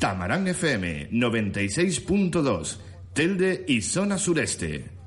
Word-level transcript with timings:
Tamarán 0.00 0.48
FM 0.48 1.10
96.2, 1.10 2.78
Telde 3.12 3.64
y 3.68 3.82
zona 3.82 4.16
sureste. 4.16 5.00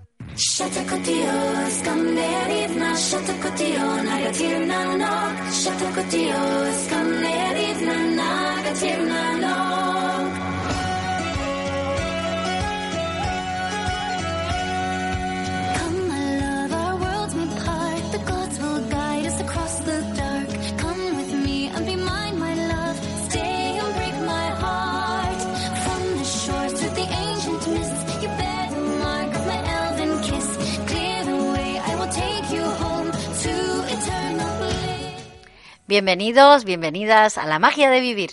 Bienvenidos, 35.93 36.63
bienvenidas 36.65 37.38
a 37.38 37.45
la 37.45 37.59
magia 37.59 37.91
de 37.91 37.99
vivir. 37.99 38.31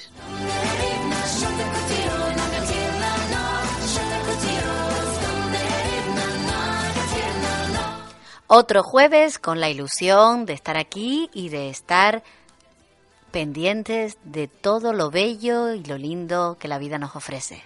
Otro 8.46 8.82
jueves 8.82 9.38
con 9.38 9.60
la 9.60 9.68
ilusión 9.68 10.46
de 10.46 10.54
estar 10.54 10.78
aquí 10.78 11.28
y 11.34 11.50
de 11.50 11.68
estar 11.68 12.22
pendientes 13.30 14.16
de 14.24 14.48
todo 14.48 14.94
lo 14.94 15.10
bello 15.10 15.74
y 15.74 15.84
lo 15.84 15.98
lindo 15.98 16.56
que 16.58 16.66
la 16.66 16.78
vida 16.78 16.98
nos 16.98 17.14
ofrece. 17.14 17.62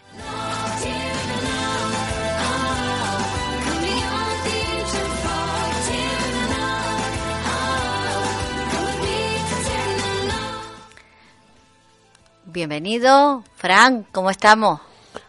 Bienvenido, 12.54 13.42
Fran, 13.56 14.06
¿cómo 14.12 14.30
estamos? 14.30 14.80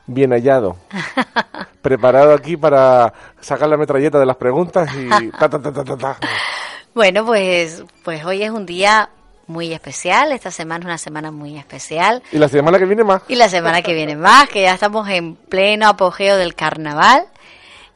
Bien 0.05 0.29
hallado. 0.29 0.77
Preparado 1.81 2.35
aquí 2.35 2.55
para 2.55 3.11
sacar 3.41 3.67
la 3.67 3.77
metralleta 3.77 4.19
de 4.19 4.27
las 4.27 4.35
preguntas 4.35 4.87
y 4.95 5.31
ta, 5.31 5.49
ta, 5.49 5.59
ta, 5.59 5.73
ta, 5.73 5.97
ta, 5.97 6.17
Bueno, 6.93 7.25
pues, 7.25 7.83
pues 8.03 8.23
hoy 8.25 8.43
es 8.43 8.51
un 8.51 8.67
día 8.67 9.09
muy 9.47 9.73
especial. 9.73 10.33
Esta 10.33 10.51
semana 10.51 10.81
es 10.81 10.85
una 10.85 10.97
semana 10.99 11.31
muy 11.31 11.57
especial. 11.57 12.21
Y 12.31 12.37
la 12.37 12.47
semana 12.47 12.77
que 12.77 12.85
viene 12.85 13.03
más. 13.03 13.23
Y 13.27 13.33
la 13.33 13.49
semana 13.49 13.81
que 13.81 13.95
viene 13.95 14.15
más, 14.15 14.47
que 14.47 14.61
ya 14.61 14.75
estamos 14.75 15.09
en 15.09 15.35
pleno 15.35 15.87
apogeo 15.87 16.37
del 16.37 16.53
carnaval 16.53 17.25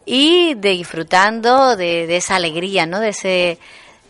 y 0.08 0.56
de 0.56 0.70
disfrutando 0.70 1.76
de, 1.76 2.08
de 2.08 2.18
esa 2.18 2.38
alegría, 2.38 2.88
¿no? 2.88 3.00
De 3.00 3.10
ese, 3.10 3.60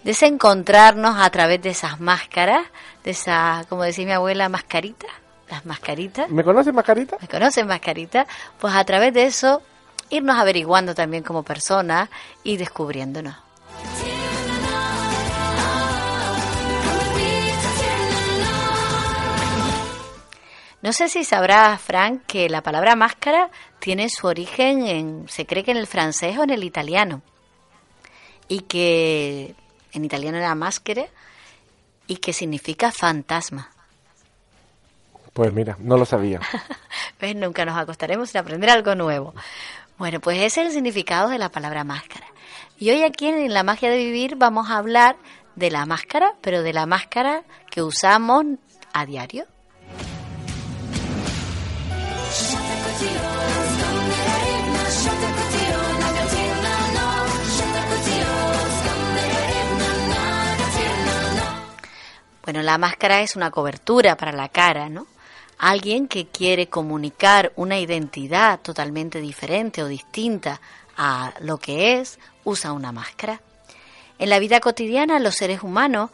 de 0.05 0.11
ese 0.11 0.27
encontrarnos 0.27 1.17
a 1.19 1.29
través 1.29 1.61
de 1.61 1.71
esas 1.71 1.99
máscaras 1.99 2.61
de 3.03 3.11
esa, 3.11 3.65
como 3.69 3.83
decía 3.83 4.05
mi 4.05 4.11
abuela, 4.11 4.49
mascarita, 4.49 5.07
las 5.49 5.65
mascaritas. 5.65 6.29
¿Me 6.29 6.43
conoces 6.43 6.73
mascarita? 6.73 7.17
¿Me 7.21 7.27
conoces 7.27 7.65
mascarita? 7.65 8.27
Pues 8.59 8.73
a 8.73 8.83
través 8.83 9.13
de 9.13 9.25
eso 9.25 9.61
irnos 10.09 10.37
averiguando 10.37 10.95
también 10.95 11.23
como 11.23 11.43
personas 11.43 12.09
y 12.43 12.57
descubriéndonos. 12.57 13.35
No 20.81 20.93
sé 20.93 21.09
si 21.09 21.25
sabrás, 21.25 21.81
Frank, 21.81 22.21
que 22.25 22.47
la 22.47 22.63
palabra 22.63 22.95
máscara 22.95 23.49
tiene 23.79 24.07
su 24.09 24.27
origen 24.27 24.87
en, 24.87 25.25
se 25.27 25.45
cree 25.45 25.63
que 25.63 25.71
en 25.71 25.77
el 25.77 25.87
francés 25.87 26.37
o 26.37 26.43
en 26.43 26.51
el 26.51 26.63
italiano. 26.63 27.21
Y 28.47 28.61
que 28.61 29.55
en 29.91 30.05
italiano 30.05 30.37
era 30.37 30.55
máscara 30.55 31.07
y 32.09 32.17
que 32.17 32.33
significa 32.33 32.91
fantasma. 32.91 33.69
Pues 35.31 35.53
mira, 35.53 35.77
no 35.79 35.95
lo 35.95 36.05
sabía. 36.05 36.41
pues 37.19 37.35
nunca 37.35 37.63
nos 37.63 37.77
acostaremos 37.77 38.31
sin 38.31 38.41
aprender 38.41 38.71
algo 38.71 38.95
nuevo. 38.95 39.33
Bueno, 39.97 40.19
pues 40.19 40.37
ese 40.39 40.61
es 40.61 40.67
el 40.67 40.73
significado 40.73 41.29
de 41.29 41.37
la 41.37 41.49
palabra 41.49 41.83
máscara. 41.83 42.25
Y 42.79 42.89
hoy 42.89 43.03
aquí 43.03 43.27
en 43.27 43.53
La 43.53 43.63
Magia 43.63 43.91
de 43.91 43.97
Vivir 43.97 44.35
vamos 44.37 44.71
a 44.71 44.77
hablar 44.77 45.17
de 45.55 45.69
la 45.69 45.85
máscara, 45.85 46.33
pero 46.41 46.63
de 46.63 46.73
la 46.73 46.87
máscara 46.87 47.43
que 47.69 47.83
usamos 47.83 48.45
a 48.91 49.05
diario. 49.05 49.45
Bueno, 62.49 62.63
la 62.63 62.79
máscara 62.79 63.21
es 63.21 63.35
una 63.35 63.51
cobertura 63.51 64.17
para 64.17 64.31
la 64.31 64.49
cara, 64.49 64.89
¿no? 64.89 65.05
Alguien 65.59 66.07
que 66.07 66.25
quiere 66.25 66.65
comunicar 66.65 67.53
una 67.55 67.77
identidad 67.77 68.59
totalmente 68.61 69.21
diferente 69.21 69.83
o 69.83 69.87
distinta 69.87 70.59
a 70.97 71.31
lo 71.41 71.59
que 71.59 71.99
es, 71.99 72.17
usa 72.45 72.71
una 72.71 72.91
máscara. 72.91 73.39
En 74.17 74.31
la 74.31 74.39
vida 74.39 74.61
cotidiana, 74.61 75.19
los 75.19 75.35
seres 75.35 75.61
humanos 75.61 76.09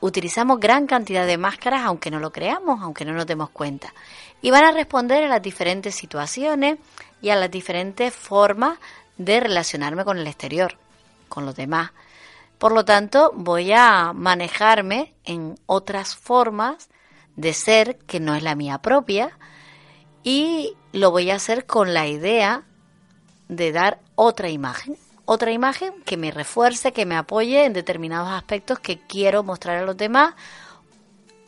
utilizamos 0.00 0.60
gran 0.60 0.86
cantidad 0.86 1.26
de 1.26 1.38
máscaras, 1.38 1.80
aunque 1.86 2.10
no 2.10 2.20
lo 2.20 2.30
creamos, 2.30 2.82
aunque 2.82 3.06
no 3.06 3.14
nos 3.14 3.26
demos 3.26 3.48
cuenta. 3.48 3.94
Y 4.42 4.50
van 4.50 4.64
a 4.64 4.72
responder 4.72 5.24
a 5.24 5.28
las 5.28 5.40
diferentes 5.40 5.94
situaciones 5.94 6.76
y 7.22 7.30
a 7.30 7.36
las 7.36 7.50
diferentes 7.50 8.14
formas 8.14 8.78
de 9.16 9.40
relacionarme 9.40 10.04
con 10.04 10.18
el 10.18 10.26
exterior, 10.26 10.76
con 11.30 11.46
los 11.46 11.56
demás. 11.56 11.90
Por 12.60 12.72
lo 12.72 12.84
tanto, 12.84 13.32
voy 13.34 13.72
a 13.72 14.12
manejarme 14.12 15.14
en 15.24 15.54
otras 15.64 16.14
formas 16.14 16.90
de 17.34 17.54
ser 17.54 17.96
que 18.00 18.20
no 18.20 18.34
es 18.34 18.42
la 18.42 18.54
mía 18.54 18.82
propia 18.82 19.38
y 20.22 20.76
lo 20.92 21.10
voy 21.10 21.30
a 21.30 21.36
hacer 21.36 21.64
con 21.64 21.94
la 21.94 22.06
idea 22.06 22.64
de 23.48 23.72
dar 23.72 24.00
otra 24.14 24.50
imagen, 24.50 24.98
otra 25.24 25.52
imagen 25.52 25.94
que 26.04 26.18
me 26.18 26.30
refuerce, 26.32 26.92
que 26.92 27.06
me 27.06 27.16
apoye 27.16 27.64
en 27.64 27.72
determinados 27.72 28.28
aspectos 28.28 28.78
que 28.78 28.98
quiero 28.98 29.42
mostrar 29.42 29.78
a 29.78 29.86
los 29.86 29.96
demás, 29.96 30.34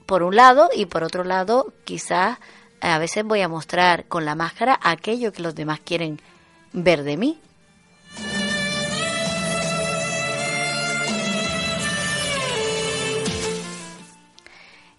por 0.07 0.23
un 0.23 0.35
lado, 0.35 0.71
y 0.75 0.87
por 0.87 1.05
otro 1.05 1.25
lado, 1.25 1.75
quizás 1.85 2.39
a 2.81 2.97
veces 2.97 3.23
voy 3.23 3.43
a 3.43 3.51
mostrar 3.51 4.07
con 4.07 4.25
la 4.25 4.35
máscara 4.35 4.81
aquello 4.83 5.31
que 5.31 5.43
los 5.43 5.55
demás 5.55 5.79
quieren 5.85 6.23
ver 6.73 7.03
de 7.03 7.19
mí. 7.19 7.39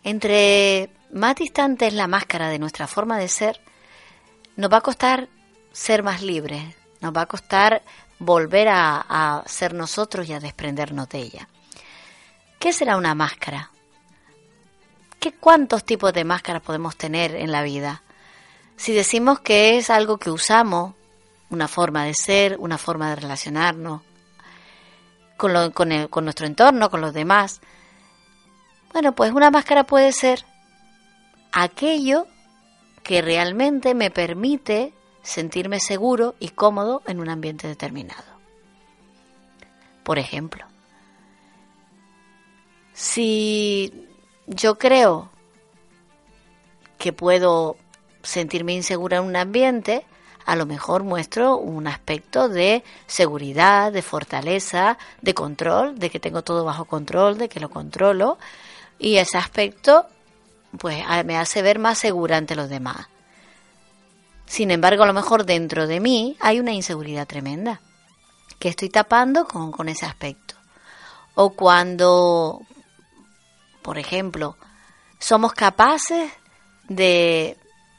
Entre 0.04 0.90
más 1.12 1.36
distante 1.36 1.88
es 1.88 1.94
la 1.94 2.08
máscara 2.08 2.50
de 2.50 2.60
nuestra 2.60 2.88
forma 2.88 3.18
de 3.18 3.30
ser, 3.30 3.62
nos 4.56 4.72
va 4.72 4.78
a 4.78 4.82
costar 4.82 5.30
ser 5.72 6.04
más 6.04 6.22
libres, 6.22 6.76
nos 7.02 7.16
va 7.16 7.22
a 7.22 7.26
costar 7.26 7.82
volver 8.20 8.68
a, 8.70 9.44
ser 9.46 9.74
nosotros 9.74 10.28
y 10.28 10.34
a 10.34 10.40
desprendernos 10.40 11.10
de 11.10 11.20
ella. 11.20 11.50
¿Qué 12.60 12.74
será 12.74 12.98
una 12.98 13.16
máscara? 13.16 13.72
¿Qué 15.20 15.34
cuántos 15.34 15.84
tipos 15.84 16.14
de 16.14 16.24
máscaras 16.24 16.62
podemos 16.62 16.96
tener 16.98 17.36
en 17.36 17.52
la 17.52 17.64
vida? 17.64 18.04
Si 18.76 18.94
decimos 18.94 19.40
que 19.40 19.78
es 19.78 19.90
algo 19.90 20.18
que 20.18 20.32
usamos, 20.32 20.96
una 21.50 21.68
forma 21.68 22.04
de 22.06 22.14
ser, 22.14 22.58
una 22.60 22.78
forma 22.78 23.10
de 23.10 23.18
relacionarnos 23.18 24.02
con, 25.38 25.72
con 25.72 26.24
nuestro 26.24 26.48
entorno, 26.48 26.90
con 26.90 27.02
los 27.02 27.14
demás, 27.14 27.62
bueno, 28.94 29.14
pues 29.14 29.32
una 29.32 29.52
máscara 29.52 29.86
puede 29.86 30.12
ser 30.14 30.46
aquello 31.52 32.28
que 33.04 33.22
realmente 33.22 33.94
me 33.96 34.12
permite 34.12 34.94
sentirme 35.24 35.80
seguro 35.80 36.36
y 36.40 36.50
cómodo 36.50 37.02
en 37.08 37.20
un 37.20 37.30
ambiente 37.30 37.68
determinado. 37.68 38.24
Por 40.04 40.20
ejemplo, 40.20 40.66
si 42.94 44.08
yo 44.48 44.78
creo 44.78 45.30
que 46.98 47.14
puedo 47.14 47.78
sentirme 48.22 48.74
insegura 48.74 49.18
en 49.18 49.24
un 49.24 49.36
ambiente, 49.36 50.06
a 50.46 50.56
lo 50.56 50.66
mejor 50.66 51.04
muestro 51.04 51.58
un 51.58 51.88
aspecto 51.88 52.50
de 52.50 52.84
seguridad, 53.08 53.92
de 53.92 54.02
fortaleza, 54.02 54.98
de 55.22 55.34
control, 55.34 55.98
de 55.98 56.10
que 56.10 56.20
tengo 56.20 56.44
todo 56.44 56.64
bajo 56.66 56.86
control, 56.86 57.38
de 57.38 57.50
que 57.50 57.60
lo 57.60 57.70
controlo, 57.70 58.38
y 59.00 59.18
ese 59.18 59.38
aspecto 59.38 60.08
pues 60.78 61.04
me 61.26 61.38
hace 61.38 61.62
ver 61.62 61.80
más 61.80 61.98
segura 61.98 62.38
ante 62.38 62.56
los 62.56 62.70
demás. 62.70 63.08
Sin 64.46 64.72
embargo, 64.72 65.04
a 65.04 65.08
lo 65.08 65.14
mejor 65.14 65.46
dentro 65.46 65.88
de 65.88 66.00
mí 66.00 66.38
hay 66.40 66.60
una 66.60 66.72
inseguridad 66.72 67.28
tremenda 67.28 67.80
que 68.60 68.70
estoy 68.70 68.90
tapando 68.90 69.46
con, 69.46 69.72
con 69.72 69.90
ese 69.90 70.06
aspecto. 70.06 70.56
O 71.36 71.52
cuando, 71.52 72.62
por 73.82 73.98
ejemplo, 73.98 74.58
somos 75.20 75.54
capaces 75.54 76.32
de 76.88 77.58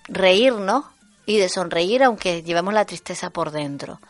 reírnos 0.09 0.85
y 1.27 1.39
de 1.39 1.49
sonreír 1.49 2.03
aunque 2.03 2.43
llevemos 2.43 2.75
la 2.75 2.85
tristeza 2.85 3.31
por 3.31 3.51
dentro. 3.51 4.01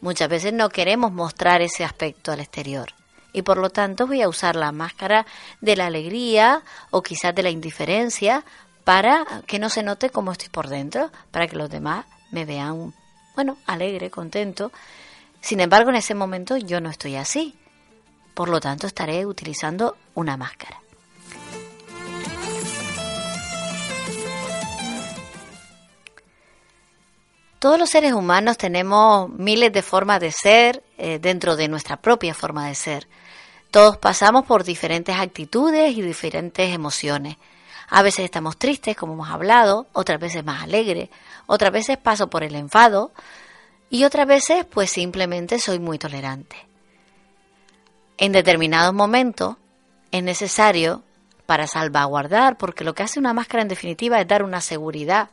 Muchas 0.00 0.28
veces 0.28 0.52
no 0.52 0.68
queremos 0.68 1.12
mostrar 1.12 1.62
ese 1.62 1.84
aspecto 1.84 2.32
al 2.32 2.40
exterior 2.40 2.92
y 3.36 3.42
por 3.42 3.58
lo 3.58 3.68
tanto 3.68 4.06
voy 4.06 4.22
a 4.22 4.30
usar 4.30 4.56
la 4.56 4.72
máscara 4.72 5.26
de 5.60 5.76
la 5.76 5.86
alegría 5.86 6.62
o 6.90 7.02
quizás 7.02 7.34
de 7.34 7.42
la 7.42 7.50
indiferencia 7.50 8.46
para 8.82 9.26
que 9.46 9.58
no 9.58 9.68
se 9.68 9.82
note 9.82 10.08
cómo 10.08 10.32
estoy 10.32 10.48
por 10.48 10.68
dentro, 10.68 11.10
para 11.32 11.46
que 11.46 11.56
los 11.56 11.68
demás 11.68 12.06
me 12.30 12.46
vean, 12.46 12.94
bueno, 13.34 13.58
alegre, 13.66 14.08
contento. 14.08 14.72
Sin 15.42 15.60
embargo, 15.60 15.90
en 15.90 15.96
ese 15.96 16.14
momento 16.14 16.56
yo 16.56 16.80
no 16.80 16.88
estoy 16.88 17.16
así. 17.16 17.54
Por 18.32 18.48
lo 18.48 18.58
tanto, 18.58 18.86
estaré 18.86 19.26
utilizando 19.26 19.98
una 20.14 20.38
máscara. 20.38 20.80
Todos 27.58 27.78
los 27.78 27.90
seres 27.90 28.12
humanos 28.12 28.56
tenemos 28.56 29.28
miles 29.28 29.72
de 29.72 29.82
formas 29.82 30.20
de 30.20 30.30
ser 30.30 30.82
eh, 30.96 31.18
dentro 31.18 31.56
de 31.56 31.68
nuestra 31.68 31.96
propia 31.96 32.32
forma 32.32 32.68
de 32.68 32.74
ser. 32.74 33.08
Todos 33.76 33.98
pasamos 33.98 34.46
por 34.46 34.64
diferentes 34.64 35.14
actitudes 35.14 35.94
y 35.94 36.00
diferentes 36.00 36.74
emociones. 36.74 37.36
A 37.90 38.00
veces 38.00 38.24
estamos 38.24 38.56
tristes, 38.56 38.96
como 38.96 39.12
hemos 39.12 39.28
hablado, 39.28 39.86
otras 39.92 40.18
veces 40.18 40.42
más 40.42 40.62
alegres, 40.62 41.10
otras 41.44 41.72
veces 41.72 41.98
paso 41.98 42.30
por 42.30 42.42
el 42.42 42.54
enfado 42.54 43.12
y 43.90 44.04
otras 44.04 44.26
veces 44.26 44.64
pues 44.64 44.88
simplemente 44.90 45.58
soy 45.58 45.78
muy 45.78 45.98
tolerante. 45.98 46.56
En 48.16 48.32
determinados 48.32 48.94
momentos 48.94 49.56
es 50.10 50.22
necesario 50.22 51.02
para 51.44 51.66
salvaguardar, 51.66 52.56
porque 52.56 52.82
lo 52.82 52.94
que 52.94 53.02
hace 53.02 53.18
una 53.18 53.34
máscara 53.34 53.60
en 53.60 53.68
definitiva 53.68 54.18
es 54.18 54.26
dar 54.26 54.42
una 54.42 54.62
seguridad. 54.62 55.28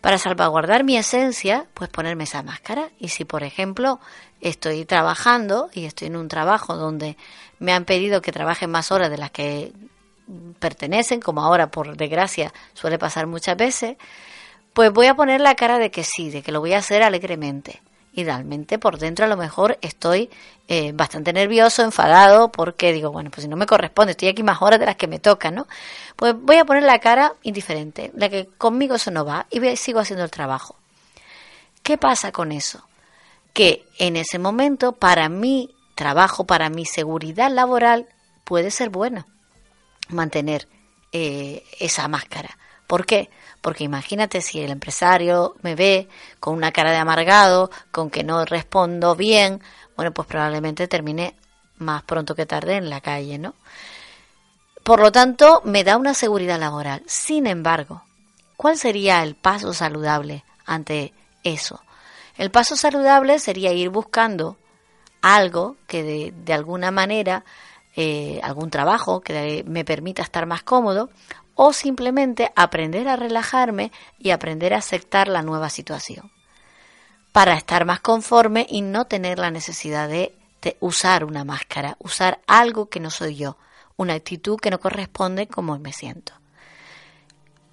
Para 0.00 0.16
salvaguardar 0.16 0.84
mi 0.84 0.96
esencia, 0.96 1.66
pues 1.74 1.90
ponerme 1.90 2.24
esa 2.24 2.42
máscara. 2.42 2.88
Y 2.98 3.08
si, 3.08 3.24
por 3.24 3.42
ejemplo, 3.42 4.00
estoy 4.40 4.84
trabajando 4.84 5.68
y 5.74 5.84
estoy 5.84 6.06
en 6.06 6.16
un 6.16 6.28
trabajo 6.28 6.76
donde 6.76 7.16
me 7.58 7.72
han 7.72 7.84
pedido 7.84 8.22
que 8.22 8.32
trabaje 8.32 8.66
más 8.66 8.92
horas 8.92 9.10
de 9.10 9.18
las 9.18 9.30
que 9.30 9.72
pertenecen, 10.58 11.20
como 11.20 11.42
ahora 11.42 11.70
por 11.70 11.96
desgracia 11.96 12.52
suele 12.74 12.98
pasar 12.98 13.26
muchas 13.26 13.56
veces, 13.56 13.96
pues 14.72 14.92
voy 14.92 15.06
a 15.06 15.14
poner 15.14 15.40
la 15.40 15.54
cara 15.54 15.78
de 15.78 15.90
que 15.90 16.04
sí, 16.04 16.30
de 16.30 16.42
que 16.42 16.52
lo 16.52 16.60
voy 16.60 16.74
a 16.74 16.78
hacer 16.78 17.02
alegremente. 17.02 17.80
Y 18.18 18.24
por 18.78 18.98
dentro 18.98 19.26
a 19.26 19.28
lo 19.28 19.36
mejor 19.36 19.78
estoy 19.80 20.28
eh, 20.66 20.90
bastante 20.92 21.32
nervioso, 21.32 21.84
enfadado, 21.84 22.50
porque 22.50 22.92
digo, 22.92 23.12
bueno, 23.12 23.30
pues 23.30 23.42
si 23.42 23.48
no 23.48 23.56
me 23.56 23.66
corresponde, 23.66 24.10
estoy 24.10 24.26
aquí 24.26 24.42
más 24.42 24.60
horas 24.60 24.80
de 24.80 24.86
las 24.86 24.96
que 24.96 25.06
me 25.06 25.20
tocan, 25.20 25.54
¿no? 25.54 25.68
Pues 26.16 26.34
voy 26.36 26.56
a 26.56 26.64
poner 26.64 26.82
la 26.82 26.98
cara 26.98 27.34
indiferente, 27.44 28.10
la 28.16 28.28
que 28.28 28.48
conmigo 28.58 28.96
eso 28.96 29.12
no 29.12 29.24
va, 29.24 29.46
y 29.50 29.60
sigo 29.76 30.00
haciendo 30.00 30.24
el 30.24 30.32
trabajo. 30.32 30.74
¿Qué 31.84 31.96
pasa 31.96 32.32
con 32.32 32.50
eso? 32.50 32.82
Que 33.52 33.84
en 33.98 34.16
ese 34.16 34.40
momento, 34.40 34.92
para 34.92 35.28
mi 35.28 35.70
trabajo, 35.98 36.44
para 36.44 36.70
mi 36.70 36.86
seguridad 36.86 37.50
laboral, 37.50 38.06
puede 38.44 38.70
ser 38.70 38.88
bueno 38.88 39.26
mantener 40.08 40.68
eh, 41.12 41.64
esa 41.80 42.06
máscara. 42.06 42.56
¿Por 42.86 43.04
qué? 43.04 43.30
Porque 43.60 43.82
imagínate 43.82 44.40
si 44.40 44.60
el 44.60 44.70
empresario 44.70 45.56
me 45.62 45.74
ve 45.74 46.08
con 46.38 46.54
una 46.54 46.70
cara 46.70 46.92
de 46.92 46.98
amargado, 46.98 47.70
con 47.90 48.10
que 48.10 48.22
no 48.22 48.44
respondo 48.44 49.16
bien, 49.16 49.60
bueno, 49.96 50.14
pues 50.14 50.28
probablemente 50.28 50.86
termine 50.86 51.34
más 51.78 52.04
pronto 52.04 52.36
que 52.36 52.46
tarde 52.46 52.76
en 52.76 52.88
la 52.88 53.00
calle, 53.00 53.36
¿no? 53.36 53.54
Por 54.84 55.00
lo 55.00 55.10
tanto, 55.10 55.60
me 55.64 55.82
da 55.82 55.96
una 55.96 56.14
seguridad 56.14 56.60
laboral. 56.60 57.02
Sin 57.06 57.48
embargo, 57.48 58.04
¿cuál 58.56 58.78
sería 58.78 59.22
el 59.24 59.34
paso 59.34 59.74
saludable 59.74 60.44
ante 60.64 61.12
eso? 61.42 61.82
El 62.36 62.52
paso 62.52 62.76
saludable 62.76 63.40
sería 63.40 63.72
ir 63.72 63.88
buscando 63.88 64.56
algo 65.22 65.76
que 65.86 66.02
de, 66.02 66.32
de 66.44 66.52
alguna 66.52 66.90
manera 66.90 67.44
eh, 67.96 68.40
algún 68.44 68.70
trabajo 68.70 69.20
que 69.20 69.64
me 69.66 69.84
permita 69.84 70.22
estar 70.22 70.46
más 70.46 70.62
cómodo 70.62 71.10
o 71.56 71.72
simplemente 71.72 72.52
aprender 72.54 73.08
a 73.08 73.16
relajarme 73.16 73.90
y 74.20 74.30
aprender 74.30 74.72
a 74.72 74.78
aceptar 74.78 75.26
la 75.26 75.42
nueva 75.42 75.68
situación 75.68 76.30
para 77.32 77.54
estar 77.54 77.84
más 77.84 77.98
conforme 77.98 78.66
y 78.68 78.82
no 78.82 79.06
tener 79.06 79.40
la 79.40 79.50
necesidad 79.50 80.08
de, 80.08 80.34
usar 80.80 81.24
una 81.24 81.44
máscara, 81.44 81.96
usar 81.98 82.40
algo 82.46 82.88
que 82.88 83.00
no 83.00 83.10
soy 83.10 83.34
yo, 83.34 83.56
una 83.96 84.14
actitud 84.14 84.58
que 84.58 84.70
no 84.70 84.78
corresponde 84.78 85.46
como 85.46 85.78
me 85.78 85.92
siento. 85.92 86.34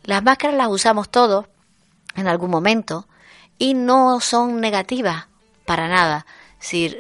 Las 0.04 0.24
máscaras 0.24 0.56
las 0.56 0.70
usamos 0.70 1.10
todos 1.10 1.46
en 2.16 2.28
algún 2.28 2.50
momento 2.50 3.08
y 3.58 3.74
no 3.74 4.20
son 4.22 4.62
negativas 4.62 5.28
para 5.66 5.88
nada, 5.88 6.26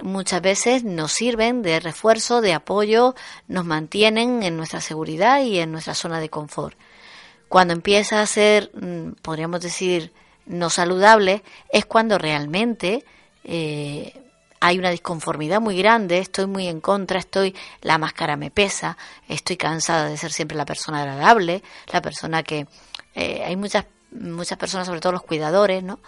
muchas 0.03 0.41
veces 0.41 0.83
nos 0.83 1.12
sirven 1.12 1.62
de 1.62 1.79
refuerzo, 1.79 2.41
de 2.41 2.53
apoyo, 2.53 3.15
nos 3.47 3.65
mantienen 3.65 4.44
en 4.44 4.57
nuestra 4.57 4.81
seguridad 4.81 5.41
y 5.41 5.59
en 5.59 5.71
nuestra 5.71 5.94
zona 5.94 6.19
de 6.19 6.29
confort. 6.29 6.77
Cuando 7.50 7.73
empieza 7.73 8.21
a 8.21 8.25
ser, 8.25 8.71
mm, 8.73 9.13
podríamos 9.21 9.62
decir, 9.62 10.13
no 10.45 10.69
saludable, 10.69 11.44
es 11.71 11.85
cuando 11.85 12.17
realmente 12.17 13.06
eh, 13.44 14.13
hay 14.59 14.79
una 14.79 14.89
disconformidad 14.89 15.62
muy 15.62 15.77
grande, 15.77 16.19
estoy 16.19 16.47
muy 16.47 16.67
en 16.67 16.81
contra, 16.81 17.19
estoy, 17.19 17.56
la 17.81 17.97
máscara 17.97 18.35
me 18.35 18.51
pesa, 18.51 18.97
estoy 19.27 19.57
cansada 19.57 20.07
de 20.07 20.17
ser 20.17 20.31
siempre 20.31 20.57
la 20.57 20.65
persona 20.65 21.01
agradable, 21.01 21.63
la 21.91 22.01
persona 22.01 22.44
que 22.44 22.67
eh, 23.15 23.44
hay 23.45 23.56
muchas 23.56 23.85
muchas 24.12 24.57
personas, 24.57 24.88
sobre 24.88 25.01
todo 25.01 25.12
los 25.12 25.23
cuidadores, 25.23 25.83
¿no? 25.83 26.00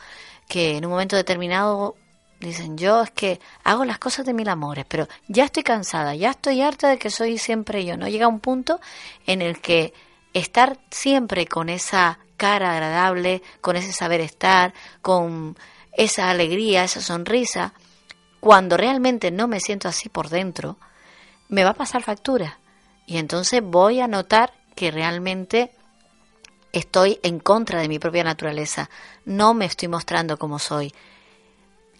que 0.47 0.77
en 0.77 0.85
un 0.85 0.91
momento 0.91 1.15
determinado 1.15 1.95
Dicen, 2.39 2.77
yo 2.77 3.01
es 3.01 3.11
que 3.11 3.39
hago 3.63 3.83
las 3.83 3.97
cosas 3.97 4.25
de 4.25 4.33
mil 4.33 4.47
amores, 4.47 4.85
pero 4.87 5.07
ya 5.27 5.45
estoy 5.45 5.63
cansada, 5.63 6.13
ya 6.13 6.31
estoy 6.31 6.61
harta 6.61 6.87
de 6.89 6.99
que 6.99 7.09
soy 7.09 7.37
siempre 7.39 7.83
yo. 7.83 7.97
No 7.97 8.07
llega 8.07 8.27
un 8.27 8.39
punto 8.39 8.79
en 9.25 9.41
el 9.41 9.59
que 9.59 9.93
estar 10.33 10.77
siempre 10.91 11.47
con 11.47 11.69
esa 11.69 12.19
cara 12.37 12.73
agradable, 12.73 13.41
con 13.61 13.75
ese 13.75 13.91
saber 13.91 14.21
estar, 14.21 14.73
con 15.01 15.57
esa 15.93 16.29
alegría, 16.29 16.83
esa 16.83 17.01
sonrisa, 17.01 17.73
cuando 18.39 18.77
realmente 18.77 19.31
no 19.31 19.47
me 19.47 19.59
siento 19.59 19.87
así 19.87 20.09
por 20.09 20.29
dentro, 20.29 20.77
me 21.49 21.63
va 21.63 21.71
a 21.71 21.75
pasar 21.75 22.03
factura. 22.03 22.59
Y 23.07 23.17
entonces 23.17 23.61
voy 23.63 23.99
a 23.99 24.07
notar 24.07 24.53
que 24.75 24.91
realmente 24.91 25.71
estoy 26.71 27.19
en 27.23 27.39
contra 27.39 27.81
de 27.81 27.87
mi 27.87 27.97
propia 27.97 28.23
naturaleza, 28.23 28.91
no 29.25 29.55
me 29.55 29.65
estoy 29.65 29.87
mostrando 29.87 30.37
como 30.37 30.59
soy 30.59 30.93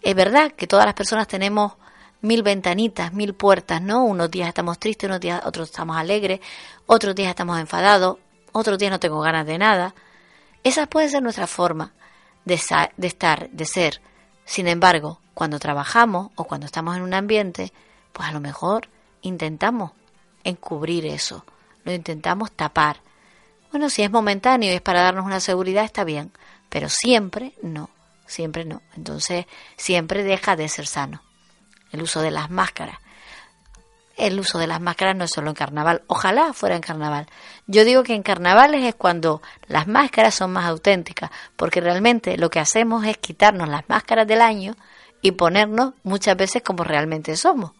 es 0.08 0.14
verdad 0.14 0.52
que 0.52 0.66
todas 0.66 0.86
las 0.86 0.94
personas 0.94 1.28
tenemos 1.28 1.74
mil 2.22 2.42
ventanitas, 2.42 3.12
mil 3.12 3.34
puertas, 3.34 3.82
¿no? 3.82 4.04
Unos 4.04 4.30
días 4.30 4.48
estamos 4.48 4.78
tristes, 4.78 5.06
unos 5.06 5.20
días 5.20 5.44
otros 5.44 5.68
estamos 5.68 5.98
alegres, 5.98 6.40
otros 6.86 7.14
días 7.14 7.28
estamos 7.28 7.60
enfadados, 7.60 8.16
otros 8.52 8.78
días 8.78 8.90
no 8.90 9.00
tengo 9.00 9.20
ganas 9.20 9.44
de 9.44 9.58
nada. 9.58 9.94
Esa 10.64 10.86
puede 10.86 11.10
ser 11.10 11.22
nuestra 11.22 11.46
forma 11.46 11.92
de, 12.46 12.58
de 12.96 13.06
estar, 13.06 13.50
de 13.50 13.66
ser. 13.66 14.00
Sin 14.46 14.66
embargo, 14.66 15.20
cuando 15.34 15.58
trabajamos 15.58 16.30
o 16.36 16.44
cuando 16.44 16.64
estamos 16.64 16.96
en 16.96 17.02
un 17.02 17.12
ambiente, 17.12 17.70
pues 18.14 18.30
a 18.30 18.32
lo 18.32 18.40
mejor 18.40 18.88
intentamos 19.20 19.90
encubrir 20.42 21.04
eso, 21.04 21.44
lo 21.84 21.92
intentamos 21.92 22.50
tapar. 22.52 23.02
Bueno, 23.72 23.90
si 23.90 24.04
es 24.04 24.10
momentáneo 24.10 24.72
y 24.72 24.76
es 24.76 24.80
para 24.80 25.02
darnos 25.02 25.26
una 25.26 25.40
seguridad, 25.40 25.84
está 25.84 26.04
bien, 26.04 26.32
pero 26.70 26.88
siempre 26.88 27.52
no 27.60 27.90
siempre 28.28 28.64
no. 28.64 28.82
Entonces, 28.96 29.46
siempre 29.76 30.22
deja 30.22 30.54
de 30.54 30.68
ser 30.68 30.86
sano. 30.86 31.22
El 31.90 32.02
uso 32.02 32.20
de 32.20 32.30
las 32.30 32.50
máscaras. 32.50 32.98
El 34.16 34.38
uso 34.38 34.58
de 34.58 34.66
las 34.66 34.80
máscaras 34.80 35.16
no 35.16 35.24
es 35.24 35.30
solo 35.30 35.48
en 35.48 35.54
carnaval, 35.54 36.02
ojalá 36.08 36.52
fuera 36.52 36.74
en 36.74 36.82
carnaval. 36.82 37.28
Yo 37.68 37.84
digo 37.84 38.02
que 38.02 38.14
en 38.14 38.24
carnavales 38.24 38.84
es 38.84 38.96
cuando 38.96 39.40
las 39.68 39.86
máscaras 39.86 40.34
son 40.34 40.52
más 40.52 40.66
auténticas, 40.66 41.30
porque 41.56 41.80
realmente 41.80 42.36
lo 42.36 42.50
que 42.50 42.58
hacemos 42.58 43.06
es 43.06 43.16
quitarnos 43.16 43.68
las 43.68 43.88
máscaras 43.88 44.26
del 44.26 44.42
año 44.42 44.76
y 45.22 45.32
ponernos 45.32 45.94
muchas 46.02 46.36
veces 46.36 46.62
como 46.62 46.82
realmente 46.82 47.36
somos. 47.36 47.72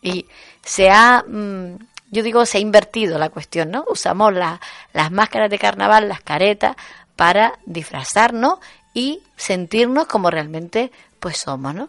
Y 0.00 0.26
se 0.64 0.90
ha, 0.90 1.24
mm, 1.28 1.76
yo 2.10 2.22
digo, 2.22 2.46
se 2.46 2.56
ha 2.56 2.60
invertido 2.62 3.18
la 3.18 3.28
cuestión, 3.28 3.70
¿no? 3.70 3.84
Usamos 3.86 4.32
las 4.32 5.10
máscaras 5.10 5.50
de 5.50 5.58
carnaval, 5.58 6.08
las 6.08 6.22
caretas, 6.22 6.74
para 7.16 7.58
disfrazarnos 7.66 8.58
y 8.94 9.22
sentirnos 9.36 10.06
como 10.06 10.30
realmente 10.30 10.92
pues 11.20 11.38
somos, 11.38 11.74
¿no? 11.74 11.88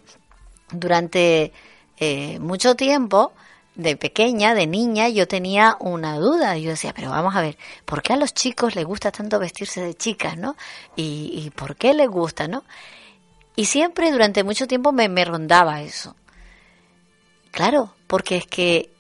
Durante 0.72 1.52
eh, 1.98 2.40
mucho 2.40 2.76
tiempo, 2.76 3.34
de 3.76 3.98
pequeña, 3.98 4.54
de 4.54 4.68
niña, 4.68 5.10
yo 5.10 5.28
tenía 5.28 5.78
una 5.80 6.18
duda. 6.18 6.58
Yo 6.58 6.72
decía, 6.72 6.94
pero 6.94 7.10
vamos 7.10 7.36
a 7.36 7.42
ver, 7.42 7.58
¿por 7.86 8.02
qué 8.02 8.14
a 8.14 8.18
los 8.18 8.34
chicos 8.34 8.76
les 8.76 8.86
gusta 8.86 9.12
tanto 9.12 9.40
vestirse 9.40 9.82
de 9.82 9.96
chicas, 9.96 10.38
no? 10.38 10.56
¿Y, 10.96 11.44
y 11.46 11.50
por 11.50 11.76
qué 11.76 11.94
les 11.94 12.08
gusta, 12.08 12.48
no? 12.48 12.64
Y 13.56 13.66
siempre 13.66 14.12
durante 14.12 14.44
mucho 14.44 14.68
tiempo 14.68 14.92
me, 14.92 15.10
me 15.10 15.26
rondaba 15.26 15.82
eso. 15.82 16.16
Claro, 17.52 17.94
porque 18.08 18.38
es 18.38 18.48
que 18.48 18.92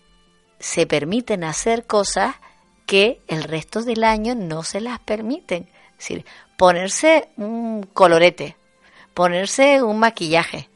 se 0.59 0.85
permiten 0.85 1.43
hacer 1.43 1.85
cosas 1.85 2.35
que 2.85 3.21
el 3.27 3.43
resto 3.43 3.81
del 3.81 4.03
año 4.03 4.35
no 4.35 4.63
se 4.63 4.81
las 4.81 4.99
permiten. 4.99 5.69
Es 5.91 5.97
decir, 5.97 6.25
ponerse 6.57 7.29
un 7.37 7.83
colorete, 7.93 8.55
ponerse 9.13 9.81
un 9.81 9.99
maquillaje. 9.99 10.69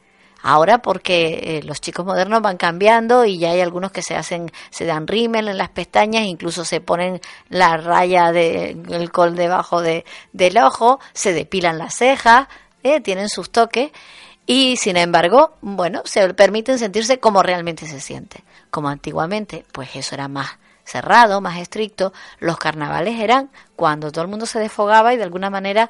Ahora 0.44 0.78
porque 0.78 1.58
eh, 1.58 1.64
los 1.64 1.82
chicos 1.82 2.06
modernos 2.06 2.42
van 2.42 2.58
cambiando 2.58 3.26
y 3.26 3.38
ya 3.38 3.52
hay 3.52 3.60
algunos 3.60 3.92
que 3.92 4.02
se 4.02 4.16
hacen, 4.16 4.52
se 4.70 4.86
dan 4.86 5.08
rímel 5.08 5.48
en 5.50 5.58
las 5.58 5.70
pestañas, 5.70 6.26
incluso 6.26 6.64
se 6.64 6.80
ponen 6.80 7.20
la 7.50 7.76
raya 7.78 8.32
del 8.32 8.84
el 8.90 9.12
col 9.12 9.36
debajo 9.36 9.82
de, 9.82 10.06
del 10.34 10.58
ojo, 10.60 11.00
se 11.14 11.34
depilan 11.34 11.78
las 11.78 11.96
cejas, 11.96 12.48
eh, 12.84 13.02
tienen 13.02 13.30
sus 13.30 13.50
toques 13.50 13.92
y 14.46 14.78
sin 14.78 14.96
embargo, 14.96 15.58
bueno, 15.62 16.04
se 16.06 16.34
permiten 16.34 16.80
sentirse 16.80 17.20
como 17.20 17.44
realmente 17.44 17.86
se 17.88 18.00
siente. 18.00 18.44
Como 18.70 18.88
antiguamente, 18.88 19.66
pues 19.74 19.96
eso 19.96 20.16
era 20.16 20.28
más 20.28 20.58
cerrado, 20.88 21.42
más 21.42 21.60
estricto. 21.60 22.14
Los 22.40 22.58
carnavales 22.58 23.20
eran 23.20 23.50
cuando 23.76 24.12
todo 24.12 24.24
el 24.24 24.30
mundo 24.30 24.46
se 24.46 24.60
desfogaba 24.60 25.14
y 25.14 25.18
de 25.18 25.24
alguna 25.24 25.50
manera 25.50 25.90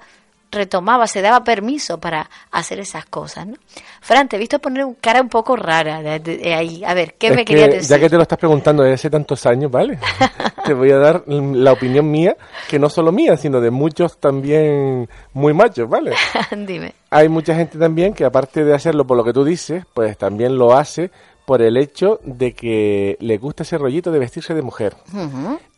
retomaba, 0.51 1.07
se 1.07 1.21
daba 1.21 1.43
permiso 1.43 1.99
para 1.99 2.29
hacer 2.51 2.79
esas 2.79 3.05
cosas, 3.05 3.47
¿no? 3.47 3.55
Fran, 4.01 4.27
te 4.27 4.37
he 4.37 4.39
visto 4.39 4.59
poner 4.59 4.85
un 4.85 4.95
cara 4.95 5.21
un 5.21 5.29
poco 5.29 5.55
rara 5.55 6.01
de, 6.01 6.53
ahí. 6.53 6.83
A 6.85 6.93
ver, 6.93 7.15
¿qué 7.17 7.31
me 7.31 7.43
querías 7.43 7.69
decir? 7.69 7.89
Ya 7.89 7.99
que 7.99 8.09
te 8.09 8.15
lo 8.15 8.21
estás 8.21 8.39
preguntando 8.39 8.83
desde 8.83 8.95
hace 8.95 9.09
tantos 9.09 9.45
años, 9.45 9.69
¿vale? 9.69 9.99
te 10.65 10.73
voy 10.73 10.91
a 10.91 10.97
dar 10.97 11.23
la 11.27 11.73
opinión 11.73 12.09
mía, 12.09 12.35
que 12.69 12.79
no 12.79 12.89
solo 12.89 13.11
mía, 13.11 13.35
sino 13.37 13.59
de 13.59 13.71
muchos 13.71 14.17
también 14.19 15.09
muy 15.33 15.53
machos, 15.53 15.89
¿vale? 15.89 16.13
Dime. 16.51 16.93
Hay 17.09 17.27
mucha 17.29 17.53
gente 17.55 17.77
también 17.77 18.13
que 18.13 18.23
aparte 18.23 18.63
de 18.63 18.73
hacerlo 18.73 19.05
por 19.05 19.17
lo 19.17 19.23
que 19.23 19.33
tú 19.33 19.43
dices, 19.43 19.83
pues 19.93 20.17
también 20.17 20.57
lo 20.57 20.73
hace 20.73 21.11
por 21.47 21.61
el 21.61 21.77
hecho 21.77 22.19
de 22.25 22.51
que 22.51 23.15
le 23.21 23.37
gusta 23.37 23.63
ese 23.63 23.77
rollito 23.77 24.11
de 24.11 24.19
vestirse 24.19 24.53
de 24.53 24.61
mujer. 24.61 24.97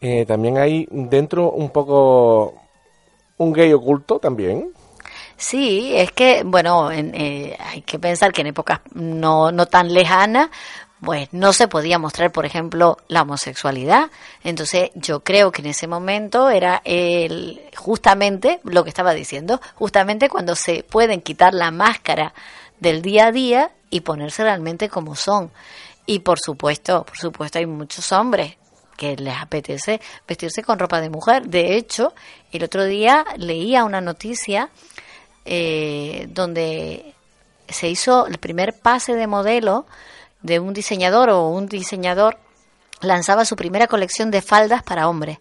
Eh, 0.01 0.25
también 0.25 0.57
hay 0.57 0.87
dentro 0.89 1.51
un 1.51 1.69
poco 1.69 2.55
un 3.37 3.53
gay 3.53 3.71
oculto 3.71 4.17
también. 4.17 4.71
Sí, 5.37 5.91
es 5.95 6.11
que, 6.11 6.41
bueno, 6.43 6.91
eh, 6.91 7.55
hay 7.59 7.83
que 7.83 7.99
pensar 7.99 8.33
que 8.33 8.41
en 8.41 8.47
épocas 8.47 8.79
no, 8.95 9.51
no 9.51 9.67
tan 9.67 9.93
lejanas, 9.93 10.49
pues 11.05 11.29
no 11.33 11.53
se 11.53 11.67
podía 11.67 11.99
mostrar, 11.99 12.31
por 12.31 12.47
ejemplo, 12.47 12.97
la 13.07 13.21
homosexualidad. 13.21 14.09
Entonces, 14.43 14.89
yo 14.95 15.19
creo 15.19 15.51
que 15.51 15.61
en 15.61 15.67
ese 15.67 15.85
momento 15.85 16.49
era 16.49 16.81
el, 16.83 17.61
justamente 17.77 18.59
lo 18.63 18.83
que 18.83 18.89
estaba 18.89 19.13
diciendo, 19.13 19.61
justamente 19.75 20.29
cuando 20.29 20.55
se 20.55 20.81
pueden 20.81 21.21
quitar 21.21 21.53
la 21.53 21.69
máscara 21.69 22.33
del 22.79 23.01
día 23.01 23.27
a 23.27 23.31
día 23.31 23.71
y 23.89 24.01
ponerse 24.01 24.43
realmente 24.43 24.89
como 24.89 25.15
son. 25.15 25.51
Y 26.05 26.19
por 26.19 26.39
supuesto, 26.39 27.05
por 27.05 27.17
supuesto 27.17 27.59
hay 27.59 27.65
muchos 27.65 28.11
hombres 28.11 28.57
que 28.97 29.15
les 29.15 29.37
apetece 29.37 30.01
vestirse 30.27 30.63
con 30.63 30.79
ropa 30.79 30.99
de 31.01 31.09
mujer. 31.09 31.47
De 31.47 31.75
hecho, 31.75 32.13
el 32.51 32.63
otro 32.63 32.85
día 32.85 33.25
leía 33.37 33.83
una 33.85 34.01
noticia 34.01 34.69
eh, 35.45 36.27
donde 36.31 37.13
se 37.67 37.89
hizo 37.89 38.27
el 38.27 38.37
primer 38.39 38.77
pase 38.79 39.15
de 39.15 39.27
modelo 39.27 39.85
de 40.41 40.59
un 40.59 40.73
diseñador 40.73 41.29
o 41.29 41.47
un 41.47 41.67
diseñador 41.67 42.37
lanzaba 43.01 43.45
su 43.45 43.55
primera 43.55 43.87
colección 43.87 44.31
de 44.31 44.41
faldas 44.41 44.83
para 44.83 45.07
hombres. 45.07 45.39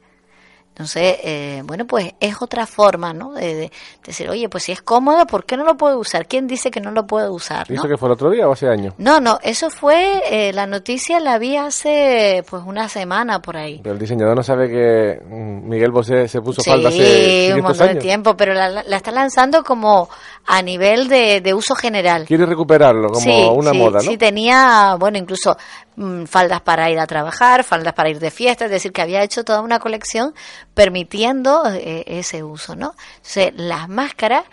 Entonces, 0.79 1.17
eh, 1.25 1.63
bueno, 1.65 1.89
pues 1.89 2.13
es 2.21 2.41
otra 2.41 2.65
forma, 2.65 3.13
¿no? 3.13 3.33
De, 3.33 3.73
decir, 4.07 4.31
oye, 4.31 4.49
pues 4.49 4.63
si 4.63 4.71
es 4.71 4.81
cómodo, 4.81 5.27
¿por 5.27 5.45
qué 5.45 5.57
no 5.57 5.65
lo 5.65 5.77
puedo 5.77 5.99
usar? 5.99 6.29
¿Quién 6.29 6.47
dice 6.47 6.71
que 6.71 6.81
no 6.81 6.93
lo 6.93 7.05
puedo 7.05 7.33
usar? 7.33 7.67
¿Eso 7.69 7.89
que 7.89 7.97
fue 7.97 8.09
el 8.09 8.13
otro 8.13 8.31
día 8.31 8.49
o 8.49 8.53
hace 8.53 8.69
años? 8.69 8.95
No, 8.97 9.19
no, 9.19 9.41
eso 9.43 9.71
fue, 9.71 10.23
eh, 10.31 10.53
la 10.53 10.69
noticia 10.69 11.19
la 11.19 11.37
vi 11.39 11.57
hace 11.57 12.45
pues 12.49 12.63
una 12.65 12.89
semana 12.89 13.43
por 13.43 13.57
ahí. 13.57 13.81
Pero 13.83 13.95
el 13.95 13.99
diseñador 13.99 14.37
no 14.37 14.45
sabe 14.45 14.69
que 14.69 15.21
mm, 15.21 15.69
Miguel 15.69 15.91
Bosé 15.91 16.29
se 16.29 16.41
puso 16.41 16.63
falda 16.63 16.91
hace 16.91 17.55
un 17.57 17.63
montón 17.63 17.89
de 17.89 17.97
tiempo, 17.97 18.37
pero 18.37 18.55
la, 18.55 18.83
está 18.83 19.11
lanzando 19.11 19.65
como 19.65 20.09
a 20.47 20.63
nivel 20.63 21.09
de, 21.09 21.41
de 21.41 21.55
uso 21.55 21.75
general. 21.75 22.25
Quiere 22.27 22.47
recuperarlo 22.47 23.11
como 23.11 23.53
una 23.53 23.73
moda, 23.73 23.99
¿no? 23.99 24.11
Sí, 24.11 24.17
tenía, 24.17 24.97
bueno, 24.99 25.19
incluso 25.19 25.57
mm, 25.97 26.25
faldas 26.25 26.61
para 26.63 26.91
ir 26.91 26.99
a 26.99 27.07
trabajar, 27.07 27.65
faldas 27.65 27.93
para 27.93 28.09
ir 28.09 28.19
de 28.19 28.31
fiesta, 28.31 28.65
es 28.65 28.71
decir, 28.71 28.93
que 28.93 29.03
había 29.03 29.23
hecho 29.23 29.45
toda 29.45 29.61
una 29.61 29.79
colección 29.79 30.35
permitiendo 30.75 31.63
eh, 31.67 32.05
ese 32.07 32.43
uso, 32.43 32.77
¿no? 32.77 32.95
Entonces, 33.17 33.53
las 33.57 33.89
máscaras 33.89 34.45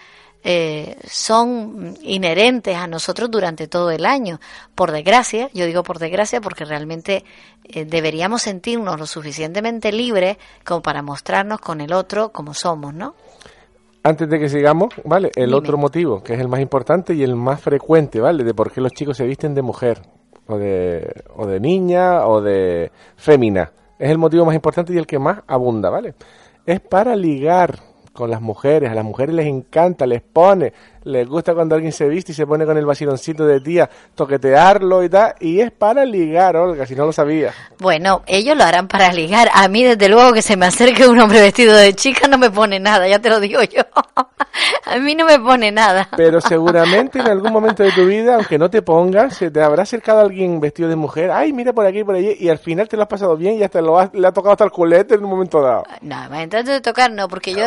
eh, 0.47 0.95
son 1.09 1.97
inherentes 2.03 2.77
a 2.77 2.85
nosotros 2.85 3.31
durante 3.31 3.67
todo 3.67 3.89
el 3.89 4.05
año. 4.05 4.39
Por 4.75 4.91
desgracia, 4.91 5.49
yo 5.55 5.65
digo 5.65 5.81
por 5.81 5.97
desgracia 5.97 6.39
porque 6.39 6.65
realmente 6.65 7.25
eh, 7.63 7.83
deberíamos 7.83 8.43
sentirnos 8.43 8.99
lo 8.99 9.07
suficientemente 9.07 9.91
libres 9.91 10.37
como 10.63 10.83
para 10.83 11.01
mostrarnos 11.01 11.59
con 11.59 11.81
el 11.81 11.93
otro 11.93 12.31
como 12.31 12.53
somos, 12.53 12.93
¿no? 12.93 13.15
Antes 14.05 14.29
de 14.29 14.39
que 14.39 14.49
sigamos, 14.49 14.93
¿vale? 15.03 15.31
El 15.35 15.53
otro 15.53 15.77
motivo, 15.77 16.21
que 16.23 16.35
es 16.35 16.39
el 16.39 16.47
más 16.47 16.61
importante 16.61 17.13
y 17.13 17.23
el 17.23 17.35
más 17.35 17.59
frecuente, 17.59 18.21
¿vale? 18.21 18.43
De 18.43 18.53
por 18.53 18.71
qué 18.71 18.79
los 18.79 18.91
chicos 18.93 19.17
se 19.17 19.25
visten 19.25 19.55
de 19.55 19.61
mujer, 19.61 20.01
o 20.47 20.57
de, 20.57 21.23
o 21.35 21.47
de 21.47 21.59
niña, 21.59 22.27
o 22.27 22.39
de 22.41 22.91
fémina 23.15 23.71
es 23.97 24.09
el 24.09 24.17
motivo 24.17 24.45
más 24.45 24.55
importante 24.55 24.93
y 24.93 24.97
el 24.97 25.07
que 25.07 25.19
más 25.19 25.41
abunda, 25.47 25.89
¿vale? 25.89 26.15
Es 26.65 26.79
para 26.79 27.15
ligar 27.15 27.79
con 28.13 28.29
las 28.29 28.41
mujeres, 28.41 28.89
a 28.89 28.95
las 28.95 29.03
mujeres 29.03 29.35
les 29.35 29.47
encanta, 29.47 30.05
les 30.05 30.21
pone, 30.21 30.73
les 31.05 31.27
gusta 31.27 31.53
cuando 31.53 31.75
alguien 31.75 31.91
se 31.91 32.07
viste 32.07 32.31
y 32.31 32.35
se 32.35 32.45
pone 32.45 32.65
con 32.65 32.77
el 32.77 32.85
vaciloncito 32.85 33.45
de 33.45 33.61
tía, 33.61 33.89
toquetearlo 34.13 35.03
y 35.03 35.09
tal, 35.09 35.35
y 35.39 35.59
es 35.59 35.71
para 35.71 36.03
ligar, 36.03 36.57
Olga, 36.57 36.85
si 36.85 36.95
no 36.95 37.05
lo 37.05 37.13
sabía. 37.13 37.53
Bueno, 37.79 38.23
ellos 38.25 38.57
lo 38.57 38.63
harán 38.63 38.87
para 38.87 39.11
ligar. 39.13 39.49
A 39.53 39.67
mí, 39.67 39.83
desde 39.83 40.09
luego, 40.09 40.33
que 40.33 40.41
se 40.41 40.57
me 40.57 40.65
acerque 40.65 41.07
un 41.07 41.19
hombre 41.19 41.41
vestido 41.41 41.75
de 41.75 41.93
chica 41.93 42.27
no 42.27 42.37
me 42.37 42.49
pone 42.49 42.79
nada, 42.79 43.07
ya 43.07 43.19
te 43.19 43.29
lo 43.29 43.39
digo 43.39 43.61
yo. 43.63 43.81
A 44.85 44.97
mí 44.97 45.15
no 45.15 45.25
me 45.25 45.39
pone 45.39 45.71
nada. 45.71 46.07
Pero 46.15 46.39
seguramente 46.41 47.19
en 47.19 47.27
algún 47.27 47.51
momento 47.51 47.83
de 47.83 47.91
tu 47.91 48.05
vida, 48.05 48.35
aunque 48.35 48.57
no 48.57 48.69
te 48.69 48.81
pongas, 48.81 49.35
se 49.35 49.51
te 49.51 49.61
habrá 49.61 49.83
acercado 49.83 50.21
alguien 50.21 50.59
vestido 50.59 50.87
de 50.89 50.95
mujer, 50.95 51.31
ay, 51.31 51.51
mira 51.53 51.73
por 51.73 51.85
aquí, 51.85 52.03
por 52.03 52.15
allí, 52.15 52.35
y 52.39 52.49
al 52.49 52.59
final 52.59 52.87
te 52.87 52.95
lo 52.95 53.03
has 53.03 53.09
pasado 53.09 53.35
bien 53.35 53.55
y 53.55 53.63
hasta 53.63 53.81
lo 53.81 53.95
le 54.13 54.27
ha 54.27 54.31
tocado 54.31 54.53
hasta 54.53 54.63
el 54.63 54.71
culete 54.71 55.15
en 55.15 55.23
un 55.23 55.29
momento 55.29 55.61
dado. 55.61 55.83
No, 56.01 56.15
entonces 56.35 56.75
de 56.75 56.81
tocar 56.81 57.11
no, 57.11 57.27
porque 57.27 57.53
yo, 57.53 57.65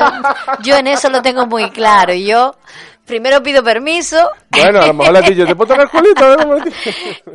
yo 0.63 0.77
en 0.77 0.87
eso 0.87 1.11
lo 1.11 1.23
tengo 1.23 1.47
muy 1.47 1.71
claro. 1.71 2.15
Yo 2.15 2.55
primero 3.09 3.43
pido 3.43 3.65
permiso. 3.65 4.31
Bueno, 4.51 4.81
a 4.81 4.87
lo 4.87 4.95
mejor 4.95 5.15
le 5.15 5.47
¿te 5.47 5.57
puedo 5.57 5.75
tocar 5.75 5.81
el 5.81 5.91
culito? 5.91 6.37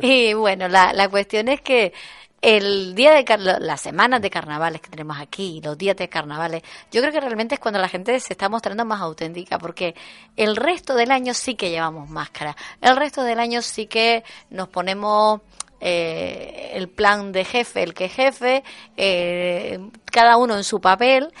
y 0.00 0.32
bueno, 0.32 0.68
la, 0.68 0.94
la 0.94 1.08
cuestión 1.10 1.48
es 1.48 1.60
que 1.60 1.92
el 2.40 2.94
día 2.94 3.12
de 3.12 3.24
las 3.38 3.80
semanas 3.80 4.20
de 4.20 4.28
carnavales 4.28 4.82
que 4.82 4.90
tenemos 4.90 5.18
aquí, 5.18 5.62
los 5.64 5.78
días 5.78 5.96
de 5.96 6.10
carnavales, 6.10 6.62
yo 6.92 7.00
creo 7.00 7.12
que 7.12 7.20
realmente 7.20 7.54
es 7.54 7.60
cuando 7.60 7.80
la 7.80 7.88
gente 7.88 8.18
se 8.20 8.34
está 8.34 8.50
mostrando 8.50 8.84
más 8.84 9.00
auténtica, 9.00 9.58
porque 9.58 9.94
el 10.36 10.54
resto 10.54 10.94
del 10.94 11.10
año 11.10 11.32
sí 11.32 11.54
que 11.54 11.70
llevamos 11.70 12.10
máscara, 12.10 12.54
el 12.82 12.96
resto 12.96 13.22
del 13.22 13.40
año 13.40 13.62
sí 13.62 13.86
que 13.86 14.24
nos 14.50 14.68
ponemos 14.68 15.40
eh, 15.80 16.72
el 16.74 16.88
plan 16.88 17.32
de 17.32 17.46
jefe, 17.46 17.82
el 17.82 17.94
que 17.94 18.10
jefe, 18.10 18.62
eh, 18.96 19.78
cada 20.04 20.36
uno 20.36 20.56
en 20.56 20.64
su 20.64 20.82
papel, 20.82 21.32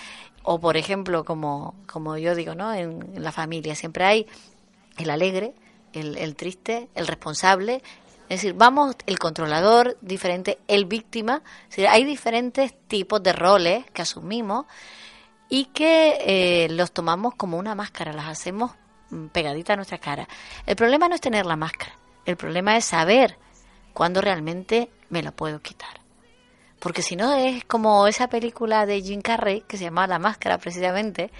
o 0.44 0.60
por 0.60 0.76
ejemplo, 0.76 1.24
como, 1.24 1.74
como 1.86 2.16
yo 2.16 2.36
digo, 2.36 2.54
¿no? 2.54 2.72
En, 2.72 3.14
la 3.16 3.32
familia 3.32 3.74
siempre 3.74 4.04
hay 4.04 4.26
el 4.98 5.10
alegre, 5.10 5.54
el, 5.92 6.16
el 6.16 6.36
triste, 6.36 6.88
el 6.94 7.08
responsable 7.08 7.82
es 8.28 8.40
decir, 8.40 8.54
vamos 8.54 8.96
el 9.06 9.18
controlador 9.18 9.98
diferente, 10.00 10.58
el 10.66 10.86
víctima. 10.86 11.42
hay 11.88 12.04
diferentes 12.04 12.74
tipos 12.88 13.22
de 13.22 13.32
roles 13.32 13.84
que 13.92 14.02
asumimos 14.02 14.64
y 15.50 15.66
que 15.66 16.16
eh, 16.20 16.68
los 16.70 16.92
tomamos 16.92 17.34
como 17.34 17.58
una 17.58 17.74
máscara, 17.74 18.14
las 18.14 18.28
hacemos 18.28 18.72
mm, 19.10 19.26
pegaditas 19.26 19.74
a 19.74 19.76
nuestra 19.76 19.98
cara. 19.98 20.26
El 20.64 20.74
problema 20.74 21.08
no 21.08 21.14
es 21.14 21.20
tener 21.20 21.44
la 21.44 21.56
máscara, 21.56 21.92
el 22.24 22.36
problema 22.36 22.76
es 22.76 22.86
saber 22.86 23.36
cuándo 23.92 24.22
realmente 24.22 24.90
me 25.10 25.22
la 25.22 25.30
puedo 25.30 25.60
quitar. 25.60 26.03
Porque 26.84 27.00
si 27.00 27.16
no 27.16 27.32
es 27.32 27.64
como 27.64 28.06
esa 28.06 28.28
película 28.28 28.84
de 28.84 29.00
Jim 29.00 29.22
Carrey 29.22 29.62
que 29.62 29.78
se 29.78 29.84
llama 29.84 30.06
La 30.06 30.18
Máscara 30.18 30.58
precisamente, 30.58 31.30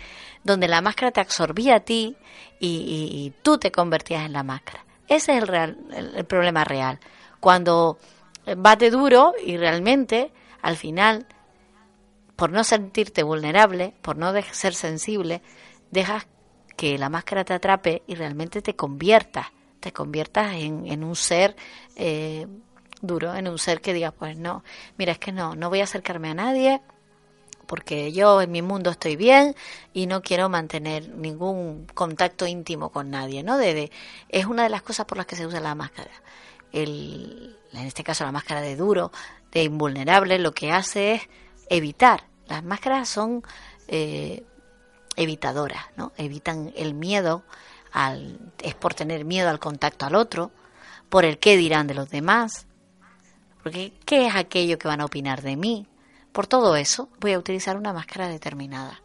donde 0.42 0.68
la 0.68 0.80
máscara 0.80 1.12
te 1.12 1.20
absorbía 1.20 1.76
a 1.76 1.80
ti 1.80 2.16
y 2.58 3.30
tú 3.42 3.58
te 3.58 3.70
convertías 3.70 4.24
en 4.24 4.32
la 4.32 4.42
máscara. 4.42 4.86
Ese 5.06 5.32
es 5.36 5.42
el, 5.42 5.46
real, 5.46 5.78
el, 5.92 6.24
problema 6.24 6.64
real. 6.64 6.98
Cuando 7.40 7.98
bate 8.56 8.90
duro 8.90 9.34
y 9.44 9.58
realmente 9.58 10.32
al 10.62 10.76
final, 10.76 11.26
por 12.36 12.50
no 12.50 12.64
sentirte 12.64 13.22
vulnerable, 13.22 13.92
por 14.00 14.16
no 14.16 14.32
ser 14.50 14.74
sensible, 14.74 15.42
dejas 15.90 16.26
que 16.74 16.96
la 16.96 17.10
máscara 17.10 17.44
te 17.44 17.52
atrape 17.52 18.02
y 18.06 18.14
realmente 18.14 18.62
te 18.62 18.74
conviertas, 18.76 19.48
te 19.80 19.92
conviertas 19.92 20.54
en, 20.54 20.86
en 20.86 21.04
un 21.04 21.16
ser 21.16 21.54
eh, 21.96 22.46
duro, 23.06 23.34
en 23.34 23.48
un 23.48 23.58
ser 23.58 23.80
que 23.80 23.92
diga, 23.92 24.10
pues 24.10 24.36
no, 24.36 24.64
mira, 24.96 25.12
es 25.12 25.18
que 25.18 25.32
no, 25.32 25.54
no 25.54 25.68
voy 25.68 25.80
a 25.80 25.84
acercarme 25.84 26.30
a 26.30 26.34
nadie, 26.34 26.80
porque 27.66 28.12
yo 28.12 28.40
en 28.40 28.50
mi 28.50 28.62
mundo 28.62 28.90
estoy 28.90 29.16
bien 29.16 29.54
y 29.92 30.06
no 30.06 30.22
quiero 30.22 30.48
mantener 30.48 31.08
ningún 31.08 31.86
contacto 31.94 32.46
íntimo 32.46 32.90
con 32.90 33.10
nadie, 33.10 33.42
¿no? 33.42 33.56
De, 33.56 33.90
es 34.28 34.46
una 34.46 34.64
de 34.64 34.68
las 34.68 34.82
cosas 34.82 35.06
por 35.06 35.18
las 35.18 35.26
que 35.26 35.36
se 35.36 35.46
usa 35.46 35.60
la 35.60 35.74
máscara. 35.74 36.10
El, 36.72 37.58
en 37.72 37.86
este 37.86 38.04
caso 38.04 38.24
la 38.24 38.32
máscara 38.32 38.60
de 38.60 38.76
duro, 38.76 39.12
de 39.52 39.62
invulnerable, 39.62 40.38
lo 40.38 40.52
que 40.52 40.72
hace 40.72 41.14
es 41.14 41.22
evitar. 41.68 42.24
Las 42.46 42.62
máscaras 42.62 43.08
son, 43.08 43.42
eh, 43.88 44.44
evitadoras, 45.16 45.84
¿no? 45.96 46.12
Evitan 46.16 46.72
el 46.76 46.94
miedo, 46.94 47.44
al, 47.92 48.38
es 48.62 48.74
por 48.74 48.94
tener 48.94 49.24
miedo 49.24 49.48
al 49.48 49.60
contacto 49.60 50.06
al 50.06 50.14
otro, 50.14 50.50
por 51.08 51.24
el 51.24 51.38
qué 51.38 51.56
dirán 51.56 51.86
de 51.86 51.94
los 51.94 52.10
demás, 52.10 52.66
porque 53.64 53.94
qué 54.04 54.26
es 54.26 54.36
aquello 54.36 54.78
que 54.78 54.86
van 54.86 55.00
a 55.00 55.06
opinar 55.06 55.40
de 55.40 55.56
mí. 55.56 55.86
Por 56.32 56.46
todo 56.46 56.76
eso 56.76 57.08
voy 57.18 57.32
a 57.32 57.38
utilizar 57.38 57.78
una 57.78 57.94
máscara 57.94 58.28
determinada. 58.28 59.00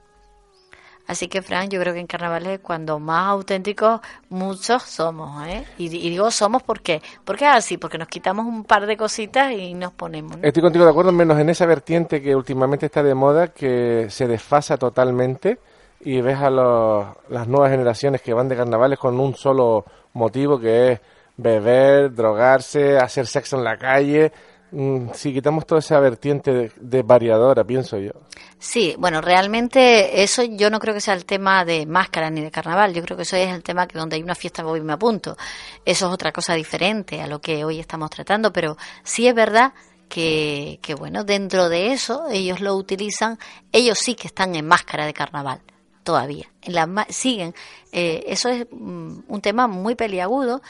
Así 1.08 1.28
que, 1.28 1.42
Fran, 1.42 1.70
yo 1.70 1.80
creo 1.80 1.94
que 1.94 2.02
en 2.02 2.06
carnavales 2.06 2.60
cuando 2.60 3.00
más 3.00 3.30
auténticos 3.30 4.02
muchos 4.28 4.84
somos, 4.84 5.48
¿eh? 5.48 5.66
Y, 5.78 5.88
digo 5.88 6.30
somos 6.30 6.62
porque, 6.62 7.02
porque 7.26 7.48
así, 7.48 7.78
porque 7.78 7.98
nos 7.98 8.10
quitamos 8.10 8.46
un 8.46 8.66
par 8.66 8.86
de 8.86 8.96
cositas 8.98 9.52
y 9.54 9.74
nos 9.74 9.94
ponemos. 9.94 10.38
Estoy 10.44 10.62
contigo 10.62 10.84
de 10.84 10.92
acuerdo, 10.92 11.12
menos 11.12 11.40
en 11.40 11.50
esa 11.50 11.66
vertiente 11.66 12.22
que 12.22 12.36
últimamente 12.36 12.86
está 12.86 13.02
de 13.02 13.16
moda, 13.16 13.48
que 13.48 14.08
se 14.10 14.28
desfasa 14.28 14.78
totalmente 14.78 15.58
y 16.02 16.22
ves 16.22 16.38
a 16.38 16.50
las 16.50 17.48
nuevas 17.48 17.72
generaciones 17.72 18.22
que 18.22 18.34
van 18.34 18.50
de 18.50 18.58
carnavales 18.58 19.00
con 19.00 19.20
un 19.20 19.36
solo 19.36 19.86
motivo 20.14 20.60
que 20.60 20.92
es 20.92 21.02
beber, 21.38 22.14
drogarse, 22.14 22.98
hacer 22.98 23.26
sexo 23.26 23.58
en 23.58 23.64
la 23.64 23.78
calle. 23.78 24.32
Mm, 24.72 25.10
si 25.14 25.34
quitamos 25.34 25.66
toda 25.66 25.80
esa 25.80 26.00
vertiente 26.00 26.72
de, 26.76 27.02
variadora, 27.02 27.64
pienso 27.64 27.98
yo. 27.98 28.12
Sí, 28.60 28.96
bueno, 29.00 29.20
realmente 29.20 30.22
eso 30.22 30.44
yo 30.44 30.70
no 30.70 30.80
creo 30.80 30.94
que 30.94 31.02
sea 31.02 31.16
el 31.16 31.26
tema 31.26 31.66
de 31.66 31.86
máscara 31.86 32.30
ni 32.30 32.42
de 32.42 32.52
carnaval. 32.52 32.94
Yo 32.94 33.02
creo 33.02 33.18
que 33.18 33.24
eso 33.24 33.36
es 33.36 33.50
el 33.54 33.64
tema 33.64 33.88
que 33.88 33.98
donde 33.98 34.16
hay 34.16 34.24
una 34.24 34.36
fiesta 34.36 34.64
voy 34.64 34.80
y 34.80 34.84
me 34.84 34.94
apunto. 34.94 35.38
Eso 35.86 36.08
es 36.08 36.14
otra 36.14 36.32
cosa 36.32 36.54
diferente 36.54 37.22
a 37.22 37.28
lo 37.28 37.42
que 37.42 37.66
hoy 37.66 37.80
estamos 37.80 38.10
tratando, 38.12 38.54
pero 38.54 38.78
sí 39.04 39.28
es 39.28 39.34
verdad 39.34 39.74
que, 40.08 40.80
que 40.82 40.94
bueno, 40.94 41.24
dentro 41.24 41.70
de 41.70 41.92
eso 41.92 42.28
ellos 42.30 42.60
lo 42.62 42.76
utilizan, 42.76 43.40
ellos 43.72 43.98
sí 43.98 44.16
que 44.16 44.28
están 44.28 44.56
en 44.56 44.68
máscara 44.68 45.06
de 45.06 45.14
carnaval 45.14 45.62
todavía. 46.04 46.48
En 46.62 46.76
siguen. 47.10 47.56
Eh, 47.92 48.24
eso 48.28 48.50
es 48.50 48.68
mm, 48.72 49.20
un 49.28 49.42
tema 49.42 49.68
muy 49.68 49.96
peliagudo 49.96 50.62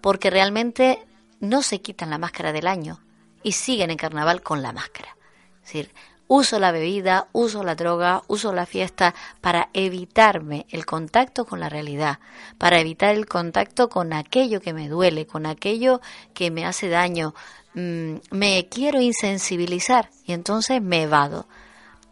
porque 0.00 0.30
realmente 0.30 1.06
no 1.40 1.62
se 1.62 1.80
quitan 1.80 2.10
la 2.10 2.18
máscara 2.18 2.52
del 2.52 2.66
año 2.66 3.00
y 3.42 3.52
siguen 3.52 3.90
en 3.90 3.96
carnaval 3.96 4.42
con 4.42 4.62
la 4.62 4.72
máscara. 4.72 5.16
Es 5.62 5.72
decir, 5.72 5.94
uso 6.28 6.58
la 6.58 6.70
bebida, 6.70 7.28
uso 7.32 7.64
la 7.64 7.74
droga, 7.74 8.22
uso 8.28 8.52
la 8.52 8.66
fiesta 8.66 9.14
para 9.40 9.70
evitarme 9.72 10.66
el 10.70 10.86
contacto 10.86 11.46
con 11.46 11.58
la 11.58 11.68
realidad, 11.68 12.20
para 12.58 12.78
evitar 12.78 13.14
el 13.14 13.26
contacto 13.26 13.88
con 13.88 14.12
aquello 14.12 14.60
que 14.60 14.74
me 14.74 14.88
duele, 14.88 15.26
con 15.26 15.46
aquello 15.46 16.00
que 16.34 16.50
me 16.50 16.66
hace 16.66 16.88
daño. 16.88 17.34
Mm, 17.74 18.16
me 18.30 18.68
quiero 18.68 19.00
insensibilizar 19.00 20.10
y 20.24 20.32
entonces 20.32 20.82
me 20.82 21.02
evado. 21.02 21.48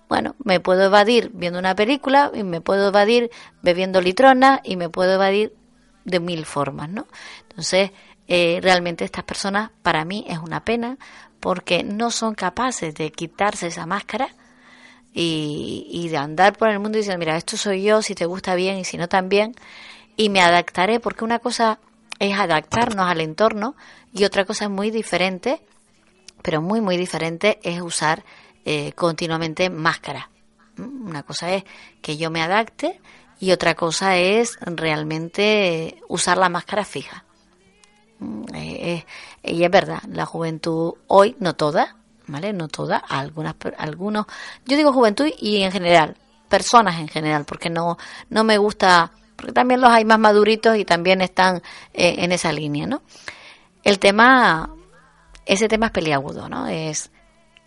Bueno, 0.08 0.36
me 0.44 0.60
puedo 0.60 0.84
evadir 0.84 1.30
viendo 1.34 1.58
una 1.58 1.74
película 1.74 2.30
y 2.32 2.42
me 2.42 2.60
puedo 2.60 2.88
evadir 2.88 3.30
bebiendo 3.62 4.00
litrona 4.00 4.60
y 4.64 4.76
me 4.76 4.88
puedo 4.88 5.14
evadir 5.14 5.54
de 6.04 6.20
mil 6.20 6.46
formas, 6.46 6.88
¿no? 6.88 7.06
Entonces, 7.48 7.90
eh, 8.28 8.58
realmente 8.62 9.04
estas 9.04 9.24
personas 9.24 9.70
para 9.82 10.04
mí 10.04 10.24
es 10.28 10.38
una 10.38 10.64
pena 10.64 10.98
porque 11.40 11.84
no 11.84 12.10
son 12.10 12.34
capaces 12.34 12.94
de 12.94 13.12
quitarse 13.12 13.68
esa 13.68 13.86
máscara 13.86 14.28
y, 15.18 16.08
de 16.10 16.16
andar 16.18 16.58
por 16.58 16.68
el 16.68 16.78
mundo 16.78 16.98
decir, 16.98 17.16
mira, 17.16 17.36
esto 17.36 17.56
soy 17.56 17.82
yo, 17.82 18.02
si 18.02 18.14
te 18.14 18.26
gusta 18.26 18.54
bien 18.54 18.78
y 18.78 18.84
si 18.84 18.98
no 18.98 19.08
también, 19.08 19.54
y 20.16 20.28
me 20.28 20.42
adaptaré 20.42 21.00
porque 21.00 21.24
una 21.24 21.38
cosa 21.38 21.78
es 22.18 22.38
adaptarnos 22.38 23.08
al 23.08 23.20
entorno 23.20 23.76
y 24.12 24.24
otra 24.24 24.44
cosa 24.44 24.68
muy 24.68 24.90
diferente, 24.90 25.62
pero 26.42 26.60
muy, 26.60 26.80
muy 26.82 26.98
diferente 26.98 27.58
es 27.62 27.80
usar 27.80 28.24
eh, 28.64 28.92
continuamente 28.92 29.70
máscara. 29.70 30.28
Mm, 30.76 31.08
una 31.08 31.22
cosa 31.22 31.52
es 31.54 31.64
que 32.02 32.16
yo 32.16 32.30
me 32.30 32.42
adapte 32.42 33.00
y 33.40 33.52
otra 33.52 33.74
cosa 33.74 34.16
es 34.16 34.58
realmente 34.60 35.98
usar 36.08 36.36
la 36.36 36.48
máscara 36.48 36.84
fija. 36.84 37.25
Mm, 38.18 38.44
eh, 38.54 39.04
y 39.42 39.64
es 39.64 39.70
verdad, 39.70 40.02
la 40.08 40.26
juventud 40.26 40.94
hoy, 41.06 41.36
no 41.38 41.54
toda, 41.54 41.96
¿vale? 42.26 42.52
No 42.52 42.68
toda, 42.68 42.96
algunas, 42.96 43.54
algunos, 43.78 44.26
yo 44.64 44.76
digo 44.76 44.92
juventud 44.92 45.26
y 45.38 45.62
en 45.62 45.72
general, 45.72 46.16
personas 46.48 47.00
en 47.00 47.08
general, 47.08 47.44
porque 47.44 47.70
no, 47.70 47.98
no 48.30 48.44
me 48.44 48.58
gusta, 48.58 49.12
porque 49.36 49.52
también 49.52 49.80
los 49.80 49.90
hay 49.90 50.04
más 50.04 50.18
maduritos 50.18 50.76
y 50.76 50.84
también 50.84 51.20
están 51.20 51.56
eh, 51.92 52.16
en 52.18 52.32
esa 52.32 52.52
línea, 52.52 52.86
¿no? 52.86 53.02
El 53.84 53.98
tema, 53.98 54.70
ese 55.44 55.68
tema 55.68 55.86
es 55.86 55.92
peliagudo, 55.92 56.48
¿no? 56.48 56.66
Es 56.66 57.10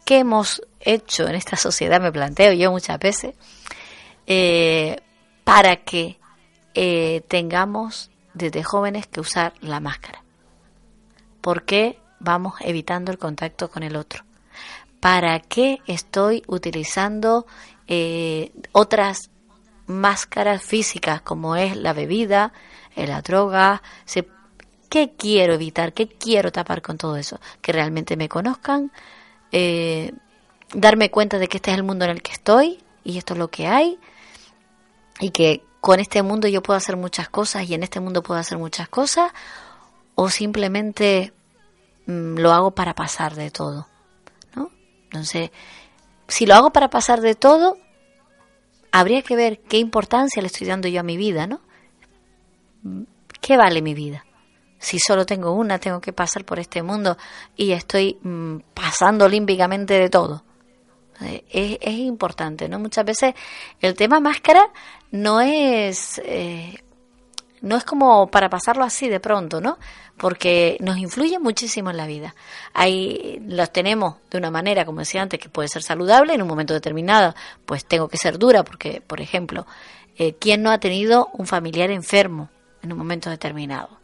¿Qué 0.05 0.19
hemos 0.19 0.63
hecho 0.79 1.27
en 1.27 1.35
esta 1.35 1.55
sociedad, 1.55 2.01
me 2.01 2.11
planteo 2.11 2.51
yo 2.53 2.71
muchas 2.71 2.97
veces, 2.99 3.35
eh, 4.25 4.97
para 5.43 5.77
que 5.77 6.19
eh, 6.73 7.21
tengamos 7.27 8.09
desde 8.33 8.63
jóvenes 8.63 9.07
que 9.07 9.19
usar 9.19 9.53
la 9.61 9.79
máscara? 9.79 10.23
¿Por 11.49 11.63
qué 11.63 11.97
vamos 12.19 12.53
evitando 12.59 13.11
el 13.11 13.17
contacto 13.17 13.71
con 13.71 13.81
el 13.81 13.95
otro? 13.95 14.23
¿Para 14.99 15.39
qué 15.39 15.79
estoy 15.87 16.43
utilizando 16.45 17.47
eh, 17.87 18.51
otras 18.71 19.31
máscaras 19.87 20.61
físicas 20.61 21.23
como 21.23 21.55
es 21.55 21.75
la 21.75 21.93
bebida, 21.93 22.53
la 22.95 23.23
droga? 23.23 23.81
¿Qué 24.89 25.13
quiero 25.17 25.55
evitar? 25.55 25.93
¿Qué 25.93 26.07
quiero 26.07 26.51
tapar 26.51 26.83
con 26.83 26.99
todo 26.99 27.15
eso? 27.15 27.39
Que 27.63 27.71
realmente 27.71 28.15
me 28.15 28.29
conozcan, 28.29 28.91
eh, 29.51 30.13
darme 30.75 31.09
cuenta 31.09 31.39
de 31.39 31.47
que 31.47 31.57
este 31.57 31.71
es 31.71 31.77
el 31.77 31.83
mundo 31.83 32.05
en 32.05 32.11
el 32.11 32.21
que 32.21 32.33
estoy 32.33 32.77
y 33.03 33.17
esto 33.17 33.33
es 33.33 33.39
lo 33.39 33.47
que 33.47 33.65
hay 33.65 33.97
y 35.19 35.31
que 35.31 35.63
con 35.81 35.99
este 35.99 36.21
mundo 36.21 36.47
yo 36.47 36.61
puedo 36.61 36.77
hacer 36.77 36.95
muchas 36.95 37.27
cosas 37.27 37.67
y 37.67 37.73
en 37.73 37.81
este 37.81 37.99
mundo 37.99 38.21
puedo 38.21 38.39
hacer 38.39 38.59
muchas 38.59 38.87
cosas 38.87 39.31
o 40.13 40.29
simplemente 40.29 41.33
lo 42.09 42.51
hago 42.51 42.71
para 42.71 42.95
pasar 42.95 43.35
de 43.35 43.51
todo, 43.51 43.87
¿no? 44.55 44.71
Entonces, 45.05 45.51
si 46.27 46.45
lo 46.45 46.55
hago 46.55 46.71
para 46.71 46.89
pasar 46.89 47.21
de 47.21 47.35
todo, 47.35 47.77
habría 48.91 49.21
que 49.21 49.35
ver 49.35 49.59
qué 49.59 49.77
importancia 49.77 50.41
le 50.41 50.47
estoy 50.47 50.67
dando 50.67 50.87
yo 50.87 50.99
a 50.99 51.03
mi 51.03 51.17
vida, 51.17 51.47
¿no? 51.47 51.61
¿Qué 53.41 53.57
vale 53.57 53.81
mi 53.81 53.93
vida? 53.93 54.25
si 54.79 54.97
solo 54.97 55.25
tengo 55.25 55.51
una, 55.51 55.77
tengo 55.77 55.99
que 55.99 56.13
pasar 56.13 56.45
por 56.45 56.57
este 56.57 56.81
mundo 56.81 57.17
y 57.55 57.73
estoy 57.73 58.17
mm, 58.23 58.59
pasando 58.73 59.25
olímpicamente 59.25 59.93
de 59.95 60.09
todo. 60.09 60.43
Eh, 61.21 61.43
es, 61.49 61.77
es, 61.81 61.99
importante, 61.99 62.69
¿no? 62.69 62.79
Muchas 62.79 63.03
veces 63.03 63.35
el 63.81 63.93
tema 63.93 64.21
máscara 64.21 64.71
no 65.11 65.41
es, 65.41 66.21
eh, 66.23 66.81
no 67.61 67.77
es 67.77 67.83
como 67.83 68.27
para 68.27 68.49
pasarlo 68.49 68.83
así 68.83 69.09
de 69.09 69.19
pronto, 69.19 69.61
¿no? 69.61 69.77
Porque 70.17 70.77
nos 70.79 70.97
influye 70.97 71.39
muchísimo 71.39 71.89
en 71.89 71.97
la 71.97 72.07
vida. 72.07 72.35
Ahí 72.73 73.41
los 73.47 73.71
tenemos 73.71 74.15
de 74.29 74.37
una 74.37 74.51
manera, 74.51 74.85
como 74.85 74.99
decía 74.99 75.21
antes, 75.21 75.39
que 75.39 75.49
puede 75.49 75.69
ser 75.69 75.83
saludable 75.83 76.33
en 76.33 76.41
un 76.41 76.47
momento 76.47 76.73
determinado, 76.73 77.35
pues 77.65 77.85
tengo 77.85 78.07
que 78.07 78.17
ser 78.17 78.37
dura, 78.37 78.63
porque, 78.63 79.01
por 79.05 79.21
ejemplo, 79.21 79.65
eh, 80.17 80.35
¿quién 80.39 80.61
no 80.61 80.71
ha 80.71 80.79
tenido 80.79 81.29
un 81.33 81.47
familiar 81.47 81.91
enfermo 81.91 82.49
en 82.81 82.91
un 82.91 82.97
momento 82.97 83.29
determinado? 83.29 83.99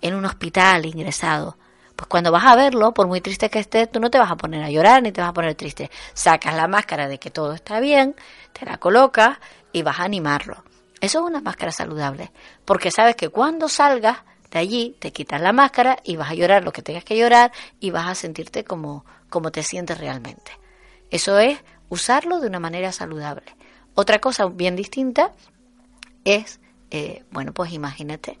en 0.00 0.14
un 0.14 0.24
hospital 0.24 0.86
ingresado. 0.86 1.56
Pues 1.94 2.08
cuando 2.08 2.30
vas 2.30 2.44
a 2.44 2.56
verlo, 2.56 2.92
por 2.92 3.06
muy 3.06 3.20
triste 3.20 3.48
que 3.48 3.58
estés, 3.58 3.90
tú 3.90 4.00
no 4.00 4.10
te 4.10 4.18
vas 4.18 4.30
a 4.30 4.36
poner 4.36 4.62
a 4.62 4.70
llorar 4.70 5.02
ni 5.02 5.12
te 5.12 5.20
vas 5.20 5.30
a 5.30 5.34
poner 5.34 5.54
triste. 5.54 5.90
Sacas 6.12 6.54
la 6.54 6.68
máscara 6.68 7.08
de 7.08 7.18
que 7.18 7.30
todo 7.30 7.54
está 7.54 7.80
bien, 7.80 8.14
te 8.52 8.66
la 8.66 8.76
colocas 8.78 9.38
y 9.72 9.82
vas 9.82 10.00
a 10.00 10.04
animarlo. 10.04 10.62
Eso 11.00 11.20
es 11.20 11.24
una 11.24 11.40
máscara 11.40 11.72
saludable, 11.72 12.32
porque 12.64 12.90
sabes 12.90 13.16
que 13.16 13.28
cuando 13.28 13.68
salgas 13.68 14.18
de 14.50 14.58
allí 14.58 14.96
te 14.98 15.12
quitas 15.12 15.40
la 15.40 15.52
máscara 15.52 15.98
y 16.04 16.16
vas 16.16 16.30
a 16.30 16.34
llorar 16.34 16.64
lo 16.64 16.72
que 16.72 16.82
tengas 16.82 17.04
que 17.04 17.16
llorar 17.16 17.52
y 17.80 17.90
vas 17.90 18.08
a 18.08 18.14
sentirte 18.14 18.64
como, 18.64 19.04
como 19.28 19.50
te 19.50 19.62
sientes 19.62 19.98
realmente. 19.98 20.52
Eso 21.10 21.38
es 21.38 21.58
usarlo 21.88 22.40
de 22.40 22.48
una 22.48 22.60
manera 22.60 22.92
saludable. 22.92 23.44
Otra 23.94 24.20
cosa 24.20 24.46
bien 24.46 24.76
distinta 24.76 25.32
es, 26.24 26.60
eh, 26.90 27.24
bueno, 27.30 27.52
pues 27.52 27.72
imagínate, 27.72 28.38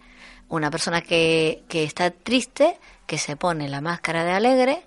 una 0.48 0.70
persona 0.70 1.02
que, 1.02 1.64
que 1.68 1.84
está 1.84 2.10
triste, 2.10 2.78
que 3.06 3.18
se 3.18 3.36
pone 3.36 3.68
la 3.68 3.80
máscara 3.80 4.24
de 4.24 4.32
alegre 4.32 4.86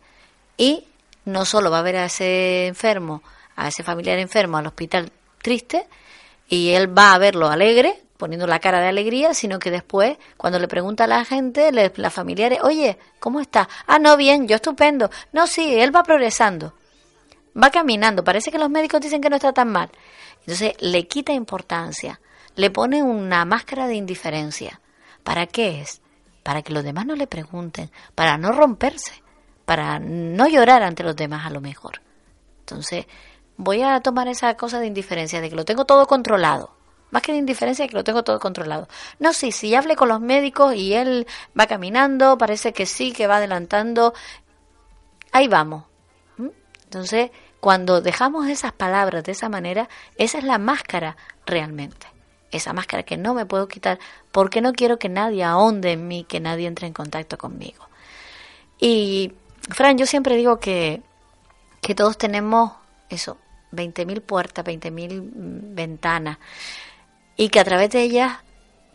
y 0.57 0.85
no 1.25 1.45
solo 1.45 1.71
va 1.71 1.79
a 1.79 1.83
ver 1.83 1.97
a 1.97 2.05
ese 2.05 2.67
enfermo, 2.67 3.21
a 3.55 3.67
ese 3.67 3.83
familiar 3.83 4.19
enfermo 4.19 4.57
al 4.57 4.67
hospital 4.67 5.11
triste, 5.41 5.87
y 6.49 6.71
él 6.71 6.97
va 6.97 7.13
a 7.13 7.19
verlo 7.19 7.47
alegre, 7.47 8.01
poniendo 8.17 8.47
la 8.47 8.59
cara 8.59 8.81
de 8.81 8.87
alegría, 8.89 9.33
sino 9.33 9.59
que 9.59 9.71
después, 9.71 10.17
cuando 10.35 10.59
le 10.59 10.67
pregunta 10.67 11.05
a 11.05 11.07
la 11.07 11.23
gente, 11.23 11.71
le, 11.71 11.93
las 11.95 12.13
familiares, 12.13 12.59
oye, 12.63 12.97
¿cómo 13.19 13.39
está? 13.39 13.69
Ah, 13.87 13.99
no, 13.99 14.17
bien, 14.17 14.47
yo 14.47 14.55
estupendo. 14.55 15.09
No, 15.31 15.47
sí, 15.47 15.79
él 15.79 15.95
va 15.95 16.03
progresando, 16.03 16.73
va 17.55 17.69
caminando, 17.69 18.23
parece 18.23 18.51
que 18.51 18.57
los 18.57 18.69
médicos 18.69 18.99
dicen 18.99 19.21
que 19.21 19.29
no 19.29 19.35
está 19.35 19.53
tan 19.53 19.71
mal. 19.71 19.89
Entonces 20.41 20.73
le 20.79 21.07
quita 21.07 21.31
importancia, 21.31 22.19
le 22.55 22.71
pone 22.71 23.03
una 23.03 23.45
máscara 23.45 23.87
de 23.87 23.95
indiferencia. 23.95 24.81
¿Para 25.23 25.45
qué 25.45 25.81
es? 25.81 26.01
Para 26.43 26.63
que 26.63 26.73
los 26.73 26.83
demás 26.83 27.05
no 27.05 27.15
le 27.15 27.27
pregunten, 27.27 27.91
para 28.15 28.37
no 28.37 28.51
romperse, 28.51 29.23
para 29.65 29.99
no 29.99 30.47
llorar 30.47 30.81
ante 30.81 31.03
los 31.03 31.15
demás 31.15 31.45
a 31.45 31.51
lo 31.51 31.61
mejor. 31.61 32.01
Entonces, 32.61 33.05
voy 33.59 33.81
a 33.83 33.99
tomar 33.99 34.29
esa 34.29 34.55
cosa 34.55 34.79
de 34.79 34.87
indiferencia, 34.87 35.41
de 35.41 35.49
que 35.49 35.55
lo 35.55 35.65
tengo 35.65 35.85
todo 35.85 36.07
controlado. 36.07 36.71
más 37.11 37.21
que 37.23 37.31
de 37.33 37.39
indiferencia 37.39 37.87
que 37.87 37.95
lo 37.95 38.03
tengo 38.03 38.23
todo 38.23 38.39
controlado. 38.39 38.87
No, 39.19 39.33
sí, 39.33 39.51
si 39.51 39.73
hablé 39.75 39.95
con 39.95 40.09
los 40.09 40.21
médicos 40.21 40.75
y 40.75 40.93
él 40.93 41.27
va 41.59 41.67
caminando, 41.67 42.37
parece 42.37 42.71
que 42.71 42.85
sí, 42.85 43.11
que 43.11 43.27
va 43.27 43.37
adelantando, 43.37 44.13
ahí 45.31 45.47
vamos. 45.47 45.85
Entonces, 46.85 47.31
cuando 47.59 48.01
dejamos 48.01 48.47
esas 48.47 48.71
palabras 48.71 49.23
de 49.23 49.33
esa 49.33 49.49
manera, 49.49 49.89
esa 50.17 50.37
es 50.37 50.43
la 50.43 50.57
máscara 50.57 51.17
realmente. 51.45 52.07
Esa 52.51 52.73
máscara 52.73 53.03
que 53.03 53.17
no 53.17 53.33
me 53.33 53.45
puedo 53.45 53.67
quitar 53.67 53.99
porque 54.31 54.61
no 54.61 54.73
quiero 54.73 54.97
que 54.99 55.09
nadie 55.09 55.43
ahonde 55.43 55.91
en 55.93 56.07
mí, 56.07 56.23
que 56.23 56.39
nadie 56.39 56.67
entre 56.67 56.87
en 56.87 56.93
contacto 56.93 57.37
conmigo. 57.37 57.87
Y, 58.79 59.33
Fran, 59.69 59.97
yo 59.97 60.05
siempre 60.05 60.35
digo 60.35 60.59
que, 60.59 61.01
que 61.81 61.95
todos 61.95 62.17
tenemos 62.17 62.71
eso, 63.09 63.37
20.000 63.71 64.21
puertas, 64.21 64.65
20.000 64.65 65.21
mm, 65.21 65.75
ventanas, 65.75 66.37
y 67.35 67.49
que 67.49 67.59
a 67.59 67.63
través 67.63 67.89
de 67.91 68.01
ellas, 68.01 68.37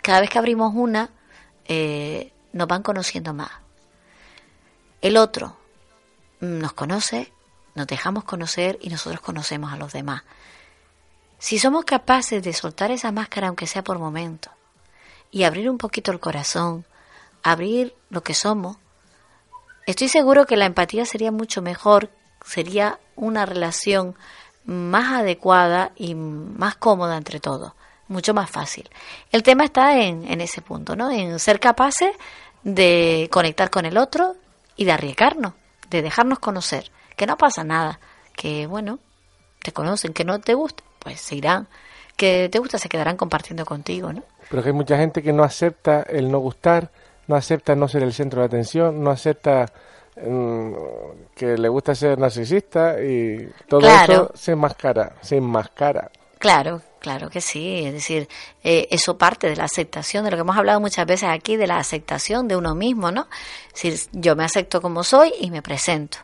cada 0.02 0.20
vez 0.20 0.30
que 0.30 0.38
abrimos 0.38 0.72
una, 0.74 1.10
eh, 1.66 2.32
nos 2.52 2.68
van 2.68 2.82
conociendo 2.82 3.32
más. 3.34 3.50
El 5.00 5.16
otro 5.16 5.56
mm, 6.40 6.58
nos 6.58 6.72
conoce, 6.72 7.32
nos 7.74 7.86
dejamos 7.86 8.24
conocer 8.24 8.78
y 8.80 8.90
nosotros 8.90 9.20
conocemos 9.20 9.72
a 9.72 9.76
los 9.76 9.92
demás. 9.92 10.22
Si 11.38 11.58
somos 11.58 11.84
capaces 11.84 12.42
de 12.42 12.52
soltar 12.52 12.90
esa 12.90 13.12
máscara, 13.12 13.48
aunque 13.48 13.66
sea 13.66 13.84
por 13.84 13.98
momentos, 13.98 14.52
y 15.30 15.42
abrir 15.42 15.68
un 15.68 15.78
poquito 15.78 16.12
el 16.12 16.20
corazón, 16.20 16.86
abrir 17.42 17.94
lo 18.08 18.22
que 18.22 18.34
somos, 18.34 18.78
estoy 19.86 20.08
seguro 20.08 20.46
que 20.46 20.56
la 20.56 20.66
empatía 20.66 21.04
sería 21.04 21.32
mucho 21.32 21.60
mejor, 21.60 22.10
sería 22.44 22.98
una 23.16 23.44
relación 23.46 24.14
más 24.64 25.20
adecuada 25.20 25.92
y 25.96 26.14
más 26.14 26.76
cómoda 26.76 27.16
entre 27.16 27.40
todos, 27.40 27.72
mucho 28.08 28.34
más 28.34 28.50
fácil. 28.50 28.88
El 29.30 29.42
tema 29.42 29.64
está 29.64 30.00
en, 30.00 30.26
en 30.30 30.40
ese 30.40 30.62
punto, 30.62 30.96
¿no? 30.96 31.10
En 31.10 31.38
ser 31.38 31.60
capaces 31.60 32.10
de 32.62 33.28
conectar 33.30 33.70
con 33.70 33.84
el 33.84 33.98
otro 33.98 34.36
y 34.76 34.84
de 34.84 34.92
arriesgarnos, 34.92 35.52
de 35.90 36.02
dejarnos 36.02 36.38
conocer 36.38 36.90
que 37.16 37.26
no 37.26 37.36
pasa 37.36 37.64
nada, 37.64 38.00
que 38.34 38.66
bueno, 38.66 38.98
te 39.62 39.72
conocen, 39.72 40.12
que 40.12 40.24
no 40.24 40.40
te 40.40 40.54
gusta, 40.54 40.82
pues 40.98 41.20
se 41.20 41.36
irán, 41.36 41.68
que 42.16 42.48
te 42.50 42.58
gusta, 42.58 42.78
se 42.78 42.88
quedarán 42.88 43.16
compartiendo 43.16 43.64
contigo, 43.64 44.12
¿no? 44.12 44.22
Pero 44.50 44.62
que 44.62 44.68
hay 44.70 44.74
mucha 44.74 44.96
gente 44.96 45.22
que 45.22 45.32
no 45.32 45.42
acepta 45.42 46.02
el 46.02 46.30
no 46.30 46.38
gustar, 46.38 46.90
no 47.26 47.36
acepta 47.36 47.74
no 47.74 47.88
ser 47.88 48.02
el 48.02 48.12
centro 48.12 48.40
de 48.40 48.46
atención, 48.46 49.02
no 49.02 49.10
acepta 49.10 49.72
que 50.14 51.58
le 51.58 51.68
gusta 51.68 51.94
ser 51.94 52.18
narcisista 52.18 53.02
y 53.02 53.48
todo 53.68 53.80
eso 53.80 54.30
se 54.34 54.52
enmascara, 54.52 55.16
se 55.20 55.36
enmascara. 55.36 56.10
Claro, 56.38 56.82
claro 57.00 57.30
que 57.30 57.40
sí. 57.40 57.84
Es 57.84 57.94
decir, 57.94 58.28
eh, 58.62 58.86
eso 58.90 59.16
parte 59.16 59.48
de 59.48 59.56
la 59.56 59.64
aceptación, 59.64 60.24
de 60.24 60.30
lo 60.30 60.36
que 60.36 60.42
hemos 60.42 60.56
hablado 60.56 60.80
muchas 60.80 61.06
veces 61.06 61.28
aquí, 61.30 61.56
de 61.56 61.66
la 61.66 61.78
aceptación 61.78 62.48
de 62.48 62.56
uno 62.56 62.74
mismo, 62.74 63.10
¿no? 63.10 63.28
Es 63.74 63.82
decir, 63.82 64.10
yo 64.12 64.36
me 64.36 64.44
acepto 64.44 64.80
como 64.80 65.04
soy 65.04 65.32
y 65.40 65.50
me 65.50 65.62
presento. 65.62 66.18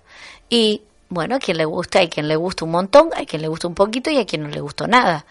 Y 0.49 0.83
bueno, 1.09 1.37
a 1.37 1.39
quien 1.39 1.57
le 1.57 1.65
gusta, 1.65 2.01
hay 2.01 2.09
quien 2.09 2.29
le 2.29 2.37
gusta 2.37 2.65
un 2.65 2.71
montón, 2.71 3.11
hay 3.17 3.27
quien 3.27 3.43
le 3.43 3.49
gusta 3.49 3.67
un 3.67 3.75
poquito 3.75 4.11
y 4.11 4.19
a 4.19 4.27
quien 4.27 4.43
no 4.43 4.49
le 4.49 4.61
gustó 4.61 4.87
nada. 4.87 5.25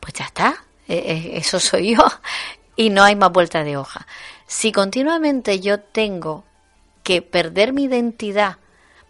Pues 0.00 0.12
ya 0.12 0.26
está, 0.26 0.64
e, 0.86 0.94
e, 0.96 1.38
eso 1.38 1.58
soy 1.58 1.96
yo 1.96 2.04
y 2.76 2.90
no 2.90 3.02
hay 3.02 3.16
más 3.16 3.32
vuelta 3.32 3.64
de 3.64 3.76
hoja. 3.76 4.06
Si 4.46 4.70
continuamente 4.70 5.60
yo 5.60 5.80
tengo 5.80 6.44
que 7.06 7.22
perder 7.22 7.72
mi 7.72 7.84
identidad 7.84 8.56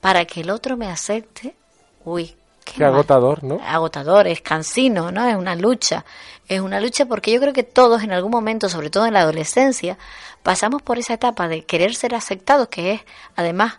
para 0.02 0.26
que 0.26 0.42
el 0.42 0.50
otro 0.50 0.76
me 0.76 0.86
acepte, 0.86 1.56
uy, 2.04 2.36
qué, 2.62 2.84
agotador, 2.84 3.42
¿no? 3.42 3.58
Agotador, 3.66 4.26
es 4.26 4.42
cansino, 4.42 5.10
¿no? 5.10 5.26
Es 5.26 5.34
una 5.34 5.56
lucha. 5.56 6.04
Es 6.46 6.60
una 6.60 6.78
lucha 6.78 7.06
porque 7.06 7.32
yo 7.32 7.40
creo 7.40 7.54
que 7.54 7.62
todos 7.62 8.02
en 8.02 8.12
algún 8.12 8.30
momento, 8.30 8.68
sobre 8.68 8.90
todo 8.90 9.06
en 9.06 9.14
la 9.14 9.20
adolescencia, 9.20 9.96
pasamos 10.42 10.82
por 10.82 10.98
esa 10.98 11.14
etapa 11.14 11.48
de 11.48 11.64
querer 11.64 11.94
ser 11.94 12.14
aceptados, 12.14 12.68
que 12.68 12.92
es 12.92 13.00
además 13.34 13.78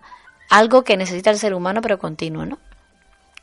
algo 0.50 0.84
que 0.84 0.98
necesita 0.98 1.30
el 1.30 1.38
ser 1.38 1.54
humano 1.54 1.82
pero 1.84 2.00
continuo, 2.00 2.44
¿no? 2.44 2.58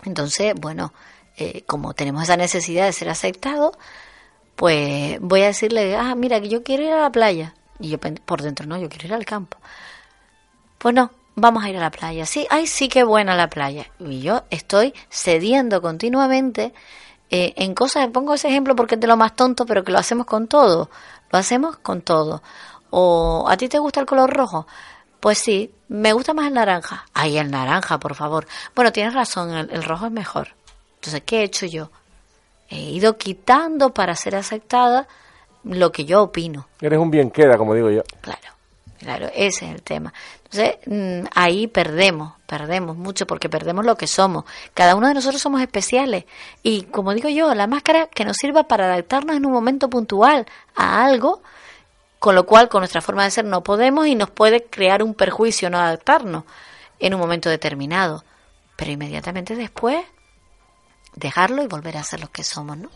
Entonces, 0.04 0.54
bueno, 0.56 0.92
eh, 1.36 1.62
como 1.68 1.94
tenemos 1.94 2.24
esa 2.24 2.36
necesidad 2.36 2.86
de 2.86 2.92
ser 2.92 3.10
aceptado, 3.10 3.78
pues 4.56 5.20
voy 5.20 5.42
a 5.42 5.46
decirle, 5.46 5.94
ah, 5.94 6.16
mira, 6.16 6.40
que 6.40 6.48
yo 6.48 6.64
quiero 6.64 6.82
ir 6.82 6.92
a 6.92 7.02
la 7.02 7.10
playa. 7.10 7.54
Y 7.78 7.90
yo 7.90 7.98
por 8.00 8.42
dentro, 8.42 8.66
no, 8.66 8.76
yo 8.76 8.88
quiero 8.88 9.06
ir 9.06 9.14
al 9.14 9.24
campo. 9.24 9.58
Pues 10.84 10.94
no, 10.94 11.10
vamos 11.34 11.64
a 11.64 11.70
ir 11.70 11.78
a 11.78 11.80
la 11.80 11.90
playa. 11.90 12.26
Sí, 12.26 12.46
ay, 12.50 12.66
sí 12.66 12.90
que 12.90 13.04
buena 13.04 13.34
la 13.34 13.48
playa. 13.48 13.86
Y 14.00 14.20
yo 14.20 14.42
estoy 14.50 14.92
cediendo 15.08 15.80
continuamente 15.80 16.74
eh, 17.30 17.54
en 17.56 17.74
cosas, 17.74 18.06
pongo 18.08 18.34
ese 18.34 18.48
ejemplo 18.48 18.76
porque 18.76 18.96
es 18.96 19.00
de 19.00 19.06
lo 19.06 19.16
más 19.16 19.34
tonto, 19.34 19.64
pero 19.64 19.82
que 19.82 19.92
lo 19.92 19.98
hacemos 19.98 20.26
con 20.26 20.46
todo. 20.46 20.90
Lo 21.32 21.38
hacemos 21.38 21.78
con 21.78 22.02
todo. 22.02 22.42
O, 22.90 23.46
¿a 23.48 23.56
ti 23.56 23.70
te 23.70 23.78
gusta 23.78 24.00
el 24.00 24.04
color 24.04 24.30
rojo? 24.30 24.66
Pues 25.20 25.38
sí, 25.38 25.72
me 25.88 26.12
gusta 26.12 26.34
más 26.34 26.48
el 26.48 26.52
naranja. 26.52 27.06
Ay, 27.14 27.38
el 27.38 27.50
naranja, 27.50 27.98
por 27.98 28.14
favor. 28.14 28.46
Bueno, 28.74 28.92
tienes 28.92 29.14
razón, 29.14 29.56
el, 29.56 29.82
rojo 29.84 30.04
es 30.04 30.12
mejor. 30.12 30.48
Entonces, 30.96 31.22
¿qué 31.24 31.40
he 31.40 31.44
hecho 31.44 31.64
yo? 31.64 31.90
He 32.68 32.90
ido 32.90 33.16
quitando 33.16 33.94
para 33.94 34.14
ser 34.16 34.36
aceptada 34.36 35.08
lo 35.62 35.90
que 35.92 36.04
yo 36.04 36.24
opino. 36.24 36.68
Eres 36.82 36.98
un 36.98 37.10
bien 37.10 37.30
queda, 37.30 37.56
como 37.56 37.72
digo 37.72 37.88
yo. 37.88 38.02
Claro, 38.20 38.48
claro, 38.98 39.30
ese 39.34 39.64
es 39.64 39.72
el 39.72 39.82
tema. 39.82 40.12
Entonces, 40.54 40.78
mm, 40.86 41.26
ahí 41.34 41.66
perdemos, 41.66 42.34
perdemos 42.46 42.96
mucho 42.96 43.26
porque 43.26 43.48
perdemos 43.48 43.84
lo 43.84 43.96
que 43.96 44.06
somos. 44.06 44.44
Cada 44.72 44.94
uno 44.94 45.08
de 45.08 45.14
nosotros 45.14 45.42
somos 45.42 45.60
especiales. 45.60 46.26
Y 46.62 46.82
como 46.84 47.12
digo 47.12 47.28
yo, 47.28 47.52
la 47.54 47.66
máscara 47.66 48.06
que 48.06 48.24
nos 48.24 48.36
sirva 48.36 48.68
para 48.68 48.84
adaptarnos 48.84 49.36
en 49.36 49.46
un 49.46 49.52
momento 49.52 49.90
puntual 49.90 50.46
a 50.76 51.04
algo, 51.04 51.42
con 52.20 52.36
lo 52.36 52.46
cual 52.46 52.68
con 52.68 52.82
nuestra 52.82 53.00
forma 53.00 53.24
de 53.24 53.32
ser 53.32 53.44
no 53.44 53.64
podemos 53.64 54.06
y 54.06 54.14
nos 54.14 54.30
puede 54.30 54.64
crear 54.64 55.02
un 55.02 55.14
perjuicio 55.14 55.70
no 55.70 55.78
adaptarnos 55.78 56.44
en 57.00 57.14
un 57.14 57.20
momento 57.20 57.50
determinado. 57.50 58.24
Pero 58.76 58.92
inmediatamente 58.92 59.56
después 59.56 60.04
dejarlo 61.16 61.64
y 61.64 61.66
volver 61.66 61.96
a 61.96 62.04
ser 62.04 62.20
lo 62.20 62.28
que 62.28 62.44
somos, 62.44 62.78
¿no? 62.78 62.90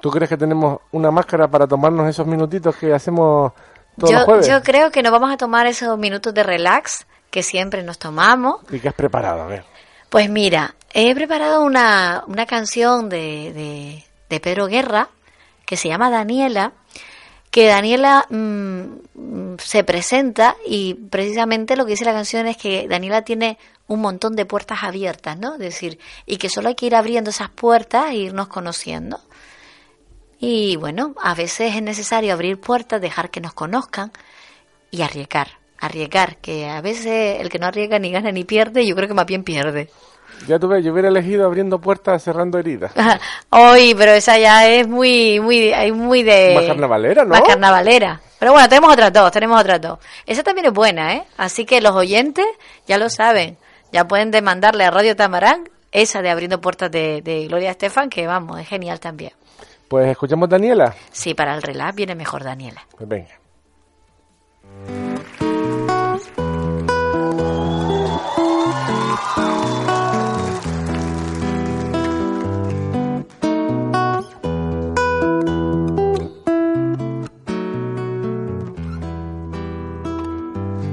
¿Tú 0.00 0.10
crees 0.10 0.28
que 0.28 0.36
tenemos 0.36 0.80
una 0.90 1.12
máscara 1.12 1.46
para 1.46 1.68
tomarnos 1.68 2.08
esos 2.08 2.26
minutitos 2.26 2.74
que 2.74 2.92
hacemos 2.92 3.52
todos 4.00 4.12
yo, 4.12 4.18
los 4.18 4.24
jueves? 4.24 4.48
Yo 4.48 4.62
creo 4.62 4.90
que 4.90 5.02
nos 5.02 5.12
vamos 5.12 5.32
a 5.32 5.36
tomar 5.36 5.66
esos 5.66 5.96
minutos 5.98 6.34
de 6.34 6.42
relax 6.42 7.06
que 7.30 7.42
siempre 7.42 7.82
nos 7.82 7.98
tomamos. 7.98 8.56
¿Y 8.70 8.80
qué 8.80 8.88
has 8.88 8.94
preparado? 8.94 9.42
A 9.42 9.46
ver. 9.46 9.64
Pues 10.08 10.28
mira, 10.28 10.74
he 10.92 11.14
preparado 11.14 11.62
una, 11.62 12.24
una 12.26 12.46
canción 12.46 13.08
de, 13.08 13.52
de, 13.52 14.04
de 14.28 14.40
Pedro 14.40 14.66
Guerra 14.66 15.08
que 15.64 15.76
se 15.76 15.88
llama 15.88 16.10
Daniela 16.10 16.72
que 17.50 17.66
Daniela 17.66 18.26
mm, 18.30 19.56
se 19.58 19.84
presenta 19.84 20.56
y 20.64 20.94
precisamente 20.94 21.76
lo 21.76 21.84
que 21.84 21.92
dice 21.92 22.04
la 22.04 22.12
canción 22.12 22.46
es 22.46 22.56
que 22.56 22.86
Daniela 22.88 23.22
tiene 23.22 23.58
un 23.88 24.00
montón 24.00 24.36
de 24.36 24.46
puertas 24.46 24.84
abiertas, 24.84 25.36
¿no? 25.36 25.54
Es 25.54 25.58
decir, 25.58 25.98
y 26.26 26.36
que 26.36 26.48
solo 26.48 26.68
hay 26.68 26.76
que 26.76 26.86
ir 26.86 26.94
abriendo 26.94 27.30
esas 27.30 27.50
puertas 27.50 28.10
e 28.10 28.16
irnos 28.16 28.46
conociendo. 28.46 29.20
Y 30.40 30.76
bueno, 30.76 31.14
a 31.22 31.34
veces 31.34 31.76
es 31.76 31.82
necesario 31.82 32.32
abrir 32.32 32.58
puertas, 32.58 33.00
dejar 33.00 33.30
que 33.30 33.42
nos 33.42 33.52
conozcan 33.52 34.10
y 34.90 35.02
arriesgar, 35.02 35.48
arriesgar, 35.78 36.38
que 36.38 36.66
a 36.66 36.80
veces 36.80 37.40
el 37.40 37.50
que 37.50 37.58
no 37.58 37.66
arriesga 37.66 37.98
ni 37.98 38.10
gana 38.10 38.32
ni 38.32 38.44
pierde, 38.44 38.86
yo 38.86 38.96
creo 38.96 39.06
que 39.06 39.14
más 39.14 39.26
bien 39.26 39.44
pierde. 39.44 39.90
Ya 40.48 40.58
tuve, 40.58 40.82
yo 40.82 40.92
hubiera 40.92 41.08
elegido 41.08 41.44
abriendo 41.44 41.78
puertas, 41.78 42.22
cerrando 42.22 42.58
heridas. 42.58 42.92
Hoy, 43.50 43.94
pero 43.94 44.12
esa 44.12 44.38
ya 44.38 44.66
es 44.66 44.88
muy, 44.88 45.40
muy, 45.40 45.74
muy 45.92 46.22
de... 46.22 46.54
Más 46.54 46.64
carnavalera, 46.64 47.24
¿no? 47.24 47.30
Más 47.30 47.42
carnavalera. 47.42 48.22
Pero 48.38 48.52
bueno, 48.52 48.66
tenemos 48.66 48.90
otras 48.94 49.12
dos, 49.12 49.30
tenemos 49.32 49.60
otras 49.60 49.78
dos. 49.82 49.98
Esa 50.24 50.42
también 50.42 50.68
es 50.68 50.72
buena, 50.72 51.16
¿eh? 51.16 51.24
Así 51.36 51.66
que 51.66 51.82
los 51.82 51.92
oyentes 51.92 52.46
ya 52.86 52.96
lo 52.96 53.10
saben. 53.10 53.58
Ya 53.92 54.08
pueden 54.08 54.30
demandarle 54.30 54.84
a 54.84 54.90
Radio 54.90 55.14
Tamarán 55.14 55.68
esa 55.92 56.22
de 56.22 56.30
abriendo 56.30 56.62
puertas 56.62 56.90
de, 56.90 57.20
de 57.20 57.46
Gloria 57.46 57.72
Estefan, 57.72 58.08
que 58.08 58.26
vamos, 58.26 58.58
es 58.58 58.68
genial 58.68 59.00
también. 59.00 59.32
Pues 59.90 60.08
escuchamos 60.08 60.48
Daniela. 60.48 60.94
Sí, 61.10 61.34
para 61.34 61.52
el 61.52 61.62
relax 61.62 61.96
viene 61.96 62.14
mejor 62.14 62.44
Daniela. 62.44 62.80
Pues 62.96 63.08
venga. 63.08 63.40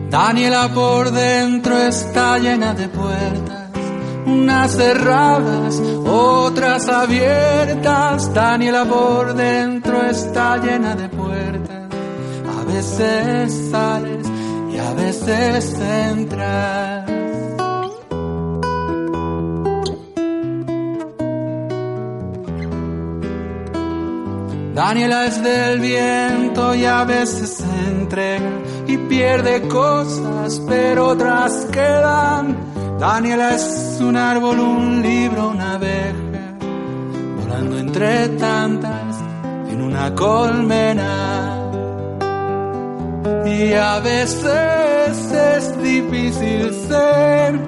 Daniela 0.10 0.73
por 0.73 1.12
dentro 1.12 1.77
está 1.77 2.39
llena 2.39 2.73
de 2.73 2.89
puertas, 2.89 3.56
unas 4.27 4.71
cerradas, 4.75 5.81
otras 6.05 6.87
abiertas. 6.89 8.33
Daniela 8.33 8.85
por 8.85 9.33
dentro 9.33 10.03
está 10.03 10.57
llena 10.57 10.95
de 10.95 11.09
puertas, 11.09 11.87
a 12.59 12.71
veces 12.71 13.69
sales 13.71 14.27
y 14.71 14.77
a 14.77 14.93
veces 14.93 15.79
entras. 15.79 17.07
Daniela 24.75 25.25
es 25.25 25.41
del 25.41 25.79
viento 25.79 26.75
y 26.75 26.85
a 26.85 27.03
veces 27.03 27.63
entrega 27.87 28.51
y 28.85 28.95
pierde 28.95 29.67
cosas, 29.67 30.61
pero 30.67 31.07
otras 31.07 31.65
quedan. 31.71 32.76
Daniela 32.99 33.55
es 33.55 33.99
un 34.01 34.17
árbol, 34.17 34.60
un 34.60 35.01
libro, 35.01 35.49
una 35.49 35.75
abeja, 35.75 36.57
volando 37.39 37.77
entre 37.77 38.29
tantas 38.29 39.15
en 39.69 39.81
una 39.81 40.13
colmena. 40.15 41.53
Y 43.45 43.73
a 43.73 43.99
veces 43.99 45.31
es 45.31 45.83
difícil 45.83 46.73
ser, 46.88 47.60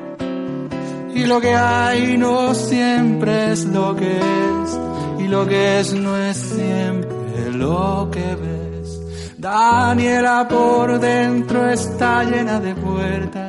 y 1.13 1.25
lo 1.25 1.39
que 1.39 1.53
hay 1.53 2.17
no 2.17 2.53
siempre 2.53 3.51
es 3.51 3.65
lo 3.65 3.95
que 3.95 4.17
es 4.17 4.79
y 5.19 5.27
lo 5.27 5.45
que 5.45 5.79
es 5.79 5.93
no 5.93 6.15
es 6.17 6.37
siempre 6.37 7.51
lo 7.51 8.09
que 8.11 8.35
ves. 8.35 8.99
Daniela 9.37 10.47
por 10.47 10.99
dentro 10.99 11.69
está 11.69 12.23
llena 12.23 12.59
de 12.59 12.73
puertas, 12.75 13.48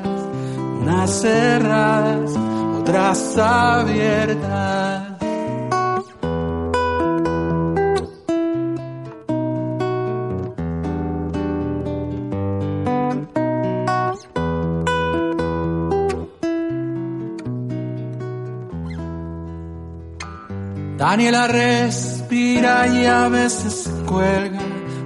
unas 0.81 1.11
cerradas, 1.11 2.37
otras 2.81 3.39
abiertas. 3.39 5.11
Daniela 21.01 21.49
respira 21.49 22.87
y 22.87 23.07
a 23.07 23.29
veces 23.29 23.91
cuelga. 24.07 24.60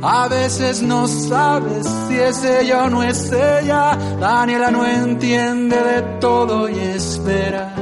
A 0.07 0.29
veces 0.29 0.83
no 0.83 1.09
sabes 1.09 1.87
si 2.07 2.17
es 2.17 2.45
ella 2.45 2.85
o 2.85 2.91
no 2.91 3.03
es 3.03 3.33
ella. 3.33 3.97
Daniela 4.21 4.71
no 4.71 4.87
entiende 4.87 5.83
de 5.83 6.03
todo 6.21 6.69
y 6.69 6.79
espera 6.79 7.75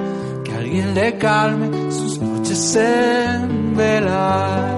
que 0.45 0.53
alguien 0.53 0.95
le 0.95 1.19
calme 1.19 1.91
sus 1.91 2.21
noches 2.21 2.77
en 2.77 3.77
vela. 3.77 4.69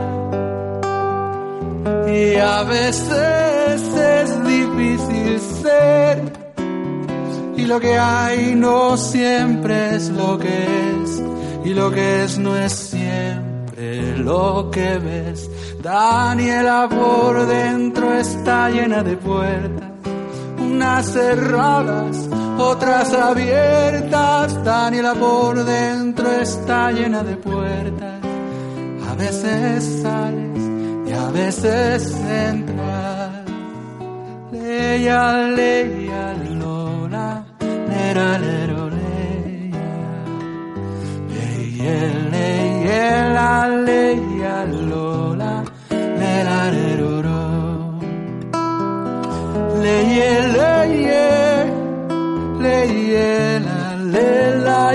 Y 2.09 2.37
a 2.37 2.63
veces 2.63 3.83
es 3.95 4.45
difícil 4.45 5.41
ser. 5.63 6.23
Y 7.59 7.67
lo 7.67 7.79
que 7.79 7.99
hay 7.99 8.55
no 8.55 8.97
siempre 8.97 9.97
es 9.97 10.09
lo 10.09 10.39
que 10.39 10.49
es. 10.49 11.23
Y 11.67 11.75
lo 11.75 11.91
que 11.91 12.25
es 12.25 12.39
no 12.39 12.57
es 12.57 12.73
siempre 12.73 13.45
lo 14.17 14.71
que 14.71 14.99
ves. 14.99 15.51
Daniela 15.85 16.89
por 16.89 17.47
dentro 17.47 18.15
está 18.15 18.71
llena 18.71 19.03
de 19.03 19.19
puertas, 19.19 19.91
unas 20.59 21.13
cerradas, 21.13 22.27
otras 22.57 23.13
abiertas. 23.13 24.65
Daniela 24.65 25.15
por 25.15 25.63
dentro 25.63 26.31
está 26.41 26.91
llena 26.91 27.23
de 27.23 27.37
puertas. 27.37 28.19
A 29.11 29.15
veces 29.15 30.01
sales 30.01 30.63
y 31.07 31.13
a 31.13 31.29
veces 31.31 32.17
entras. 32.17 33.45
Leia, 34.53 35.33
leia, 35.49 36.33
lola, 36.61 37.45
lera, 37.61 38.39
lero, 38.39 38.89
leia, 38.89 39.85
la, 43.35 43.69
leia, 43.69 44.65
lola, 44.65 45.34
lera, 46.65 46.71
lero, 46.71 47.23
ro. 47.23 48.01
Leye, 49.83 50.33
leye, 50.57 51.27
leye, 52.61 53.61
la, 53.61 53.97
le, 54.13 54.59
la, 54.65 54.95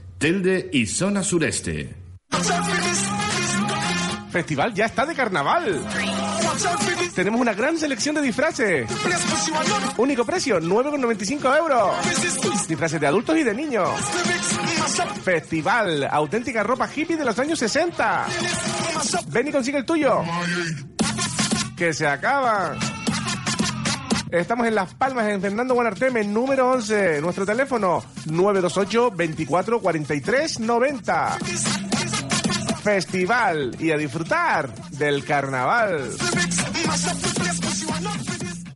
Telde 0.21 0.69
y 0.71 0.85
zona 0.85 1.23
sureste. 1.23 1.95
Festival 4.29 4.71
ya 4.71 4.85
está 4.85 5.03
de 5.07 5.15
carnaval. 5.15 5.83
Tenemos 7.15 7.41
una 7.41 7.55
gran 7.55 7.75
selección 7.79 8.13
de 8.13 8.21
disfraces. 8.21 8.87
Único 9.97 10.23
precio, 10.23 10.61
9,95 10.61 11.57
euros. 11.57 12.67
Disfraces 12.67 13.01
de 13.01 13.07
adultos 13.07 13.35
y 13.35 13.41
de 13.41 13.55
niños. 13.55 13.89
Festival, 15.23 16.07
auténtica 16.11 16.61
ropa 16.61 16.87
hippie 16.95 17.17
de 17.17 17.25
los 17.25 17.39
años 17.39 17.57
60. 17.57 18.27
Ven 19.29 19.47
y 19.47 19.51
consigue 19.51 19.79
el 19.79 19.85
tuyo. 19.85 20.21
Que 21.75 21.93
se 21.93 22.05
acaba. 22.05 22.77
Estamos 24.31 24.65
en 24.65 24.75
Las 24.75 24.93
Palmas, 24.93 25.27
en 25.27 25.41
Fernando 25.41 25.73
Guanarteme, 25.73 26.23
número 26.23 26.71
11. 26.71 27.19
Nuestro 27.19 27.45
teléfono, 27.45 28.01
928 28.27 29.11
24 29.11 29.81
43 29.81 30.59
90. 30.61 31.37
Festival 32.81 33.75
y 33.77 33.91
a 33.91 33.97
disfrutar 33.97 34.73
del 34.91 35.25
carnaval. 35.25 36.11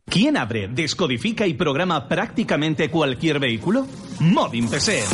¿Quién 0.04 0.36
abre, 0.36 0.68
descodifica 0.68 1.46
y 1.46 1.54
programa 1.54 2.06
prácticamente 2.06 2.90
cualquier 2.90 3.38
vehículo? 3.40 3.86
Modin 4.20 4.68
PC. 4.68 5.04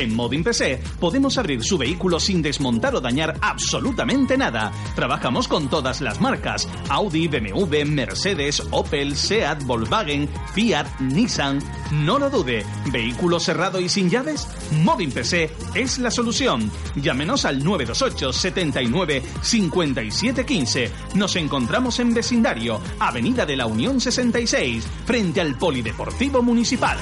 En 0.00 0.16
Modin 0.16 0.42
PC 0.42 0.80
podemos 0.98 1.36
abrir 1.36 1.62
su 1.62 1.76
vehículo 1.76 2.18
sin 2.18 2.40
desmontar 2.40 2.94
o 2.94 3.02
dañar 3.02 3.36
absolutamente 3.42 4.38
nada. 4.38 4.72
Trabajamos 4.94 5.46
con 5.46 5.68
todas 5.68 6.00
las 6.00 6.22
marcas: 6.22 6.66
Audi, 6.88 7.28
BMW, 7.28 7.84
Mercedes, 7.84 8.62
Opel, 8.70 9.14
Seat, 9.14 9.62
Volkswagen, 9.64 10.26
Fiat, 10.54 11.00
Nissan. 11.00 11.58
No 11.92 12.18
lo 12.18 12.30
dude. 12.30 12.64
¿Vehículo 12.90 13.38
cerrado 13.38 13.78
y 13.78 13.90
sin 13.90 14.08
llaves? 14.08 14.48
Modin 14.82 15.12
PC 15.12 15.50
es 15.74 15.98
la 15.98 16.10
solución. 16.10 16.70
Llámenos 16.96 17.44
al 17.44 17.62
928 17.62 18.32
79 18.32 19.22
57 19.42 20.46
15. 20.46 20.90
Nos 21.14 21.36
encontramos 21.36 22.00
en 22.00 22.14
vecindario, 22.14 22.80
Avenida 22.98 23.44
de 23.44 23.56
la 23.56 23.66
Unión 23.66 24.00
66, 24.00 24.82
frente 25.04 25.42
al 25.42 25.58
Polideportivo 25.58 26.42
Municipal. 26.42 26.96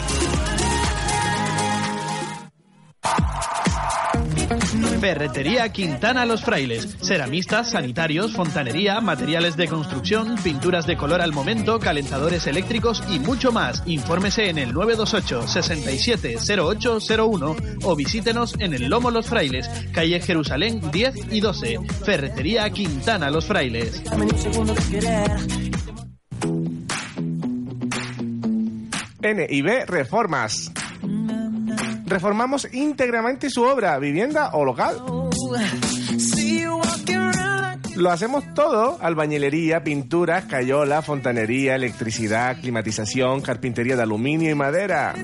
Ferretería 5.01 5.73
Quintana 5.73 6.27
Los 6.27 6.43
Frailes. 6.43 6.97
Ceramistas, 7.01 7.71
sanitarios, 7.71 8.33
fontanería, 8.33 9.01
materiales 9.01 9.57
de 9.57 9.69
construcción, 9.69 10.35
pinturas 10.43 10.87
de 10.87 10.97
color 10.97 11.21
al 11.21 11.33
momento, 11.33 11.79
calentadores 11.79 12.47
eléctricos 12.47 13.03
y 13.09 13.21
mucho 13.21 13.53
más. 13.53 13.83
Infórmese 13.87 14.51
en 14.51 14.59
el 14.59 14.75
928 14.75 15.47
670801 15.47 17.57
o 17.85 17.97
visítenos 17.97 18.55
en 18.59 18.75
el 18.75 18.89
Lomo 18.89 19.11
Los 19.11 19.29
Frailes, 19.29 19.69
calle 19.93 20.21
Jerusalén 20.21 20.81
10 20.91 21.33
y 21.33 21.41
12. 21.41 21.79
Ferretería 22.05 22.69
Quintana 22.71 23.31
Los 23.31 23.47
Frailes. 23.47 24.03
NIB 29.23 29.85
Reformas. 29.87 30.73
Reformamos 32.09 32.69
íntegramente 32.73 33.51
su 33.51 33.63
obra, 33.63 33.99
vivienda 33.99 34.51
o 34.55 34.65
local. 34.65 34.97
Lo 37.97 38.11
hacemos 38.11 38.45
todo, 38.55 38.97
albañilería, 39.01 39.83
pinturas, 39.83 40.45
cayola, 40.45 41.03
fontanería, 41.03 41.75
electricidad, 41.75 42.61
climatización, 42.61 43.41
carpintería 43.41 43.97
de 43.97 44.03
aluminio 44.03 44.51
y 44.51 44.55
madera. 44.55 45.15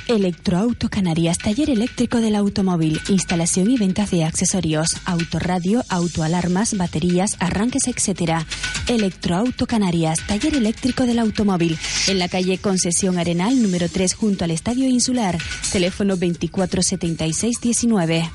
Electroauto 0.08 0.88
Canarias, 0.88 1.38
taller 1.38 1.68
eléctrico 1.68 2.20
del 2.20 2.36
automóvil, 2.36 3.00
instalación 3.08 3.70
y 3.70 3.76
ventas 3.76 4.12
de 4.12 4.24
accesorios, 4.24 4.88
autorradio, 5.04 5.82
autoalarmas, 5.88 6.76
baterías, 6.76 7.36
arranques, 7.40 7.88
etc. 7.88 8.44
Electroauto 8.86 9.66
Canarias, 9.66 10.20
taller 10.26 10.54
eléctrico 10.54 11.06
del 11.06 11.18
automóvil, 11.18 11.76
en 12.06 12.20
la 12.20 12.28
calle 12.28 12.58
Concesión 12.58 13.18
Arenal 13.18 13.60
número 13.60 13.88
3 13.88 14.14
junto 14.14 14.44
al 14.44 14.52
Estadio 14.52 14.86
Insular, 14.86 15.38
teléfono 15.72 16.16
247619. 16.16 18.30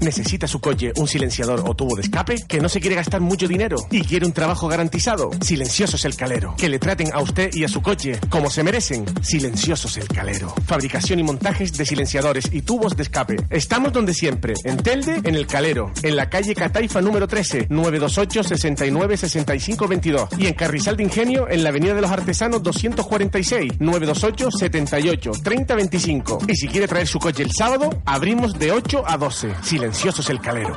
¿Necesita 0.00 0.46
su 0.46 0.60
coche 0.60 0.92
un 0.96 1.08
silenciador 1.08 1.64
o 1.66 1.74
tubo 1.74 1.96
de 1.96 2.02
escape? 2.02 2.36
¿Que 2.46 2.60
no 2.60 2.68
se 2.68 2.80
quiere 2.80 2.96
gastar 2.96 3.20
mucho 3.20 3.48
dinero 3.48 3.76
y 3.90 4.02
quiere 4.02 4.26
un 4.26 4.32
trabajo 4.32 4.68
garantizado? 4.68 5.30
Silencioso 5.40 5.96
es 5.96 6.04
el 6.04 6.16
calero. 6.16 6.54
Que 6.56 6.68
le 6.68 6.78
traten 6.78 7.12
a 7.12 7.20
usted 7.20 7.50
y 7.54 7.64
a 7.64 7.68
su 7.68 7.82
coche 7.82 8.18
como 8.28 8.50
se 8.50 8.62
merecen. 8.62 9.04
Silencioso 9.22 9.88
es 9.88 9.96
el 9.96 10.08
calero. 10.08 10.54
Fabricación 10.66 11.18
y 11.18 11.22
montajes 11.22 11.72
de 11.72 11.84
silenciadores 11.84 12.48
y 12.52 12.62
tubos 12.62 12.96
de 12.96 13.02
escape. 13.02 13.36
Estamos 13.50 13.92
donde 13.92 14.14
siempre, 14.14 14.54
en 14.64 14.76
Telde, 14.76 15.20
en 15.24 15.34
el 15.34 15.46
Calero, 15.46 15.92
en 16.02 16.16
la 16.16 16.30
calle 16.30 16.54
Cataifa 16.54 17.00
número 17.00 17.26
13, 17.26 17.66
928 17.70 18.44
69 18.44 19.16
65 19.16 19.88
22 19.88 20.28
y 20.38 20.46
en 20.46 20.54
Carrizal 20.54 20.96
de 20.96 21.02
Ingenio, 21.04 21.48
en 21.48 21.62
la 21.62 21.70
Avenida 21.70 21.94
de 21.94 22.00
los 22.02 22.10
Artesanos 22.10 22.62
246, 22.62 23.80
928 23.80 24.50
78 24.50 25.32
30 25.42 25.74
25. 25.74 26.38
Y 26.48 26.54
si 26.54 26.68
quiere 26.68 26.86
traer 26.88 27.06
su 27.06 27.18
coche 27.18 27.42
el 27.42 27.52
sábado, 27.52 27.90
abrimos 28.04 28.58
de 28.58 28.72
8 28.72 29.04
a 29.06 29.16
12. 29.16 29.54
Silencioso 29.88 30.20
es 30.20 30.28
el 30.28 30.40
calero. 30.40 30.76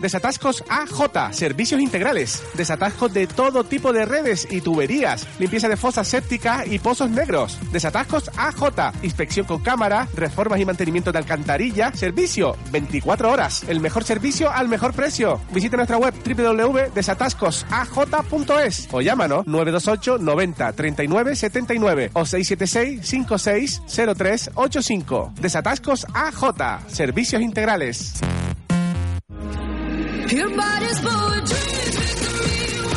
Desatascos 0.00 0.64
AJ, 0.68 1.32
servicios 1.32 1.80
integrales. 1.80 2.42
Desatascos 2.54 3.12
de 3.12 3.26
todo 3.26 3.64
tipo 3.64 3.92
de 3.92 4.04
redes 4.04 4.46
y 4.50 4.60
tuberías. 4.60 5.26
Limpieza 5.38 5.68
de 5.68 5.76
fosas 5.76 6.06
sépticas 6.06 6.66
y 6.66 6.78
pozos 6.78 7.10
negros. 7.10 7.58
Desatascos 7.72 8.30
AJ, 8.36 8.92
inspección 9.02 9.46
con 9.46 9.60
cámara, 9.60 10.06
reformas 10.14 10.60
y 10.60 10.64
mantenimiento 10.64 11.10
de 11.12 11.18
alcantarilla. 11.18 11.92
Servicio 11.92 12.56
24 12.70 13.30
horas. 13.30 13.64
El 13.68 13.80
mejor 13.80 14.04
servicio 14.04 14.50
al 14.50 14.68
mejor 14.68 14.92
precio. 14.92 15.40
Visite 15.52 15.76
nuestra 15.76 15.98
web 15.98 16.14
www.desatascosaj.es 16.24 18.88
o 18.92 19.00
llámanos 19.00 19.46
928 19.46 20.18
90 20.18 20.72
39 20.72 21.36
79 21.36 22.10
o 22.12 22.24
676 22.24 23.06
56 23.06 23.82
03 24.16 24.50
85. 24.54 25.32
Desatascos 25.40 26.06
AJ, 26.14 26.88
servicios 26.88 27.42
integrales. 27.42 28.14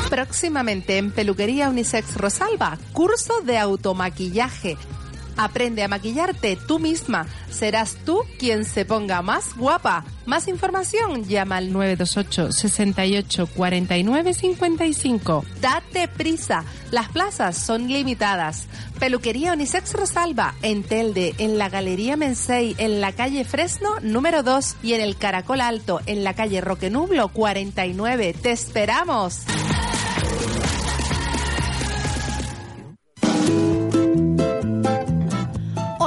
Próximamente 0.10 0.98
en 0.98 1.12
Peluquería 1.12 1.70
Unisex 1.70 2.17
Rosalba, 2.17 2.78
curso 2.91 3.41
de 3.41 3.58
automaquillaje. 3.58 4.78
Aprende 5.38 5.84
a 5.84 5.88
maquillarte 5.88 6.58
tú 6.67 6.80
misma. 6.80 7.28
Serás 7.50 7.98
tú 8.06 8.22
quien 8.39 8.65
se 8.65 8.86
ponga 8.86 9.22
más 9.22 9.56
guapa. 9.56 10.06
Más 10.26 10.48
información, 10.48 11.26
llama 11.26 11.58
al 11.58 11.74
928 11.74 12.52
68 12.52 13.48
49 13.56 14.34
55. 14.34 15.46
Date 15.60 16.08
prisa, 16.08 16.63
las 16.91 17.10
plazas 17.10 17.58
son 17.58 17.88
limitadas. 17.88 18.67
Peluquería 19.00 19.54
Unisex 19.54 19.94
Rosalba, 19.94 20.56
en 20.62 20.84
Telde, 20.84 21.34
en 21.39 21.58
la 21.58 21.70
Galería 21.70 22.15
Mensei, 22.17 22.76
en 22.78 23.02
la 23.02 23.13
calle 23.13 23.46
Fresno 23.46 24.00
número 24.02 24.44
2 24.44 24.76
y 24.84 24.94
en 24.94 25.02
el 25.02 25.17
Caracol 25.17 25.62
Alto, 25.62 26.02
en 26.06 26.24
la 26.24 26.36
calle 26.36 26.62
Roque 26.62 26.89
Nublo 26.89 27.30
49. 27.30 28.36
¡Te 28.41 28.52
esperamos! 28.52 29.41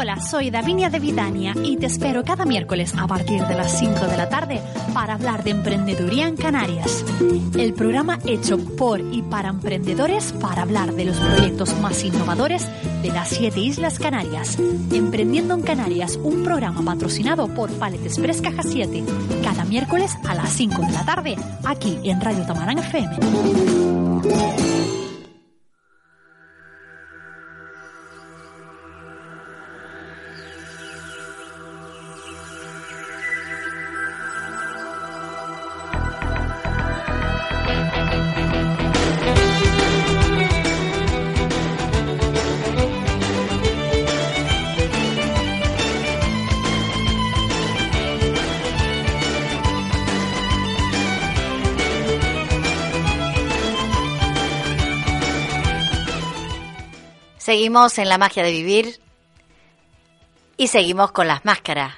Hola, 0.05 0.21
soy 0.21 0.51
Davinia 0.51 0.90
de 0.90 0.99
Vidania 0.99 1.55
y 1.64 1.79
te 1.79 1.87
espero 1.87 2.23
cada 2.25 2.45
miércoles 2.45 2.93
a 2.95 3.07
partir 3.07 3.43
de 3.47 3.55
las 3.55 3.79
5 3.79 4.07
de 4.07 4.19
la 4.19 4.29
tarde 4.29 4.61
para 4.93 5.14
hablar 5.14 5.43
de 5.45 5.53
emprendeduría 5.53 6.29
en 6.29 6.37
Canarias. 6.37 7.03
El 7.57 7.73
programa 7.73 8.19
hecho 8.27 8.59
por 8.59 9.01
y 9.01 9.23
para 9.23 9.49
emprendedores 9.49 10.33
para 10.33 10.61
hablar 10.61 10.93
de 10.93 11.07
los 11.07 11.17
proyectos 11.17 11.75
más 11.81 12.05
innovadores 12.05 12.69
de 13.01 13.09
las 13.12 13.31
siete 13.31 13.61
Islas 13.61 13.99
Canarias. 13.99 14.59
Emprendiendo 14.93 15.55
en 15.55 15.62
Canarias, 15.62 16.19
un 16.23 16.45
programa 16.45 16.83
patrocinado 16.83 17.49
por 17.49 17.71
Palet 17.71 18.05
Express 18.05 18.43
Caja 18.43 18.62
7. 18.62 19.03
Cada 19.43 19.64
miércoles 19.64 20.19
a 20.29 20.35
las 20.35 20.51
5 20.51 20.83
de 20.83 20.93
la 20.93 21.07
tarde, 21.07 21.37
aquí 21.64 21.99
en 22.05 22.21
Radio 22.21 22.45
Tamarán 22.45 22.77
FM. 22.77 24.74
Seguimos 57.55 57.99
en 57.99 58.09
la 58.09 58.19
magia 58.19 58.43
de 58.43 58.51
vivir 58.51 58.99
y 60.57 60.67
seguimos 60.67 61.12
con 61.12 61.29
las 61.29 61.45
máscaras. 61.45 61.95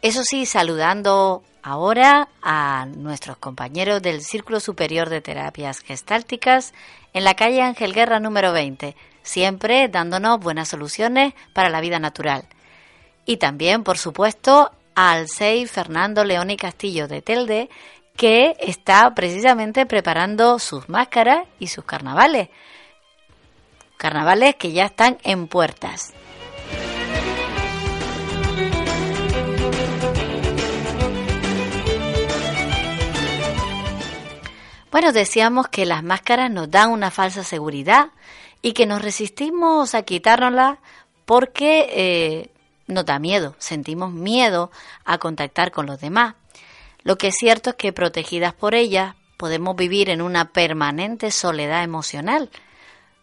Eso 0.00 0.22
sí, 0.24 0.46
saludando 0.46 1.42
ahora 1.62 2.30
a 2.40 2.86
nuestros 2.96 3.36
compañeros 3.36 4.00
del 4.00 4.22
Círculo 4.22 4.58
Superior 4.58 5.10
de 5.10 5.20
Terapias 5.20 5.80
Gestálticas 5.80 6.72
en 7.12 7.24
la 7.24 7.34
calle 7.34 7.60
Ángel 7.60 7.92
Guerra 7.92 8.20
número 8.20 8.54
20, 8.54 8.96
siempre 9.22 9.88
dándonos 9.88 10.40
buenas 10.40 10.68
soluciones 10.68 11.34
para 11.52 11.68
la 11.68 11.82
vida 11.82 11.98
natural. 11.98 12.46
Y 13.26 13.36
también, 13.36 13.84
por 13.84 13.98
supuesto, 13.98 14.72
al 14.94 15.28
SEI 15.28 15.66
Fernando 15.66 16.24
León 16.24 16.48
y 16.48 16.56
Castillo 16.56 17.06
de 17.06 17.20
Telde, 17.20 17.68
que 18.16 18.56
está 18.58 19.14
precisamente 19.14 19.86
preparando 19.86 20.58
sus 20.58 20.88
máscaras 20.88 21.46
y 21.58 21.68
sus 21.68 21.84
carnavales. 21.84 22.48
Carnavales 23.96 24.56
que 24.56 24.72
ya 24.72 24.86
están 24.86 25.18
en 25.22 25.46
puertas. 25.48 26.12
Bueno, 34.90 35.12
decíamos 35.12 35.68
que 35.68 35.84
las 35.84 36.02
máscaras 36.02 36.50
nos 36.50 36.70
dan 36.70 36.90
una 36.90 37.10
falsa 37.10 37.44
seguridad 37.44 38.12
y 38.62 38.72
que 38.72 38.86
nos 38.86 39.02
resistimos 39.02 39.94
a 39.94 40.02
quitárnoslas 40.02 40.78
porque 41.26 41.86
eh, 41.90 42.50
nos 42.86 43.04
da 43.04 43.18
miedo, 43.18 43.54
sentimos 43.58 44.12
miedo 44.12 44.70
a 45.04 45.18
contactar 45.18 45.70
con 45.70 45.84
los 45.84 46.00
demás. 46.00 46.34
Lo 47.06 47.16
que 47.16 47.28
es 47.28 47.36
cierto 47.36 47.70
es 47.70 47.76
que 47.76 47.92
protegidas 47.92 48.52
por 48.52 48.74
ellas 48.74 49.14
podemos 49.36 49.76
vivir 49.76 50.10
en 50.10 50.20
una 50.20 50.46
permanente 50.50 51.30
soledad 51.30 51.84
emocional, 51.84 52.50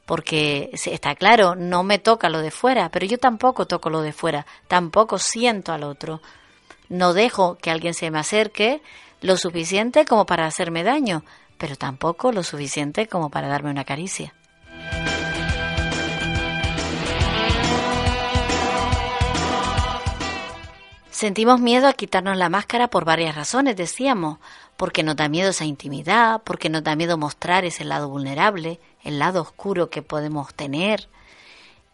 porque 0.05 0.69
está 0.73 1.15
claro, 1.15 1.55
no 1.55 1.83
me 1.83 1.99
toca 1.99 2.29
lo 2.29 2.39
de 2.39 2.49
fuera, 2.49 2.87
pero 2.87 3.05
yo 3.05 3.17
tampoco 3.17 3.67
toco 3.67 3.89
lo 3.89 4.01
de 4.01 4.13
fuera, 4.13 4.45
tampoco 4.69 5.19
siento 5.19 5.73
al 5.73 5.83
otro. 5.83 6.21
No 6.87 7.11
dejo 7.11 7.57
que 7.57 7.71
alguien 7.71 7.93
se 7.93 8.09
me 8.09 8.19
acerque 8.19 8.81
lo 9.19 9.35
suficiente 9.35 10.05
como 10.05 10.25
para 10.25 10.45
hacerme 10.45 10.85
daño, 10.85 11.25
pero 11.57 11.75
tampoco 11.75 12.31
lo 12.31 12.43
suficiente 12.43 13.07
como 13.07 13.31
para 13.31 13.49
darme 13.49 13.69
una 13.69 13.83
caricia. 13.83 14.33
Sentimos 21.23 21.61
miedo 21.61 21.87
a 21.87 21.93
quitarnos 21.93 22.35
la 22.35 22.49
máscara 22.49 22.89
por 22.89 23.05
varias 23.05 23.33
razones, 23.33 23.77
decíamos, 23.77 24.39
porque 24.75 25.03
nos 25.03 25.15
da 25.15 25.29
miedo 25.29 25.51
esa 25.51 25.63
intimidad, 25.63 26.41
porque 26.43 26.67
nos 26.67 26.83
da 26.83 26.97
miedo 26.97 27.17
mostrar 27.17 27.63
ese 27.63 27.85
lado 27.85 28.09
vulnerable, 28.09 28.81
el 29.05 29.19
lado 29.19 29.39
oscuro 29.39 29.89
que 29.89 30.01
podemos 30.01 30.53
tener. 30.53 31.07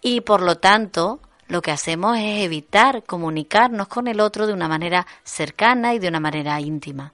Y 0.02 0.22
por 0.22 0.42
lo 0.42 0.56
tanto, 0.58 1.20
lo 1.48 1.62
que 1.62 1.70
hacemos 1.70 2.18
es 2.18 2.44
evitar 2.44 3.04
comunicarnos 3.04 3.88
con 3.88 4.08
el 4.08 4.20
otro 4.20 4.48
de 4.48 4.54
una 4.54 4.68
manera 4.68 5.06
cercana 5.24 5.94
y 5.94 6.00
de 6.00 6.08
una 6.08 6.20
manera 6.20 6.60
íntima. 6.60 7.14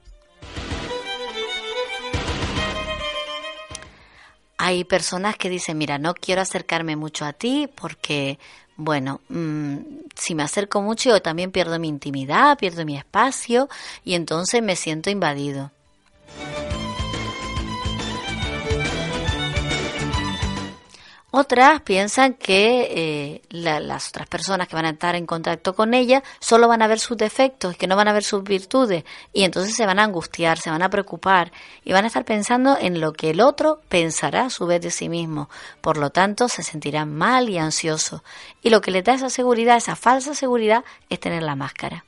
Hay 4.56 4.84
personas 4.84 5.36
que 5.36 5.50
dicen, 5.50 5.76
mira, 5.76 5.98
no 5.98 6.14
quiero 6.14 6.40
acercarme 6.40 6.96
mucho 6.96 7.26
a 7.26 7.34
ti 7.34 7.68
porque, 7.74 8.38
bueno, 8.76 9.20
mm, 9.28 9.76
si 10.14 10.34
me 10.34 10.42
acerco 10.42 10.82
mucho 10.82 11.10
yo 11.10 11.22
también 11.22 11.50
pierdo 11.50 11.78
mi 11.78 11.88
intimidad, 11.88 12.58
pierdo 12.58 12.84
mi 12.84 12.96
espacio 12.96 13.68
y 14.04 14.14
entonces 14.14 14.62
me 14.62 14.76
siento 14.76 15.10
invadido. 15.10 15.70
Otras 21.38 21.82
piensan 21.82 22.32
que 22.32 22.88
eh, 22.96 23.42
las 23.50 24.08
otras 24.08 24.26
personas 24.26 24.68
que 24.68 24.74
van 24.74 24.86
a 24.86 24.90
estar 24.92 25.14
en 25.16 25.26
contacto 25.26 25.74
con 25.74 25.92
ella 25.92 26.22
solo 26.40 26.66
van 26.66 26.80
a 26.80 26.86
ver 26.86 26.98
sus 26.98 27.18
defectos 27.18 27.76
que 27.76 27.86
no 27.86 27.94
van 27.94 28.08
a 28.08 28.14
ver 28.14 28.24
sus 28.24 28.42
virtudes 28.42 29.04
y 29.34 29.44
entonces 29.44 29.76
se 29.76 29.84
van 29.84 29.98
a 29.98 30.04
angustiar, 30.04 30.58
se 30.58 30.70
van 30.70 30.80
a 30.80 30.88
preocupar 30.88 31.52
y 31.84 31.92
van 31.92 32.04
a 32.04 32.06
estar 32.06 32.24
pensando 32.24 32.78
en 32.80 33.02
lo 33.02 33.12
que 33.12 33.28
el 33.28 33.42
otro 33.42 33.82
pensará 33.90 34.46
a 34.46 34.50
su 34.50 34.64
vez 34.64 34.80
de 34.80 34.90
sí 34.90 35.10
mismo. 35.10 35.50
Por 35.82 35.98
lo 35.98 36.08
tanto, 36.08 36.48
se 36.48 36.62
sentirán 36.62 37.14
mal 37.14 37.50
y 37.50 37.58
ansiosos. 37.58 38.22
Y 38.62 38.70
lo 38.70 38.80
que 38.80 38.90
les 38.90 39.04
da 39.04 39.12
esa 39.12 39.28
seguridad, 39.28 39.76
esa 39.76 39.94
falsa 39.94 40.34
seguridad, 40.34 40.84
es 41.10 41.20
tener 41.20 41.42
la 41.42 41.54
máscara. 41.54 42.06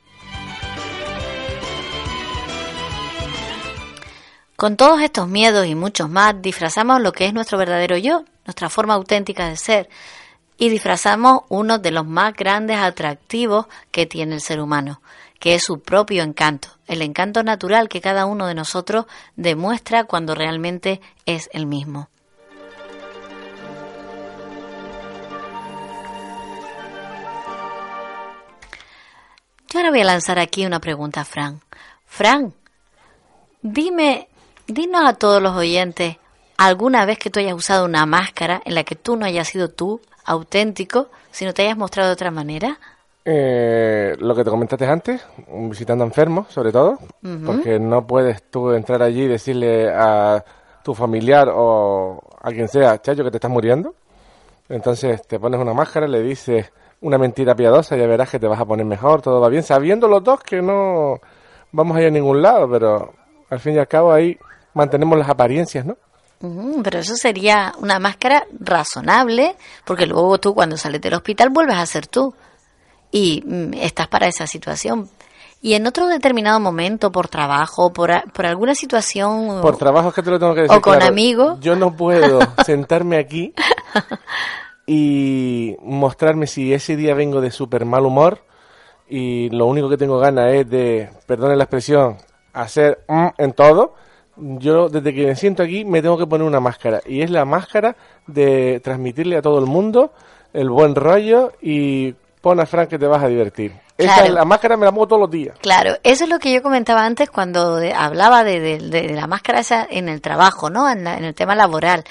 Con 4.57 4.79
todos 4.79 5.03
estos 5.03 5.29
miedos 5.29 5.67
y 5.67 5.75
muchos 5.75 6.09
más, 6.09 6.41
disfrazamos 6.41 7.03
lo 7.03 7.13
que 7.13 7.27
es 7.27 7.35
nuestro 7.35 7.59
verdadero 7.59 7.99
yo, 7.99 8.25
nuestra 8.49 8.69
forma 8.69 8.95
auténtica 8.95 9.49
de 9.49 9.57
ser, 9.57 9.89
y 10.57 10.71
disfrazamos 10.71 11.43
uno 11.49 11.79
de 11.79 11.93
los 11.93 12.05
más 12.05 12.35
grandes 12.35 12.79
atractivos 12.79 13.67
que 13.93 14.07
tiene 14.07 14.35
el 14.35 14.41
ser 14.41 14.61
humano, 14.61 15.01
que 15.39 15.55
es 15.55 15.63
su 15.63 15.81
propio 15.81 16.25
encanto, 16.25 16.71
el 16.89 17.03
encanto 17.03 17.45
natural 17.45 17.89
que 17.89 18.01
cada 18.01 18.27
uno 18.27 18.47
de 18.47 18.55
nosotros 18.55 19.07
demuestra 19.37 20.05
cuando 20.05 20.35
realmente 20.35 21.01
es 21.27 21.49
el 21.53 21.67
mismo. 21.67 22.09
Yo 29.71 29.79
ahora 29.79 29.91
voy 29.91 30.01
a 30.01 30.05
lanzar 30.05 30.39
aquí 30.39 30.65
una 30.65 30.81
pregunta 30.81 31.21
a 31.21 31.25
Fran. 31.27 31.61
Fran, 32.07 32.55
dime 33.61 34.29
Dinos 34.69 35.09
a 35.09 35.15
todos 35.15 35.41
los 35.41 35.57
oyentes 35.57 36.19
alguna 36.59 37.07
vez 37.07 37.19
que 37.19 37.31
tú 37.31 37.41
hayas 37.41 37.55
usado 37.55 37.87
una 37.87 38.05
máscara 38.05 38.61
en 38.65 38.75
la 38.75 38.85
que 38.85 38.97
tú 38.97 39.17
no 39.17 39.25
hayas 39.25 39.49
sido 39.49 39.69
tú, 39.71 40.03
auténtico, 40.27 41.09
sino 41.31 41.55
te 41.55 41.63
hayas 41.63 41.79
mostrado 41.79 42.11
de 42.11 42.13
otra 42.13 42.31
manera. 42.31 42.79
Eh, 43.25 44.17
lo 44.19 44.35
que 44.35 44.45
te 44.45 44.51
comentaste 44.51 44.87
antes, 44.87 45.25
visitando 45.49 46.05
enfermos, 46.05 46.53
sobre 46.53 46.73
todo, 46.73 46.99
porque 47.47 47.79
no 47.79 48.07
puedes 48.07 48.43
tú 48.51 48.73
entrar 48.73 49.03
allí 49.03 49.23
y 49.23 49.29
decirle 49.29 49.91
a 49.91 50.45
tu 50.83 50.95
familiar 50.95 51.49
o 51.55 52.23
a 52.41 52.51
quien 52.51 52.69
sea, 52.69 53.01
Chayo, 53.01 53.25
que 53.25 53.31
te 53.31 53.37
estás 53.37 53.51
muriendo. 53.51 53.95
Entonces 54.69 55.27
te 55.27 55.39
pones 55.39 55.61
una 55.61 55.75
máscara, 55.75 56.07
le 56.09 56.23
dices 56.23 56.73
una 57.01 57.19
mentira 57.19 57.55
piadosa, 57.55 57.97
ya 57.97 58.07
verás 58.07 58.31
que 58.31 58.39
te 58.39 58.49
vas 58.49 58.61
a 58.61 58.65
poner 58.65 58.85
mejor, 58.85 59.23
todo 59.23 59.41
va 59.41 59.49
bien, 59.49 59.63
sabiendo 59.63 60.09
los 60.09 60.25
dos 60.25 60.41
que 60.41 60.61
no 60.61 61.21
vamos 61.71 61.97
a 61.97 62.01
ir 62.01 62.09
a 62.09 62.11
ningún 62.11 62.43
lado, 62.43 62.69
pero 62.69 63.13
al 63.49 63.61
fin 63.61 63.75
y 63.75 63.79
al 63.79 63.89
cabo 63.89 64.13
ahí 64.13 64.37
mantenemos 64.75 65.19
las 65.19 65.29
apariencias, 65.29 65.87
¿no? 65.87 65.97
Pero 66.41 67.01
eso 67.01 67.17
sería 67.17 67.75
una 67.79 67.99
máscara 67.99 68.47
razonable, 68.61 69.57
porque 69.85 70.07
luego 70.07 70.39
tú 70.39 70.55
cuando 70.55 70.77
sales 70.77 71.01
del 71.01 71.15
hospital 71.15 71.51
vuelves 71.51 71.77
a 71.77 71.87
ser 71.87 72.07
tú 72.07 72.35
y 73.11 73.43
mm, 73.45 73.75
estás 73.75 74.09
para 74.09 74.29
esa 74.29 74.47
situación. 74.47 75.09
Y 75.61 75.75
en 75.75 75.87
otro 75.89 76.07
determinado 76.07 76.61
momento, 76.61 77.11
por 77.11 77.27
trabajo, 77.27 77.93
por, 77.93 78.11
por 78.33 78.47
alguna 78.47 78.77
situación... 78.77 79.61
Por 79.61 79.77
trabajo 79.77 80.11
es 80.11 80.15
que 80.15 80.23
te 80.23 80.31
lo 80.31 80.39
tengo 80.39 80.55
que 80.55 80.63
decir. 80.63 80.77
O 80.77 80.81
con 80.81 81.03
amigos. 81.03 81.59
Yo 81.61 81.75
no 81.75 81.97
puedo 81.97 82.39
sentarme 82.65 83.19
aquí 83.19 83.53
y 84.87 85.75
mostrarme 85.83 86.47
si 86.47 86.73
ese 86.73 86.95
día 86.95 87.15
vengo 87.15 87.41
de 87.41 87.51
súper 87.51 87.85
mal 87.85 88.07
humor 88.07 88.45
y 89.09 89.51
lo 89.51 89.67
único 89.67 89.89
que 89.89 89.97
tengo 89.97 90.19
ganas 90.19 90.55
es 90.55 90.71
de, 90.71 91.11
perdone 91.27 91.57
la 91.57 91.65
expresión, 91.65 92.19
hacer 92.53 93.05
mm 93.09 93.29
en 93.39 93.53
todo 93.53 93.95
yo 94.41 94.89
desde 94.89 95.15
que 95.15 95.27
me 95.27 95.37
siento 95.37 95.63
aquí 95.63 95.85
me 95.85 96.03
tengo 96.03 96.19
que 96.19 96.27
poner 96.27 96.47
una 96.47 96.61
máscara 96.61 97.01
y 97.07 97.23
es 97.23 97.31
la 97.31 97.45
máscara 97.45 97.97
de 98.27 98.81
transmitirle 98.81 99.37
a 99.37 99.43
todo 99.43 99.59
el 99.59 99.67
mundo 99.67 100.13
el 100.53 100.71
buen 100.71 100.95
rollo 100.95 101.53
y 101.61 102.13
pon 102.41 102.61
a 102.61 102.67
Frank 102.67 102.89
que 102.89 102.99
te 102.99 103.07
vas 103.07 103.23
a 103.23 103.29
divertir. 103.29 103.73
Esa 103.97 104.25
es 104.25 104.31
la 104.31 104.45
máscara 104.45 104.77
me 104.77 104.85
la 104.85 104.93
pongo 104.93 105.09
todos 105.09 105.23
los 105.23 105.31
días. 105.31 105.59
Claro, 105.61 105.97
eso 106.05 106.25
es 106.25 106.31
lo 106.31 106.39
que 106.39 106.53
yo 106.53 106.63
comentaba 106.63 107.05
antes 107.05 107.31
cuando 107.31 107.81
hablaba 107.97 108.45
de, 108.45 109.11
la 109.11 109.27
máscara 109.27 109.59
esa 109.59 109.87
en 109.91 110.09
el 110.09 110.21
trabajo, 110.21 110.71
¿no? 110.71 110.89
en 110.89 111.07
el 111.07 111.35
tema 111.35 111.57
laboral 111.57 112.05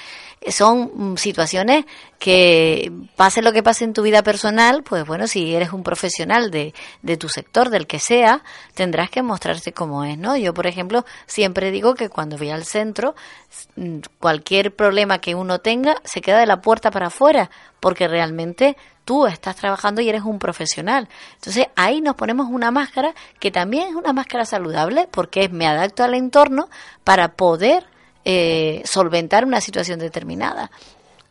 son 0.50 0.92
mm, 0.94 1.18
situaciones 1.18 1.86
que 2.20 2.92
pase 3.16 3.42
lo 3.42 3.54
que 3.54 3.64
pase 3.64 3.84
en 3.84 3.94
tu 3.94 4.02
vida 4.02 4.24
personal, 4.24 4.84
pues 4.84 5.06
bueno, 5.06 5.28
si 5.28 5.54
eres 5.54 5.74
un 5.74 5.84
profesional 5.84 6.52
de, 6.52 6.74
de 7.02 7.18
tu 7.18 7.30
sector, 7.30 7.70
del 7.70 7.88
que 7.88 8.00
sea, 8.00 8.44
tendrás 8.74 9.10
que 9.10 9.22
mostrarte 9.22 9.74
como 9.74 10.04
es, 10.04 10.18
¿no? 10.18 10.38
Yo, 10.38 10.54
por 10.54 10.68
ejemplo, 10.68 11.06
siempre 11.26 11.72
digo 11.72 11.96
que 11.96 12.10
cuando 12.10 12.38
voy 12.38 12.50
al 12.50 12.66
centro, 12.66 13.16
mm, 13.76 14.00
cualquier 14.20 14.76
problema 14.76 15.20
que 15.20 15.36
uno 15.36 15.60
tenga 15.60 15.96
se 16.04 16.22
queda 16.22 16.40
de 16.40 16.46
la 16.46 16.62
puerta 16.62 16.92
para 16.92 17.08
afuera, 17.08 17.50
porque 17.80 18.08
realmente 18.08 18.78
tú 19.06 19.26
estás 19.26 19.56
trabajando 19.56 20.02
y 20.02 20.10
eres 20.10 20.24
un 20.24 20.40
profesional. 20.40 21.08
Entonces 21.36 21.68
ahí 21.76 22.02
nos 22.02 22.16
ponemos 22.16 22.48
una 22.50 22.72
máscara 22.72 23.14
que 23.40 23.52
también 23.52 23.90
es 23.90 23.96
una 23.96 24.12
máscara 24.12 24.46
saludable 24.46 25.08
porque 25.10 25.50
me 25.50 25.68
adapto 25.68 26.04
al 26.04 26.14
entorno 26.14 26.70
para 27.04 27.30
poder 27.30 27.86
eh, 28.30 28.82
solventar 28.84 29.46
una 29.46 29.62
situación 29.62 30.00
determinada. 30.00 30.70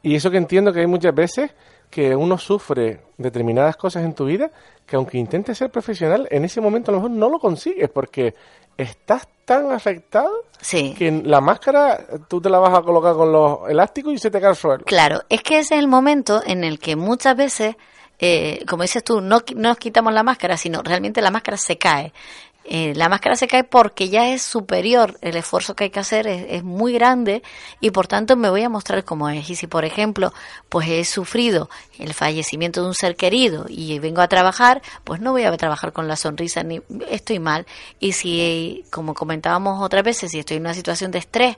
Y 0.03 0.15
eso 0.15 0.31
que 0.31 0.39
entiendo 0.39 0.73
que 0.73 0.81
hay 0.81 0.87
muchas 0.87 1.15
veces 1.15 1.51
que 1.91 2.17
uno 2.17 2.39
sufre 2.39 3.01
determinadas 3.19 3.77
cosas 3.77 4.03
en 4.03 4.15
tu 4.15 4.25
vida 4.25 4.51
que 4.87 4.97
aunque 4.97 5.19
intentes 5.19 5.59
ser 5.59 5.71
profesional, 5.71 6.27
en 6.31 6.47
ese 6.47 6.63
momento 6.63 6.91
a 6.91 6.95
lo 6.95 7.01
mejor 7.01 7.11
no 7.11 7.29
lo 7.29 7.39
consigues 7.39 7.91
porque 7.91 8.35
estás 8.79 9.29
tan 9.45 9.73
afectado 9.73 10.31
que 10.71 11.23
la 11.23 11.43
máscara 11.43 12.03
tú 12.29 12.41
te 12.41 12.49
la 12.49 12.61
vas 12.61 12.79
a 12.79 12.81
colocar 12.81 13.15
con 13.15 13.31
los 13.31 13.69
elásticos 13.69 14.15
y 14.15 14.19
se 14.19 14.31
te 14.31 14.41
cae 14.41 14.49
al 14.49 14.57
suelo. 14.57 14.85
Claro, 14.87 15.21
es 15.29 15.43
que 15.43 15.59
ese 15.59 15.75
es 15.75 15.81
el 15.81 15.89
momento 15.89 16.41
en 16.47 16.65
el 16.65 16.79
que 16.79 16.97
muchas 16.97 17.37
veces, 17.37 17.77
eh, 18.19 18.65
como 18.67 18.85
dices 18.85 19.05
tú, 19.05 19.21
no, 19.21 19.43
no 19.55 19.69
nos 19.69 19.77
quitamos 19.77 20.15
la 20.15 20.23
máscara, 20.23 20.57
sino 20.57 20.81
realmente 20.83 21.21
la 21.21 21.31
máscara 21.31 21.59
se 21.59 21.77
cae. 21.77 22.15
Eh, 22.69 22.95
la 22.97 23.09
máscara 23.09 23.37
se 23.37 23.47
cae 23.47 23.63
porque 23.63 24.09
ya 24.09 24.29
es 24.29 24.43
superior, 24.43 25.19
el 25.21 25.37
esfuerzo 25.37 25.77
que 25.77 25.85
hay 25.85 25.91
que 25.91 26.01
hacer 26.01 26.27
es, 26.27 26.65
muy 26.65 26.93
grande 26.95 27.43
y 27.81 27.93
por 27.93 28.09
tanto 28.09 28.35
me 28.35 28.51
voy 28.51 28.63
a 28.63 28.69
mostrar 28.69 29.05
cómo 29.05 29.29
es. 29.29 29.49
Y 29.49 29.55
si, 29.55 29.69
por 29.69 29.85
ejemplo, 29.85 30.33
pues 30.69 30.89
he 30.89 31.05
sufrido 31.05 31.71
el 31.99 32.13
fallecimiento 32.13 32.83
de 32.83 32.89
un 32.89 32.95
ser 32.95 33.15
querido 33.15 33.67
y 33.69 33.99
vengo 34.01 34.21
a 34.21 34.29
trabajar, 34.29 34.83
pues 35.05 35.21
no 35.21 35.31
voy 35.31 35.45
a 35.45 35.57
trabajar 35.57 35.93
con 35.93 36.09
la 36.09 36.17
sonrisa 36.17 36.65
ni 36.65 36.81
estoy 37.09 37.39
mal. 37.39 37.67
Y 38.01 38.13
si, 38.13 38.85
como 38.91 39.15
comentábamos 39.15 39.81
otras 39.81 40.03
veces, 40.03 40.33
si 40.33 40.41
estoy 40.41 40.57
en 40.57 40.65
una 40.65 40.75
situación 40.75 41.13
de 41.13 41.19
estrés, 41.19 41.57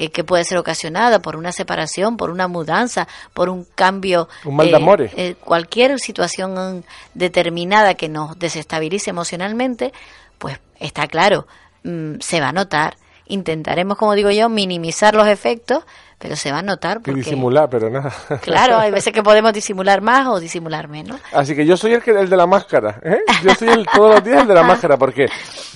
eh, 0.00 0.10
que 0.10 0.22
puede 0.22 0.44
ser 0.44 0.58
ocasionada 0.58 1.20
por 1.20 1.34
una 1.34 1.50
separación, 1.50 2.16
por 2.16 2.30
una 2.30 2.46
mudanza, 2.46 3.08
por 3.34 3.48
un 3.48 3.66
cambio, 3.74 4.28
un 4.44 4.54
mal 4.54 4.66
de 4.66 4.72
eh, 4.72 4.76
amores. 4.76 5.12
cualquier 5.40 5.98
situación 5.98 6.84
determinada 7.14 7.94
que 7.94 8.08
nos 8.08 8.38
desestabilice 8.38 9.10
emocionalmente, 9.10 9.92
pues 10.38 10.60
está 10.78 11.08
claro, 11.08 11.48
mm, 11.82 12.20
se 12.20 12.40
va 12.40 12.50
a 12.50 12.52
notar. 12.52 12.96
Intentaremos, 13.26 13.98
como 13.98 14.14
digo 14.14 14.30
yo, 14.30 14.48
minimizar 14.48 15.16
los 15.16 15.26
efectos, 15.26 15.84
pero 16.16 16.36
se 16.36 16.52
va 16.52 16.60
a 16.60 16.62
notar. 16.62 16.98
Porque... 16.98 17.10
Y 17.10 17.14
disimular, 17.14 17.68
pero 17.68 17.90
nada. 17.90 18.12
Claro, 18.40 18.78
hay 18.78 18.92
veces 18.92 19.12
que 19.12 19.24
podemos 19.24 19.52
disimular 19.52 20.00
más 20.00 20.28
o 20.28 20.38
disimular 20.38 20.86
menos. 20.86 21.20
Así 21.32 21.56
que 21.56 21.66
yo 21.66 21.76
soy 21.76 21.94
el, 21.94 22.02
que, 22.04 22.12
el 22.12 22.30
de 22.30 22.36
la 22.36 22.46
máscara, 22.46 23.00
¿eh? 23.02 23.18
Yo 23.42 23.52
soy 23.56 23.70
el, 23.70 23.84
todos 23.84 24.14
los 24.14 24.24
días 24.24 24.42
el 24.42 24.48
de 24.48 24.54
la 24.54 24.62
máscara, 24.62 24.96
porque 24.96 25.26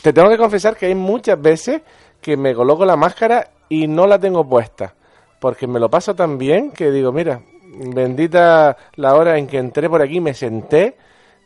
te 0.00 0.12
tengo 0.12 0.30
que 0.30 0.38
confesar 0.38 0.76
que 0.76 0.86
hay 0.86 0.94
muchas 0.94 1.42
veces 1.42 1.82
que 2.20 2.36
me 2.36 2.54
coloco 2.54 2.84
la 2.84 2.94
máscara 2.94 3.50
y 3.72 3.88
no 3.88 4.06
la 4.06 4.18
tengo 4.18 4.46
puesta. 4.48 4.94
Porque 5.40 5.66
me 5.66 5.80
lo 5.80 5.88
paso 5.88 6.14
tan 6.14 6.38
bien 6.38 6.70
que 6.70 6.90
digo, 6.90 7.10
mira, 7.10 7.40
bendita 7.62 8.76
la 8.96 9.14
hora 9.14 9.38
en 9.38 9.46
que 9.46 9.58
entré 9.58 9.88
por 9.88 10.02
aquí, 10.02 10.20
me 10.20 10.34
senté 10.34 10.96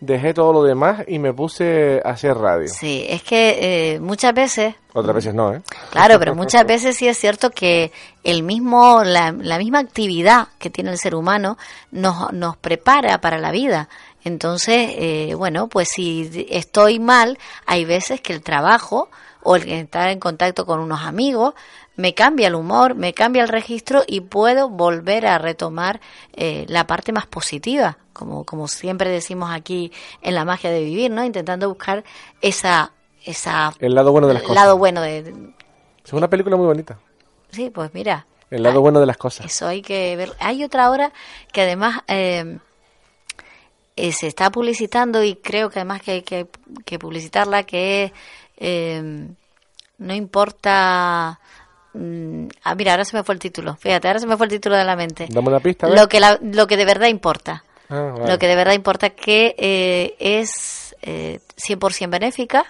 dejé 0.00 0.34
todo 0.34 0.52
lo 0.52 0.62
demás 0.62 1.04
y 1.06 1.18
me 1.18 1.32
puse 1.32 2.00
a 2.04 2.10
hacer 2.10 2.36
radio. 2.36 2.68
Sí, 2.68 3.06
es 3.08 3.22
que 3.22 3.94
eh, 3.94 4.00
muchas 4.00 4.34
veces... 4.34 4.74
Otras 4.92 5.14
veces 5.14 5.34
no, 5.34 5.54
¿eh? 5.54 5.62
Claro, 5.90 6.18
pero 6.18 6.34
muchas 6.34 6.66
veces 6.66 6.96
sí 6.96 7.08
es 7.08 7.16
cierto 7.16 7.50
que 7.50 7.92
el 8.22 8.42
mismo, 8.42 9.02
la, 9.04 9.32
misma 9.32 9.78
actividad 9.78 10.48
que 10.58 10.70
tiene 10.70 10.90
el 10.90 10.98
ser 10.98 11.14
humano 11.14 11.56
nos, 11.90 12.32
nos 12.32 12.56
prepara 12.56 13.20
para 13.20 13.38
la 13.38 13.50
vida. 13.50 13.88
Entonces, 14.24 14.90
eh, 14.96 15.34
bueno, 15.36 15.68
pues 15.68 15.88
si 15.88 16.46
estoy 16.50 16.98
mal, 16.98 17.38
hay 17.64 17.84
veces 17.84 18.20
que 18.20 18.32
el 18.32 18.42
trabajo 18.42 19.08
o 19.42 19.56
el 19.56 19.70
estar 19.70 20.10
en 20.10 20.18
contacto 20.18 20.66
con 20.66 20.80
unos 20.80 21.02
amigos 21.02 21.54
me 21.96 22.14
cambia 22.14 22.48
el 22.48 22.54
humor, 22.54 22.94
me 22.94 23.12
cambia 23.14 23.42
el 23.42 23.48
registro 23.48 24.04
y 24.06 24.20
puedo 24.20 24.68
volver 24.68 25.26
a 25.26 25.38
retomar 25.38 26.00
eh, 26.34 26.66
la 26.68 26.86
parte 26.86 27.12
más 27.12 27.26
positiva, 27.26 27.98
como, 28.12 28.44
como 28.44 28.68
siempre 28.68 29.10
decimos 29.10 29.50
aquí 29.50 29.92
en 30.22 30.34
la 30.34 30.44
magia 30.44 30.70
de 30.70 30.84
vivir, 30.84 31.10
¿no? 31.10 31.24
Intentando 31.24 31.68
buscar 31.68 32.04
esa... 32.42 32.92
esa 33.24 33.72
el 33.80 33.94
lado 33.94 34.12
bueno 34.12 34.28
de 34.28 34.34
las 34.34 34.42
el 34.42 34.48
cosas. 34.48 34.62
lado 34.62 34.78
bueno 34.78 35.00
de... 35.00 35.34
Es 36.04 36.12
una 36.12 36.28
película 36.28 36.56
muy 36.56 36.66
bonita. 36.66 36.98
Sí, 37.50 37.70
pues 37.70 37.92
mira. 37.94 38.26
El 38.50 38.62
lado 38.62 38.80
bueno 38.80 39.00
de 39.00 39.06
las 39.06 39.16
cosas. 39.16 39.46
Eso 39.46 39.66
hay 39.66 39.82
que 39.82 40.14
ver. 40.16 40.32
Hay 40.38 40.62
otra 40.62 40.90
hora 40.90 41.12
que 41.52 41.62
además 41.62 42.02
eh, 42.06 42.58
eh, 43.96 44.12
se 44.12 44.28
está 44.28 44.50
publicitando 44.50 45.24
y 45.24 45.34
creo 45.36 45.68
que 45.70 45.80
además 45.80 46.02
que 46.02 46.10
hay 46.12 46.22
que, 46.22 46.46
que 46.84 46.98
publicitarla, 46.98 47.64
que 47.64 48.04
es... 48.04 48.12
Eh, 48.58 49.28
no 49.98 50.14
importa... 50.14 51.40
mm, 51.96 52.48
Ah, 52.64 52.74
mira, 52.74 52.92
ahora 52.92 53.04
se 53.04 53.16
me 53.16 53.22
fue 53.24 53.34
el 53.34 53.38
título. 53.40 53.76
Fíjate, 53.76 54.08
ahora 54.08 54.20
se 54.20 54.26
me 54.26 54.36
fue 54.36 54.46
el 54.46 54.52
título 54.52 54.76
de 54.76 54.84
la 54.84 54.96
mente. 54.96 55.26
Dame 55.30 55.48
una 55.48 55.60
pista. 55.60 55.88
Lo 55.88 56.08
que, 56.08 56.20
la- 56.20 56.38
lo 56.42 56.66
que 56.66 56.76
de 56.76 56.84
verdad 56.84 57.08
importa. 57.08 57.64
Ah, 57.88 58.12
vale. 58.16 58.32
Lo 58.32 58.38
que 58.38 58.46
de 58.48 58.56
verdad 58.56 58.72
importa 58.74 59.10
que 59.10 59.54
eh, 59.58 60.16
es 60.18 60.94
eh, 61.02 61.40
100% 61.56 62.10
benéfica. 62.10 62.64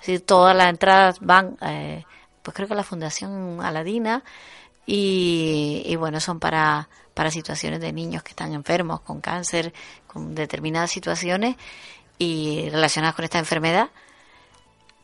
Si 0.00 0.18
todas 0.18 0.54
las 0.56 0.68
entradas 0.68 1.18
van, 1.20 1.56
eh, 1.62 2.04
pues 2.42 2.54
creo 2.54 2.68
que 2.68 2.74
a 2.74 2.76
la 2.76 2.82
Fundación 2.84 3.60
Aladina. 3.62 4.22
Y, 4.86 5.82
y 5.86 5.96
bueno, 5.96 6.20
son 6.20 6.38
para, 6.40 6.88
para 7.14 7.30
situaciones 7.30 7.80
de 7.80 7.92
niños 7.92 8.22
que 8.22 8.30
están 8.30 8.52
enfermos 8.52 9.00
con 9.00 9.20
cáncer, 9.20 9.72
con 10.06 10.34
determinadas 10.34 10.90
situaciones 10.90 11.56
y 12.18 12.68
relacionadas 12.70 13.14
con 13.16 13.24
esta 13.24 13.38
enfermedad. 13.38 13.88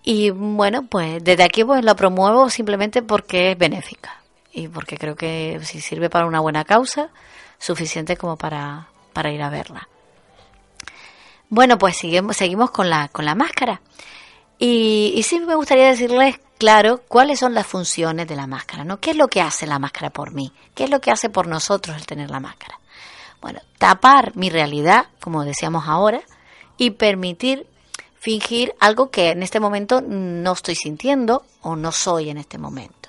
Y 0.03 0.31
bueno, 0.31 0.87
pues 0.87 1.23
desde 1.23 1.43
aquí 1.43 1.65
pues 1.65 1.85
lo 1.85 1.95
promuevo 1.95 2.49
simplemente 2.49 3.03
porque 3.03 3.53
es 3.53 3.59
benéfica 3.59 4.21
y 4.53 4.69
porque 4.69 4.97
creo 4.97 5.15
que 5.15 5.61
si 5.63 5.81
sirve 5.81 6.11
para 6.11 6.27
una 6.27 6.41
buena 6.41 6.65
causa, 6.65 7.11
suficiente 7.59 8.17
como 8.17 8.37
para, 8.37 8.89
para 9.13 9.31
ir 9.31 9.43
a 9.43 9.51
verla. 9.51 9.89
Bueno, 11.49 11.79
pues 11.79 11.97
seguimos, 11.97 12.37
seguimos 12.37 12.71
con 12.71 12.89
la, 12.89 13.09
con 13.09 13.25
la 13.25 13.35
máscara. 13.35 13.81
Y, 14.59 15.13
y 15.17 15.23
sí 15.23 15.41
me 15.41 15.55
gustaría 15.55 15.87
decirles, 15.87 16.39
claro, 16.59 17.01
cuáles 17.09 17.39
son 17.39 17.55
las 17.55 17.67
funciones 17.67 18.29
de 18.29 18.37
la 18.37 18.47
máscara, 18.47 18.85
¿no? 18.85 19.01
¿Qué 19.01 19.11
es 19.11 19.17
lo 19.17 19.29
que 19.29 19.41
hace 19.41 19.67
la 19.67 19.79
máscara 19.79 20.11
por 20.11 20.33
mí? 20.33 20.53
¿Qué 20.75 20.85
es 20.85 20.91
lo 20.91 21.01
que 21.01 21.11
hace 21.11 21.31
por 21.31 21.47
nosotros 21.47 21.97
el 21.97 22.07
tener 22.07 22.31
la 22.31 22.41
máscara? 22.41 22.79
Bueno, 23.41 23.61
tapar 23.79 24.37
mi 24.37 24.51
realidad, 24.51 25.07
como 25.21 25.45
decíamos 25.45 25.85
ahora, 25.87 26.21
y 26.77 26.91
permitir 26.91 27.67
fingir 28.21 28.75
algo 28.81 29.11
que 29.11 29.31
en 29.31 29.43
este 29.43 29.61
momento 29.61 30.03
no 30.03 30.53
estoy 30.53 30.75
sintiendo 30.75 31.45
o 31.63 31.75
no 31.75 31.91
soy 31.91 32.29
en 32.29 32.37
este 32.37 32.59
momento. 32.59 33.09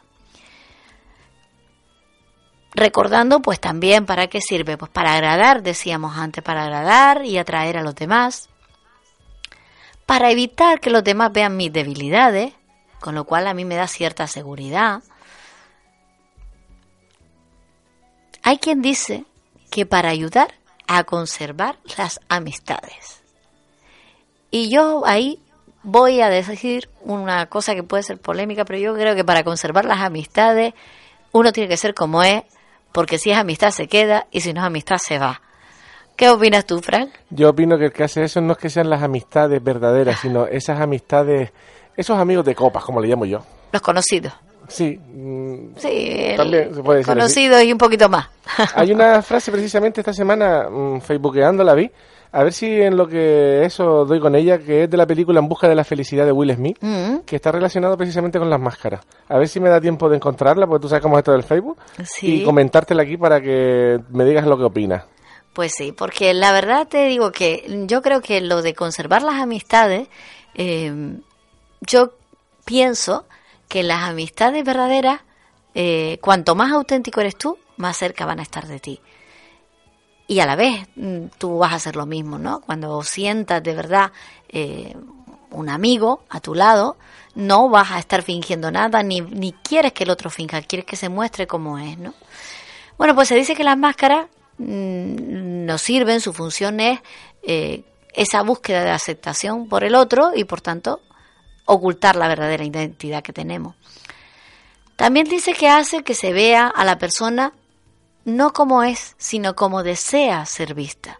Recordando, 2.73 3.41
pues 3.41 3.59
también, 3.59 4.05
¿para 4.05 4.27
qué 4.27 4.39
sirve? 4.39 4.77
Pues 4.77 4.89
para 4.89 5.13
agradar, 5.13 5.61
decíamos 5.61 6.17
antes, 6.17 6.41
para 6.41 6.63
agradar 6.63 7.25
y 7.25 7.37
atraer 7.37 7.77
a 7.77 7.83
los 7.83 7.93
demás, 7.93 8.47
para 10.05 10.31
evitar 10.31 10.79
que 10.79 10.89
los 10.89 11.03
demás 11.03 11.33
vean 11.33 11.57
mis 11.57 11.73
debilidades, 11.73 12.53
con 13.01 13.13
lo 13.13 13.25
cual 13.25 13.47
a 13.47 13.53
mí 13.53 13.65
me 13.65 13.75
da 13.75 13.87
cierta 13.87 14.27
seguridad. 14.27 15.03
Hay 18.43 18.57
quien 18.57 18.81
dice 18.81 19.25
que 19.69 19.85
para 19.85 20.09
ayudar 20.09 20.53
a 20.87 21.03
conservar 21.03 21.77
las 21.97 22.21
amistades. 22.29 23.20
Y 24.51 24.69
yo 24.69 25.03
ahí 25.05 25.39
voy 25.83 26.21
a 26.21 26.29
decir 26.29 26.89
una 27.03 27.47
cosa 27.47 27.73
que 27.73 27.83
puede 27.83 28.03
ser 28.03 28.19
polémica, 28.19 28.65
pero 28.65 28.79
yo 28.79 28.93
creo 28.93 29.15
que 29.15 29.23
para 29.23 29.43
conservar 29.43 29.85
las 29.85 29.99
amistades 30.01 30.73
uno 31.31 31.51
tiene 31.53 31.69
que 31.69 31.77
ser 31.77 31.93
como 31.93 32.21
es, 32.21 32.43
porque 32.91 33.17
si 33.17 33.31
es 33.31 33.37
amistad 33.37 33.71
se 33.71 33.87
queda 33.87 34.27
y 34.31 34.41
si 34.41 34.53
no 34.53 34.59
es 34.61 34.67
amistad 34.67 34.97
se 34.97 35.17
va. 35.17 35.41
¿Qué 36.15 36.29
opinas 36.29 36.65
tú, 36.65 36.79
Frank? 36.81 37.09
Yo 37.29 37.49
opino 37.49 37.77
que 37.77 37.85
el 37.85 37.93
que 37.93 38.03
hace 38.03 38.23
eso 38.23 38.41
no 38.41 38.51
es 38.53 38.59
que 38.59 38.69
sean 38.69 38.89
las 38.89 39.01
amistades 39.01 39.63
verdaderas, 39.63 40.19
sino 40.19 40.45
esas 40.45 40.79
amistades, 40.79 41.51
esos 41.95 42.19
amigos 42.19 42.45
de 42.45 42.53
copas, 42.53 42.83
como 42.83 42.99
le 42.99 43.07
llamo 43.07 43.25
yo. 43.25 43.39
Los 43.71 43.81
conocidos. 43.81 44.33
Sí, 44.67 44.97
mm, 44.97 45.77
Sí, 45.77 46.33
También 46.37 46.75
se 46.75 46.83
puede 46.83 46.99
decir 46.99 47.13
conocidos 47.13 47.63
y 47.63 47.71
un 47.71 47.77
poquito 47.77 48.07
más. 48.09 48.27
Hay 48.75 48.91
una 48.91 49.21
frase 49.21 49.51
precisamente 49.51 50.01
esta 50.01 50.13
semana, 50.13 50.69
mm, 50.69 51.01
facebookeando 51.01 51.63
la 51.63 51.73
vi, 51.73 51.89
a 52.33 52.43
ver 52.43 52.53
si 52.53 52.65
en 52.81 52.95
lo 52.97 53.07
que 53.07 53.65
eso 53.65 54.05
doy 54.05 54.19
con 54.19 54.35
ella, 54.35 54.57
que 54.59 54.83
es 54.83 54.89
de 54.89 54.97
la 54.97 55.05
película 55.05 55.39
En 55.39 55.49
busca 55.49 55.67
de 55.67 55.75
la 55.75 55.83
felicidad 55.83 56.25
de 56.25 56.31
Will 56.31 56.53
Smith, 56.55 56.77
Mm, 56.81 57.19
que 57.25 57.35
está 57.35 57.51
relacionado 57.51 57.97
precisamente 57.97 58.39
con 58.39 58.49
las 58.49 58.59
máscaras. 58.59 59.01
A 59.27 59.37
ver 59.37 59.47
si 59.47 59.59
me 59.59 59.69
da 59.69 59.81
tiempo 59.81 60.07
de 60.09 60.15
encontrarla, 60.17 60.65
porque 60.67 60.81
tú 60.83 60.89
sabes 60.89 61.01
cómo 61.03 61.15
es 61.17 61.19
esto 61.21 61.33
del 61.33 61.43
Facebook, 61.43 61.77
Sí. 62.03 62.41
y 62.41 62.43
comentártela 62.43 63.03
aquí 63.03 63.17
para 63.17 63.41
que 63.41 63.99
me 64.11 64.23
digas 64.25 64.45
lo 64.45 64.57
que 64.57 64.63
opinas. 64.63 65.03
Pues 65.53 65.73
sí, 65.75 65.91
porque 65.91 66.33
la 66.33 66.53
verdad 66.53 66.87
te 66.87 67.05
digo 67.07 67.31
que 67.33 67.65
yo 67.87 68.01
creo 68.01 68.21
que 68.21 68.39
lo 68.39 68.61
de 68.61 68.73
conservar 68.73 69.21
las 69.21 69.35
amistades, 69.35 70.07
eh, 70.55 71.17
yo 71.81 72.13
pienso 72.63 73.25
que 73.67 73.83
las 73.83 74.03
amistades 74.03 74.63
verdaderas, 74.63 75.19
eh, 75.75 76.19
cuanto 76.21 76.55
más 76.55 76.71
auténtico 76.71 77.19
eres 77.21 77.35
tú, 77.37 77.57
más 77.77 77.97
cerca 77.97 78.25
van 78.25 78.39
a 78.39 78.43
estar 78.43 78.67
de 78.67 78.79
ti. 78.79 79.01
Y 80.31 80.39
a 80.39 80.45
la 80.45 80.55
vez 80.55 80.87
mm, 80.95 81.25
tú 81.37 81.57
vas 81.57 81.73
a 81.73 81.75
hacer 81.75 81.97
lo 81.97 82.05
mismo, 82.05 82.37
¿no? 82.37 82.61
Cuando 82.61 83.03
sientas 83.03 83.61
de 83.61 83.75
verdad 83.75 84.13
eh, 84.47 84.95
un 85.49 85.67
amigo 85.67 86.23
a 86.29 86.39
tu 86.39 86.55
lado, 86.55 86.95
no 87.35 87.67
vas 87.67 87.91
a 87.91 87.99
estar 87.99 88.21
fingiendo 88.21 88.71
nada, 88.71 89.03
ni, 89.03 89.19
ni 89.19 89.51
quieres 89.51 89.91
que 89.91 90.05
el 90.05 90.09
otro 90.09 90.29
finja, 90.29 90.61
quieres 90.61 90.85
que 90.85 90.95
se 90.95 91.09
muestre 91.09 91.47
como 91.47 91.77
es, 91.77 91.97
¿no? 91.97 92.13
Bueno, 92.97 93.13
pues 93.13 93.27
se 93.27 93.35
dice 93.35 93.55
que 93.55 93.65
las 93.65 93.77
máscaras 93.77 94.27
mm, 94.57 95.65
nos 95.65 95.81
sirven, 95.81 96.21
su 96.21 96.31
función 96.31 96.79
es 96.79 97.01
eh, 97.43 97.83
esa 98.13 98.41
búsqueda 98.41 98.85
de 98.85 98.91
aceptación 98.91 99.67
por 99.67 99.83
el 99.83 99.95
otro 99.95 100.31
y 100.33 100.45
por 100.45 100.61
tanto 100.61 101.01
ocultar 101.65 102.15
la 102.15 102.29
verdadera 102.29 102.63
identidad 102.63 103.21
que 103.21 103.33
tenemos. 103.33 103.75
También 104.95 105.27
dice 105.27 105.53
que 105.53 105.67
hace 105.67 106.03
que 106.03 106.15
se 106.15 106.31
vea 106.31 106.67
a 106.67 106.85
la 106.85 106.97
persona 106.97 107.51
no 108.25 108.53
como 108.53 108.83
es, 108.83 109.15
sino 109.17 109.55
como 109.55 109.83
desea 109.83 110.45
ser 110.45 110.73
vista. 110.73 111.19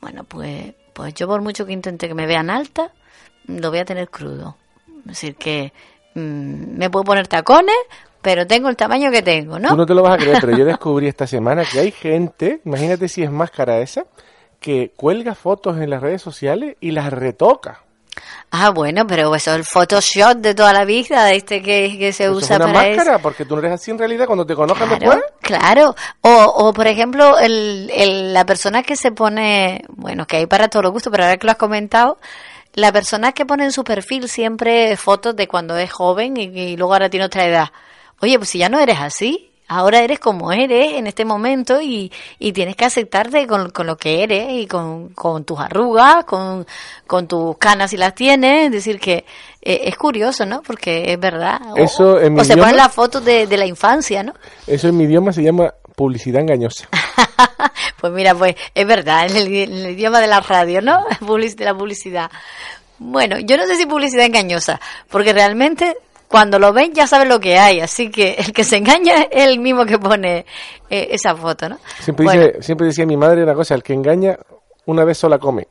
Bueno, 0.00 0.24
pues, 0.24 0.74
pues 0.92 1.14
yo 1.14 1.26
por 1.26 1.42
mucho 1.42 1.66
que 1.66 1.72
intente 1.72 2.08
que 2.08 2.14
me 2.14 2.26
vean 2.26 2.50
alta, 2.50 2.90
lo 3.46 3.70
voy 3.70 3.80
a 3.80 3.84
tener 3.84 4.08
crudo. 4.08 4.56
Es 5.00 5.06
decir, 5.06 5.36
que 5.36 5.72
mm, 6.14 6.78
me 6.78 6.90
puedo 6.90 7.04
poner 7.04 7.28
tacones, 7.28 7.76
pero 8.20 8.46
tengo 8.46 8.68
el 8.68 8.76
tamaño 8.76 9.10
que 9.10 9.22
tengo, 9.22 9.58
¿no? 9.58 9.70
Tú 9.70 9.76
no 9.76 9.86
te 9.86 9.94
lo 9.94 10.02
vas 10.02 10.14
a 10.14 10.18
creer, 10.18 10.38
pero 10.40 10.56
yo 10.56 10.64
descubrí 10.64 11.08
esta 11.08 11.26
semana 11.26 11.64
que 11.64 11.80
hay 11.80 11.90
gente, 11.90 12.60
imagínate 12.64 13.08
si 13.08 13.22
es 13.22 13.30
máscara 13.30 13.80
esa, 13.80 14.04
que 14.60 14.92
cuelga 14.94 15.34
fotos 15.34 15.78
en 15.78 15.90
las 15.90 16.00
redes 16.00 16.22
sociales 16.22 16.76
y 16.80 16.92
las 16.92 17.12
retoca. 17.12 17.81
Ah, 18.50 18.68
bueno, 18.70 19.06
pero 19.06 19.34
eso 19.34 19.50
es 19.52 19.56
el 19.56 19.64
Photoshop 19.64 20.36
de 20.36 20.54
toda 20.54 20.72
la 20.74 20.84
vida, 20.84 21.32
este 21.32 21.62
que, 21.62 21.96
que 21.98 22.12
se 22.12 22.24
Eso 22.24 22.32
usa 22.34 22.56
es 22.56 22.62
una 22.62 22.72
para 22.72 22.88
máscara, 22.90 23.12
eso. 23.14 23.22
porque 23.22 23.44
tú 23.46 23.54
no 23.54 23.60
eres 23.60 23.72
así 23.72 23.90
en 23.90 23.98
realidad 23.98 24.26
cuando 24.26 24.44
te 24.44 24.54
conozcan 24.54 24.88
Claro, 24.88 25.00
después. 25.16 25.24
claro. 25.40 25.94
O, 26.20 26.30
o 26.44 26.72
por 26.74 26.86
ejemplo, 26.86 27.38
el, 27.38 27.90
el- 27.94 28.34
la 28.34 28.44
persona 28.44 28.82
que 28.82 28.96
se 28.96 29.10
pone, 29.12 29.82
bueno, 29.88 30.26
que 30.26 30.36
hay 30.36 30.46
para 30.46 30.68
todos 30.68 30.82
los 30.82 30.92
gustos, 30.92 31.10
pero 31.10 31.24
ahora 31.24 31.38
que 31.38 31.46
lo 31.46 31.52
has 31.52 31.56
comentado, 31.58 32.18
la 32.74 32.92
persona 32.92 33.32
que 33.32 33.46
pone 33.46 33.64
en 33.64 33.72
su 33.72 33.84
perfil 33.84 34.28
siempre 34.28 34.96
fotos 34.98 35.34
de 35.34 35.48
cuando 35.48 35.76
es 35.78 35.90
joven 35.90 36.36
y, 36.36 36.42
y 36.44 36.76
luego 36.76 36.92
ahora 36.92 37.08
tiene 37.08 37.24
otra 37.26 37.46
edad. 37.46 37.68
Oye, 38.20 38.36
pues 38.38 38.50
si 38.50 38.58
ya 38.58 38.68
no 38.68 38.78
eres 38.78 38.98
así, 39.00 39.51
ahora 39.68 40.00
eres 40.00 40.18
como 40.18 40.52
eres 40.52 40.94
en 40.94 41.06
este 41.06 41.24
momento 41.24 41.80
y, 41.80 42.12
y 42.38 42.52
tienes 42.52 42.76
que 42.76 42.84
aceptarte 42.84 43.46
con, 43.46 43.70
con 43.70 43.86
lo 43.86 43.96
que 43.96 44.22
eres 44.22 44.48
y 44.50 44.66
con, 44.66 45.10
con 45.10 45.44
tus 45.44 45.58
arrugas, 45.60 46.24
con, 46.24 46.66
con 47.06 47.26
tus 47.28 47.56
canas 47.58 47.90
si 47.90 47.96
las 47.96 48.14
tienes. 48.14 48.66
Es 48.66 48.72
decir, 48.72 49.00
que 49.00 49.24
eh, 49.62 49.80
es 49.84 49.96
curioso, 49.96 50.44
¿no? 50.44 50.62
Porque 50.62 51.12
es 51.12 51.18
verdad. 51.20 51.60
O- 51.72 51.76
Eso 51.76 52.20
en 52.20 52.34
mi 52.34 52.40
o 52.40 52.44
se 52.44 52.54
ponen 52.56 52.74
idioma- 52.74 52.76
las 52.84 52.92
fotos 52.94 53.24
de, 53.24 53.46
de 53.46 53.56
la 53.56 53.66
infancia, 53.66 54.22
¿no? 54.22 54.34
Eso 54.66 54.88
en 54.88 54.96
mi 54.96 55.04
idioma 55.04 55.32
se 55.32 55.42
llama 55.42 55.72
publicidad 55.96 56.40
engañosa. 56.42 56.88
Pues 58.00 58.12
mira, 58.12 58.34
pues 58.34 58.56
es 58.74 58.84
verdad, 58.84 59.26
en 59.30 59.36
el, 59.36 59.46
en 59.54 59.72
el 59.72 59.90
idioma 59.92 60.20
de 60.20 60.26
la 60.26 60.40
radio, 60.40 60.82
¿no? 60.82 61.04
De 61.20 61.64
la 61.64 61.72
publicidad. 61.72 62.30
Bueno, 62.98 63.38
yo 63.38 63.56
no 63.56 63.64
sé 63.66 63.76
si 63.76 63.86
publicidad 63.86 64.26
engañosa, 64.26 64.80
porque 65.08 65.32
realmente 65.32 65.96
cuando 66.32 66.58
lo 66.58 66.72
ven 66.72 66.94
ya 66.94 67.06
saben 67.06 67.28
lo 67.28 67.38
que 67.40 67.58
hay, 67.58 67.80
así 67.80 68.10
que 68.10 68.36
el 68.38 68.54
que 68.54 68.64
se 68.64 68.78
engaña 68.78 69.24
es 69.30 69.44
el 69.44 69.60
mismo 69.60 69.84
que 69.84 69.98
pone 69.98 70.46
eh, 70.88 71.08
esa 71.10 71.36
foto, 71.36 71.68
¿no? 71.68 71.78
Siempre, 72.00 72.24
Bueno, 72.24 72.46
dice, 72.46 72.62
siempre 72.62 72.86
decía 72.86 73.04
mi 73.04 73.18
madre 73.18 73.42
una 73.42 73.52
cosa, 73.52 73.74
el 73.74 73.82
que 73.82 73.92
engaña 73.92 74.38
una 74.86 75.04
vez 75.04 75.18
sola 75.18 75.38
come. 75.38 75.68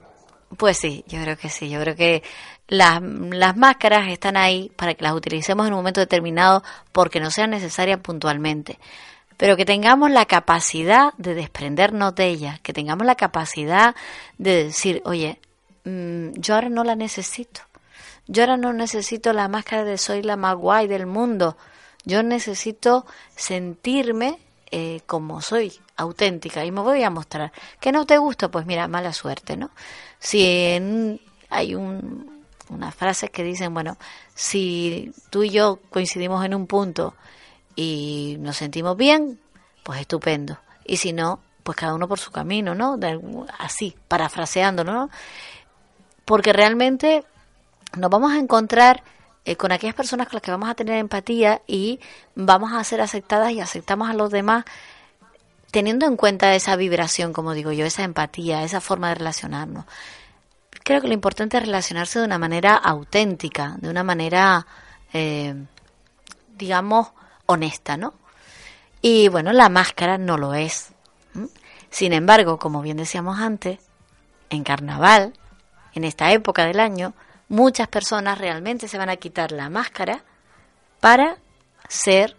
Pues 0.55 0.77
sí, 0.77 1.03
yo 1.07 1.19
creo 1.23 1.35
que 1.35 1.49
sí. 1.49 1.67
Yo 1.67 1.79
creo 1.81 1.95
que 1.95 2.21
las, 2.67 3.01
las 3.01 3.57
máscaras 3.57 4.07
están 4.09 4.37
ahí 4.37 4.71
para 4.75 4.93
que 4.93 5.03
las 5.03 5.13
utilicemos 5.13 5.65
en 5.65 5.73
un 5.73 5.79
momento 5.79 5.99
determinado 5.99 6.61
porque 6.91 7.19
no 7.19 7.31
sean 7.31 7.49
necesarias 7.49 7.99
puntualmente. 7.99 8.77
pero 9.37 9.57
que 9.57 9.65
tengamos 9.65 10.11
la 10.11 10.27
capacidad 10.27 11.15
de 11.17 11.33
desprendernos 11.33 12.13
de 12.13 12.27
ella, 12.27 12.59
que 12.61 12.73
tengamos 12.73 13.07
la 13.07 13.15
capacidad 13.15 13.95
de 14.37 14.65
decir, 14.65 15.01
oye, 15.05 15.39
mm, 15.85 16.33
yo 16.35 16.53
ahora 16.53 16.69
no 16.69 16.83
la 16.83 16.95
necesito. 16.95 17.61
Yo 18.31 18.43
ahora 18.43 18.55
no 18.55 18.71
necesito 18.71 19.33
la 19.33 19.49
máscara 19.49 19.83
de 19.83 19.97
soy 19.97 20.21
la 20.23 20.37
más 20.37 20.55
guay 20.55 20.87
del 20.87 21.05
mundo. 21.05 21.57
Yo 22.05 22.23
necesito 22.23 23.05
sentirme 23.35 24.39
eh, 24.71 25.01
como 25.05 25.41
soy, 25.41 25.73
auténtica, 25.97 26.63
y 26.63 26.71
me 26.71 26.79
voy 26.79 27.03
a 27.03 27.09
mostrar. 27.09 27.51
¿Que 27.81 27.91
no 27.91 28.05
te 28.05 28.17
gusta? 28.17 28.49
Pues 28.49 28.65
mira, 28.65 28.87
mala 28.87 29.11
suerte, 29.11 29.57
¿no? 29.57 29.71
Si 30.17 30.45
hay 31.49 31.75
un, 31.75 32.45
unas 32.69 32.95
frases 32.95 33.31
que 33.31 33.43
dicen, 33.43 33.73
bueno, 33.73 33.97
si 34.33 35.11
tú 35.29 35.43
y 35.43 35.49
yo 35.49 35.79
coincidimos 35.89 36.45
en 36.45 36.55
un 36.55 36.67
punto 36.67 37.15
y 37.75 38.37
nos 38.39 38.55
sentimos 38.55 38.95
bien, 38.95 39.41
pues 39.83 39.99
estupendo. 39.99 40.57
Y 40.85 40.95
si 40.95 41.11
no, 41.11 41.41
pues 41.63 41.75
cada 41.75 41.93
uno 41.93 42.07
por 42.07 42.19
su 42.19 42.31
camino, 42.31 42.75
¿no? 42.75 42.97
así, 43.59 43.93
parafraseando, 44.07 44.85
¿no? 44.85 45.09
Porque 46.23 46.53
realmente 46.53 47.25
nos 47.97 48.09
vamos 48.09 48.31
a 48.31 48.39
encontrar 48.39 49.03
eh, 49.43 49.55
con 49.55 49.71
aquellas 49.71 49.95
personas 49.95 50.27
con 50.27 50.35
las 50.35 50.43
que 50.43 50.51
vamos 50.51 50.69
a 50.69 50.75
tener 50.75 50.97
empatía 50.97 51.61
y 51.67 51.99
vamos 52.35 52.73
a 52.73 52.83
ser 52.83 53.01
aceptadas 53.01 53.51
y 53.51 53.59
aceptamos 53.59 54.09
a 54.09 54.13
los 54.13 54.29
demás 54.29 54.65
teniendo 55.71 56.05
en 56.05 56.17
cuenta 56.17 56.53
esa 56.53 56.75
vibración, 56.75 57.33
como 57.33 57.53
digo 57.53 57.71
yo, 57.71 57.85
esa 57.85 58.03
empatía, 58.03 58.63
esa 58.63 58.81
forma 58.81 59.09
de 59.09 59.15
relacionarnos. 59.15 59.85
Creo 60.83 61.01
que 61.01 61.07
lo 61.07 61.13
importante 61.13 61.57
es 61.57 61.63
relacionarse 61.63 62.19
de 62.19 62.25
una 62.25 62.37
manera 62.37 62.75
auténtica, 62.75 63.75
de 63.79 63.89
una 63.89 64.03
manera, 64.03 64.67
eh, 65.13 65.55
digamos, 66.57 67.11
honesta, 67.45 67.97
¿no? 67.97 68.13
Y 69.01 69.29
bueno, 69.29 69.53
la 69.53 69.69
máscara 69.69 70.17
no 70.17 70.37
lo 70.37 70.53
es. 70.53 70.89
Sin 71.89 72.13
embargo, 72.13 72.59
como 72.59 72.81
bien 72.81 72.97
decíamos 72.97 73.39
antes, 73.39 73.79
en 74.49 74.63
carnaval, 74.63 75.33
en 75.93 76.03
esta 76.03 76.31
época 76.31 76.65
del 76.65 76.79
año, 76.79 77.13
muchas 77.51 77.89
personas 77.89 78.37
realmente 78.37 78.87
se 78.87 78.97
van 78.97 79.09
a 79.09 79.17
quitar 79.17 79.51
la 79.51 79.69
máscara 79.69 80.23
para 81.01 81.37
ser 81.89 82.37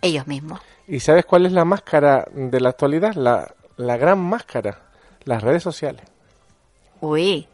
ellos 0.00 0.26
mismos. 0.26 0.60
¿Y 0.88 1.00
sabes 1.00 1.26
cuál 1.26 1.44
es 1.44 1.52
la 1.52 1.66
máscara 1.66 2.26
de 2.32 2.60
la 2.60 2.70
actualidad? 2.70 3.14
La, 3.14 3.54
la 3.76 3.96
gran 3.98 4.18
máscara, 4.18 4.80
las 5.24 5.42
redes 5.42 5.62
sociales. 5.62 6.02
Uy, 7.00 7.46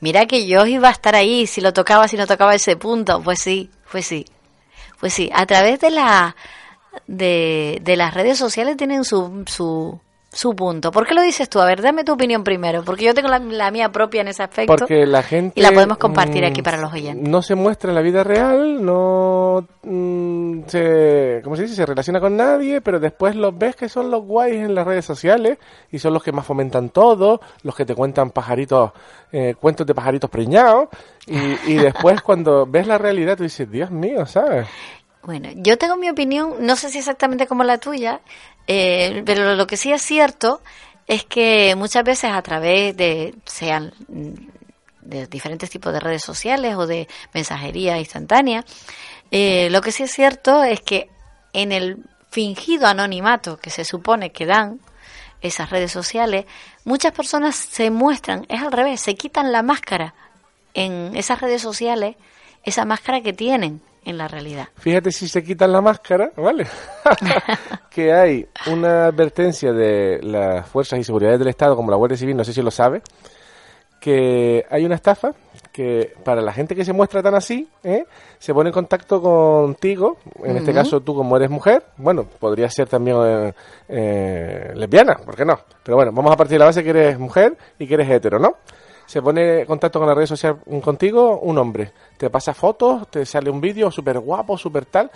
mira 0.00 0.24
que 0.24 0.46
yo 0.46 0.64
iba 0.64 0.88
a 0.88 0.92
estar 0.92 1.14
ahí 1.14 1.46
si 1.46 1.60
lo 1.60 1.74
tocaba, 1.74 2.08
si 2.08 2.16
no 2.16 2.26
tocaba 2.26 2.54
ese 2.54 2.76
punto. 2.76 3.22
Pues 3.22 3.40
sí, 3.40 3.70
pues 3.92 4.06
sí, 4.06 4.24
pues 4.98 5.12
sí. 5.12 5.30
A 5.34 5.44
través 5.44 5.78
de 5.80 5.90
la 5.90 6.36
de, 7.06 7.80
de 7.82 7.96
las 7.96 8.14
redes 8.14 8.38
sociales 8.38 8.78
tienen 8.78 9.04
su, 9.04 9.44
su, 9.46 10.00
su 10.32 10.54
punto. 10.54 10.92
¿Por 10.92 11.06
qué 11.06 11.14
lo 11.14 11.22
dices 11.22 11.48
tú? 11.48 11.60
A 11.60 11.66
ver, 11.66 11.82
dame 11.82 12.04
tu 12.04 12.12
opinión 12.12 12.44
primero, 12.44 12.84
porque 12.84 13.04
yo 13.04 13.14
tengo 13.14 13.28
la, 13.28 13.70
mía 13.70 13.90
propia 13.90 14.20
en 14.20 14.28
ese 14.28 14.42
aspecto. 14.42 14.74
Porque 14.76 15.04
la 15.06 15.22
gente... 15.22 15.58
Y 15.58 15.62
la 15.62 15.72
podemos 15.72 15.98
compartir 15.98 16.44
aquí 16.44 16.60
mm, 16.60 16.64
para 16.64 16.76
los 16.76 16.92
oyentes. 16.92 17.28
No 17.28 17.42
se 17.42 17.56
muestra 17.56 17.90
en 17.90 17.96
la 17.96 18.02
vida 18.02 18.22
real, 18.22 18.84
no 18.84 19.66
mm, 19.82 20.60
se... 20.66 21.40
¿Cómo 21.42 21.56
se 21.56 21.62
dice? 21.62 21.74
Se 21.74 21.86
relaciona 21.86 22.20
con 22.20 22.36
nadie, 22.36 22.80
pero 22.80 23.00
después 23.00 23.34
los 23.34 23.56
ves 23.58 23.74
que 23.74 23.88
son 23.88 24.10
los 24.10 24.24
guays 24.24 24.56
en 24.56 24.74
las 24.74 24.86
redes 24.86 25.04
sociales 25.04 25.58
y 25.90 25.98
son 25.98 26.14
los 26.14 26.22
que 26.22 26.32
más 26.32 26.46
fomentan 26.46 26.90
todo, 26.90 27.40
los 27.62 27.74
que 27.74 27.84
te 27.84 27.96
cuentan 27.96 28.30
pajaritos, 28.30 28.92
eh, 29.32 29.56
cuentos 29.58 29.86
de 29.86 29.94
pajaritos 29.94 30.30
preñados 30.30 30.88
y, 31.26 31.72
y 31.72 31.74
después 31.74 32.22
cuando 32.22 32.66
ves 32.66 32.86
la 32.86 32.98
realidad 32.98 33.36
tú 33.36 33.42
dices, 33.42 33.70
Dios 33.70 33.90
mío, 33.90 34.26
¿sabes? 34.26 34.68
Bueno, 35.22 35.50
yo 35.54 35.76
tengo 35.76 35.96
mi 35.96 36.08
opinión, 36.08 36.54
no 36.60 36.76
sé 36.76 36.88
si 36.88 36.98
exactamente 36.98 37.46
como 37.46 37.62
la 37.62 37.78
tuya, 37.78 38.20
eh, 38.66 39.22
pero 39.26 39.54
lo 39.54 39.66
que 39.66 39.76
sí 39.76 39.92
es 39.92 40.02
cierto 40.02 40.62
es 41.06 41.24
que 41.24 41.74
muchas 41.76 42.04
veces 42.04 42.30
a 42.32 42.40
través 42.40 42.96
de, 42.96 43.34
sean 43.44 43.92
de 45.02 45.26
diferentes 45.26 45.68
tipos 45.68 45.92
de 45.92 46.00
redes 46.00 46.22
sociales 46.22 46.74
o 46.76 46.86
de 46.86 47.06
mensajería 47.34 47.98
instantánea, 47.98 48.64
eh, 49.30 49.68
lo 49.70 49.82
que 49.82 49.92
sí 49.92 50.04
es 50.04 50.12
cierto 50.12 50.62
es 50.64 50.80
que 50.80 51.10
en 51.52 51.72
el 51.72 52.04
fingido 52.30 52.86
anonimato 52.86 53.58
que 53.58 53.70
se 53.70 53.84
supone 53.84 54.30
que 54.32 54.46
dan 54.46 54.80
esas 55.42 55.68
redes 55.70 55.92
sociales, 55.92 56.46
muchas 56.84 57.12
personas 57.12 57.56
se 57.56 57.90
muestran, 57.90 58.46
es 58.48 58.62
al 58.62 58.72
revés, 58.72 59.00
se 59.00 59.16
quitan 59.16 59.52
la 59.52 59.62
máscara 59.62 60.14
en 60.74 61.14
esas 61.16 61.40
redes 61.40 61.60
sociales, 61.60 62.16
esa 62.62 62.84
máscara 62.84 63.20
que 63.20 63.32
tienen 63.32 63.82
en 64.04 64.18
la 64.18 64.28
realidad. 64.28 64.68
Fíjate 64.76 65.12
si 65.12 65.28
se 65.28 65.42
quitan 65.42 65.72
la 65.72 65.80
máscara, 65.80 66.32
¿vale? 66.36 66.66
que 67.90 68.12
hay 68.12 68.46
una 68.66 69.06
advertencia 69.06 69.72
de 69.72 70.20
las 70.22 70.66
fuerzas 70.68 70.98
y 70.98 71.04
seguridad 71.04 71.38
del 71.38 71.48
Estado, 71.48 71.76
como 71.76 71.90
la 71.90 71.96
Guardia 71.96 72.16
Civil, 72.16 72.36
no 72.36 72.44
sé 72.44 72.52
si 72.52 72.62
lo 72.62 72.70
sabe, 72.70 73.02
que 74.00 74.64
hay 74.70 74.84
una 74.84 74.94
estafa 74.94 75.32
que 75.72 76.14
para 76.24 76.40
la 76.40 76.52
gente 76.52 76.74
que 76.74 76.84
se 76.84 76.92
muestra 76.92 77.22
tan 77.22 77.34
así, 77.34 77.68
¿eh? 77.84 78.04
se 78.38 78.52
pone 78.54 78.70
en 78.70 78.74
contacto 78.74 79.20
contigo, 79.20 80.16
en 80.42 80.56
este 80.56 80.72
caso 80.72 81.00
tú 81.00 81.14
como 81.14 81.36
eres 81.36 81.50
mujer, 81.50 81.84
bueno, 81.96 82.24
podría 82.24 82.68
ser 82.70 82.88
también 82.88 83.16
eh, 83.22 83.52
eh, 83.88 84.72
lesbiana, 84.74 85.16
¿por 85.24 85.36
qué 85.36 85.44
no? 85.44 85.60
Pero 85.84 85.96
bueno, 85.96 86.12
vamos 86.12 86.32
a 86.32 86.36
partir 86.36 86.54
de 86.54 86.60
la 86.60 86.64
base 86.64 86.82
que 86.82 86.90
eres 86.90 87.18
mujer 87.18 87.56
y 87.78 87.86
que 87.86 87.94
eres 87.94 88.10
hetero, 88.10 88.38
¿no? 88.38 88.56
Se 89.10 89.20
pone 89.20 89.62
en 89.62 89.66
contacto 89.66 89.98
con 89.98 90.06
la 90.06 90.14
red 90.14 90.24
social 90.24 90.60
contigo 90.80 91.40
un 91.40 91.58
hombre. 91.58 91.90
Te 92.16 92.30
pasa 92.30 92.54
fotos, 92.54 93.08
te 93.10 93.26
sale 93.26 93.50
un 93.50 93.60
vídeo 93.60 93.90
súper 93.90 94.20
guapo, 94.20 94.56
súper 94.56 94.84
tal. 94.84 95.10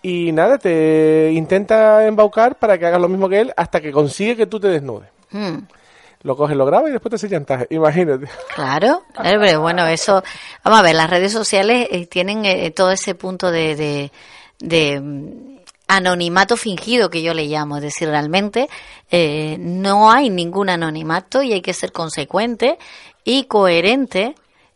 Y 0.00 0.30
nada, 0.30 0.58
te 0.58 1.32
intenta 1.32 2.06
embaucar 2.06 2.56
para 2.56 2.78
que 2.78 2.86
hagas 2.86 3.00
lo 3.00 3.08
mismo 3.08 3.28
que 3.28 3.40
él 3.40 3.52
hasta 3.56 3.80
que 3.80 3.90
consigue 3.90 4.36
que 4.36 4.46
tú 4.46 4.60
te 4.60 4.68
desnudes. 4.68 5.08
Hmm. 5.32 5.58
Lo 6.22 6.36
coges, 6.36 6.56
lo 6.56 6.64
grabas 6.64 6.90
y 6.90 6.92
después 6.92 7.10
te 7.10 7.16
hace 7.16 7.28
chantaje. 7.28 7.66
Imagínate. 7.70 8.28
Claro, 8.54 9.02
pero 9.12 9.60
bueno, 9.60 9.88
eso. 9.88 10.22
Vamos 10.62 10.78
a 10.78 10.82
ver, 10.84 10.94
las 10.94 11.10
redes 11.10 11.32
sociales 11.32 11.88
eh, 11.90 12.06
tienen 12.06 12.44
eh, 12.44 12.70
todo 12.70 12.92
ese 12.92 13.16
punto 13.16 13.50
de, 13.50 14.12
de, 14.60 15.00
mm, 15.00 15.56
anonimato 15.88 16.56
fingido 16.56 17.10
que 17.10 17.22
yo 17.22 17.34
le 17.34 17.46
llamo, 17.46 17.78
es 17.78 17.82
decir, 17.82 18.08
realmente 18.08 18.68
eh, 19.10 19.56
no 19.58 20.10
hay 20.12 20.30
ningún 20.30 20.70
anonimato 20.70 21.42
y 21.42 21.52
hay 21.52 21.60
que 21.60 21.74
ser 21.74 21.90
consecuente 21.90 22.78
y 23.24 23.44
coherente 23.44 24.34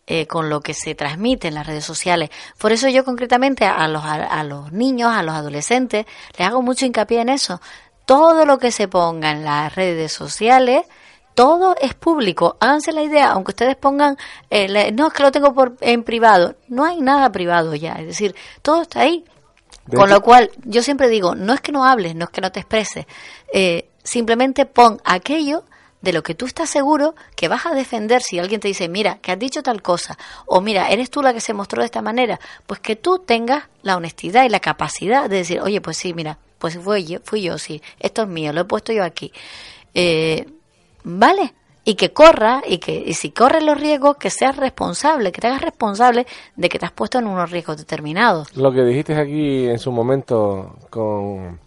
eh, 0.08 0.28
con 0.28 0.48
lo 0.48 0.60
que 0.60 0.72
se 0.72 0.94
transmite 0.94 1.48
en 1.48 1.54
las 1.54 1.66
redes 1.66 1.84
sociales. 1.84 2.30
Por 2.58 2.70
eso 2.70 2.88
yo 2.88 3.04
concretamente 3.04 3.64
a 3.64 3.88
los, 3.88 4.04
a, 4.04 4.44
los 4.44 4.70
niños, 4.72 5.10
a 5.12 5.24
los 5.24 5.34
adolescentes, 5.34 6.06
les 6.38 6.46
hago 6.46 6.62
mucho 6.62 6.86
hincapié 6.86 7.22
en 7.22 7.28
eso. 7.28 7.60
Todo 8.04 8.44
lo 8.44 8.58
que 8.58 8.70
se 8.70 8.86
ponga 8.86 9.32
en 9.32 9.42
las 9.42 9.74
redes 9.74 10.12
sociales, 10.12 10.84
todo 11.34 11.74
es 11.80 11.94
público. 11.94 12.56
Háganse 12.60 12.92
la 12.92 13.02
idea, 13.02 13.32
aunque 13.32 13.50
ustedes 13.50 13.74
pongan, 13.74 14.16
eh, 14.48 14.92
no 14.92 15.08
es 15.08 15.12
que 15.12 15.24
lo 15.24 15.32
tengo 15.32 15.52
por, 15.52 15.76
en 15.80 16.04
privado, 16.04 16.54
no 16.68 16.84
hay 16.84 17.00
nada 17.00 17.32
privado 17.32 17.74
ya. 17.74 17.94
Es 17.94 18.06
decir, 18.06 18.36
todo 18.62 18.82
está 18.82 19.00
ahí. 19.00 19.24
Con 19.92 20.08
lo 20.08 20.20
cual, 20.20 20.50
yo 20.64 20.82
siempre 20.82 21.08
digo, 21.08 21.34
no 21.34 21.52
es 21.52 21.60
que 21.60 21.72
no 21.72 21.84
hables, 21.84 22.14
no 22.14 22.26
es 22.26 22.30
que 22.30 22.40
no 22.40 22.50
te 22.50 22.60
expreses, 22.60 23.06
eh, 23.52 23.88
simplemente 24.02 24.66
pon 24.66 25.00
aquello 25.04 25.64
de 26.00 26.12
lo 26.12 26.22
que 26.22 26.34
tú 26.34 26.46
estás 26.46 26.70
seguro 26.70 27.14
que 27.34 27.48
vas 27.48 27.66
a 27.66 27.74
defender 27.74 28.22
si 28.22 28.38
alguien 28.38 28.60
te 28.60 28.68
dice, 28.68 28.88
mira, 28.88 29.18
que 29.18 29.32
has 29.32 29.38
dicho 29.38 29.62
tal 29.62 29.82
cosa, 29.82 30.18
o 30.46 30.60
mira, 30.60 30.88
eres 30.90 31.10
tú 31.10 31.22
la 31.22 31.32
que 31.32 31.40
se 31.40 31.54
mostró 31.54 31.80
de 31.80 31.86
esta 31.86 32.02
manera, 32.02 32.38
pues 32.66 32.80
que 32.80 32.96
tú 32.96 33.18
tengas 33.18 33.64
la 33.82 33.96
honestidad 33.96 34.44
y 34.44 34.48
la 34.48 34.60
capacidad 34.60 35.28
de 35.28 35.36
decir, 35.36 35.60
oye, 35.60 35.80
pues 35.80 35.96
sí, 35.96 36.14
mira, 36.14 36.38
pues 36.58 36.78
fui 36.78 37.04
yo, 37.04 37.18
fui 37.24 37.42
yo 37.42 37.58
sí, 37.58 37.82
esto 38.00 38.22
es 38.22 38.28
mío, 38.28 38.52
lo 38.52 38.62
he 38.62 38.64
puesto 38.64 38.92
yo 38.92 39.04
aquí. 39.04 39.32
Eh, 39.94 40.46
¿Vale? 41.04 41.54
Y 41.84 41.94
que 41.94 42.12
corra, 42.12 42.62
y 42.66 42.78
que 42.78 43.04
y 43.06 43.14
si 43.14 43.30
corres 43.30 43.62
los 43.62 43.78
riesgos, 43.80 44.16
que 44.16 44.28
seas 44.28 44.56
responsable, 44.56 45.30
que 45.30 45.40
te 45.40 45.46
hagas 45.46 45.62
responsable 45.62 46.26
de 46.56 46.68
que 46.68 46.80
te 46.80 46.86
has 46.86 46.90
puesto 46.90 47.20
en 47.20 47.28
unos 47.28 47.50
riesgos 47.50 47.76
determinados. 47.76 48.56
Lo 48.56 48.72
que 48.72 48.82
dijiste 48.82 49.14
aquí 49.14 49.68
en 49.68 49.78
su 49.78 49.92
momento 49.92 50.74
con 50.90 51.60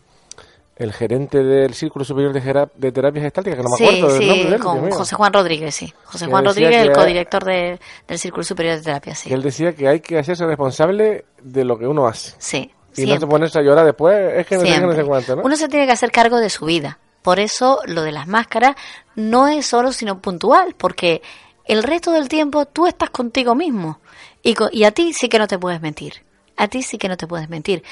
el 0.79 0.93
gerente 0.93 1.43
del 1.43 1.73
Círculo 1.73 2.05
Superior 2.05 2.31
de, 2.31 2.69
de 2.73 2.91
Terapias 2.93 3.25
Estáticas, 3.25 3.57
que 3.57 3.63
no 3.63 3.69
me 3.69 3.85
acuerdo 3.85 4.13
del 4.13 4.27
nombre 4.27 4.49
de 4.49 4.55
él, 4.55 4.61
con 4.61 4.89
José 4.89 5.15
Juan 5.15 5.33
Rodríguez, 5.33 5.75
sí. 5.75 5.93
José 6.05 6.25
Juan 6.27 6.45
Rodríguez, 6.45 6.81
el 6.81 6.93
codirector 6.93 7.43
del 7.43 7.79
Círculo 8.17 8.43
Superior 8.45 8.77
de 8.77 8.81
Terapias, 8.81 9.19
sí. 9.19 9.33
él 9.33 9.41
decía 9.41 9.75
que 9.75 9.89
hay 9.89 9.99
que 9.99 10.17
hacerse 10.17 10.45
responsable 10.45 11.25
de 11.43 11.65
lo 11.65 11.77
que 11.77 11.85
uno 11.85 12.07
hace. 12.07 12.33
Sí. 12.39 12.71
Y 12.95 13.05
no 13.05 13.19
se 13.19 13.27
ponerse 13.27 13.59
a 13.59 13.61
llorar 13.61 13.85
después, 13.85 14.33
es 14.35 14.47
que 14.47 14.55
no 14.55 14.61
sé, 14.61 14.79
no 14.79 14.93
sé 14.93 15.03
cuánto, 15.03 15.35
¿no? 15.35 15.41
Uno 15.43 15.55
se 15.57 15.67
tiene 15.67 15.85
que 15.85 15.91
hacer 15.91 16.11
cargo 16.11 16.37
de 16.37 16.49
su 16.49 16.65
vida. 16.65 16.97
Por 17.21 17.39
eso 17.39 17.81
lo 17.85 18.01
de 18.01 18.13
las 18.13 18.27
máscaras 18.27 18.75
no 19.15 19.49
es 19.49 19.65
solo 19.65 19.91
sino 19.91 20.21
puntual, 20.21 20.75
porque 20.77 21.21
el 21.65 21.83
resto 21.83 22.13
del 22.13 22.29
tiempo 22.29 22.65
tú 22.65 22.87
estás 22.87 23.09
contigo 23.09 23.53
mismo. 23.53 23.99
Y, 24.41 24.55
y 24.71 24.85
a 24.85 24.91
ti 24.91 25.11
sí 25.11 25.27
que 25.27 25.39
no 25.39 25.47
te 25.47 25.59
puedes 25.59 25.81
mentir. 25.81 26.23
A 26.55 26.69
ti 26.69 26.83
sí 26.83 26.97
que 26.97 27.09
no 27.09 27.17
te 27.17 27.27
puedes 27.27 27.49
mentir 27.49 27.83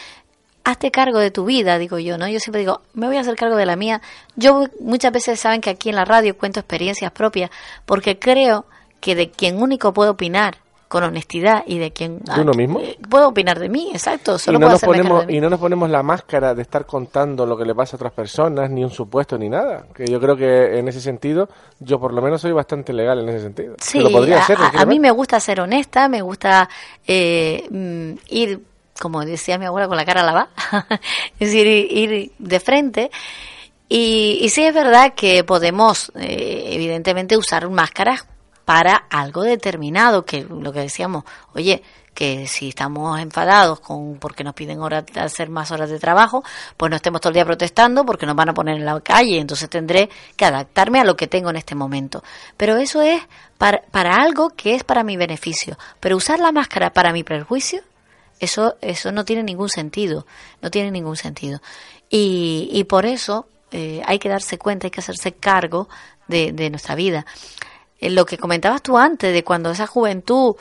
hazte 0.70 0.92
cargo 0.92 1.20
de 1.20 1.32
tu 1.32 1.46
vida, 1.46 1.78
digo 1.78 1.98
yo, 2.00 2.18
¿no? 2.18 2.28
Yo 2.28 2.40
siempre 2.40 2.60
digo, 2.60 2.82
me 2.94 3.08
voy 3.08 3.18
a 3.18 3.22
hacer 3.22 3.36
cargo 3.36 3.56
de 3.56 3.66
la 3.66 3.76
mía. 3.76 4.02
Yo 4.36 4.66
muchas 4.82 5.12
veces 5.14 5.40
saben 5.40 5.62
que 5.62 5.70
aquí 5.70 5.90
en 5.90 5.96
la 5.96 6.06
radio 6.06 6.38
cuento 6.38 6.60
experiencias 6.60 7.12
propias 7.12 7.50
porque 7.86 8.20
creo 8.20 8.66
que 9.00 9.16
de 9.16 9.30
quien 9.30 9.62
único 9.62 9.94
puedo 9.94 10.12
opinar 10.12 10.58
con 10.90 11.04
honestidad 11.04 11.64
y 11.68 11.80
de 11.80 11.92
quien 11.92 12.20
¿De 12.20 12.42
uno 12.42 12.54
mismo? 12.54 12.80
eh, 12.80 12.98
puedo 13.10 13.28
opinar 13.28 13.60
de 13.60 13.68
mí, 13.68 13.90
exacto, 13.92 14.40
solo 14.40 14.58
y 14.58 14.60
no, 14.62 14.66
puedo 14.68 14.74
nos 14.76 14.82
ponemos, 14.82 15.20
de 15.22 15.28
mí. 15.28 15.38
y 15.38 15.42
no 15.42 15.50
nos 15.50 15.60
ponemos 15.60 15.90
la 15.90 16.02
máscara 16.02 16.56
de 16.56 16.62
estar 16.62 16.86
contando 16.86 17.46
lo 17.46 17.58
que 17.58 17.66
le 17.66 17.76
pasa 17.76 17.96
a 17.96 17.98
otras 17.98 18.14
personas, 18.14 18.70
ni 18.70 18.84
un 18.86 18.90
supuesto, 18.90 19.38
ni 19.38 19.50
nada. 19.50 19.86
Que 19.94 20.08
yo 20.08 20.20
creo 20.22 20.38
que 20.38 20.80
en 20.80 20.88
ese 20.88 21.02
sentido, 21.02 21.50
yo 21.80 22.00
por 22.00 22.14
lo 22.14 22.22
menos 22.22 22.40
soy 22.42 22.54
bastante 22.54 22.94
legal 22.94 23.20
en 23.20 23.28
ese 23.30 23.42
sentido. 23.42 23.76
Sí, 23.82 24.00
lo 24.00 24.10
podría 24.12 24.40
a, 24.40 24.46
ser, 24.46 24.58
a- 24.58 24.82
a 24.82 24.86
mí 24.86 24.98
me 25.00 25.12
gusta 25.12 25.40
ser 25.42 25.60
honesta, 25.60 26.08
me 26.08 26.22
gusta 26.22 26.70
eh, 27.06 27.68
mm, 27.70 28.12
ir, 28.34 28.62
como 29.00 29.24
decía 29.26 29.58
mi 29.58 29.66
abuela, 29.66 29.88
con 29.88 29.98
la 29.98 30.06
cara 30.06 30.24
lavada, 30.24 30.50
es 31.40 31.52
decir, 31.52 31.68
ir, 31.68 32.32
de 32.38 32.60
frente. 32.60 33.12
Y, 33.90 34.40
y 34.42 34.50
sí 34.50 34.64
es 34.64 34.74
verdad 34.74 35.14
que 35.16 35.44
podemos, 35.44 36.12
eh, 36.16 36.70
evidentemente, 36.72 37.38
usar 37.38 37.70
máscaras 37.70 38.26
para 38.66 38.96
algo 39.10 39.44
determinado, 39.44 40.26
que 40.26 40.44
lo 40.44 40.74
que 40.74 40.82
decíamos, 40.82 41.24
oye, 41.54 41.82
que 42.18 42.48
si 42.48 42.70
estamos 42.70 43.20
enfadados 43.20 43.80
con 43.80 44.18
porque 44.18 44.44
nos 44.44 44.56
piden 44.56 44.82
horas, 44.82 45.06
hacer 45.16 45.52
más 45.52 45.70
horas 45.70 45.92
de 45.92 46.00
trabajo, 46.00 46.44
pues 46.76 46.90
no 46.90 46.96
estemos 46.96 47.22
todo 47.22 47.30
el 47.30 47.36
día 47.36 47.46
protestando 47.46 48.08
porque 48.08 48.26
nos 48.26 48.36
van 48.36 48.50
a 48.50 48.56
poner 48.56 48.78
en 48.78 48.86
la 48.86 49.00
calle, 49.02 49.38
entonces 49.40 49.70
tendré 49.70 50.10
que 50.36 50.44
adaptarme 50.44 51.00
a 51.00 51.04
lo 51.04 51.16
que 51.16 51.28
tengo 51.28 51.52
en 51.52 51.58
este 51.58 51.76
momento. 51.76 52.24
Pero 52.58 52.76
eso 52.78 53.04
es 53.04 53.22
para, 53.60 53.84
para 53.92 54.16
algo 54.16 54.50
que 54.50 54.74
es 54.74 54.84
para 54.84 55.04
mi 55.04 55.16
beneficio. 55.16 55.78
Pero 56.00 56.18
usar 56.18 56.40
la 56.40 56.52
máscara 56.52 56.90
para 56.90 57.14
mi 57.14 57.24
perjuicio, 57.24 57.82
eso, 58.40 58.76
eso 58.82 59.12
no 59.12 59.26
tiene 59.26 59.44
ningún 59.44 59.70
sentido, 59.70 60.26
no 60.62 60.72
tiene 60.72 60.92
ningún 60.92 61.16
sentido. 61.16 61.62
Y, 62.10 62.70
y 62.72 62.84
por 62.86 63.06
eso 63.06 63.48
eh, 63.72 64.02
hay 64.06 64.20
que 64.20 64.30
darse 64.30 64.58
cuenta, 64.58 64.88
hay 64.88 64.92
que 64.92 65.02
hacerse 65.02 65.34
cargo 65.34 65.90
de, 66.28 66.52
de 66.52 66.70
nuestra 66.70 66.96
vida. 66.96 67.26
Eh, 68.00 68.10
lo 68.10 68.26
que 68.26 68.38
comentabas 68.38 68.82
tú 68.82 68.98
antes, 68.98 69.34
de 69.34 69.44
cuando 69.44 69.72
esa 69.72 69.88
juventud 69.88 70.56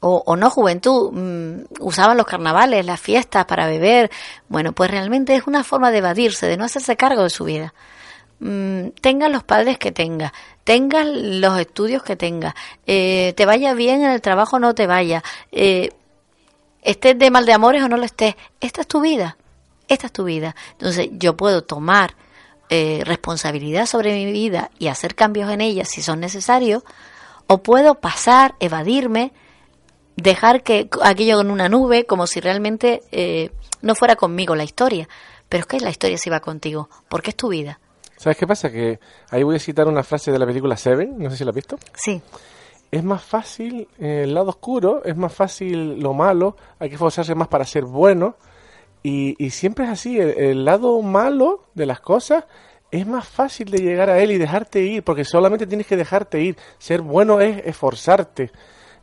o, 0.00 0.22
o 0.26 0.36
no 0.36 0.50
juventud 0.50 1.12
mm, 1.12 1.64
usaban 1.80 2.16
los 2.16 2.26
carnavales, 2.26 2.84
las 2.84 3.00
fiestas 3.00 3.44
para 3.44 3.66
beber, 3.66 4.10
bueno, 4.48 4.72
pues 4.72 4.90
realmente 4.90 5.34
es 5.34 5.46
una 5.46 5.62
forma 5.62 5.90
de 5.90 5.98
evadirse, 5.98 6.46
de 6.46 6.56
no 6.56 6.64
hacerse 6.64 6.96
cargo 6.96 7.22
de 7.22 7.30
su 7.30 7.44
vida. 7.44 7.74
Mm, 8.40 8.88
tenga 9.02 9.28
los 9.28 9.44
padres 9.44 9.78
que 9.78 9.92
tenga, 9.92 10.32
tenga 10.64 11.04
los 11.04 11.58
estudios 11.58 12.02
que 12.02 12.16
tenga, 12.16 12.54
eh, 12.86 13.34
te 13.36 13.44
vaya 13.44 13.74
bien 13.74 14.02
en 14.02 14.10
el 14.10 14.22
trabajo 14.22 14.58
no 14.58 14.74
te 14.74 14.86
vaya, 14.86 15.22
eh, 15.52 15.90
estés 16.82 17.18
de 17.18 17.30
mal 17.30 17.46
de 17.46 17.52
amores 17.52 17.82
o 17.82 17.88
no 17.88 17.96
lo 17.96 18.04
estés, 18.04 18.34
esta 18.60 18.82
es 18.82 18.86
tu 18.86 19.00
vida, 19.00 19.36
esta 19.88 20.06
es 20.06 20.12
tu 20.12 20.24
vida. 20.24 20.54
Entonces 20.72 21.08
yo 21.12 21.36
puedo 21.36 21.62
tomar 21.62 22.14
eh, 22.68 23.02
responsabilidad 23.04 23.86
sobre 23.86 24.14
mi 24.14 24.30
vida 24.30 24.70
y 24.78 24.88
hacer 24.88 25.14
cambios 25.14 25.50
en 25.50 25.60
ella 25.60 25.84
si 25.84 26.02
son 26.02 26.20
necesarios, 26.20 26.82
o 27.46 27.58
puedo 27.62 27.96
pasar, 27.96 28.54
evadirme, 28.60 29.32
dejar 30.16 30.62
que 30.62 30.88
aquello 31.02 31.40
en 31.40 31.50
una 31.50 31.68
nube 31.68 32.06
como 32.06 32.26
si 32.26 32.40
realmente 32.40 33.02
eh, 33.10 33.50
no 33.82 33.94
fuera 33.94 34.16
conmigo 34.16 34.54
la 34.54 34.64
historia. 34.64 35.08
Pero 35.48 35.62
es 35.62 35.66
que 35.66 35.80
la 35.80 35.90
historia 35.90 36.16
sí 36.16 36.30
va 36.30 36.38
contigo, 36.38 36.88
porque 37.08 37.30
es 37.30 37.36
tu 37.36 37.48
vida. 37.48 37.80
¿Sabes 38.16 38.36
qué 38.36 38.46
pasa? 38.46 38.70
Que 38.70 39.00
ahí 39.30 39.42
voy 39.42 39.56
a 39.56 39.58
citar 39.58 39.88
una 39.88 40.04
frase 40.04 40.30
de 40.30 40.38
la 40.38 40.46
película 40.46 40.76
Seven, 40.76 41.18
no 41.18 41.30
sé 41.30 41.38
si 41.38 41.44
la 41.44 41.50
has 41.50 41.56
visto. 41.56 41.78
Sí. 41.94 42.22
Es 42.90 43.04
más 43.04 43.22
fácil 43.22 43.86
eh, 44.00 44.22
el 44.24 44.34
lado 44.34 44.48
oscuro, 44.50 45.02
es 45.04 45.16
más 45.16 45.32
fácil 45.32 46.00
lo 46.00 46.12
malo, 46.12 46.56
hay 46.78 46.88
que 46.88 46.96
esforzarse 46.96 47.34
más 47.34 47.48
para 47.48 47.64
ser 47.64 47.84
bueno. 47.84 48.36
Y, 49.02 49.34
y 49.44 49.50
siempre 49.50 49.84
es 49.84 49.90
así, 49.92 50.18
el, 50.18 50.30
el 50.30 50.64
lado 50.64 51.00
malo 51.00 51.64
de 51.74 51.86
las 51.86 52.00
cosas 52.00 52.44
es 52.90 53.06
más 53.06 53.26
fácil 53.28 53.70
de 53.70 53.78
llegar 53.78 54.10
a 54.10 54.18
él 54.18 54.32
y 54.32 54.38
dejarte 54.38 54.82
ir, 54.82 55.04
porque 55.04 55.24
solamente 55.24 55.66
tienes 55.66 55.86
que 55.86 55.96
dejarte 55.96 56.40
ir. 56.40 56.56
Ser 56.78 57.00
bueno 57.00 57.40
es 57.40 57.62
esforzarte. 57.64 58.50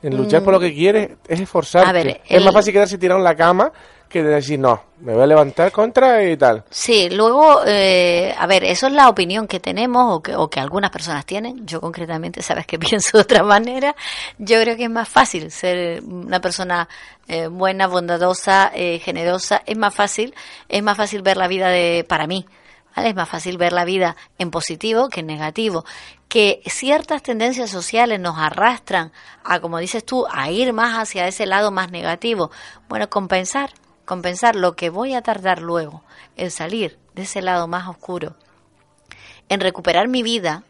En 0.03 0.15
luchar 0.15 0.41
Mm. 0.41 0.43
por 0.45 0.53
lo 0.53 0.59
que 0.59 0.73
quieres 0.73 1.11
es 1.27 1.39
esforzarte. 1.39 1.87
Es 2.27 2.43
más 2.45 2.53
fácil 2.53 2.73
quedarse 2.73 2.97
tirado 2.99 3.17
en 3.19 3.23
la 3.23 3.35
cama 3.35 3.71
que 4.07 4.23
de 4.23 4.35
decir, 4.35 4.59
no, 4.59 4.81
me 5.01 5.13
voy 5.13 5.23
a 5.23 5.27
levantar 5.27 5.71
contra 5.71 6.23
y 6.23 6.35
tal. 6.37 6.63
Sí, 6.69 7.09
luego, 7.09 7.61
eh, 7.65 8.33
a 8.37 8.47
ver, 8.47 8.63
eso 8.63 8.87
es 8.87 8.93
la 8.93 9.09
opinión 9.09 9.47
que 9.47 9.59
tenemos 9.59 10.15
o 10.15 10.21
que, 10.21 10.35
o 10.35 10.49
que 10.49 10.59
algunas 10.59 10.91
personas 10.91 11.25
tienen. 11.25 11.65
Yo 11.67 11.79
concretamente, 11.79 12.41
sabes 12.41 12.65
que 12.65 12.79
pienso 12.79 13.17
de 13.17 13.21
otra 13.21 13.43
manera. 13.43 13.95
Yo 14.37 14.59
creo 14.61 14.75
que 14.75 14.85
es 14.85 14.89
más 14.89 15.07
fácil 15.07 15.51
ser 15.51 16.03
una 16.03 16.41
persona 16.41 16.87
eh, 17.27 17.47
buena, 17.47 17.87
bondadosa, 17.87 18.71
eh, 18.73 18.99
generosa. 18.99 19.61
Es 19.65 19.77
más 19.77 19.93
fácil, 19.93 20.33
es 20.69 20.81
más 20.81 20.97
fácil 20.97 21.21
ver 21.21 21.37
la 21.37 21.47
vida 21.47 21.69
de, 21.69 22.05
para 22.07 22.25
mí. 22.25 22.45
¿vale? 22.95 23.09
Es 23.09 23.15
más 23.15 23.29
fácil 23.29 23.57
ver 23.57 23.73
la 23.73 23.85
vida 23.85 24.15
en 24.39 24.49
positivo 24.49 25.09
que 25.09 25.19
en 25.19 25.27
negativo. 25.27 25.85
Que 26.27 26.61
ciertas 26.65 27.21
tendencias 27.21 27.69
sociales 27.69 28.19
nos 28.19 28.37
arrastran 28.37 29.11
a, 29.43 29.59
como 29.59 29.77
dices 29.77 30.03
tú, 30.03 30.25
a 30.29 30.49
ir 30.51 30.73
más 30.73 30.97
hacia 30.97 31.27
ese 31.27 31.45
lado 31.45 31.71
más 31.71 31.91
negativo. 31.91 32.51
Bueno, 32.89 33.09
compensar, 33.09 33.71
compensar 34.07 34.55
lo 34.55 34.75
que 34.77 34.89
voy 34.89 35.13
a 35.13 35.21
tardar 35.21 35.61
luego 35.61 36.01
en 36.37 36.49
salir 36.49 36.97
de 37.13 37.23
ese 37.23 37.41
lado 37.41 37.67
más 37.67 37.89
oscuro, 37.89 38.37
en 39.49 39.59
recuperar 39.59 40.07
mi 40.07 40.23
vida, 40.23 40.63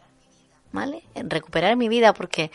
¿vale? 0.71 1.03
En 1.13 1.29
recuperar 1.29 1.75
mi 1.75 1.87
vida 1.87 2.13
porque, 2.13 2.51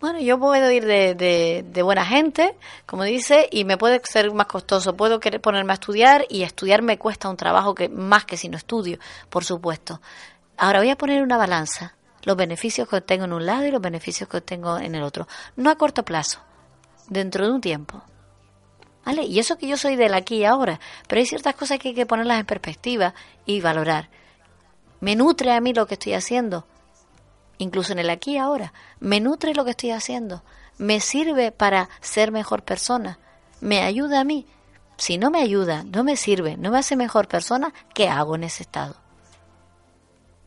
bueno, 0.00 0.20
yo 0.20 0.38
puedo 0.38 0.70
ir 0.70 0.86
de, 0.86 1.82
buena 1.82 2.06
gente, 2.06 2.54
como 2.86 3.02
dice, 3.02 3.48
y 3.50 3.64
me 3.64 3.76
puede 3.76 4.00
ser 4.04 4.32
más 4.32 4.46
costoso. 4.46 4.96
Puedo 4.96 5.18
querer 5.18 5.40
ponerme 5.40 5.72
a 5.72 5.74
estudiar 5.74 6.24
y 6.30 6.44
estudiar 6.44 6.82
me 6.82 6.98
cuesta 6.98 7.28
un 7.28 7.36
trabajo 7.36 7.74
que 7.74 7.88
más 7.88 8.24
que 8.24 8.36
si 8.36 8.48
no 8.48 8.56
estudio, 8.56 9.00
por 9.28 9.44
supuesto. 9.44 10.00
Ahora 10.56 10.78
voy 10.78 10.90
a 10.90 10.96
poner 10.96 11.20
una 11.20 11.36
balanza, 11.36 11.96
los 12.22 12.36
beneficios 12.36 12.88
que 12.88 12.96
obtengo 12.96 13.24
en 13.24 13.32
un 13.32 13.44
lado 13.44 13.66
y 13.66 13.72
los 13.72 13.82
beneficios 13.82 14.28
que 14.28 14.36
obtengo 14.36 14.78
en 14.78 14.94
el 14.94 15.02
otro. 15.02 15.26
No 15.56 15.68
a 15.68 15.74
corto 15.74 16.04
plazo, 16.04 16.38
dentro 17.08 17.44
de 17.44 17.52
un 17.52 17.60
tiempo. 17.60 18.04
¿Vale? 19.06 19.22
Y 19.22 19.38
eso 19.38 19.56
que 19.56 19.68
yo 19.68 19.76
soy 19.76 19.94
del 19.96 20.12
aquí 20.14 20.38
y 20.38 20.44
ahora, 20.44 20.80
pero 21.06 21.20
hay 21.20 21.26
ciertas 21.26 21.54
cosas 21.54 21.78
que 21.78 21.88
hay 21.90 21.94
que 21.94 22.06
ponerlas 22.06 22.40
en 22.40 22.46
perspectiva 22.46 23.14
y 23.46 23.60
valorar. 23.60 24.10
¿Me 25.00 25.14
nutre 25.14 25.52
a 25.52 25.60
mí 25.60 25.72
lo 25.72 25.86
que 25.86 25.94
estoy 25.94 26.14
haciendo? 26.14 26.66
Incluso 27.58 27.92
en 27.92 28.00
el 28.00 28.10
aquí 28.10 28.32
y 28.32 28.38
ahora. 28.38 28.72
¿Me 28.98 29.20
nutre 29.20 29.54
lo 29.54 29.64
que 29.64 29.70
estoy 29.70 29.92
haciendo? 29.92 30.42
¿Me 30.76 30.98
sirve 31.00 31.52
para 31.52 31.88
ser 32.00 32.32
mejor 32.32 32.64
persona? 32.64 33.18
¿Me 33.60 33.82
ayuda 33.84 34.20
a 34.20 34.24
mí? 34.24 34.44
Si 34.96 35.18
no 35.18 35.30
me 35.30 35.40
ayuda, 35.40 35.84
no 35.84 36.02
me 36.02 36.16
sirve, 36.16 36.56
no 36.56 36.70
me 36.72 36.78
hace 36.78 36.96
mejor 36.96 37.28
persona, 37.28 37.72
¿qué 37.94 38.08
hago 38.08 38.34
en 38.34 38.42
ese 38.44 38.64
estado? 38.64 38.96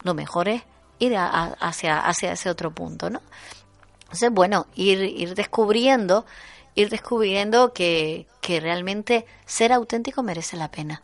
Lo 0.03 0.13
mejor 0.13 0.49
es 0.49 0.63
ir 0.99 1.15
a- 1.15 1.53
hacia, 1.59 1.99
hacia 1.99 2.33
ese 2.33 2.49
otro 2.49 2.71
punto, 2.71 3.09
¿no? 3.09 3.21
Entonces, 4.01 4.31
bueno, 4.31 4.67
ir, 4.75 5.01
ir 5.01 5.35
descubriendo, 5.35 6.25
ir 6.75 6.89
descubriendo 6.89 7.73
que, 7.73 8.27
que 8.41 8.59
realmente 8.59 9.25
ser 9.45 9.73
auténtico 9.73 10.23
merece 10.23 10.57
la 10.57 10.71
pena. 10.71 11.03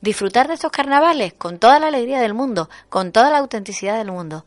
Disfrutar 0.00 0.48
de 0.48 0.54
estos 0.54 0.72
carnavales 0.72 1.34
con 1.34 1.58
toda 1.58 1.78
la 1.78 1.88
alegría 1.88 2.20
del 2.20 2.32
mundo, 2.34 2.70
con 2.88 3.12
toda 3.12 3.30
la 3.30 3.38
autenticidad 3.38 3.98
del 3.98 4.10
mundo. 4.12 4.46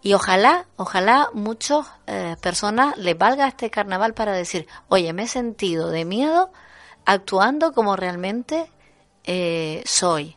Y 0.00 0.14
ojalá, 0.14 0.66
ojalá 0.76 1.28
muchas 1.32 1.86
eh, 2.06 2.36
personas 2.40 2.96
les 2.96 3.16
valga 3.16 3.46
este 3.46 3.70
carnaval 3.70 4.14
para 4.14 4.32
decir, 4.32 4.66
oye, 4.88 5.12
me 5.12 5.24
he 5.24 5.28
sentido 5.28 5.90
de 5.90 6.04
miedo 6.04 6.50
actuando 7.04 7.72
como 7.72 7.94
realmente 7.96 8.70
eh, 9.24 9.82
soy. 9.84 10.36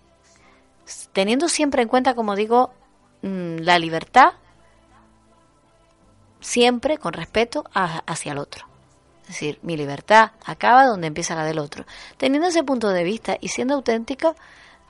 Teniendo 1.13 1.47
siempre 1.49 1.81
en 1.81 1.87
cuenta, 1.87 2.13
como 2.13 2.35
digo, 2.35 2.73
mm, 3.23 3.57
la 3.61 3.79
libertad, 3.79 4.33
siempre 6.41 6.97
con 6.97 7.13
respeto 7.13 7.63
a- 7.73 8.03
hacia 8.05 8.33
el 8.33 8.37
otro. 8.37 8.67
Es 9.25 9.29
decir, 9.29 9.59
mi 9.63 9.75
libertad 9.75 10.31
acaba 10.45 10.85
donde 10.85 11.07
empieza 11.07 11.35
la 11.35 11.43
del 11.43 11.59
otro. 11.59 11.85
Teniendo 12.17 12.47
ese 12.47 12.63
punto 12.63 12.89
de 12.89 13.03
vista 13.03 13.37
y 13.41 13.47
siendo 13.47 13.73
auténtica, 13.73 14.35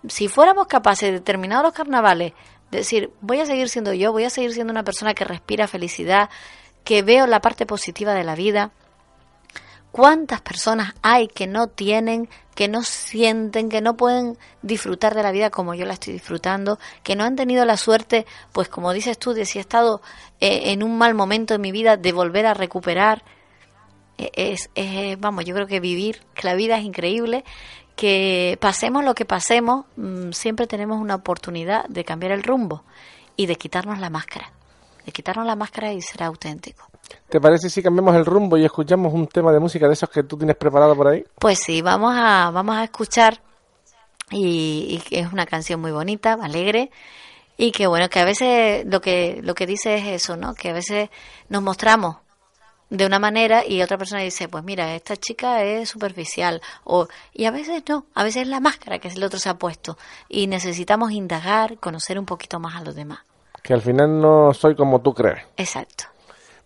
si 0.08 0.28
fuéramos 0.28 0.68
capaces 0.68 1.12
de 1.12 1.22
terminar 1.22 1.64
los 1.64 1.74
carnavales, 1.74 2.34
decir, 2.70 3.12
voy 3.22 3.40
a 3.40 3.46
seguir 3.46 3.70
siendo 3.70 3.94
yo, 3.94 4.12
voy 4.12 4.26
a 4.26 4.30
seguir 4.30 4.54
siendo 4.54 4.72
una 4.72 4.84
persona 4.84 5.14
que 5.14 5.24
respira 5.24 5.68
felicidad, 5.68 6.30
que 6.84 7.02
veo 7.02 7.28
la 7.28 7.40
parte 7.40 7.66
positiva 7.66 8.14
de 8.14 8.24
la 8.24 8.36
vida, 8.36 8.72
¿Cuántas 9.96 10.42
personas 10.42 10.94
hay 11.04 11.30
que 11.30 11.48
no 11.48 11.68
tienen, 11.68 12.28
que 12.54 12.68
no 12.68 12.84
sienten, 12.84 13.70
que 13.70 13.80
no 13.80 13.96
pueden 13.96 14.38
disfrutar 14.62 15.16
de 15.16 15.24
la 15.24 15.32
vida 15.32 15.52
como 15.52 15.74
yo 15.74 15.86
la 15.86 15.94
estoy 15.94 16.12
disfrutando, 16.12 16.80
que 17.02 17.16
no 17.16 17.24
han 17.24 17.38
tenido 17.38 17.64
la 17.64 17.78
suerte, 17.78 18.26
pues 18.52 18.68
como 18.68 18.92
dices 18.92 19.18
tú, 19.18 19.32
de 19.32 19.46
si 19.46 19.58
he 19.58 19.62
estado 19.62 20.02
eh, 20.42 20.74
en 20.74 20.84
un 20.84 20.98
mal 20.98 21.14
momento 21.14 21.54
en 21.54 21.62
mi 21.62 21.72
vida, 21.72 21.96
de 21.96 22.12
volver 22.12 22.46
a 22.46 22.54
recuperar? 22.54 23.24
Es, 24.18 24.70
es, 24.76 25.20
vamos, 25.20 25.46
yo 25.46 25.54
creo 25.54 25.68
que 25.68 25.80
vivir, 25.80 26.22
que 26.34 26.48
la 26.48 26.56
vida 26.56 26.78
es 26.78 26.86
increíble, 26.86 27.44
que 27.96 28.58
pasemos 28.60 29.04
lo 29.04 29.16
que 29.16 29.26
pasemos, 29.26 29.86
mm, 29.96 30.32
siempre 30.32 30.68
tenemos 30.68 31.00
una 31.00 31.16
oportunidad 31.16 31.86
de 31.88 32.04
cambiar 32.04 32.32
el 32.32 32.44
rumbo 32.44 32.84
y 33.36 33.46
de 33.46 33.56
quitarnos 33.56 34.00
la 34.00 34.10
máscara, 34.10 34.52
de 35.06 35.12
quitarnos 35.12 35.46
la 35.46 35.56
máscara 35.56 35.94
y 35.94 36.02
ser 36.02 36.24
auténtico. 36.24 36.88
¿Te 37.30 37.40
parece 37.40 37.70
si 37.70 37.84
cambiamos 37.84 38.16
el 38.16 38.26
rumbo 38.26 38.58
y 38.58 38.66
escuchamos 38.66 39.14
un 39.14 39.28
tema 39.28 39.52
de 39.52 39.60
música 39.60 39.88
de 39.88 39.94
esos 39.94 40.10
que 40.10 40.24
tú 40.24 40.38
tienes 40.38 40.56
preparado 40.56 40.96
por 40.96 41.08
ahí? 41.08 41.24
Pues 41.40 41.60
sí, 41.60 41.82
vamos 41.82 42.14
a, 42.16 42.52
vamos 42.52 42.76
a 42.76 42.84
escuchar 42.84 43.42
y, 44.32 45.02
es 45.12 45.32
una 45.32 45.46
canción 45.46 45.80
muy 45.80 45.92
bonita, 45.92 46.34
alegre 46.34 46.92
y 47.58 47.72
que 47.72 47.88
bueno, 47.88 48.10
que 48.10 48.20
a 48.20 48.26
veces 48.26 48.86
lo 48.86 49.02
que, 49.02 49.40
lo 49.44 49.54
que 49.54 49.68
dice 49.68 49.96
es 49.96 50.24
eso, 50.24 50.36
¿no? 50.36 50.54
Que 50.54 50.70
a 50.70 50.74
veces 50.74 51.10
nos 51.50 51.62
mostramos 51.62 52.18
de 52.90 53.06
una 53.06 53.20
manera 53.20 53.66
y 53.66 53.82
otra 53.82 53.98
persona 53.98 54.22
dice, 54.22 54.48
pues 54.48 54.64
mira, 54.64 54.96
esta 54.96 55.18
chica 55.18 55.64
es 55.64 55.90
superficial. 55.90 56.62
O, 56.84 57.08
y 57.34 57.46
a 57.46 57.52
veces 57.52 57.84
no, 57.88 58.06
a 58.14 58.24
veces 58.24 58.44
es 58.44 58.48
la 58.48 58.60
máscara 58.60 59.00
que 59.00 59.08
el 59.08 59.24
otro 59.24 59.40
se 59.40 59.50
ha 59.50 59.56
puesto. 59.56 59.98
Y 60.30 60.48
necesitamos 60.48 61.12
indagar, 61.12 61.78
conocer 61.78 62.20
un 62.20 62.26
poquito 62.26 62.60
más 62.60 62.76
a 62.76 62.84
los 62.84 62.96
demás. 62.96 63.20
Que 63.64 63.74
al 63.74 63.82
final 63.82 64.22
no 64.22 64.54
soy 64.54 64.76
como 64.76 65.02
tú 65.02 65.14
crees. 65.14 65.44
Exacto. 65.58 66.06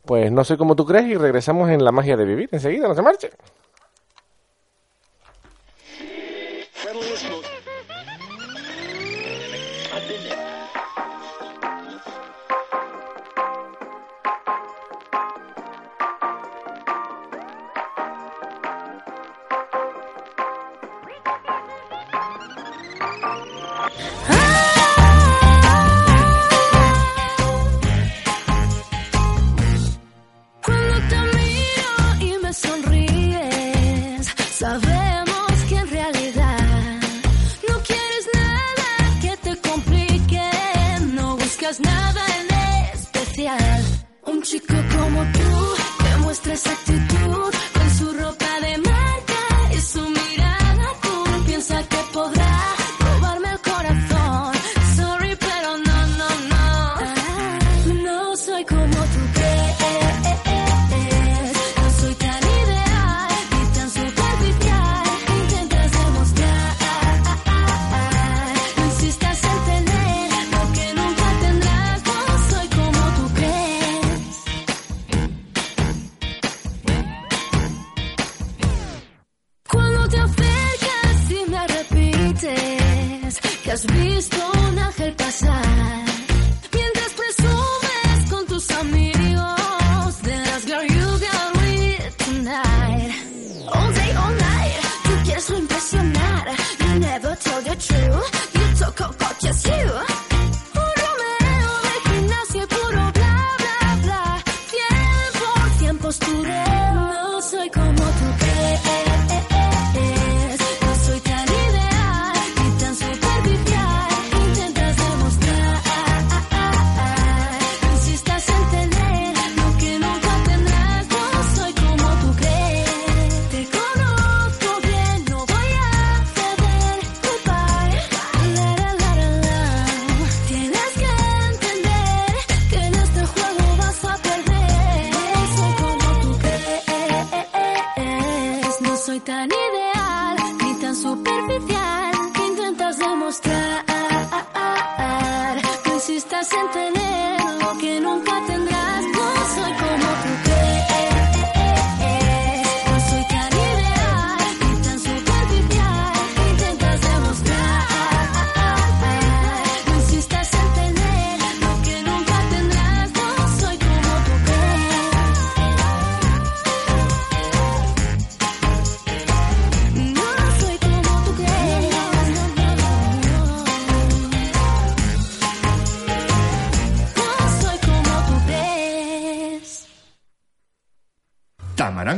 Pues 0.06 0.32
no 0.32 0.44
soy 0.44 0.58
como 0.58 0.76
tú 0.76 0.86
crees 0.86 1.06
y 1.06 1.16
regresamos 1.16 1.70
en 1.70 1.84
la 1.84 1.92
magia 1.92 2.18
de 2.18 2.26
vivir. 2.26 2.50
Enseguida, 2.52 2.88
no 2.88 2.96
se 2.96 3.02
marche. 3.02 3.30
Plus 46.50 46.66
à 46.66 46.76
tout 46.84 47.09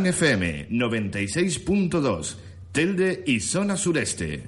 FM 0.06 0.70
96.2, 0.70 2.36
Telde 2.72 3.24
y 3.26 3.40
zona 3.40 3.76
sureste. 3.78 4.44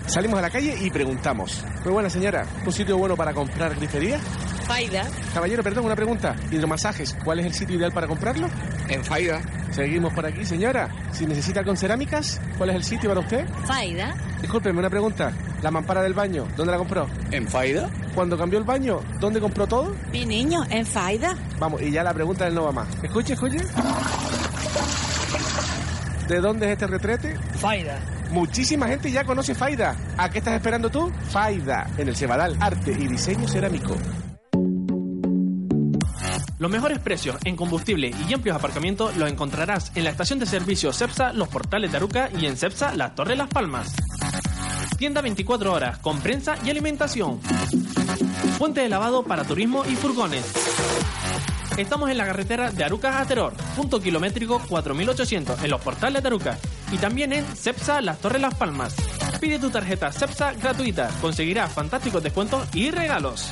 Salimos 0.05 0.39
a 0.39 0.41
la 0.41 0.49
calle 0.49 0.75
y 0.81 0.89
preguntamos. 0.89 1.63
Muy 1.83 1.93
buena 1.93 2.09
señora, 2.09 2.47
¿un 2.65 2.71
sitio 2.71 2.97
bueno 2.97 3.15
para 3.15 3.33
comprar 3.33 3.75
grifería? 3.75 4.19
Faida. 4.67 5.07
Caballero, 5.33 5.63
perdón, 5.63 5.85
una 5.85 5.95
pregunta. 5.95 6.35
Hidromasajes, 6.51 7.15
¿cuál 7.23 7.39
es 7.39 7.45
el 7.45 7.53
sitio 7.53 7.77
ideal 7.77 7.93
para 7.93 8.05
comprarlo? 8.05 8.49
En 8.89 9.03
Faida. 9.03 9.41
Seguimos 9.71 10.13
por 10.13 10.25
aquí, 10.25 10.45
señora. 10.45 10.89
Si 11.11 11.25
necesita 11.25 11.63
con 11.63 11.77
cerámicas, 11.77 12.41
¿cuál 12.57 12.71
es 12.71 12.75
el 12.75 12.83
sitio 12.83 13.09
para 13.09 13.21
usted? 13.21 13.47
Faida. 13.65 14.13
Discúlpeme, 14.41 14.79
una 14.79 14.89
pregunta. 14.89 15.31
La 15.61 15.71
mampara 15.71 16.01
del 16.01 16.13
baño, 16.13 16.47
¿dónde 16.55 16.71
la 16.71 16.77
compró? 16.77 17.07
En 17.31 17.47
Faida. 17.47 17.89
Cuando 18.13 18.37
cambió 18.37 18.59
el 18.59 18.65
baño, 18.65 18.99
¿dónde 19.19 19.39
compró 19.39 19.67
todo? 19.67 19.95
Mi 20.11 20.25
niño, 20.25 20.63
en 20.69 20.85
Faida. 20.85 21.35
Vamos, 21.59 21.81
y 21.81 21.91
ya 21.91 22.03
la 22.03 22.13
pregunta 22.13 22.45
del 22.45 22.53
no 22.53 22.63
va 22.65 22.71
más. 22.71 22.87
Escuche, 23.01 23.33
escuche. 23.33 23.59
¿De 26.27 26.39
dónde 26.41 26.65
es 26.65 26.71
este 26.73 26.87
retrete? 26.87 27.37
Faida. 27.59 27.99
Muchísima 28.31 28.87
gente 28.87 29.09
ya 29.11 29.23
conoce 29.23 29.55
Faida. 29.55 29.95
¿A 30.17 30.29
qué 30.29 30.39
estás 30.39 30.55
esperando 30.55 30.89
tú? 30.89 31.09
Faida, 31.29 31.87
en 31.97 32.09
el 32.09 32.15
Cebadal, 32.17 32.57
arte 32.59 32.91
y 32.91 33.07
diseño 33.07 33.47
cerámico. 33.47 33.95
Los 36.59 36.71
mejores 36.71 36.97
precios 36.97 37.37
en 37.45 37.55
combustible 37.55 38.11
y 38.27 38.33
amplios 38.33 38.57
aparcamientos 38.57 39.15
los 39.15 39.29
encontrarás 39.29 39.91
en 39.95 40.03
la 40.03 40.09
estación 40.09 40.39
de 40.39 40.47
servicio 40.47 40.91
CEPSA 40.91 41.31
Los 41.33 41.49
Portales 41.49 41.91
de 41.91 41.97
Aruca 41.97 42.31
y 42.35 42.47
en 42.47 42.57
CEPSA 42.57 42.95
La 42.95 43.13
Torre 43.13 43.35
Las 43.35 43.47
Palmas. 43.47 43.93
Tienda 44.97 45.21
24 45.21 45.71
horas 45.71 45.99
con 45.99 46.19
prensa 46.19 46.55
y 46.65 46.71
alimentación. 46.71 47.39
Puente 48.57 48.81
de 48.81 48.89
lavado 48.89 49.23
para 49.23 49.43
turismo 49.43 49.85
y 49.85 49.95
furgones. 49.95 50.45
Estamos 51.77 52.09
en 52.09 52.17
la 52.17 52.25
carretera 52.25 52.71
de 52.71 52.83
Aruca 52.83 53.21
a 53.21 53.25
Teror, 53.25 53.53
punto 53.75 54.01
kilométrico 54.01 54.59
4800 54.67 55.63
en 55.63 55.69
los 55.69 55.79
portales 55.79 56.23
de 56.23 56.27
Aruca 56.27 56.57
y 56.91 56.97
también 56.97 57.33
en 57.33 57.45
CEPSA 57.45 58.01
Las 58.01 58.17
Torres 58.17 58.41
Las 58.41 58.55
Palmas. 58.55 58.95
Pide 59.39 59.59
tu 59.59 59.69
tarjeta 59.69 60.11
CEPSA 60.11 60.53
gratuita, 60.53 61.11
conseguirás 61.21 61.71
fantásticos 61.71 62.23
descuentos 62.23 62.67
y 62.73 62.89
regalos. 62.89 63.51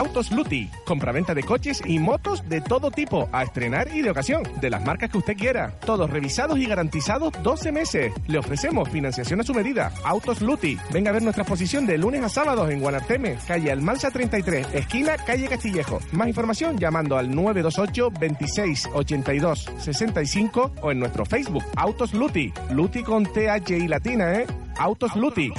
Autos 0.00 0.30
Luti. 0.30 0.70
Compraventa 0.86 1.34
de 1.34 1.42
coches 1.42 1.82
y 1.84 1.98
motos 1.98 2.48
de 2.48 2.60
todo 2.60 2.90
tipo, 2.90 3.28
a 3.32 3.42
estrenar 3.42 3.94
y 3.94 4.00
de 4.02 4.10
ocasión, 4.10 4.42
de 4.60 4.70
las 4.70 4.82
marcas 4.84 5.10
que 5.10 5.18
usted 5.18 5.36
quiera. 5.36 5.78
Todos 5.80 6.08
revisados 6.08 6.58
y 6.58 6.66
garantizados 6.66 7.32
12 7.42 7.70
meses. 7.70 8.12
Le 8.26 8.38
ofrecemos 8.38 8.88
financiación 8.88 9.40
a 9.40 9.44
su 9.44 9.52
medida. 9.52 9.92
Autos 10.04 10.40
Luti. 10.40 10.78
Venga 10.90 11.10
a 11.10 11.12
ver 11.12 11.22
nuestra 11.22 11.42
exposición 11.42 11.86
de 11.86 11.98
lunes 11.98 12.22
a 12.22 12.28
sábados 12.28 12.70
en 12.70 12.80
Guanarteme, 12.80 13.36
calle 13.46 13.70
Almansa 13.70 14.10
33, 14.10 14.68
esquina 14.72 15.16
calle 15.18 15.48
Castillejo. 15.48 16.00
Más 16.12 16.28
información 16.28 16.78
llamando 16.78 17.18
al 17.18 17.30
928 17.34 18.10
26 18.18 18.88
82 18.94 19.70
65 19.78 20.72
o 20.80 20.92
en 20.92 21.00
nuestro 21.00 21.26
Facebook 21.26 21.64
Autos 21.76 22.14
Luti. 22.14 22.52
Luti 22.70 23.02
con 23.02 23.24
TH 23.24 23.70
y 23.70 23.86
latina, 23.86 24.32
¿eh? 24.34 24.46
Autos 24.78 25.14
Luti. 25.14 25.52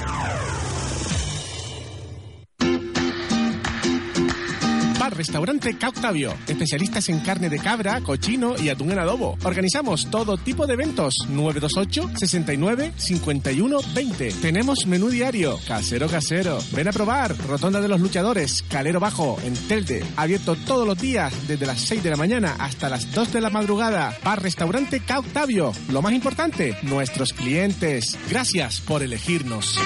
Bar 5.02 5.16
Restaurante 5.16 5.76
Cauctavio, 5.76 6.32
especialistas 6.46 7.08
en 7.08 7.18
carne 7.18 7.50
de 7.50 7.58
cabra, 7.58 8.00
cochino 8.02 8.54
y 8.56 8.68
atún 8.68 8.92
en 8.92 9.00
adobo. 9.00 9.36
Organizamos 9.42 10.08
todo 10.12 10.36
tipo 10.36 10.64
de 10.64 10.74
eventos. 10.74 11.12
928 11.28 12.12
69 12.16 12.92
51 12.94 13.78
20. 13.96 14.30
Tenemos 14.34 14.86
menú 14.86 15.08
diario, 15.08 15.58
casero 15.66 16.06
casero. 16.06 16.60
Ven 16.70 16.86
a 16.86 16.92
probar. 16.92 17.36
Rotonda 17.48 17.80
de 17.80 17.88
los 17.88 18.00
Luchadores, 18.00 18.62
Calero 18.68 19.00
Bajo, 19.00 19.40
en 19.42 19.54
Telde. 19.66 20.04
Abierto 20.14 20.54
todos 20.54 20.86
los 20.86 20.96
días, 20.96 21.34
desde 21.48 21.66
las 21.66 21.80
6 21.80 22.00
de 22.04 22.10
la 22.10 22.16
mañana 22.16 22.54
hasta 22.60 22.88
las 22.88 23.12
2 23.12 23.32
de 23.32 23.40
la 23.40 23.50
madrugada. 23.50 24.16
Bar 24.22 24.40
Restaurante 24.40 25.00
Cauctavio. 25.00 25.72
Lo 25.90 26.00
más 26.00 26.12
importante, 26.12 26.76
nuestros 26.82 27.32
clientes. 27.32 28.16
Gracias 28.30 28.80
por 28.80 29.02
elegirnos. 29.02 29.80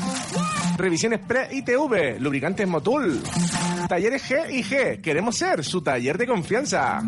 Revisiones 0.77 1.19
pre-ITV, 1.19 2.19
lubricantes 2.19 2.67
Motul. 2.67 3.21
Talleres 3.87 4.23
G 4.29 4.51
y 4.51 4.63
G, 4.63 5.01
queremos 5.01 5.35
ser 5.37 5.63
su 5.63 5.81
taller 5.81 6.17
de 6.17 6.27
confianza. 6.27 7.01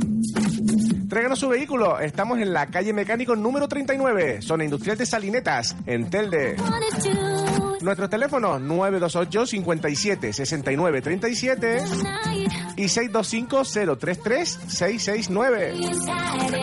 Tráiganos 1.09 1.39
su 1.39 1.49
vehículo, 1.49 1.99
estamos 1.99 2.39
en 2.39 2.53
la 2.53 2.67
calle 2.67 2.93
Mecánico 2.93 3.35
número 3.35 3.67
39, 3.67 4.41
zona 4.41 4.63
industrial 4.63 4.97
de 4.97 5.05
Salinetas, 5.05 5.75
en 5.85 6.09
Telde. 6.09 6.55
Nuestros 7.81 8.09
teléfonos 8.09 8.61
928 8.61 9.45
57 9.45 10.31
69 10.31 11.01
37 11.01 11.83
y 12.77 12.87
625 12.87 13.97
033 13.97 14.59
669. 14.67 15.73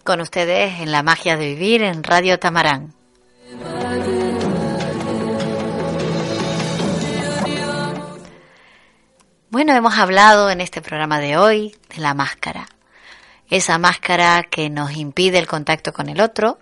Con 0.09 0.22
ustedes 0.22 0.81
en 0.81 0.91
la 0.91 1.03
magia 1.03 1.37
de 1.37 1.49
vivir 1.49 1.83
en 1.83 2.03
Radio 2.03 2.39
Tamarán. 2.39 2.97
Bueno, 9.59 9.74
hemos 9.74 9.98
hablado 9.98 10.50
en 10.50 10.61
este 10.61 10.80
programa 10.80 11.18
de 11.18 11.36
hoy 11.36 11.76
de 11.88 12.00
la 12.00 12.14
máscara. 12.14 12.68
Esa 13.50 13.76
máscara 13.76 14.44
que 14.44 14.70
nos 14.70 14.92
impide 14.92 15.36
el 15.40 15.48
contacto 15.48 15.92
con 15.92 16.09
el 16.09 16.20
otro. 16.20 16.61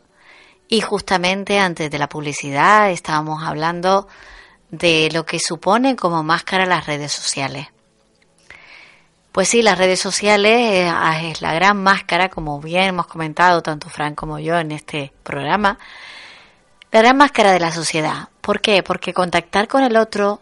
Y 0.67 0.81
justamente 0.81 1.59
antes 1.59 1.91
de 1.91 1.99
la 1.99 2.09
publicidad 2.09 2.91
estábamos 2.91 3.43
hablando 3.45 4.09
de 4.71 5.11
lo 5.13 5.27
que 5.27 5.41
suponen 5.41 5.95
como 5.95 6.23
máscara 6.23 6.65
las 6.65 6.87
redes 6.87 7.13
sociales. 7.13 7.67
Pues 9.31 9.51
sí, 9.51 9.61
las 9.61 9.77
redes 9.77 10.01
sociales 10.01 10.91
es 11.21 11.43
la 11.43 11.53
gran 11.53 11.83
máscara, 11.83 12.31
como 12.31 12.63
bien 12.63 12.85
hemos 12.85 13.09
comentado 13.09 13.61
tanto 13.61 13.91
Fran 13.91 14.15
como 14.15 14.39
yo 14.39 14.59
en 14.59 14.73
este 14.73 15.13
programa, 15.23 15.79
la 16.91 17.03
gran 17.03 17.19
máscara 17.19 17.53
de 17.53 17.61
la 17.61 17.73
sociedad. 17.73 18.31
¿Por 18.41 18.63
qué? 18.63 18.83
Porque 18.83 19.13
contactar 19.13 19.69
con 19.69 19.85
el 19.85 19.99
otro 19.99 20.41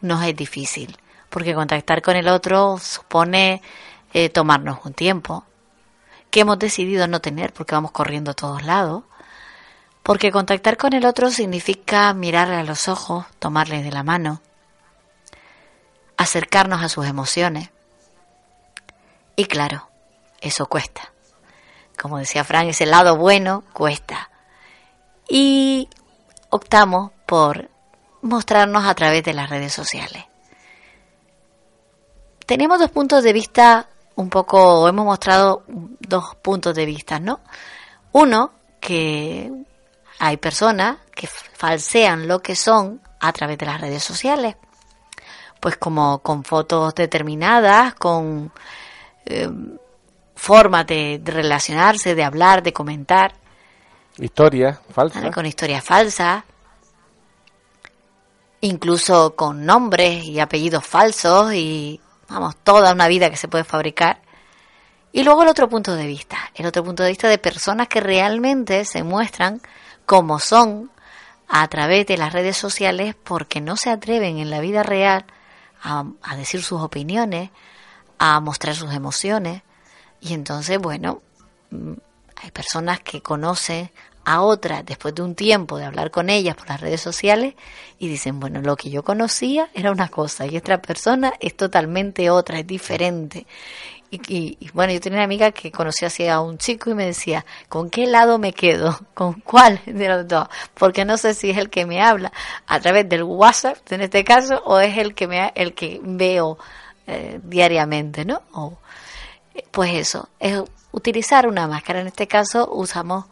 nos 0.00 0.24
es 0.24 0.34
difícil, 0.34 0.96
porque 1.30 1.54
contactar 1.54 2.02
con 2.02 2.16
el 2.16 2.28
otro 2.28 2.78
supone 2.78 3.62
eh, 4.12 4.28
tomarnos 4.28 4.84
un 4.84 4.94
tiempo, 4.94 5.44
que 6.30 6.40
hemos 6.40 6.58
decidido 6.58 7.06
no 7.06 7.20
tener 7.20 7.52
porque 7.52 7.74
vamos 7.74 7.92
corriendo 7.92 8.30
a 8.30 8.34
todos 8.34 8.62
lados, 8.62 9.04
porque 10.02 10.32
contactar 10.32 10.76
con 10.76 10.94
el 10.94 11.04
otro 11.04 11.30
significa 11.30 12.12
mirarle 12.14 12.56
a 12.56 12.64
los 12.64 12.88
ojos, 12.88 13.26
tomarle 13.38 13.82
de 13.82 13.92
la 13.92 14.02
mano, 14.02 14.40
acercarnos 16.16 16.82
a 16.82 16.88
sus 16.88 17.06
emociones. 17.06 17.70
Y 19.36 19.44
claro, 19.44 19.88
eso 20.40 20.66
cuesta. 20.66 21.12
Como 22.00 22.18
decía 22.18 22.44
Frank, 22.44 22.68
ese 22.68 22.86
lado 22.86 23.16
bueno 23.16 23.64
cuesta. 23.72 24.30
Y 25.28 25.88
optamos 26.48 27.12
por 27.26 27.68
mostrarnos 28.22 28.86
a 28.86 28.94
través 28.94 29.22
de 29.24 29.34
las 29.34 29.50
redes 29.50 29.72
sociales. 29.72 30.27
Tenemos 32.48 32.78
dos 32.78 32.90
puntos 32.90 33.22
de 33.22 33.34
vista 33.34 33.90
un 34.14 34.30
poco, 34.30 34.88
hemos 34.88 35.04
mostrado 35.04 35.64
dos 35.68 36.34
puntos 36.36 36.74
de 36.74 36.86
vista, 36.86 37.20
¿no? 37.20 37.40
Uno, 38.12 38.52
que 38.80 39.52
hay 40.18 40.38
personas 40.38 40.96
que 41.14 41.26
falsean 41.26 42.26
lo 42.26 42.40
que 42.40 42.56
son 42.56 43.02
a 43.20 43.34
través 43.34 43.58
de 43.58 43.66
las 43.66 43.78
redes 43.78 44.02
sociales, 44.02 44.56
pues 45.60 45.76
como 45.76 46.20
con 46.20 46.42
fotos 46.42 46.94
determinadas, 46.94 47.94
con 47.96 48.50
eh, 49.26 49.50
formas 50.34 50.86
de, 50.86 51.20
de 51.22 51.30
relacionarse, 51.30 52.14
de 52.14 52.24
hablar, 52.24 52.62
de 52.62 52.72
comentar, 52.72 53.34
Historia 54.16 54.80
falsa. 54.88 55.30
con 55.32 55.44
historias 55.44 55.84
falsas, 55.84 56.44
incluso 58.62 59.36
con 59.36 59.66
nombres 59.66 60.24
y 60.24 60.40
apellidos 60.40 60.86
falsos 60.86 61.52
y, 61.52 62.00
vamos, 62.28 62.56
toda 62.56 62.92
una 62.92 63.08
vida 63.08 63.30
que 63.30 63.36
se 63.36 63.48
puede 63.48 63.64
fabricar. 63.64 64.20
Y 65.12 65.22
luego 65.22 65.42
el 65.42 65.48
otro 65.48 65.68
punto 65.68 65.94
de 65.94 66.06
vista, 66.06 66.38
el 66.54 66.66
otro 66.66 66.84
punto 66.84 67.02
de 67.02 67.08
vista 67.08 67.28
de 67.28 67.38
personas 67.38 67.88
que 67.88 68.00
realmente 68.00 68.84
se 68.84 69.02
muestran 69.02 69.60
como 70.06 70.38
son 70.38 70.90
a 71.48 71.66
través 71.68 72.06
de 72.06 72.18
las 72.18 72.32
redes 72.32 72.56
sociales 72.56 73.14
porque 73.24 73.60
no 73.60 73.76
se 73.76 73.90
atreven 73.90 74.38
en 74.38 74.50
la 74.50 74.60
vida 74.60 74.82
real 74.82 75.24
a, 75.82 76.04
a 76.22 76.36
decir 76.36 76.62
sus 76.62 76.82
opiniones, 76.82 77.50
a 78.18 78.38
mostrar 78.40 78.74
sus 78.74 78.92
emociones. 78.92 79.62
Y 80.20 80.34
entonces, 80.34 80.78
bueno, 80.78 81.22
mm, 81.70 81.92
hay 82.36 82.50
personas 82.50 83.00
que 83.00 83.22
conocen 83.22 83.90
a 84.30 84.42
otras 84.42 84.84
después 84.84 85.14
de 85.14 85.22
un 85.22 85.34
tiempo 85.34 85.78
de 85.78 85.84
hablar 85.86 86.10
con 86.10 86.28
ellas 86.30 86.54
por 86.56 86.68
las 86.68 86.80
redes 86.80 87.00
sociales 87.00 87.54
y 87.98 88.08
dicen, 88.08 88.40
bueno, 88.40 88.60
lo 88.60 88.76
que 88.76 88.90
yo 88.90 89.02
conocía 89.02 89.68
era 89.74 89.90
una 89.90 90.08
cosa 90.08 90.46
y 90.46 90.56
esta 90.56 90.80
persona 90.82 91.32
es 91.40 91.56
totalmente 91.56 92.28
otra, 92.30 92.58
es 92.58 92.66
diferente. 92.66 93.46
Y, 94.10 94.16
y- 94.34 94.56
y, 94.60 94.70
bueno, 94.70 94.92
yo 94.92 95.00
tenía 95.00 95.18
una 95.18 95.24
amiga 95.24 95.50
que 95.52 95.70
conocía 95.70 96.08
así 96.08 96.26
a 96.28 96.40
un 96.40 96.58
chico 96.58 96.90
y 96.90 96.94
me 96.94 97.04
decía, 97.06 97.44
¿con 97.68 97.90
qué 97.90 98.06
lado 98.06 98.38
me 98.38 98.52
quedo? 98.52 98.98
¿Con 99.14 99.34
cuál 99.40 99.80
de 99.86 100.08
los 100.08 100.26
dos? 100.28 100.48
Porque 100.74 101.04
no 101.04 101.16
sé 101.18 101.34
si 101.34 101.50
es 101.50 101.58
el 101.58 101.68
que 101.70 101.86
me 101.86 102.02
habla 102.02 102.32
a 102.66 102.80
través 102.80 103.08
del 103.08 103.22
WhatsApp, 103.22 103.76
en 103.92 104.00
este 104.02 104.24
caso, 104.24 104.62
o 104.64 104.78
es 104.80 104.96
el 104.98 105.14
que 105.14 105.26
me 105.26 105.52
el 105.54 105.74
que 105.74 106.00
veo 106.02 106.58
eh, 107.06 107.40
diariamente, 107.42 108.24
¿no? 108.24 108.42
O, 108.52 108.78
pues 109.70 109.92
eso, 109.94 110.28
es 110.38 110.60
utilizar 110.92 111.46
una 111.46 111.66
máscara. 111.66 112.00
En 112.00 112.06
este 112.06 112.26
caso 112.26 112.68
usamos 112.72 113.26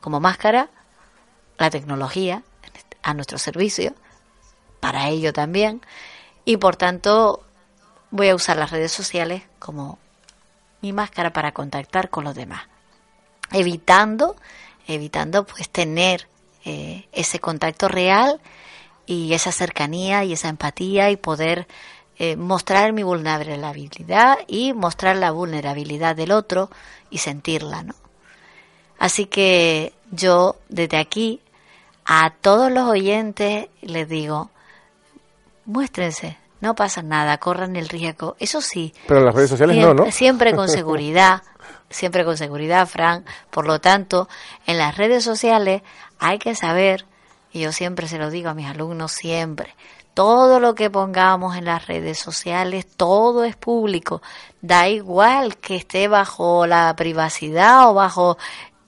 como 0.00 0.20
máscara 0.20 0.68
la 1.58 1.70
tecnología 1.70 2.42
a 3.02 3.14
nuestro 3.14 3.38
servicio, 3.38 3.94
para 4.80 5.08
ello 5.08 5.32
también, 5.32 5.82
y 6.44 6.56
por 6.56 6.76
tanto 6.76 7.44
voy 8.10 8.28
a 8.28 8.34
usar 8.34 8.56
las 8.56 8.70
redes 8.70 8.92
sociales 8.92 9.42
como 9.58 9.98
mi 10.80 10.92
máscara 10.92 11.32
para 11.32 11.52
contactar 11.52 12.10
con 12.10 12.24
los 12.24 12.34
demás, 12.34 12.62
evitando, 13.52 14.36
evitando 14.86 15.44
pues 15.44 15.68
tener 15.68 16.28
eh, 16.64 17.08
ese 17.12 17.40
contacto 17.40 17.88
real 17.88 18.40
y 19.06 19.32
esa 19.34 19.52
cercanía 19.52 20.24
y 20.24 20.32
esa 20.32 20.48
empatía 20.48 21.10
y 21.10 21.16
poder 21.16 21.66
eh, 22.18 22.36
mostrar 22.36 22.92
mi 22.92 23.02
vulnerabilidad 23.02 24.38
y 24.46 24.72
mostrar 24.72 25.16
la 25.16 25.30
vulnerabilidad 25.30 26.16
del 26.16 26.32
otro 26.32 26.70
y 27.10 27.18
sentirla, 27.18 27.82
¿no? 27.82 27.94
Así 28.98 29.26
que 29.26 29.92
yo 30.10 30.56
desde 30.68 30.96
aquí 30.96 31.40
a 32.04 32.30
todos 32.40 32.72
los 32.72 32.88
oyentes 32.88 33.68
les 33.82 34.08
digo, 34.08 34.50
muéstrense, 35.66 36.38
no 36.60 36.74
pasa 36.74 37.02
nada, 37.02 37.38
corran 37.38 37.76
el 37.76 37.88
riesgo. 37.88 38.36
Eso 38.38 38.60
sí, 38.60 38.92
Pero 39.06 39.20
en 39.20 39.26
las 39.26 39.34
redes 39.34 39.50
sociales 39.50 39.76
no, 39.76 39.82
siempre, 39.82 40.06
¿no? 40.06 40.12
siempre 40.12 40.54
con 40.54 40.68
seguridad, 40.68 41.42
siempre 41.90 42.24
con 42.24 42.36
seguridad, 42.36 42.88
Frank. 42.88 43.26
Por 43.50 43.66
lo 43.66 43.80
tanto, 43.80 44.28
en 44.66 44.78
las 44.78 44.96
redes 44.96 45.22
sociales 45.22 45.82
hay 46.18 46.38
que 46.38 46.54
saber, 46.54 47.04
y 47.52 47.60
yo 47.60 47.72
siempre 47.72 48.08
se 48.08 48.18
lo 48.18 48.30
digo 48.30 48.48
a 48.48 48.54
mis 48.54 48.66
alumnos, 48.66 49.12
siempre, 49.12 49.74
todo 50.14 50.58
lo 50.58 50.74
que 50.74 50.90
pongamos 50.90 51.56
en 51.56 51.66
las 51.66 51.86
redes 51.86 52.18
sociales, 52.18 52.88
todo 52.96 53.44
es 53.44 53.54
público. 53.54 54.20
Da 54.60 54.88
igual 54.88 55.58
que 55.58 55.76
esté 55.76 56.08
bajo 56.08 56.66
la 56.66 56.92
privacidad 56.96 57.88
o 57.88 57.94
bajo 57.94 58.36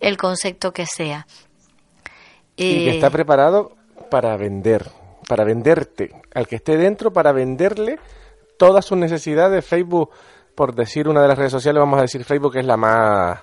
el 0.00 0.16
concepto 0.16 0.72
que 0.72 0.86
sea. 0.86 1.26
Y 2.56 2.84
que 2.84 2.90
Eh, 2.90 2.94
está 2.94 3.10
preparado 3.10 3.72
para 4.10 4.36
vender, 4.36 4.86
para 5.28 5.44
venderte. 5.44 6.10
Al 6.34 6.46
que 6.46 6.56
esté 6.56 6.76
dentro, 6.76 7.12
para 7.12 7.32
venderle 7.32 7.98
todas 8.56 8.84
sus 8.84 8.98
necesidades. 8.98 9.64
Facebook, 9.64 10.10
por 10.54 10.74
decir 10.74 11.08
una 11.08 11.22
de 11.22 11.28
las 11.28 11.38
redes 11.38 11.52
sociales, 11.52 11.80
vamos 11.80 11.98
a 11.98 12.02
decir 12.02 12.24
Facebook 12.24 12.56
es 12.56 12.66
la 12.66 12.76
más 12.76 13.40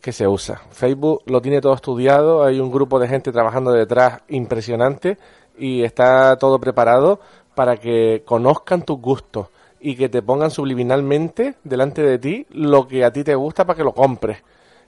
que 0.00 0.12
se 0.12 0.26
usa. 0.26 0.62
Facebook 0.70 1.22
lo 1.26 1.40
tiene 1.40 1.60
todo 1.60 1.74
estudiado, 1.74 2.42
hay 2.42 2.58
un 2.58 2.72
grupo 2.72 2.98
de 2.98 3.06
gente 3.06 3.30
trabajando 3.30 3.70
detrás 3.70 4.22
impresionante 4.28 5.16
y 5.56 5.84
está 5.84 6.36
todo 6.36 6.58
preparado 6.58 7.20
para 7.54 7.76
que 7.76 8.22
conozcan 8.24 8.82
tus 8.82 8.98
gustos 8.98 9.48
y 9.80 9.94
que 9.94 10.08
te 10.08 10.22
pongan 10.22 10.50
subliminalmente 10.50 11.54
delante 11.62 12.02
de 12.02 12.18
ti 12.18 12.46
lo 12.50 12.88
que 12.88 13.04
a 13.04 13.12
ti 13.12 13.22
te 13.22 13.34
gusta 13.34 13.64
para 13.64 13.76
que 13.76 13.84
lo 13.84 13.92
compres. 13.92 14.38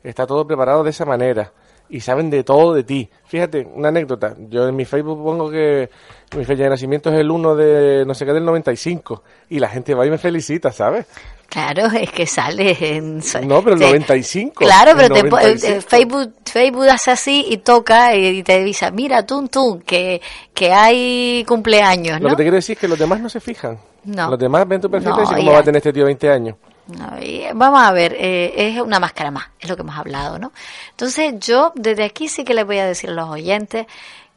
Está 0.05 0.27
todo 0.27 0.47
preparado 0.47 0.85
de 0.85 0.91
esa 0.91 1.05
manera 1.05 1.51
y 1.89 2.01
saben 2.01 2.31
de 2.31 2.45
todo 2.45 2.73
de 2.75 2.85
ti. 2.85 3.09
Fíjate, 3.27 3.67
una 3.75 3.89
anécdota. 3.89 4.35
Yo 4.49 4.69
en 4.69 4.77
mi 4.77 4.85
Facebook 4.85 5.23
pongo 5.23 5.51
que 5.51 5.91
mi 6.37 6.45
fecha 6.45 6.63
de 6.65 6.71
nacimiento 6.71 7.11
es 7.11 7.19
el 7.19 7.31
1 7.31 7.57
de 7.57 8.05
no 8.07 8.15
sé 8.15 8.25
qué 8.27 8.33
del 8.33 8.45
95 8.45 9.23
y 9.51 9.59
la 9.59 9.69
gente 9.69 9.95
va 9.95 10.07
y 10.07 10.11
me 10.11 10.19
felicita, 10.19 10.71
¿sabes? 10.73 11.07
Claro, 11.49 11.87
es 12.01 12.11
que 12.11 12.27
sale 12.27 12.77
en... 12.81 13.19
No, 13.47 13.63
pero 13.63 13.75
el 13.75 13.81
te- 13.81 13.87
95. 13.87 14.55
Claro, 14.57 14.93
pero 14.97 15.15
te 15.15 15.25
po- 15.29 15.39
eh, 15.39 15.55
95. 15.57 15.83
Facebook, 15.89 16.35
Facebook 16.45 16.89
hace 16.89 17.11
así 17.11 17.47
y 17.49 17.59
toca 17.59 18.15
y 18.17 18.43
te 18.43 18.55
avisa, 18.61 18.91
mira, 18.91 19.25
tum, 19.25 19.49
tum, 19.49 19.81
que, 19.81 20.21
que 20.53 20.73
hay 20.73 21.45
cumpleaños, 21.47 22.21
Lo 22.21 22.31
que 22.31 22.37
te 22.37 22.43
quiero 22.45 22.57
decir 22.57 22.75
es 22.75 22.81
que 22.81 22.89
los 22.89 22.99
demás 22.99 23.21
no 23.21 23.29
se 23.29 23.41
fijan. 23.41 23.79
No. 24.05 24.31
Los 24.31 24.39
demás 24.39 24.67
ven 24.69 24.81
tu 24.81 24.91
perfil 24.91 25.11
No, 25.11 25.17
y 25.19 25.21
dicen, 25.21 25.37
¿cómo 25.37 25.49
ya. 25.51 25.55
va 25.55 25.61
a 25.61 25.65
tener 25.65 25.77
este 25.79 25.93
tío 25.93 26.05
20 26.07 26.31
años? 26.31 26.57
Vamos 26.87 27.83
a 27.83 27.93
ver, 27.93 28.15
eh, 28.19 28.53
es 28.57 28.81
una 28.81 29.01
máscara 29.01 29.31
más, 29.31 29.47
es 29.59 29.69
lo 29.71 29.77
que 29.77 29.83
hemos 29.83 29.97
hablado, 29.97 30.39
¿no? 30.39 30.53
Entonces 30.91 31.35
yo 31.41 31.73
desde 31.75 32.05
aquí 32.05 32.29
sí 32.29 32.45
que 32.45 32.53
les 32.55 32.67
voy 32.67 32.79
a 32.79 32.87
decir 32.87 33.11
a 33.11 33.15
los 33.15 33.29
oyentes 33.31 33.87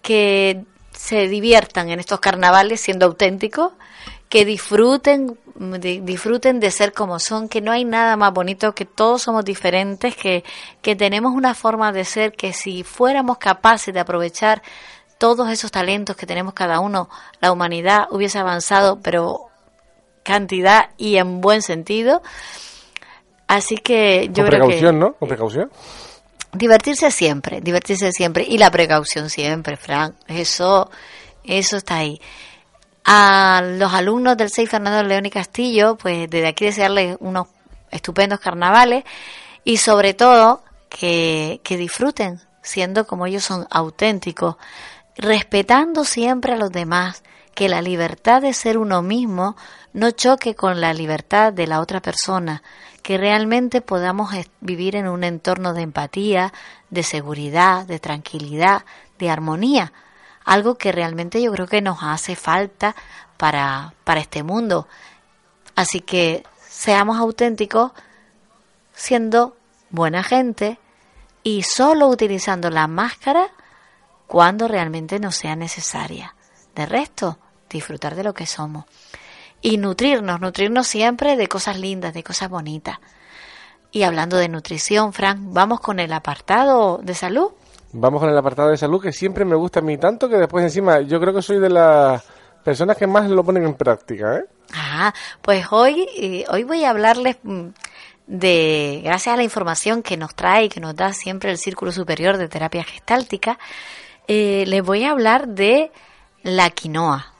que 0.01 0.63
se 0.93 1.27
diviertan 1.27 1.89
en 1.89 1.99
estos 1.99 2.19
carnavales 2.21 2.79
siendo 2.79 3.05
auténticos, 3.05 3.73
que 4.29 4.45
disfruten, 4.45 5.37
di- 5.55 5.99
disfruten 5.99 6.59
de 6.61 6.71
ser 6.71 6.93
como 6.93 7.19
son, 7.19 7.49
que 7.49 7.61
no 7.61 7.71
hay 7.71 7.83
nada 7.85 8.15
más 8.15 8.33
bonito, 8.33 8.73
que 8.73 8.85
todos 8.85 9.21
somos 9.23 9.43
diferentes, 9.43 10.15
que, 10.15 10.43
que 10.81 10.95
tenemos 10.95 11.33
una 11.33 11.53
forma 11.53 11.91
de 11.91 12.05
ser, 12.05 12.33
que 12.33 12.53
si 12.53 12.83
fuéramos 12.83 13.37
capaces 13.39 13.93
de 13.93 13.99
aprovechar 13.99 14.61
todos 15.17 15.49
esos 15.49 15.71
talentos 15.71 16.15
que 16.15 16.25
tenemos 16.25 16.53
cada 16.53 16.79
uno, 16.79 17.09
la 17.41 17.51
humanidad 17.51 18.07
hubiese 18.11 18.39
avanzado, 18.39 18.99
pero 19.01 19.46
cantidad 20.27 20.89
y 20.97 21.15
en 21.15 21.39
buen 21.39 21.61
sentido. 21.61 22.21
Así 23.47 23.77
que 23.77 24.27
yo 24.27 24.43
Con 24.43 24.47
creo 24.47 24.65
precaución, 24.65 24.95
que 24.95 24.99
¿no? 24.99 25.13
Con 25.13 25.27
precaución. 25.29 25.71
divertirse 26.51 27.09
siempre, 27.11 27.61
divertirse 27.61 28.11
siempre 28.11 28.45
y 28.47 28.57
la 28.57 28.69
precaución 28.69 29.29
siempre, 29.29 29.77
Frank. 29.77 30.15
Eso, 30.27 30.91
eso 31.45 31.77
está 31.77 31.95
ahí. 31.95 32.19
A 33.05 33.61
los 33.63 33.93
alumnos 33.93 34.35
del 34.35 34.49
6 34.49 34.69
Fernando 34.69 35.01
León 35.01 35.25
y 35.25 35.29
Castillo, 35.29 35.97
pues 35.97 36.29
desde 36.29 36.47
aquí 36.47 36.65
desearles 36.65 37.15
unos 37.21 37.47
estupendos 37.89 38.41
carnavales 38.41 39.05
y 39.63 39.77
sobre 39.77 40.13
todo 40.13 40.61
que, 40.89 41.61
que 41.63 41.77
disfruten 41.77 42.41
siendo 42.67 43.07
como 43.07 43.25
ellos 43.25 43.45
son 43.45 43.65
auténticos, 43.69 44.57
respetando 45.15 46.03
siempre 46.03 46.51
a 46.51 46.57
los 46.57 46.69
demás, 46.69 47.23
que 47.55 47.69
la 47.69 47.81
libertad 47.81 48.41
de 48.41 48.53
ser 48.53 48.77
uno 48.77 49.01
mismo 49.01 49.55
no 49.97 50.11
choque 50.11 50.53
con 50.53 50.79
la 50.79 50.93
libertad 50.93 51.51
de 51.51 51.65
la 51.65 51.79
otra 51.79 52.03
persona, 52.03 52.61
que 53.01 53.17
realmente 53.17 53.81
podamos 53.81 54.29
vivir 54.61 54.95
en 54.95 55.07
un 55.07 55.23
entorno 55.23 55.73
de 55.73 55.81
empatía, 55.81 56.53
de 56.91 57.01
seguridad, 57.01 57.87
de 57.87 57.97
tranquilidad, 57.97 58.85
de 59.17 59.31
armonía. 59.31 59.91
algo 60.45 60.75
que 60.75 60.91
realmente 60.91 61.41
yo 61.41 61.51
creo 61.51 61.65
que 61.65 61.81
nos 61.81 61.97
hace 62.03 62.35
falta 62.35 62.95
para, 63.37 63.95
para 64.03 64.19
este 64.19 64.43
mundo. 64.43 64.87
Así 65.75 65.99
que 66.01 66.43
seamos 66.61 67.17
auténticos 67.17 67.91
siendo 68.93 69.57
buena 69.89 70.21
gente 70.21 70.79
y 71.41 71.63
solo 71.63 72.07
utilizando 72.07 72.69
la 72.69 72.85
máscara 72.85 73.47
cuando 74.27 74.67
realmente 74.67 75.19
no 75.19 75.31
sea 75.31 75.55
necesaria. 75.55 76.35
De 76.75 76.85
resto, 76.85 77.39
disfrutar 77.67 78.13
de 78.13 78.23
lo 78.23 78.35
que 78.35 78.45
somos. 78.45 78.85
Y 79.61 79.77
nutrirnos, 79.77 80.39
nutrirnos 80.39 80.87
siempre 80.87 81.35
de 81.35 81.47
cosas 81.47 81.79
lindas, 81.79 82.13
de 82.13 82.23
cosas 82.23 82.49
bonitas. 82.49 82.99
Y 83.91 84.03
hablando 84.03 84.37
de 84.37 84.49
nutrición, 84.49 85.13
Frank, 85.13 85.39
¿vamos 85.41 85.79
con 85.79 85.99
el 85.99 86.13
apartado 86.13 86.99
de 87.01 87.15
salud? 87.15 87.51
Vamos 87.93 88.21
con 88.21 88.29
el 88.29 88.37
apartado 88.37 88.69
de 88.69 88.77
salud 88.77 89.01
que 89.01 89.11
siempre 89.11 89.45
me 89.45 89.55
gusta 89.55 89.79
a 89.79 89.83
mí 89.83 89.97
tanto 89.97 90.27
que 90.27 90.35
después 90.35 90.63
encima 90.63 91.01
yo 91.01 91.19
creo 91.19 91.33
que 91.33 91.41
soy 91.41 91.59
de 91.59 91.69
las 91.69 92.23
personas 92.63 92.97
que 92.97 93.07
más 93.07 93.29
lo 93.29 93.43
ponen 93.43 93.63
en 93.63 93.75
práctica, 93.75 94.37
¿eh? 94.37 94.43
Ah, 94.73 95.13
pues 95.41 95.67
hoy, 95.71 96.05
eh, 96.17 96.43
hoy 96.49 96.63
voy 96.63 96.83
a 96.83 96.89
hablarles 96.89 97.37
mm, 97.43 97.67
de, 98.27 99.01
gracias 99.05 99.33
a 99.33 99.37
la 99.37 99.43
información 99.43 100.03
que 100.03 100.17
nos 100.17 100.35
trae 100.35 100.65
y 100.65 100.69
que 100.69 100.81
nos 100.81 100.95
da 100.95 101.13
siempre 101.13 101.49
el 101.49 101.57
Círculo 101.57 101.93
Superior 101.93 102.37
de 102.37 102.49
Terapia 102.49 102.83
Gestáltica, 102.83 103.57
eh, 104.27 104.65
les 104.67 104.83
voy 104.83 105.05
a 105.05 105.11
hablar 105.11 105.47
de 105.47 105.91
la 106.43 106.69
quinoa. 106.69 107.33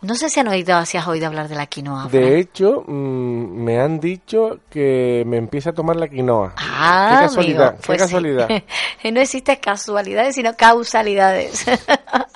No 0.00 0.14
sé 0.14 0.28
si 0.28 0.38
han 0.38 0.46
oído, 0.46 0.84
si 0.86 0.96
has 0.96 1.08
oído 1.08 1.26
hablar 1.26 1.48
de 1.48 1.56
la 1.56 1.66
quinoa. 1.66 2.06
De 2.08 2.38
hecho, 2.38 2.84
mm, 2.86 3.64
me 3.64 3.80
han 3.80 3.98
dicho 3.98 4.60
que 4.70 5.24
me 5.26 5.38
empiece 5.38 5.70
a 5.70 5.72
tomar 5.72 5.96
la 5.96 6.06
quinoa. 6.06 6.54
Ah, 6.56 7.08
qué 7.10 7.26
casualidad, 7.26 7.68
amigo, 7.68 7.80
qué 7.80 7.86
pues 7.86 7.98
sí. 7.98 8.04
casualidad. 8.04 8.48
no 9.12 9.20
existen 9.20 9.56
casualidades, 9.56 10.36
sino 10.36 10.54
causalidades. 10.56 11.66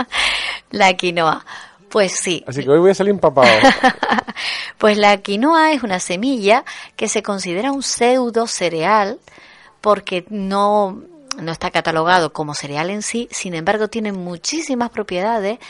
la 0.71 0.93
quinoa. 0.95 1.45
Pues 1.89 2.13
sí. 2.13 2.43
Así 2.49 2.65
que 2.65 2.71
hoy 2.71 2.81
voy 2.81 2.91
a 2.91 2.95
salir 2.95 3.11
empapado. 3.11 3.49
Pues 4.79 4.99
la 4.99 5.17
quinoa 5.19 5.71
es 5.71 5.85
una 5.85 6.01
semilla 6.01 6.65
que 6.97 7.07
se 7.07 7.23
considera 7.23 7.71
un 7.71 7.85
pseudo 7.85 8.49
cereal 8.49 9.21
porque 9.81 10.25
no, 10.29 11.03
no 11.41 11.53
está 11.53 11.71
catalogado 11.71 12.33
como 12.33 12.53
cereal 12.55 12.91
en 12.91 13.03
sí, 13.03 13.29
sin 13.31 13.55
embargo 13.55 13.87
tiene 13.87 14.11
muchísimas 14.11 14.91
propiedades 14.91 15.61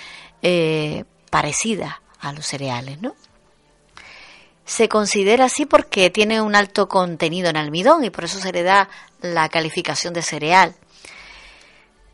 eh, 0.40 1.04
parecidas 1.32 1.94
a 2.20 2.34
los 2.34 2.46
cereales, 2.46 3.00
¿no? 3.00 3.16
Se 4.66 4.86
considera 4.86 5.46
así 5.46 5.64
porque 5.64 6.10
tiene 6.10 6.42
un 6.42 6.54
alto 6.54 6.88
contenido 6.88 7.48
en 7.48 7.56
almidón 7.56 8.04
y 8.04 8.10
por 8.10 8.24
eso 8.24 8.38
se 8.38 8.52
le 8.52 8.62
da 8.62 8.90
la 9.22 9.48
calificación 9.48 10.12
de 10.12 10.20
cereal. 10.20 10.74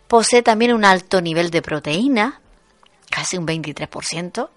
Posee 0.07 0.43
también 0.43 0.73
un 0.73 0.85
alto 0.85 1.21
nivel 1.21 1.51
de 1.51 1.63
proteína, 1.63 2.41
casi 3.11 3.37
un 3.37 3.45
23%, 3.45 4.51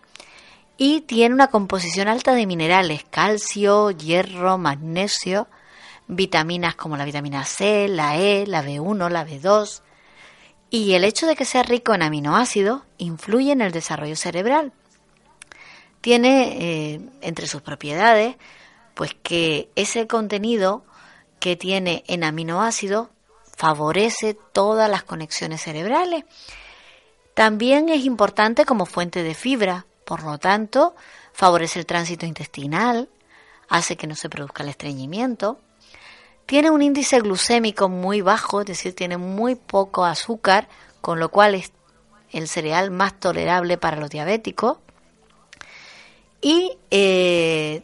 y 0.78 1.02
tiene 1.02 1.34
una 1.34 1.48
composición 1.48 2.08
alta 2.08 2.36
de 2.36 2.46
minerales, 2.46 3.04
calcio, 3.10 3.90
hierro, 3.90 4.60
magnesio, 4.60 5.48
vitaminas 6.08 6.76
como 6.76 6.98
la 6.98 7.06
vitamina 7.06 7.46
C, 7.46 7.88
la 7.88 8.16
E, 8.18 8.46
la 8.46 8.64
B1, 8.64 9.10
la 9.10 9.26
B2. 9.26 9.82
Y 10.72 10.94
el 10.94 11.04
hecho 11.04 11.28
de 11.28 11.36
que 11.36 11.46
sea 11.46 11.64
rico 11.64 11.94
en 11.94 12.02
aminoácidos 12.02 12.82
influye 12.98 13.52
en 13.52 13.60
el 13.60 13.74
desarrollo 13.74 14.16
cerebral. 14.16 14.72
Tiene 16.00 16.94
eh, 16.94 17.02
entre 17.20 17.46
sus 17.46 17.62
propiedades, 17.62 18.38
pues 18.96 19.14
que 19.22 19.70
ese 19.76 20.08
contenido 20.08 20.86
que 21.40 21.58
tiene 21.58 22.06
en 22.08 22.24
aminoácidos 22.24 23.10
favorece 23.58 24.34
todas 24.54 24.90
las 24.90 25.04
conexiones 25.04 25.62
cerebrales. 25.62 26.24
También 27.34 27.90
es 27.90 28.06
importante 28.06 28.64
como 28.66 28.86
fuente 28.86 29.24
de 29.24 29.36
fibra, 29.36 29.86
por 30.06 30.24
lo 30.24 30.38
tanto, 30.38 30.96
favorece 31.34 31.80
el 31.80 31.86
tránsito 31.86 32.26
intestinal, 32.26 33.10
hace 33.68 33.98
que 33.98 34.08
no 34.08 34.16
se 34.16 34.30
produzca 34.30 34.64
el 34.64 34.70
estreñimiento. 34.70 35.60
Tiene 36.52 36.70
un 36.70 36.82
índice 36.82 37.22
glucémico 37.22 37.88
muy 37.88 38.20
bajo, 38.20 38.60
es 38.60 38.68
decir, 38.68 38.94
tiene 38.94 39.16
muy 39.16 39.56
poco 39.56 40.04
azúcar, 40.04 40.68
con 41.00 41.18
lo 41.18 41.30
cual 41.30 41.56
es 41.56 41.72
el 42.34 42.50
cereal 42.50 42.92
más 42.92 43.18
tolerable 43.18 43.78
para 43.78 43.96
los 43.96 44.10
diabéticos. 44.10 44.78
Y 46.42 46.78
eh, 46.90 47.84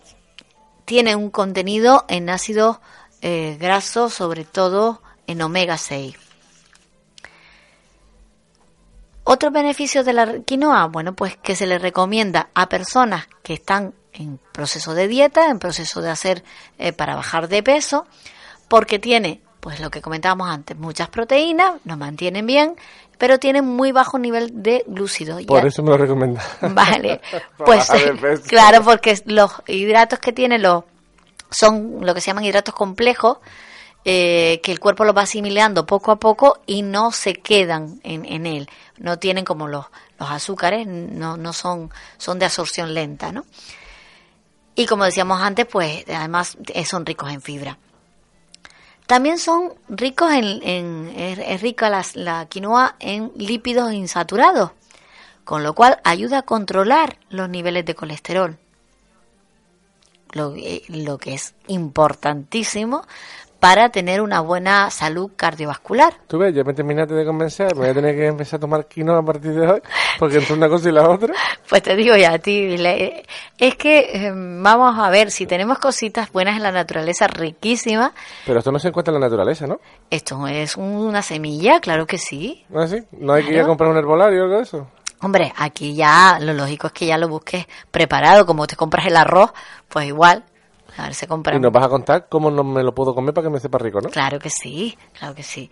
tiene 0.83 1.15
un 1.15 1.29
contenido 1.29 2.03
en 2.09 2.29
ácidos 2.29 2.79
eh, 3.21 3.55
grasos, 3.57 4.13
sobre 4.13 4.43
todo 4.43 5.01
en 5.27 5.41
omega 5.41 5.77
6. 5.77 6.17
Otros 9.23 9.53
beneficios 9.53 10.05
de 10.05 10.11
la 10.11 10.39
quinoa, 10.39 10.87
bueno, 10.87 11.15
pues 11.15 11.37
que 11.37 11.55
se 11.55 11.67
le 11.67 11.79
recomienda 11.79 12.49
a 12.53 12.67
personas 12.67 13.29
que 13.43 13.53
están 13.53 13.93
en 14.11 14.41
proceso 14.51 14.93
de 14.93 15.07
dieta, 15.07 15.49
en 15.49 15.59
proceso 15.59 16.01
de 16.01 16.09
hacer 16.09 16.43
eh, 16.79 16.91
para 16.91 17.15
bajar 17.15 17.47
de 17.47 17.63
peso, 17.63 18.05
porque 18.67 18.99
tiene, 18.99 19.41
pues 19.59 19.79
lo 19.79 19.89
que 19.89 20.01
comentábamos 20.01 20.49
antes, 20.49 20.77
muchas 20.77 21.09
proteínas, 21.09 21.73
nos 21.85 21.97
mantienen 21.97 22.45
bien, 22.45 22.75
pero 23.17 23.39
tiene 23.39 23.61
muy 23.61 23.91
bajo 23.91 24.19
nivel 24.19 24.61
de 24.63 24.83
glúcidos. 24.87 25.43
Por 25.45 25.61
Ya- 25.63 25.67
eso 25.67 25.81
me 25.83 25.89
lo 25.91 25.97
recomienda. 25.97 26.43
Vale, 26.61 27.21
pues 27.65 27.89
claro, 28.47 28.83
porque 28.83 29.21
los 29.25 29.51
hidratos 29.67 30.19
que 30.19 30.33
tiene 30.33 30.59
los 30.59 30.83
son 31.49 31.99
lo 32.05 32.13
que 32.13 32.21
se 32.21 32.27
llaman 32.27 32.43
hidratos 32.45 32.75
complejos, 32.75 33.37
eh, 34.03 34.59
que 34.63 34.71
el 34.71 34.79
cuerpo 34.79 35.03
los 35.05 35.15
va 35.15 35.21
asimilando 35.23 35.85
poco 35.85 36.11
a 36.11 36.17
poco 36.17 36.59
y 36.65 36.81
no 36.81 37.11
se 37.11 37.33
quedan 37.35 37.99
en, 38.03 38.25
en 38.25 38.45
él. 38.45 38.69
No 38.97 39.17
tienen 39.17 39.43
como 39.43 39.67
los, 39.67 39.85
los 40.19 40.29
azúcares, 40.29 40.85
no, 40.87 41.35
no 41.37 41.51
son, 41.53 41.89
son 42.17 42.37
de 42.39 42.45
absorción 42.45 42.93
lenta, 42.93 43.31
¿no? 43.31 43.45
Y 44.75 44.85
como 44.85 45.03
decíamos 45.05 45.41
antes, 45.41 45.65
pues 45.65 46.05
además 46.07 46.57
eh, 46.73 46.85
son 46.85 47.05
ricos 47.05 47.31
en 47.31 47.41
fibra. 47.41 47.77
También 49.07 49.37
son 49.39 49.73
ricos 49.87 50.33
en, 50.33 51.13
es, 51.15 51.61
rica 51.61 51.89
la, 52.13 52.45
quinoa 52.47 52.97
en 52.99 53.31
lípidos 53.37 53.93
insaturados, 53.93 54.71
con 55.45 55.63
lo 55.63 55.73
cual 55.73 56.01
ayuda 56.03 56.39
a 56.39 56.41
controlar 56.41 57.17
los 57.29 57.49
niveles 57.49 57.85
de 57.85 57.95
colesterol. 57.95 58.57
Lo, 60.33 60.53
eh, 60.57 60.83
lo 60.89 61.17
que 61.17 61.35
es 61.35 61.55
importantísimo 61.67 63.07
para 63.59 63.89
tener 63.89 64.21
una 64.21 64.41
buena 64.41 64.89
salud 64.91 65.31
cardiovascular. 65.35 66.13
Tú 66.27 66.37
ves, 66.37 66.53
ya 66.53 66.63
me 66.63 66.73
terminaste 66.73 67.13
de 67.13 67.25
convencer, 67.25 67.73
me 67.75 67.81
voy 67.81 67.89
a 67.89 67.93
tener 67.93 68.15
que 68.15 68.27
empezar 68.27 68.57
a 68.57 68.61
tomar 68.61 68.85
quinoa 68.87 69.19
a 69.19 69.23
partir 69.23 69.53
de 69.53 69.67
hoy, 69.67 69.81
porque 70.19 70.37
entre 70.37 70.53
una 70.53 70.69
cosa 70.69 70.89
y 70.89 70.91
la 70.91 71.09
otra. 71.09 71.33
Pues 71.67 71.83
te 71.83 71.97
digo 71.97 72.15
ya 72.15 72.31
a 72.33 72.39
ti, 72.39 72.77
es 73.57 73.75
que 73.75 73.99
eh, 74.13 74.31
vamos 74.33 74.97
a 74.97 75.09
ver, 75.09 75.31
si 75.31 75.45
tenemos 75.45 75.79
cositas 75.79 76.31
buenas 76.31 76.55
en 76.55 76.63
la 76.63 76.71
naturaleza, 76.71 77.27
riquísimas, 77.27 78.11
Pero 78.45 78.59
esto 78.59 78.71
no 78.71 78.79
se 78.79 78.87
encuentra 78.87 79.13
en 79.13 79.19
la 79.19 79.27
naturaleza, 79.27 79.67
¿no? 79.67 79.79
esto 80.09 80.47
es 80.47 80.77
una 80.77 81.21
semilla, 81.21 81.81
claro 81.81 82.05
que 82.05 82.17
sí. 82.17 82.65
¿No 82.69 82.83
es 82.83 82.93
así? 82.93 83.03
No 83.11 83.33
hay 83.33 83.43
que 83.43 83.53
ir 83.53 83.59
a 83.59 83.65
comprar 83.65 83.89
un 83.89 83.97
herbolario 83.97 84.41
o 84.41 84.43
algo 84.45 84.57
de 84.57 84.63
eso. 84.63 84.87
Hombre, 85.21 85.51
aquí 85.57 85.95
ya 85.95 86.37
lo 86.39 86.53
lógico 86.53 86.87
es 86.87 86.93
que 86.93 87.07
ya 87.07 87.17
lo 87.17 87.27
busques 87.27 87.65
preparado, 87.89 88.45
como 88.45 88.67
te 88.67 88.75
compras 88.75 89.07
el 89.07 89.17
arroz, 89.17 89.51
pues 89.89 90.07
igual, 90.07 90.43
a 90.97 91.03
ver, 91.03 91.13
se 91.13 91.27
compra. 91.27 91.55
Y 91.55 91.59
nos 91.59 91.71
vas 91.71 91.85
a 91.85 91.89
contar 91.89 92.27
cómo 92.29 92.51
no 92.51 92.63
me 92.63 92.83
lo 92.83 92.93
puedo 92.93 93.13
comer 93.13 93.33
para 93.33 93.47
que 93.47 93.53
me 93.53 93.59
sepa 93.59 93.77
rico, 93.77 94.01
¿no? 94.01 94.09
Claro 94.09 94.39
que 94.39 94.49
sí, 94.49 94.97
claro 95.17 95.35
que 95.35 95.43
sí. 95.43 95.69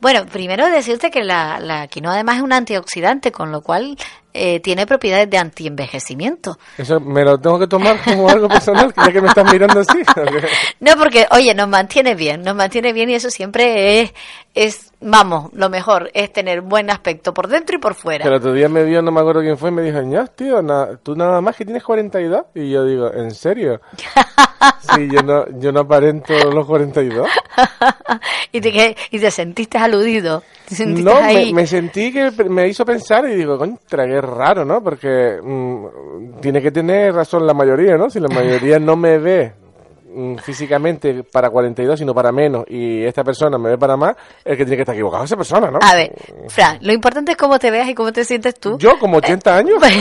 Bueno, 0.00 0.26
primero 0.26 0.68
decirte 0.68 1.12
que 1.12 1.22
la, 1.22 1.60
la 1.60 1.86
quinoa 1.86 2.14
además 2.14 2.38
es 2.38 2.42
un 2.42 2.52
antioxidante, 2.52 3.30
con 3.30 3.52
lo 3.52 3.60
cual 3.60 3.96
eh, 4.34 4.60
tiene 4.60 4.86
propiedades 4.86 5.28
de 5.28 5.38
antienvejecimiento. 5.38 6.58
Eso 6.78 6.98
me 6.98 7.22
lo 7.22 7.38
tengo 7.38 7.58
que 7.58 7.66
tomar 7.66 8.02
como 8.02 8.28
algo 8.28 8.48
personal, 8.48 8.92
ya 8.96 9.12
que 9.12 9.20
me 9.20 9.28
estás 9.28 9.52
mirando 9.52 9.80
así. 9.80 9.98
No, 10.80 10.96
porque, 10.96 11.26
oye, 11.30 11.54
nos 11.54 11.68
mantiene 11.68 12.14
bien, 12.14 12.42
nos 12.42 12.56
mantiene 12.56 12.92
bien 12.92 13.10
y 13.10 13.14
eso 13.14 13.30
siempre 13.30 14.00
es, 14.00 14.14
es, 14.54 14.91
vamos, 15.02 15.50
lo 15.54 15.68
mejor 15.68 16.10
es 16.14 16.32
tener 16.32 16.60
buen 16.60 16.90
aspecto 16.90 17.32
por 17.34 17.48
dentro 17.48 17.76
y 17.76 17.78
por 17.78 17.94
fuera. 17.94 18.24
El 18.26 18.34
otro 18.34 18.52
día 18.52 18.68
me 18.68 18.84
vio, 18.84 19.02
no 19.02 19.10
me 19.12 19.20
acuerdo 19.20 19.40
quién 19.40 19.58
fue, 19.58 19.70
y 19.70 19.72
me 19.72 19.82
dijo, 19.82 20.00
ñas, 20.02 20.34
tío, 20.34 20.62
na- 20.62 20.96
tú 21.02 21.14
nada 21.16 21.40
más 21.40 21.56
que 21.56 21.64
tienes 21.64 21.82
42. 21.82 22.42
Y 22.54 22.70
yo 22.70 22.84
digo, 22.84 23.12
¿en 23.12 23.30
serio? 23.32 23.80
sí, 24.94 25.08
yo 25.10 25.22
no, 25.22 25.44
yo 25.58 25.72
no 25.72 25.80
aparento 25.80 26.32
los 26.52 26.66
42. 26.66 27.28
y, 28.52 28.60
te, 28.60 28.96
y 29.10 29.18
te 29.18 29.30
sentiste 29.30 29.78
aludido. 29.78 30.42
Te 30.68 30.74
sentiste 30.74 31.10
No, 31.10 31.20
me, 31.20 31.26
ahí. 31.26 31.52
me 31.54 31.66
sentí 31.66 32.12
que 32.12 32.30
me 32.48 32.68
hizo 32.68 32.84
pensar 32.84 33.28
y 33.28 33.34
digo, 33.34 33.58
contra, 33.58 34.06
qué 34.06 34.20
raro, 34.20 34.64
¿no? 34.64 34.82
Porque 34.82 35.38
mm, 35.42 36.40
tiene 36.40 36.62
que 36.62 36.70
tener 36.70 37.14
razón 37.14 37.46
la 37.46 37.54
mayoría, 37.54 37.96
¿no? 37.96 38.08
Si 38.10 38.20
la 38.20 38.28
mayoría 38.28 38.78
no 38.78 38.96
me 38.96 39.18
ve 39.18 39.52
físicamente 40.42 41.24
para 41.24 41.50
42, 41.50 41.98
sino 41.98 42.14
para 42.14 42.32
menos, 42.32 42.64
y 42.68 43.04
esta 43.04 43.24
persona 43.24 43.58
me 43.58 43.70
ve 43.70 43.78
para 43.78 43.96
más, 43.96 44.16
el 44.44 44.56
que 44.56 44.64
tiene 44.64 44.76
que 44.76 44.82
estar 44.82 44.94
equivocado 44.94 45.24
es 45.24 45.30
esa 45.30 45.36
persona, 45.36 45.70
¿no? 45.70 45.78
A 45.82 45.94
ver, 45.94 46.12
Fran, 46.48 46.78
lo 46.82 46.92
importante 46.92 47.32
es 47.32 47.36
cómo 47.38 47.58
te 47.58 47.70
veas 47.70 47.88
y 47.88 47.94
cómo 47.94 48.12
te 48.12 48.24
sientes 48.24 48.58
tú. 48.58 48.78
Yo, 48.78 48.98
como 48.98 49.18
80 49.18 49.56
años. 49.56 49.82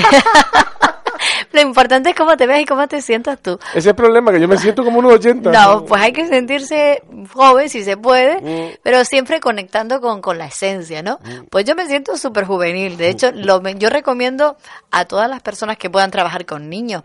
Lo 1.54 1.62
importante 1.62 2.10
es 2.12 2.16
cómo 2.16 2.38
te 2.38 2.48
ves 2.48 2.62
y 2.62 2.66
cómo 2.66 2.88
te 2.88 3.02
sientas 3.02 3.40
tú. 3.42 3.60
Ese 3.72 3.80
es 3.80 3.86
el 3.88 3.96
problema, 3.96 4.32
que 4.32 4.40
yo 4.40 4.48
me 4.48 4.58
siento 4.58 4.84
como 4.84 5.00
unos 5.00 5.14
80. 5.14 5.52
No, 5.52 5.86
pues 5.86 6.02
hay 6.02 6.14
que 6.14 6.28
sentirse 6.28 7.04
joven 7.34 7.70
si 7.70 7.84
se 7.84 7.98
puede, 7.98 8.42
Mm. 8.42 8.78
pero 8.82 9.04
siempre 9.04 9.40
conectando 9.40 10.00
con, 10.02 10.22
con 10.22 10.38
la 10.38 10.46
esencia, 10.46 11.04
¿no? 11.04 11.20
Pues 11.50 11.66
yo 11.66 11.76
me 11.76 11.86
siento 11.88 12.16
súper 12.18 12.46
juvenil. 12.46 12.98
De 12.98 13.10
hecho, 13.10 13.32
lo, 13.34 13.62
yo 13.72 13.90
recomiendo 13.90 14.56
a 14.92 15.06
todas 15.06 15.30
las 15.30 15.42
personas 15.42 15.78
que 15.78 15.90
puedan 15.90 16.10
trabajar 16.10 16.46
con 16.46 16.70
niños 16.70 17.04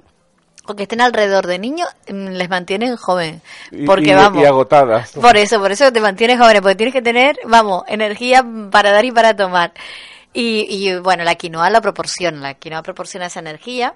o 0.68 0.76
que 0.76 0.82
estén 0.84 1.00
alrededor 1.00 1.46
de 1.46 1.58
niños, 1.58 1.88
mm, 2.08 2.28
les 2.28 2.48
mantienen 2.48 2.96
joven. 2.96 3.40
Y- 3.70 3.86
Porque 3.86 4.10
y- 4.10 4.14
vamos. 4.14 4.42
y 4.42 4.46
agotadas. 4.46 5.12
Por 5.12 5.36
eso, 5.36 5.58
por 5.60 5.72
eso 5.72 5.92
te 5.92 6.00
mantienes 6.00 6.38
joven, 6.38 6.60
porque 6.62 6.74
tienes 6.76 6.92
que 6.92 7.02
tener, 7.02 7.38
vamos, 7.44 7.84
energía 7.88 8.44
para 8.70 8.90
dar 8.92 9.04
y 9.04 9.12
para 9.12 9.34
tomar. 9.36 9.72
Y, 10.32 10.66
y 10.68 10.98
bueno, 10.98 11.24
la 11.24 11.34
quinoa 11.36 11.70
lo 11.70 11.80
proporciona, 11.80 12.38
la 12.40 12.54
quinoa 12.54 12.82
proporciona 12.82 13.26
esa 13.26 13.40
energía. 13.40 13.94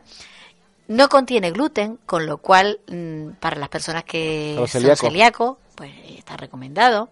No 0.88 1.08
contiene 1.08 1.50
gluten, 1.52 1.98
con 2.06 2.26
lo 2.26 2.38
cual 2.38 2.80
mm, 2.88 3.32
para 3.40 3.56
las 3.56 3.68
personas 3.68 4.04
que 4.04 4.54
son 4.56 4.66
celíacos. 4.96 5.56
pues 5.76 5.92
está 6.16 6.36
recomendado. 6.36 7.08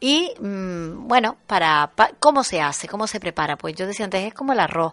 Y 0.00 0.32
mm, 0.40 1.08
bueno, 1.08 1.36
para, 1.46 1.90
pa- 1.94 2.10
¿cómo 2.20 2.44
se 2.44 2.60
hace? 2.60 2.86
¿Cómo 2.88 3.06
se 3.08 3.18
prepara? 3.18 3.56
Pues 3.56 3.74
yo 3.74 3.86
decía 3.86 4.04
antes, 4.04 4.22
es 4.24 4.32
como 4.34 4.52
el 4.52 4.60
arroz. 4.60 4.92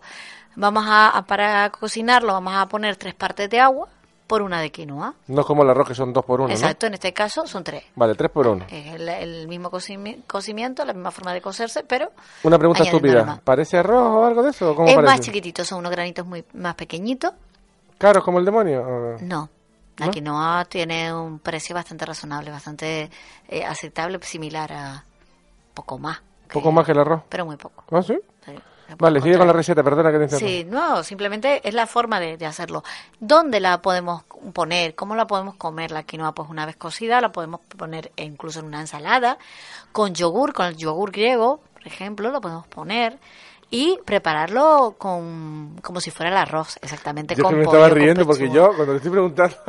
Vamos 0.55 0.85
a, 0.87 1.09
a- 1.09 1.21
para 1.25 1.69
cocinarlo, 1.69 2.33
vamos 2.33 2.53
a 2.55 2.65
poner 2.67 2.95
tres 2.95 3.13
partes 3.13 3.49
de 3.49 3.59
agua 3.59 3.87
por 4.27 4.41
una 4.41 4.59
de 4.59 4.71
quinoa. 4.71 5.13
No 5.27 5.41
es 5.41 5.45
como 5.47 5.63
el 5.63 5.69
arroz 5.69 5.87
que 5.87 5.93
son 5.95 6.11
dos 6.13 6.25
por 6.25 6.41
uno, 6.41 6.51
Exacto, 6.51 6.87
en 6.87 6.95
este 6.95 7.13
caso 7.13 7.45
son 7.45 7.63
tres. 7.63 7.83
Vale, 7.95 8.15
tres 8.15 8.31
por 8.31 8.47
uno. 8.47 8.65
Es 8.69 8.95
el, 8.95 9.07
el 9.07 9.47
mismo 9.47 9.69
cocimi- 9.69 10.23
cocimiento, 10.25 10.83
la 10.85 10.93
misma 10.93 11.11
forma 11.11 11.33
de 11.33 11.41
cocerse, 11.41 11.83
pero 11.83 12.11
Una 12.43 12.57
pregunta 12.57 12.83
estúpida. 12.83 13.39
¿Parece 13.43 13.77
arroz 13.77 14.01
o 14.01 14.25
algo 14.25 14.41
de 14.41 14.49
eso? 14.49 14.71
¿o 14.71 14.75
¿Cómo 14.75 14.87
Es 14.87 14.95
parece? 14.95 15.13
más 15.13 15.21
chiquitito, 15.25 15.63
son 15.63 15.79
unos 15.79 15.91
granitos 15.91 16.25
muy 16.25 16.43
más 16.53 16.73
pequeñitos. 16.75 17.33
¿Caros 17.97 18.23
como 18.23 18.39
el 18.39 18.45
demonio? 18.45 18.81
¿O- 18.81 19.17
No, 19.21 19.49
la 19.97 20.05
¿No? 20.07 20.11
quinoa 20.11 20.65
tiene 20.65 21.13
un 21.13 21.37
precio 21.39 21.75
bastante 21.75 22.05
razonable, 22.05 22.49
bastante 22.49 23.09
eh, 23.47 23.63
aceptable, 23.65 24.19
similar 24.23 24.73
a 24.73 25.03
poco 25.75 25.99
más, 25.99 26.19
¿Poco 26.51 26.71
más 26.71 26.85
que 26.85 26.93
el 26.93 26.99
arroz? 26.99 27.21
pero 27.29 27.45
muy 27.45 27.57
poco. 27.57 27.83
¿Ah, 27.91 28.01
sí? 28.01 28.17
Sí, 28.45 28.53
Vale, 28.97 29.21
sigue 29.21 29.37
con 29.37 29.47
la 29.47 29.53
receta, 29.53 29.83
perdona 29.83 30.11
que 30.11 30.17
te 30.17 30.23
interrumpa. 30.25 30.47
Sí, 30.47 30.65
no, 30.69 31.03
simplemente 31.03 31.67
es 31.67 31.73
la 31.73 31.87
forma 31.87 32.19
de, 32.19 32.37
de 32.37 32.45
hacerlo. 32.45 32.83
¿Dónde 33.19 33.59
la 33.59 33.81
podemos 33.81 34.23
poner? 34.53 34.95
¿Cómo 34.95 35.15
la 35.15 35.27
podemos 35.27 35.55
comer 35.55 35.91
la 35.91 36.03
quinoa? 36.03 36.33
Pues 36.33 36.49
una 36.49 36.65
vez 36.65 36.75
cocida 36.75 37.21
la 37.21 37.31
podemos 37.31 37.61
poner 37.77 38.11
incluso 38.17 38.59
en 38.59 38.65
una 38.65 38.81
ensalada, 38.81 39.37
con 39.91 40.13
yogur, 40.13 40.53
con 40.53 40.67
el 40.67 40.77
yogur 40.77 41.11
griego, 41.11 41.61
por 41.73 41.87
ejemplo, 41.87 42.31
lo 42.31 42.41
podemos 42.41 42.67
poner 42.67 43.17
y 43.71 43.97
prepararlo 44.05 44.95
con 44.97 45.75
como 45.81 45.99
si 45.99 46.11
fuera 46.11 46.31
el 46.31 46.37
arroz, 46.37 46.77
exactamente 46.81 47.35
Yo 47.35 47.43
con 47.43 47.53
que 47.53 47.59
me 47.59 47.65
pollo, 47.65 47.77
estaba 47.77 47.93
riendo 47.93 48.25
porque 48.25 48.49
yo, 48.49 48.67
cuando 48.75 48.93
te 48.93 48.97
estoy 48.97 49.11
preguntando, 49.11 49.55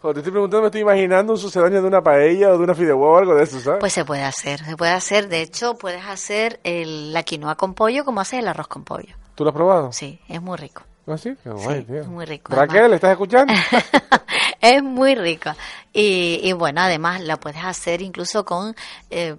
cuando 0.00 0.14
te 0.14 0.18
estoy 0.20 0.32
preguntando, 0.32 0.60
me 0.62 0.66
estoy 0.66 0.80
imaginando 0.82 1.32
un 1.32 1.38
sucedáneo 1.38 1.82
de 1.82 1.88
una 1.88 2.02
paella 2.02 2.50
o 2.50 2.58
de 2.58 2.64
una 2.64 2.74
fideuá 2.74 3.08
o 3.08 3.18
algo 3.18 3.34
de 3.34 3.44
eso, 3.44 3.60
¿sabes? 3.60 3.80
Pues 3.80 3.92
se 3.92 4.04
puede 4.04 4.22
hacer, 4.22 4.64
se 4.64 4.76
puede 4.76 4.92
hacer. 4.92 5.28
De 5.28 5.42
hecho, 5.42 5.74
puedes 5.74 6.04
hacer 6.06 6.60
el, 6.64 7.12
la 7.12 7.22
quinoa 7.22 7.56
con 7.56 7.74
pollo 7.74 8.04
como 8.04 8.20
haces 8.20 8.38
el 8.40 8.48
arroz 8.48 8.68
con 8.68 8.84
pollo. 8.84 9.14
¿Tú 9.34 9.44
lo 9.44 9.50
has 9.50 9.56
probado? 9.56 9.92
Sí, 9.92 10.20
es 10.28 10.40
muy 10.40 10.56
rico. 10.56 10.82
¿Ah, 11.06 11.16
sí? 11.18 11.34
Qué 11.42 11.50
guay, 11.50 11.80
Sí, 11.80 11.84
tío. 11.86 12.00
es 12.02 12.06
muy 12.06 12.24
rico, 12.24 12.54
Raquel, 12.54 12.78
además. 12.78 12.94
¿estás 12.96 13.10
escuchando? 13.12 13.52
es 14.60 14.82
muy 14.82 15.14
rica. 15.16 15.56
Y, 15.92 16.40
y 16.42 16.52
bueno, 16.52 16.82
además 16.82 17.20
la 17.22 17.36
puedes 17.36 17.64
hacer 17.64 18.00
incluso 18.02 18.44
con 18.44 18.76
eh, 19.10 19.36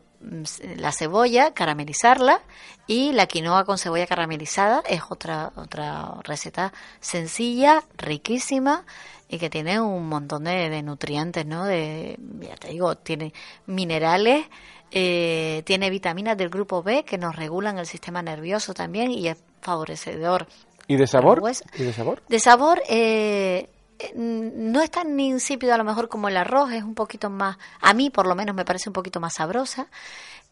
la 0.77 0.91
cebolla, 0.91 1.53
caramelizarla 1.53 2.41
y 2.87 3.11
la 3.13 3.25
quinoa 3.25 3.65
con 3.65 3.77
cebolla 3.77 4.07
caramelizada 4.07 4.83
es 4.87 5.01
otra 5.09 5.51
otra 5.55 6.15
receta 6.23 6.73
sencilla, 6.99 7.83
riquísima 7.97 8.85
y 9.27 9.39
que 9.39 9.49
tiene 9.49 9.79
un 9.79 10.07
montón 10.07 10.43
de, 10.43 10.69
de 10.69 10.83
nutrientes, 10.83 11.45
¿no? 11.45 11.65
De, 11.65 12.17
ya 12.41 12.55
te 12.57 12.69
digo, 12.69 12.95
tiene 12.97 13.33
minerales, 13.65 14.45
eh, 14.91 15.63
tiene 15.65 15.89
vitaminas 15.89 16.37
del 16.37 16.49
grupo 16.49 16.83
B 16.83 17.03
que 17.03 17.17
nos 17.17 17.35
regulan 17.35 17.77
el 17.77 17.85
sistema 17.85 18.21
nervioso 18.21 18.73
también 18.73 19.11
y 19.11 19.29
es 19.29 19.37
favorecedor 19.61 20.47
¿Y 20.87 20.97
de 20.97 21.07
sabor? 21.07 21.41
¿Y 21.77 21.83
de 21.83 21.93
sabor? 21.93 22.21
de 22.27 22.39
sabor, 22.39 22.81
eh, 22.89 23.69
no 24.15 24.81
es 24.81 24.91
tan 24.91 25.19
insípido 25.19 25.73
a 25.73 25.77
lo 25.77 25.83
mejor 25.83 26.09
como 26.09 26.27
el 26.27 26.37
arroz, 26.37 26.71
es 26.71 26.83
un 26.83 26.95
poquito 26.95 27.29
más, 27.29 27.57
a 27.81 27.93
mí 27.93 28.09
por 28.09 28.27
lo 28.27 28.35
menos 28.35 28.55
me 28.55 28.65
parece 28.65 28.89
un 28.89 28.93
poquito 28.93 29.19
más 29.19 29.35
sabrosa 29.35 29.87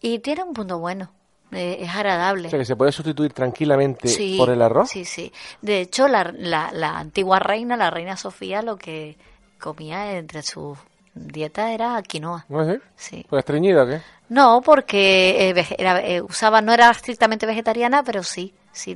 y 0.02 0.20
tiene 0.20 0.44
un 0.44 0.54
punto 0.54 0.80
bueno, 0.80 1.12
eh, 1.52 1.78
es 1.82 1.90
agradable. 1.94 2.48
O 2.48 2.52
sea, 2.52 2.60
que 2.60 2.66
se 2.66 2.76
puede 2.76 2.92
sustituir 2.92 3.34
tranquilamente 3.34 4.08
Sí, 4.08 4.36
por 4.38 4.50
el 4.50 4.62
arroz. 4.62 4.90
Sí, 4.90 5.06
sí. 5.06 5.32
De 5.62 5.82
hecho, 5.82 6.08
la, 6.08 6.32
la, 6.38 6.72
la 6.72 6.98
antigua 7.00 7.40
reina, 7.40 7.76
la 7.76 7.90
reina 7.90 8.16
Sofía, 8.18 8.62
lo 8.62 8.78
que 8.78 9.18
comía 9.60 10.18
entre 10.18 10.42
su 10.44 10.78
dieta 11.16 11.72
era 11.74 12.02
quinoa. 12.04 12.46
¿No 12.50 12.62
es 12.62 12.70
así? 12.70 12.80
Sí. 12.96 13.26
¿Pues 13.30 13.40
estreñida 13.40 13.84
o 13.84 13.88
qué? 13.88 14.02
No, 14.30 14.62
porque 14.62 15.50
eh, 15.50 15.66
era, 15.78 16.00
eh, 16.06 16.22
usaba, 16.22 16.62
no 16.62 16.72
era 16.72 16.90
estrictamente 16.92 17.46
vegetariana, 17.48 18.04
pero 18.04 18.22
sí, 18.24 18.54
sí 18.72 18.94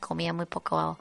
comía 0.00 0.32
muy 0.32 0.46
poco, 0.46 0.98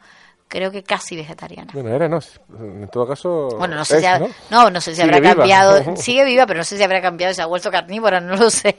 creo 0.52 0.70
que 0.70 0.84
casi 0.84 1.16
vegetariana. 1.16 1.72
Bueno, 1.74 1.90
era 1.96 2.08
no. 2.10 2.20
En 2.60 2.88
todo 2.90 3.08
caso. 3.08 3.50
Bueno, 3.58 3.76
no 3.76 3.86
sé 3.86 3.96
es, 3.96 4.02
si, 4.02 4.06
ha- 4.06 4.20
¿no? 4.20 4.28
no, 4.50 4.70
no 4.70 4.82
sé 4.82 4.92
si 4.92 4.98
Sigue 4.98 5.04
habrá 5.06 5.20
viva. 5.22 5.36
cambiado, 5.36 5.96
sigue 5.96 6.26
viva, 6.26 6.46
pero 6.46 6.58
no 6.60 6.64
sé 6.66 6.78
si 6.78 6.84
habrá 6.84 7.02
cambiado, 7.02 7.34
se 7.34 7.42
ha 7.42 7.46
vuelto 7.46 7.72
carnívora, 7.72 8.20
no 8.20 8.36
lo 8.36 8.50
sé. 8.50 8.78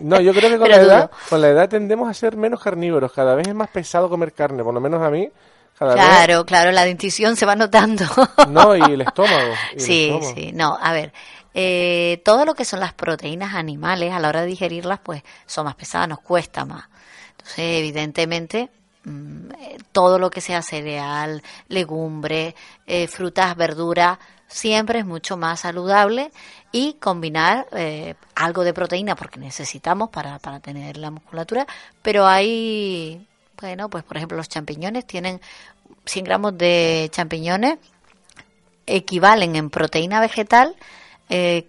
No, 0.00 0.20
yo 0.20 0.32
creo 0.32 0.48
que 0.50 0.58
con 0.58 0.70
la, 0.70 0.76
edad, 0.76 1.10
con 1.28 1.40
la 1.40 1.48
edad 1.48 1.68
tendemos 1.68 2.08
a 2.08 2.14
ser 2.14 2.36
menos 2.36 2.62
carnívoros. 2.62 3.12
Cada 3.12 3.34
vez 3.34 3.48
es 3.48 3.54
más 3.54 3.68
pesado 3.68 4.08
comer 4.08 4.32
carne, 4.32 4.62
por 4.62 4.72
lo 4.72 4.80
menos 4.80 5.02
a 5.02 5.10
mí. 5.10 5.28
Cada 5.78 5.94
Claro, 5.94 6.44
claro, 6.46 6.72
la 6.72 6.84
dentición 6.84 7.36
se 7.36 7.46
va 7.46 7.54
notando. 7.56 8.04
No, 8.48 8.76
y 8.76 8.80
el 8.82 9.00
estómago. 9.02 9.52
y 9.72 9.74
el 9.74 9.80
Sí, 9.80 10.04
estómago. 10.08 10.34
sí, 10.34 10.52
no, 10.52 10.78
a 10.80 10.92
ver, 10.92 11.12
eh, 11.54 12.20
todo 12.24 12.44
lo 12.44 12.54
que 12.54 12.64
son 12.64 12.80
las 12.80 12.92
proteínas 12.94 13.54
animales, 13.54 14.12
a 14.12 14.18
la 14.20 14.28
hora 14.28 14.40
de 14.42 14.46
digerirlas, 14.46 15.00
pues 15.02 15.22
son 15.46 15.64
más 15.66 15.74
pesadas, 15.74 16.08
nos 16.08 16.20
cuesta 16.20 16.64
más. 16.64 16.84
Entonces, 17.32 17.78
evidentemente, 17.78 18.70
todo 19.92 20.18
lo 20.18 20.30
que 20.30 20.40
sea 20.40 20.62
cereal, 20.62 21.42
legumbre, 21.68 22.54
eh, 22.86 23.06
frutas, 23.08 23.56
verduras, 23.56 24.18
siempre 24.46 25.00
es 25.00 25.06
mucho 25.06 25.36
más 25.36 25.60
saludable 25.60 26.32
y 26.72 26.94
combinar 26.94 27.66
eh, 27.72 28.14
algo 28.34 28.64
de 28.64 28.72
proteína 28.72 29.14
porque 29.14 29.38
necesitamos 29.38 30.10
para, 30.10 30.38
para 30.38 30.60
tener 30.60 30.96
la 30.96 31.10
musculatura, 31.10 31.66
pero 32.02 32.26
hay, 32.26 33.26
bueno, 33.60 33.90
pues 33.90 34.04
por 34.04 34.16
ejemplo 34.16 34.36
los 34.36 34.48
champiñones 34.48 35.06
tienen 35.06 35.40
100 36.04 36.24
gramos 36.24 36.56
de 36.56 37.08
champiñones 37.12 37.78
equivalen 38.86 39.54
en 39.56 39.70
proteína 39.70 40.20
vegetal 40.20 40.74
eh, 41.28 41.68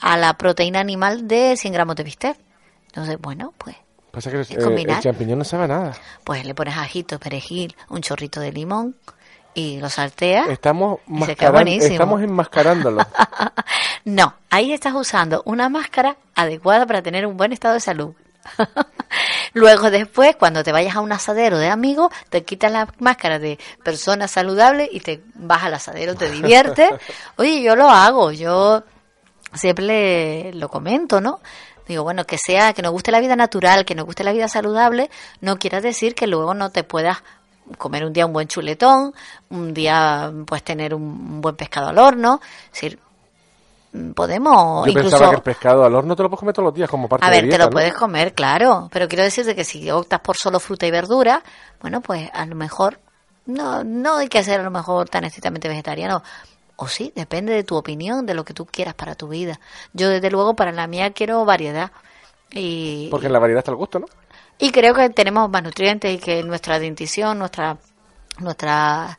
a 0.00 0.16
la 0.16 0.36
proteína 0.36 0.80
animal 0.80 1.26
de 1.26 1.56
100 1.56 1.72
gramos 1.72 1.96
de 1.96 2.04
bistec. 2.04 2.38
Entonces, 2.86 3.18
bueno, 3.20 3.52
pues 3.58 3.76
Pasa 4.18 4.30
que 4.32 4.40
Es 4.40 4.50
eh, 4.50 4.84
el 4.88 5.00
champiñón 5.00 5.38
no 5.38 5.44
sabe 5.44 5.64
a 5.64 5.68
nada. 5.68 5.92
pues 6.24 6.44
le 6.44 6.52
pones 6.52 6.76
ajito, 6.76 7.20
perejil, 7.20 7.76
un 7.88 8.00
chorrito 8.00 8.40
de 8.40 8.50
limón 8.50 8.96
y 9.54 9.78
lo 9.78 9.88
salteas. 9.88 10.48
Estamos, 10.48 10.98
mascaran- 11.06 11.68
estamos 11.68 12.20
enmascarándolo. 12.22 13.06
No, 14.04 14.34
ahí 14.50 14.72
estás 14.72 14.94
usando 14.94 15.42
una 15.44 15.68
máscara 15.68 16.16
adecuada 16.34 16.84
para 16.86 17.00
tener 17.02 17.26
un 17.26 17.36
buen 17.36 17.52
estado 17.52 17.74
de 17.74 17.80
salud. 17.80 18.14
Luego 19.52 19.90
después, 19.90 20.34
cuando 20.36 20.64
te 20.64 20.72
vayas 20.72 20.96
a 20.96 21.00
un 21.00 21.12
asadero 21.12 21.58
de 21.58 21.68
amigos, 21.68 22.10
te 22.30 22.42
quitas 22.44 22.72
la 22.72 22.88
máscara 22.98 23.38
de 23.38 23.58
persona 23.84 24.26
saludable 24.26 24.88
y 24.90 25.00
te 25.00 25.22
vas 25.34 25.62
al 25.62 25.74
asadero, 25.74 26.14
te 26.16 26.30
diviertes. 26.30 26.90
Oye, 27.36 27.62
yo 27.62 27.76
lo 27.76 27.88
hago, 27.90 28.32
yo 28.32 28.82
siempre 29.54 30.52
lo 30.54 30.68
comento, 30.68 31.20
¿no? 31.20 31.40
Digo, 31.88 32.04
bueno, 32.04 32.24
que 32.24 32.36
sea, 32.38 32.74
que 32.74 32.82
nos 32.82 32.92
guste 32.92 33.10
la 33.10 33.20
vida 33.20 33.34
natural, 33.34 33.84
que 33.84 33.94
nos 33.94 34.04
guste 34.04 34.22
la 34.22 34.32
vida 34.32 34.46
saludable, 34.46 35.10
no 35.40 35.58
quiere 35.58 35.80
decir 35.80 36.14
que 36.14 36.26
luego 36.26 36.54
no 36.54 36.70
te 36.70 36.84
puedas 36.84 37.22
comer 37.76 38.04
un 38.04 38.12
día 38.12 38.26
un 38.26 38.32
buen 38.32 38.48
chuletón, 38.48 39.14
un 39.50 39.74
día 39.74 40.32
pues 40.46 40.62
tener 40.62 40.94
un, 40.94 41.40
buen 41.40 41.56
pescado 41.56 41.88
al 41.88 41.98
horno, 41.98 42.40
es 42.66 42.72
decir, 42.72 42.98
podemos 44.14 44.86
Yo 44.86 44.92
incluso 44.92 45.10
pensaba 45.10 45.30
que 45.30 45.36
el 45.36 45.42
pescado 45.42 45.84
al 45.84 45.94
horno 45.94 46.14
te 46.14 46.22
lo 46.22 46.28
puedes 46.28 46.40
comer 46.40 46.54
todos 46.54 46.66
los 46.66 46.74
días 46.74 46.90
como 46.90 47.08
parte 47.08 47.26
a 47.26 47.30
de 47.30 47.42
ver, 47.42 47.50
te 47.50 47.58
lo 47.58 47.64
¿no? 47.64 47.70
puedes 47.70 47.94
comer, 47.94 48.34
claro, 48.34 48.88
pero 48.92 49.08
quiero 49.08 49.24
decirte 49.24 49.54
que 49.54 49.64
si 49.64 49.90
optas 49.90 50.20
por 50.20 50.36
solo 50.36 50.60
fruta 50.60 50.86
y 50.86 50.90
verdura, 50.90 51.42
bueno, 51.80 52.00
pues 52.00 52.30
a 52.32 52.46
lo 52.46 52.54
mejor 52.54 52.98
no 53.46 53.82
no 53.82 54.16
hay 54.16 54.28
que 54.28 54.44
ser 54.44 54.60
a 54.60 54.62
lo 54.62 54.70
mejor 54.70 55.08
tan 55.08 55.24
estrictamente 55.24 55.68
vegetariano. 55.68 56.22
O 56.80 56.86
sí, 56.88 57.12
depende 57.16 57.52
de 57.52 57.64
tu 57.64 57.76
opinión, 57.76 58.24
de 58.24 58.34
lo 58.34 58.44
que 58.44 58.54
tú 58.54 58.64
quieras 58.64 58.94
para 58.94 59.14
tu 59.16 59.26
vida. 59.28 59.58
Yo 59.92 60.08
desde 60.08 60.30
luego 60.30 60.54
para 60.54 60.70
la 60.72 60.86
mía 60.86 61.12
quiero 61.12 61.44
variedad. 61.44 61.90
Y, 62.52 63.08
Porque 63.10 63.26
en 63.26 63.32
la 63.32 63.40
variedad 63.40 63.58
está 63.58 63.72
el 63.72 63.76
gusto, 63.76 63.98
¿no? 63.98 64.06
y 64.60 64.70
creo 64.72 64.92
que 64.94 65.08
tenemos 65.10 65.48
más 65.50 65.62
nutrientes 65.62 66.12
y 66.12 66.18
que 66.18 66.42
nuestra 66.42 66.78
dentición, 66.80 67.38
nuestra, 67.38 67.76
nuestras 68.38 69.16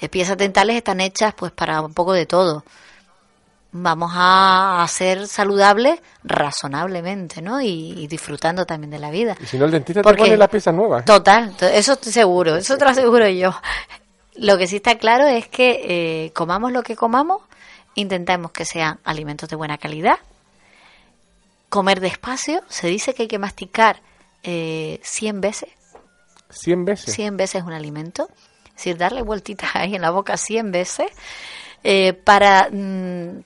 eh, 0.00 0.08
piezas 0.08 0.36
dentales 0.36 0.76
están 0.76 1.00
hechas 1.00 1.32
pues 1.36 1.52
para 1.52 1.80
un 1.80 1.94
poco 1.94 2.12
de 2.12 2.26
todo. 2.26 2.64
Vamos 3.72 4.10
a 4.14 4.84
ser 4.88 5.28
saludables 5.28 6.00
razonablemente, 6.24 7.40
¿no? 7.40 7.60
Y, 7.60 7.92
y 7.98 8.06
disfrutando 8.08 8.66
también 8.66 8.90
de 8.90 8.98
la 8.98 9.10
vida. 9.10 9.36
Y 9.40 9.46
si 9.46 9.58
no, 9.58 9.64
el 9.66 9.70
dentista 9.70 10.02
Porque- 10.02 10.22
te 10.22 10.28
pone 10.28 10.36
las 10.36 10.48
piezas 10.48 10.74
nuevas. 10.74 11.02
¿eh? 11.02 11.04
Total, 11.06 11.54
to- 11.56 11.66
eso 11.66 11.92
estoy 11.92 12.12
seguro, 12.12 12.56
eso 12.56 12.76
te 12.76 12.84
lo 12.84 12.90
aseguro 12.90 13.28
yo. 13.28 13.52
Lo 14.40 14.56
que 14.56 14.66
sí 14.66 14.76
está 14.76 14.96
claro 14.96 15.26
es 15.26 15.48
que 15.48 16.24
eh, 16.24 16.32
comamos 16.32 16.72
lo 16.72 16.82
que 16.82 16.96
comamos, 16.96 17.42
intentemos 17.94 18.52
que 18.52 18.64
sean 18.64 18.98
alimentos 19.04 19.50
de 19.50 19.56
buena 19.56 19.76
calidad, 19.76 20.18
comer 21.68 22.00
despacio, 22.00 22.62
se 22.66 22.86
dice 22.86 23.12
que 23.12 23.24
hay 23.24 23.28
que 23.28 23.38
masticar 23.38 24.00
eh, 24.42 24.98
100 25.02 25.42
veces, 25.42 25.68
100 26.48 26.84
veces. 26.86 27.14
100 27.14 27.36
veces 27.36 27.64
un 27.64 27.74
alimento, 27.74 28.30
es 28.68 28.76
decir, 28.76 28.96
darle 28.96 29.20
vueltitas 29.20 29.70
ahí 29.76 29.94
en 29.94 30.00
la 30.00 30.10
boca 30.10 30.38
100 30.38 30.72
veces 30.72 31.10
eh, 31.84 32.14
para 32.14 32.70
mm, 32.72 33.44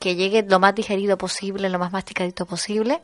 que 0.00 0.16
llegue 0.16 0.42
lo 0.42 0.58
más 0.58 0.74
digerido 0.74 1.16
posible, 1.16 1.68
lo 1.68 1.78
más 1.78 1.92
masticadito 1.92 2.46
posible 2.46 3.00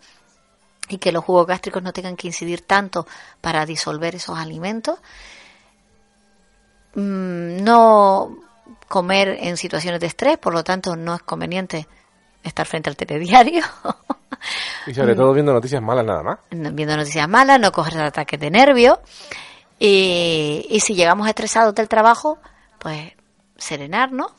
y 0.88 0.98
que 0.98 1.12
los 1.12 1.22
jugos 1.22 1.46
gástricos 1.46 1.84
no 1.84 1.92
tengan 1.92 2.16
que 2.16 2.26
incidir 2.26 2.62
tanto 2.62 3.06
para 3.40 3.64
disolver 3.64 4.16
esos 4.16 4.36
alimentos. 4.36 4.98
Mm, 6.94 7.62
no 7.64 8.36
comer 8.88 9.38
en 9.40 9.56
situaciones 9.56 10.00
de 10.00 10.06
estrés, 10.06 10.38
por 10.38 10.52
lo 10.52 10.62
tanto 10.62 10.96
no 10.96 11.14
es 11.14 11.22
conveniente 11.22 11.86
estar 12.42 12.66
frente 12.66 12.90
al 12.90 12.96
telediario, 12.96 13.64
Y 14.86 14.94
sobre 14.94 15.14
todo 15.14 15.32
viendo 15.32 15.52
noticias 15.52 15.80
malas 15.82 16.04
nada 16.04 16.22
más. 16.22 16.38
viendo 16.50 16.96
noticias 16.96 17.28
malas, 17.28 17.60
no 17.60 17.70
coger 17.72 18.00
ataques 18.00 18.38
de 18.40 18.50
nervios. 18.50 18.98
Y, 19.78 20.66
y 20.68 20.80
si 20.80 20.94
llegamos 20.94 21.28
estresados 21.28 21.74
del 21.74 21.88
trabajo, 21.88 22.38
pues 22.78 23.12
serenarnos, 23.56 24.32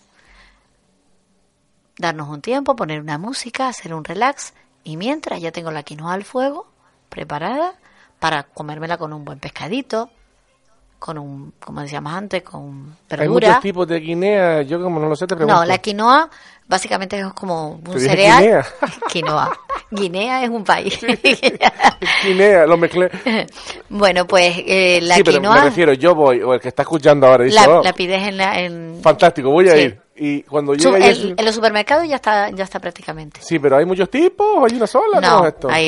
darnos 1.98 2.28
un 2.30 2.42
tiempo, 2.42 2.76
poner 2.76 3.00
una 3.00 3.18
música, 3.18 3.68
hacer 3.68 3.94
un 3.94 4.04
relax. 4.04 4.54
Y 4.84 4.98
mientras 4.98 5.42
ya 5.42 5.52
tengo 5.52 5.72
la 5.72 5.84
quinoa 5.84 6.14
al 6.14 6.24
fuego, 6.24 6.68
preparada, 7.10 7.76
para 8.20 8.44
comérmela 8.44 8.98
con 8.98 9.14
un 9.14 9.24
buen 9.24 9.40
pescadito, 9.40 10.10
con 11.04 11.18
un, 11.18 11.54
como 11.60 11.82
decíamos 11.82 12.14
antes, 12.14 12.44
con 12.44 12.96
Hay 13.10 13.18
verdura. 13.18 13.48
muchos 13.50 13.62
tipos 13.62 13.86
de 13.90 14.00
guinea, 14.00 14.62
yo 14.62 14.82
como 14.82 15.02
no 15.02 15.10
lo 15.10 15.18
sé 15.18 15.28
te 15.28 15.36
pregunto. 15.36 15.60
No, 15.60 15.66
la 15.66 15.78
quinoa 15.80 16.30
básicamente 16.66 17.20
es 17.20 17.26
como 17.34 17.72
un 17.86 18.00
cereal. 18.00 18.42
guinea. 18.42 18.66
Quinoa. 19.12 19.52
Guinea 19.92 20.44
es 20.46 20.50
un 20.50 20.64
país. 20.64 20.98
Guinea, 22.24 22.66
lo 22.66 22.78
mezclé. 22.78 23.12
bueno, 23.90 24.26
pues 24.26 24.56
eh, 24.66 25.00
la 25.04 25.16
sí, 25.16 25.24
pero 25.26 25.40
quinoa 25.40 25.56
me 25.56 25.62
refiero, 25.66 25.92
yo 25.92 26.16
voy, 26.16 26.42
o 26.42 26.54
el 26.54 26.62
que 26.62 26.70
está 26.70 26.84
escuchando 26.84 27.28
ahora 27.28 27.44
dice, 27.44 27.56
la, 27.60 27.70
"Oh, 27.80 27.84
la 27.84 27.92
pides 27.92 28.26
en, 28.26 28.38
la, 28.38 28.60
en, 28.62 29.00
fantástico, 29.04 29.50
voy 29.52 29.68
a 29.68 29.74
Sí. 29.74 29.80
ir. 29.80 30.02
Y 30.16 30.44
cuando 30.44 30.76
llega 30.76 30.98
el- 31.08 31.34
en 31.38 31.44
los 31.46 31.56
supermercados 31.56 32.08
ya 32.08 32.18
está, 32.18 32.52
ya 32.52 32.64
está 32.66 32.80
prácticamente. 32.80 33.40
Sí, 33.42 33.58
pero 33.58 33.78
hay 33.78 33.86
muchos 33.86 34.10
tipos, 34.12 34.64
hay 34.70 34.78
una 34.78 34.86
sola, 34.86 35.20
¿cómo 35.20 35.28
No, 35.42 35.48
es 35.48 35.54
esto? 35.56 35.70
hay, 35.72 35.86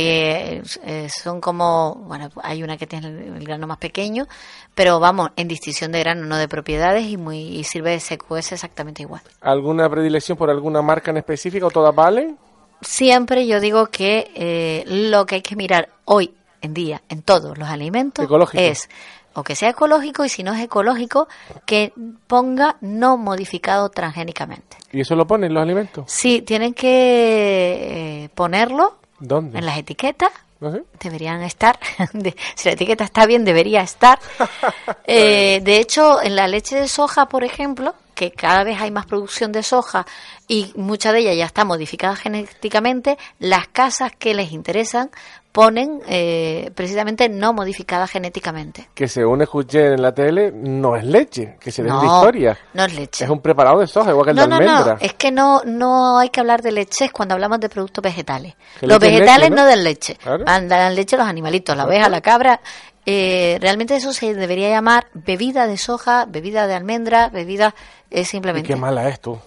eh, 0.84 1.08
son 1.24 1.40
como, 1.40 1.94
bueno, 2.08 2.30
hay 2.42 2.64
una 2.64 2.76
que 2.76 2.88
tiene 2.88 3.08
el, 3.08 3.36
el 3.38 3.44
grano 3.46 3.68
más 3.68 3.78
pequeño, 3.78 4.26
pero 4.74 5.00
vamos, 5.00 5.30
en 5.36 5.48
distinción 5.48 5.92
de 5.92 6.00
grano, 6.00 6.26
no 6.26 6.38
de 6.38 6.48
propiedades, 6.48 7.06
y 7.06 7.18
muy 7.18 7.38
y 7.38 7.64
sirve 7.66 7.92
de 7.92 8.00
CQS 8.00 8.54
exactamente 8.54 9.04
igual. 9.04 9.22
¿Alguna 9.42 9.88
predilección 9.90 10.36
por 10.38 10.50
alguna 10.50 10.82
marca 10.82 11.12
en 11.12 11.18
específica 11.18 11.68
o 11.68 11.70
todas 11.70 11.94
valen? 11.94 12.36
Siempre 12.82 13.46
yo 13.48 13.60
digo 13.60 13.88
que 13.88 14.32
eh, 14.36 14.84
lo 14.88 15.26
que 15.28 15.36
hay 15.36 15.42
que 15.42 15.56
mirar 15.56 15.90
hoy 16.06 16.34
en 16.62 16.74
día 16.74 17.02
en 17.10 17.22
todos 17.22 17.58
los 17.60 17.70
alimentos 17.70 18.26
Ecológico. 18.26 18.62
es 18.62 18.90
o 19.36 19.44
que 19.44 19.56
sea 19.56 19.70
ecológico 19.70 20.26
y 20.26 20.30
si 20.30 20.44
no 20.44 20.54
es 20.54 20.62
ecológico 20.62 21.28
que 21.66 21.94
ponga 22.28 22.78
no 22.82 23.18
modificado 23.18 23.90
transgénicamente. 23.90 24.78
¿Y 24.92 25.02
eso 25.02 25.16
lo 25.16 25.28
ponen 25.28 25.54
los 25.54 25.62
alimentos? 25.62 26.06
Sí, 26.08 26.42
tienen 26.42 26.74
que 26.74 28.24
eh, 28.24 28.30
ponerlo 28.34 28.98
¿Dónde? 29.20 29.60
en 29.60 29.66
las 29.66 29.78
etiquetas. 29.78 30.32
No 30.62 30.72
sé. 30.72 30.84
Deberían 31.02 31.42
estar. 31.44 31.78
Si 32.56 32.70
la 32.70 32.74
etiqueta 32.74 33.04
está 33.04 33.26
bien, 33.26 33.46
debería 33.46 33.82
estar. 33.82 34.20
Eh, 35.08 35.62
de 35.64 35.78
hecho, 35.78 36.20
en 36.22 36.36
la 36.36 36.48
leche 36.48 36.76
de 36.80 36.88
soja, 36.88 37.28
por 37.28 37.44
ejemplo, 37.44 37.94
que 38.16 38.32
cada 38.32 38.64
vez 38.64 38.82
hay 38.82 38.90
más 38.92 39.06
producción 39.06 39.52
de 39.52 39.62
soja 39.62 40.06
y 40.48 40.72
mucha 40.76 41.12
de 41.12 41.20
ella 41.20 41.34
ya 41.34 41.46
está 41.46 41.66
modificada 41.66 42.16
genéticamente, 42.16 43.18
las 43.40 43.68
casas 43.68 44.12
que 44.18 44.34
les 44.34 44.52
interesan 44.52 45.12
ponen 45.52 46.02
eh, 46.08 46.70
precisamente 46.76 47.30
no 47.30 47.54
modificada 47.54 48.08
genéticamente. 48.08 48.90
Que 48.94 49.08
según 49.08 49.42
escuché 49.42 49.94
en 49.94 50.02
la 50.02 50.14
tele, 50.14 50.52
no 50.54 50.98
es 50.98 51.06
leche, 51.06 51.56
que 51.62 51.72
se 51.72 51.82
den 51.82 51.94
No, 51.94 52.02
de 52.02 52.08
historia. 52.08 52.58
no 52.74 52.84
es 52.84 52.94
leche. 52.94 53.24
Es 53.24 53.30
un 53.30 53.40
preparado 53.40 53.80
de 53.80 53.88
soja, 53.88 54.10
igual 54.12 54.26
que 54.26 54.32
el 54.32 54.36
No, 54.36 54.42
de 54.44 54.48
no, 54.50 54.56
almendra. 54.58 54.94
no, 54.96 55.00
es 55.00 55.14
que 55.14 55.32
no, 55.32 55.62
no 55.66 56.18
hay 56.20 56.28
que 56.30 56.42
hablar 56.42 56.62
de 56.62 56.74
leches 56.74 57.10
cuando 57.14 57.36
hablamos 57.36 57.62
de 57.62 57.70
productos 57.70 58.02
vegetales. 58.04 58.54
Los 58.82 59.00
vegetales 59.00 59.50
leche, 59.50 59.56
no 59.56 59.62
¿no? 59.64 59.66
den 59.66 59.84
leche, 59.86 60.16
Claro. 60.16 60.44
dan 60.44 60.94
leche 60.96 61.16
los 61.16 61.26
animalitos, 61.28 61.78
la 61.78 61.86
oveja, 61.86 62.10
la 62.10 62.20
cabra. 62.20 62.60
Eh, 63.06 63.58
realmente 63.62 63.96
eso 63.96 64.14
se 64.14 64.34
debería 64.34 64.70
llamar 64.70 65.08
bebida 65.14 65.68
de 65.68 65.78
soja, 65.78 66.26
bebida 66.26 66.66
de 66.68 66.74
almendra, 66.74 67.30
bebida 67.30 67.76
es 68.10 68.28
Y 68.28 68.32
simplemente. 68.32 68.68
qué 68.68 68.76
mala 68.76 69.08
es 69.10 69.20
tú. 69.20 69.40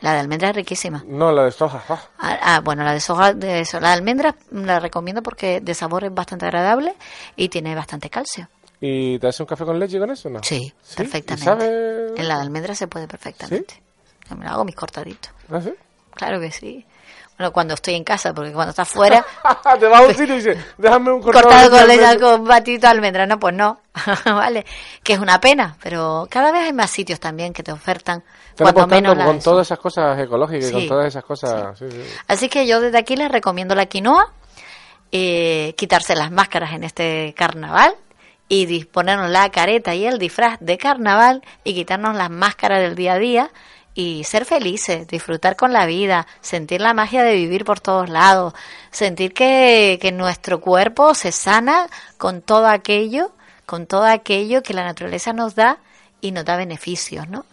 La 0.00 0.14
de 0.14 0.20
almendra 0.20 0.50
es 0.50 0.56
riquísima. 0.56 1.04
No, 1.06 1.32
la 1.32 1.44
de 1.44 1.52
soja. 1.52 1.82
ah. 1.88 2.02
Ah, 2.18 2.38
ah, 2.42 2.60
bueno, 2.60 2.82
la 2.84 2.92
de 2.92 3.00
soja, 3.00 3.34
de 3.34 3.60
eso, 3.60 3.80
la 3.80 3.88
de 3.88 3.94
almendra 3.94 4.34
la 4.50 4.80
recomiendo 4.80 5.22
porque 5.22 5.60
de 5.60 5.74
sabor 5.74 6.04
es 6.04 6.14
bastante 6.14 6.46
agradable 6.46 6.94
y 7.36 7.48
tiene 7.48 7.74
bastante 7.74 8.08
calcio. 8.10 8.48
¿Y 8.80 9.18
te 9.18 9.26
hace 9.28 9.42
un 9.42 9.46
café 9.46 9.64
con 9.66 9.78
leche 9.78 9.98
con 9.98 10.10
eso 10.10 10.30
no? 10.30 10.40
Sí, 10.42 10.72
¿Y 10.92 10.94
perfectamente. 10.96 11.44
sabe? 11.44 12.14
En 12.16 12.28
la 12.28 12.36
de 12.36 12.40
almendra 12.42 12.74
se 12.74 12.88
puede 12.88 13.06
perfectamente. 13.06 13.74
Yo 14.28 14.36
me 14.36 14.44
lo 14.46 14.50
hago 14.52 14.64
mis 14.64 14.74
cortaditos. 14.74 15.30
¿Ah, 15.50 15.60
sí? 15.62 15.72
Claro 16.14 16.40
que 16.40 16.50
sí. 16.50 16.86
Bueno, 17.40 17.54
cuando 17.54 17.72
estoy 17.72 17.94
en 17.94 18.04
casa, 18.04 18.34
porque 18.34 18.52
cuando 18.52 18.68
estás 18.68 18.86
fuera, 18.86 19.24
Te 19.80 19.86
vas 19.86 20.02
a 20.02 20.04
un 20.04 20.14
sitio 20.14 20.34
y 20.34 20.38
dices, 20.40 20.58
déjame 20.76 21.10
un 21.10 21.22
cortado, 21.22 21.48
cortado 21.48 21.70
con 21.70 21.80
almendra". 21.80 22.18
con 22.18 22.44
batito 22.44 22.80
de 22.82 22.86
almendra, 22.88 23.24
no, 23.24 23.40
pues 23.40 23.54
no, 23.54 23.80
vale, 24.26 24.66
que 25.02 25.14
es 25.14 25.18
una 25.18 25.40
pena, 25.40 25.74
pero 25.82 26.28
cada 26.28 26.52
vez 26.52 26.64
hay 26.64 26.74
más 26.74 26.90
sitios 26.90 27.18
también 27.18 27.54
que 27.54 27.62
te 27.62 27.72
ofertan 27.72 28.22
cuando 28.58 28.86
menos 28.88 29.14
con 29.14 29.36
eso. 29.36 29.50
todas 29.52 29.66
esas 29.68 29.78
cosas 29.78 30.20
ecológicas 30.20 30.68
y 30.68 30.72
con 30.72 30.86
todas 30.86 31.06
esas 31.06 31.24
cosas. 31.24 31.78
sí, 31.78 31.86
sí. 31.90 32.02
Así 32.28 32.50
que 32.50 32.66
yo 32.66 32.78
desde 32.78 32.98
aquí 32.98 33.16
les 33.16 33.30
recomiendo 33.30 33.74
la 33.74 33.86
quinoa, 33.86 34.34
eh, 35.10 35.72
quitarse 35.78 36.14
las 36.14 36.30
máscaras 36.30 36.74
en 36.74 36.84
este 36.84 37.32
carnaval 37.38 37.94
y 38.50 38.66
disponernos 38.66 39.30
la 39.30 39.48
careta 39.48 39.94
y 39.94 40.04
el 40.04 40.18
disfraz 40.18 40.58
de 40.60 40.76
carnaval 40.76 41.40
y 41.64 41.72
quitarnos 41.72 42.14
las 42.16 42.28
máscaras 42.28 42.80
del 42.80 42.96
día 42.96 43.14
a 43.14 43.18
día 43.18 43.50
y 44.00 44.24
ser 44.24 44.46
felices, 44.46 45.06
disfrutar 45.06 45.56
con 45.56 45.74
la 45.74 45.84
vida, 45.84 46.26
sentir 46.40 46.80
la 46.80 46.94
magia 46.94 47.22
de 47.22 47.34
vivir 47.34 47.66
por 47.66 47.80
todos 47.80 48.08
lados, 48.08 48.54
sentir 48.90 49.34
que, 49.34 49.98
que 50.00 50.10
nuestro 50.10 50.60
cuerpo 50.60 51.14
se 51.14 51.32
sana 51.32 51.86
con 52.16 52.40
todo 52.40 52.66
aquello, 52.66 53.30
con 53.66 53.86
todo 53.86 54.04
aquello 54.04 54.62
que 54.62 54.72
la 54.72 54.84
naturaleza 54.84 55.34
nos 55.34 55.54
da 55.54 55.78
y 56.22 56.32
nos 56.32 56.46
da 56.46 56.56
beneficios, 56.56 57.28
¿no? 57.28 57.44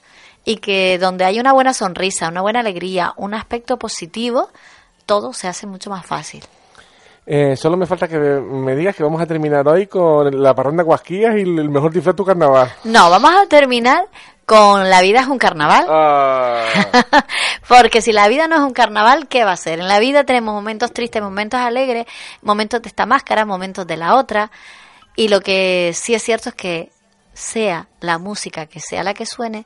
Y 0.45 0.57
que 0.57 0.97
donde 0.97 1.25
hay 1.25 1.41
una 1.41 1.51
buena 1.51 1.73
sonrisa, 1.73 2.29
una 2.29 2.41
buena 2.41 2.61
alegría, 2.61 3.13
un 3.17 3.33
aspecto 3.33 3.77
positivo, 3.77 4.49
todo 5.05 5.33
se 5.33 5.49
hace 5.49 5.67
mucho 5.67 5.89
más 5.89 6.05
fácil. 6.05 6.45
Eh, 7.25 7.57
solo 7.57 7.75
me 7.75 7.85
falta 7.85 8.07
que 8.07 8.17
me 8.17 8.73
digas 8.73 8.95
que 8.95 9.03
vamos 9.03 9.21
a 9.21 9.25
terminar 9.25 9.67
hoy 9.67 9.87
con 9.87 10.41
la 10.41 10.55
parranda 10.55 10.81
Guasquillas 10.81 11.35
y 11.35 11.41
el 11.41 11.69
mejor 11.69 11.91
disfraz 11.91 12.15
de 12.15 12.17
tu 12.17 12.23
carnaval. 12.23 12.71
No, 12.85 13.09
vamos 13.09 13.31
a 13.31 13.45
terminar 13.47 14.07
con 14.47 14.89
La 14.89 15.01
vida 15.01 15.19
es 15.19 15.27
un 15.27 15.37
carnaval. 15.37 15.85
Ah, 15.89 16.63
Porque 17.67 18.01
si 18.01 18.13
la 18.13 18.29
vida 18.29 18.47
no 18.47 18.55
es 18.55 18.61
un 18.61 18.71
carnaval, 18.71 19.27
¿qué 19.27 19.43
va 19.43 19.51
a 19.51 19.57
ser? 19.57 19.79
En 19.79 19.89
la 19.89 19.99
vida 19.99 20.23
tenemos 20.23 20.53
momentos 20.53 20.93
tristes, 20.93 21.21
momentos 21.21 21.59
alegres, 21.59 22.05
momentos 22.41 22.81
de 22.81 22.87
esta 22.87 23.05
máscara, 23.05 23.45
momentos 23.45 23.85
de 23.85 23.97
la 23.97 24.15
otra. 24.15 24.49
Y 25.17 25.27
lo 25.27 25.41
que 25.41 25.91
sí 25.93 26.13
es 26.13 26.23
cierto 26.23 26.47
es 26.47 26.55
que 26.55 26.91
sea 27.33 27.89
la 27.99 28.19
música 28.19 28.67
que 28.67 28.79
sea 28.79 29.03
la 29.03 29.13
que 29.13 29.25
suene, 29.25 29.65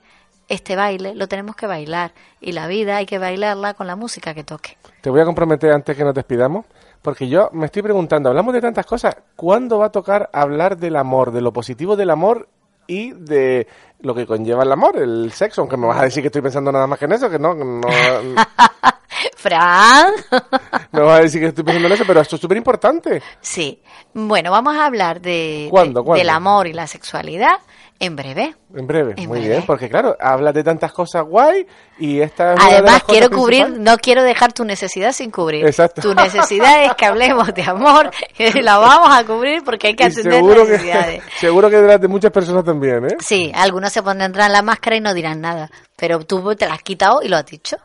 este 0.49 0.75
baile 0.75 1.13
lo 1.13 1.27
tenemos 1.27 1.55
que 1.55 1.67
bailar. 1.67 2.13
Y 2.39 2.53
la 2.53 2.65
vida 2.65 2.97
hay 2.97 3.05
que 3.05 3.19
bailarla 3.19 3.75
con 3.75 3.85
la 3.85 3.95
música 3.95 4.33
que 4.33 4.43
toque. 4.43 4.77
te 5.01 5.11
voy 5.11 5.21
a 5.21 5.25
comprometer 5.25 5.71
antes 5.73 5.95
que 5.95 6.03
nos 6.03 6.15
despidamos, 6.15 6.65
porque 7.03 7.29
yo 7.29 7.51
me 7.53 7.67
estoy 7.67 7.83
preguntando, 7.83 8.29
hablamos 8.29 8.55
de 8.55 8.61
tantas 8.61 8.87
cosas, 8.87 9.15
¿cuándo 9.35 9.77
va 9.77 9.85
a 9.85 9.91
tocar 9.91 10.31
hablar 10.33 10.77
del 10.77 10.95
amor, 10.95 11.31
de 11.31 11.41
lo 11.41 11.53
positivo 11.53 11.95
del 11.95 12.09
amor 12.09 12.47
y 12.87 13.11
de 13.11 13.67
lo 14.01 14.13
que 14.15 14.25
conlleva 14.25 14.63
el 14.63 14.71
amor, 14.71 14.97
el 14.97 15.31
sexo? 15.33 15.61
Aunque 15.61 15.77
me 15.77 15.87
vas 15.87 15.99
a 15.99 16.03
decir 16.03 16.21
que 16.23 16.27
estoy 16.27 16.41
pensando 16.41 16.71
nada 16.71 16.87
más 16.87 16.97
que 16.99 17.05
en 17.05 17.11
eso, 17.13 17.29
que 17.29 17.39
no, 17.39 17.53
no 17.53 17.87
Fran. 19.35 20.11
me 20.91 21.01
vas 21.01 21.19
a 21.19 21.21
decir 21.23 21.41
que 21.41 21.47
estoy 21.47 21.63
pensando 21.63 21.87
en 21.87 21.93
eso, 21.93 22.03
pero 22.07 22.21
esto 22.21 22.35
es 22.35 22.41
súper 22.41 22.57
importante. 22.57 23.21
Sí. 23.41 23.81
Bueno, 24.13 24.51
vamos 24.51 24.75
a 24.75 24.85
hablar 24.85 25.21
de, 25.21 25.67
¿Cuándo, 25.69 26.01
de- 26.01 26.05
cuándo? 26.05 26.19
del 26.19 26.29
amor 26.29 26.67
y 26.67 26.73
la 26.73 26.87
sexualidad 26.87 27.57
en 28.01 28.15
breve. 28.15 28.55
En 28.73 28.87
breve, 28.87 29.13
En 29.15 29.27
muy 29.29 29.39
breve. 29.39 29.53
bien, 29.53 29.65
porque 29.67 29.87
claro, 29.87 30.17
hablas 30.19 30.55
de 30.55 30.63
tantas 30.63 30.91
cosas 30.91 31.23
guay 31.23 31.67
y 31.99 32.19
esta 32.19 32.55
es 32.55 32.59
Además, 32.59 33.03
quiero 33.07 33.29
cubrir, 33.29 33.69
no 33.79 33.95
quiero 33.99 34.23
dejar 34.23 34.53
tu 34.53 34.65
necesidad 34.65 35.11
sin 35.11 35.29
cubrir. 35.29 35.63
Exacto. 35.67 36.01
Tu 36.01 36.15
necesidad 36.15 36.83
es 36.83 36.95
que 36.95 37.05
hablemos 37.05 37.53
de 37.53 37.61
amor 37.61 38.09
y 38.39 38.61
la 38.61 38.79
vamos 38.79 39.15
a 39.15 39.23
cubrir 39.23 39.63
porque 39.63 39.89
hay 39.89 39.95
que 39.95 40.05
atender 40.05 40.33
seguro 40.33 40.65
que, 40.65 40.71
necesidades. 40.71 41.23
seguro 41.39 41.69
que 41.69 41.77
de 41.77 41.87
las 41.87 42.01
de 42.01 42.07
muchas 42.07 42.31
personas 42.31 42.65
también, 42.65 43.05
¿eh? 43.05 43.17
Sí, 43.19 43.51
algunos 43.53 43.93
se 43.93 44.01
pondrán 44.01 44.51
la 44.51 44.63
máscara 44.63 44.95
y 44.95 45.01
no 45.01 45.13
dirán 45.13 45.39
nada, 45.39 45.69
pero 45.95 46.25
tú 46.25 46.55
te 46.55 46.65
la 46.65 46.73
has 46.73 46.81
quitado 46.81 47.21
y 47.21 47.27
lo 47.27 47.37
has 47.37 47.45
dicho. 47.45 47.77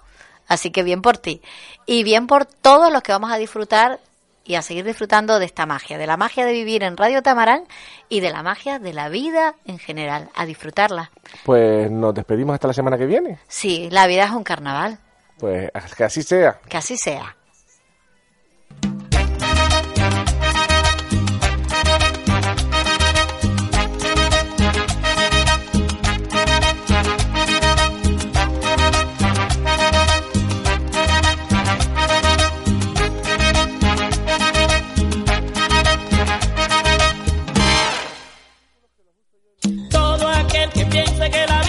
Así 0.48 0.70
que 0.70 0.82
bien 0.82 1.02
por 1.02 1.18
ti. 1.18 1.42
Y 1.84 2.04
bien 2.04 2.26
por 2.26 2.46
todos 2.46 2.90
los 2.90 3.02
que 3.02 3.12
vamos 3.12 3.30
a 3.30 3.36
disfrutar 3.36 3.98
y 4.46 4.54
a 4.54 4.62
seguir 4.62 4.84
disfrutando 4.84 5.38
de 5.38 5.44
esta 5.44 5.66
magia, 5.66 5.98
de 5.98 6.06
la 6.06 6.16
magia 6.16 6.44
de 6.46 6.52
vivir 6.52 6.82
en 6.82 6.96
Radio 6.96 7.22
Tamarán 7.22 7.64
y 8.08 8.20
de 8.20 8.30
la 8.30 8.42
magia 8.42 8.78
de 8.78 8.92
la 8.92 9.08
vida 9.08 9.56
en 9.64 9.78
general, 9.78 10.30
a 10.34 10.46
disfrutarla. 10.46 11.10
Pues 11.44 11.90
nos 11.90 12.14
despedimos 12.14 12.54
hasta 12.54 12.68
la 12.68 12.74
semana 12.74 12.96
que 12.96 13.06
viene. 13.06 13.38
Sí, 13.48 13.88
la 13.90 14.06
vida 14.06 14.24
es 14.24 14.30
un 14.30 14.44
carnaval. 14.44 14.98
Pues 15.38 15.70
que 15.96 16.04
así 16.04 16.22
sea. 16.22 16.60
Que 16.68 16.76
así 16.76 16.96
sea. 16.96 17.36
piense 40.96 41.30
que 41.30 41.46
la 41.46 41.65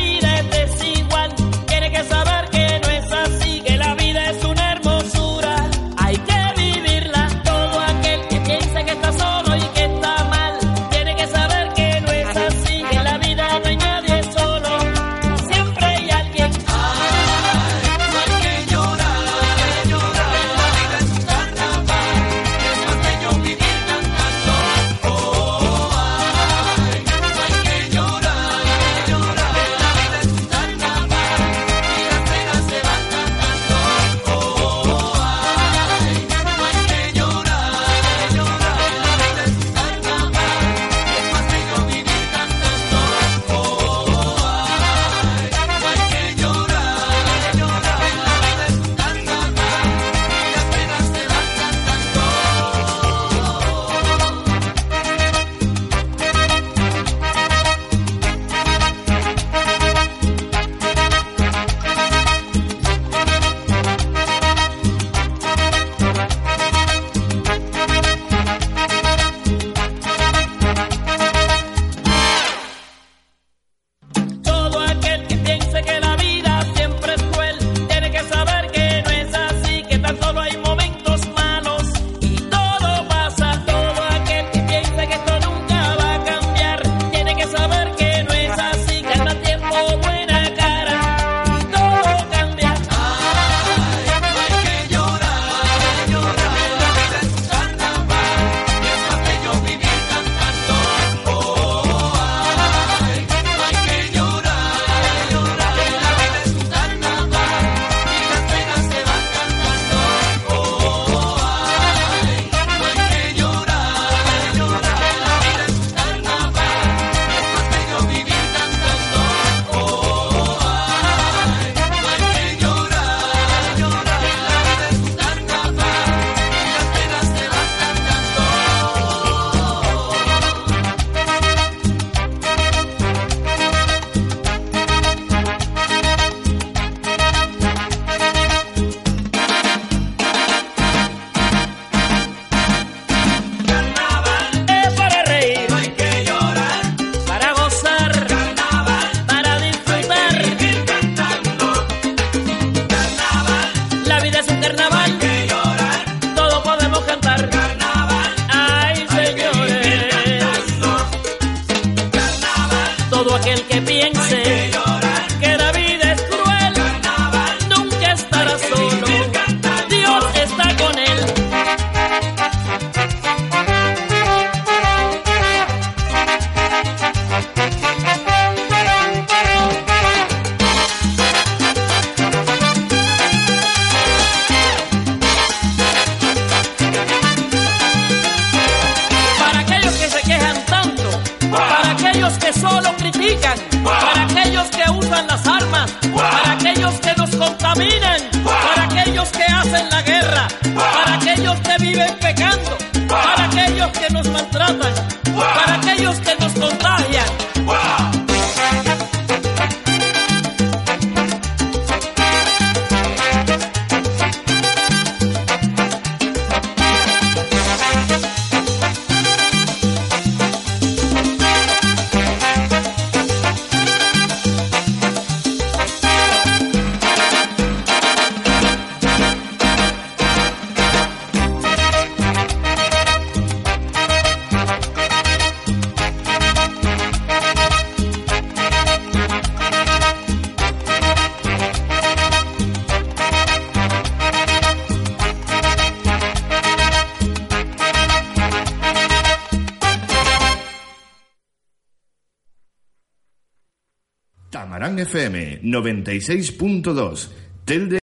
96.2, 255.72 257.28
Telde 257.66 257.96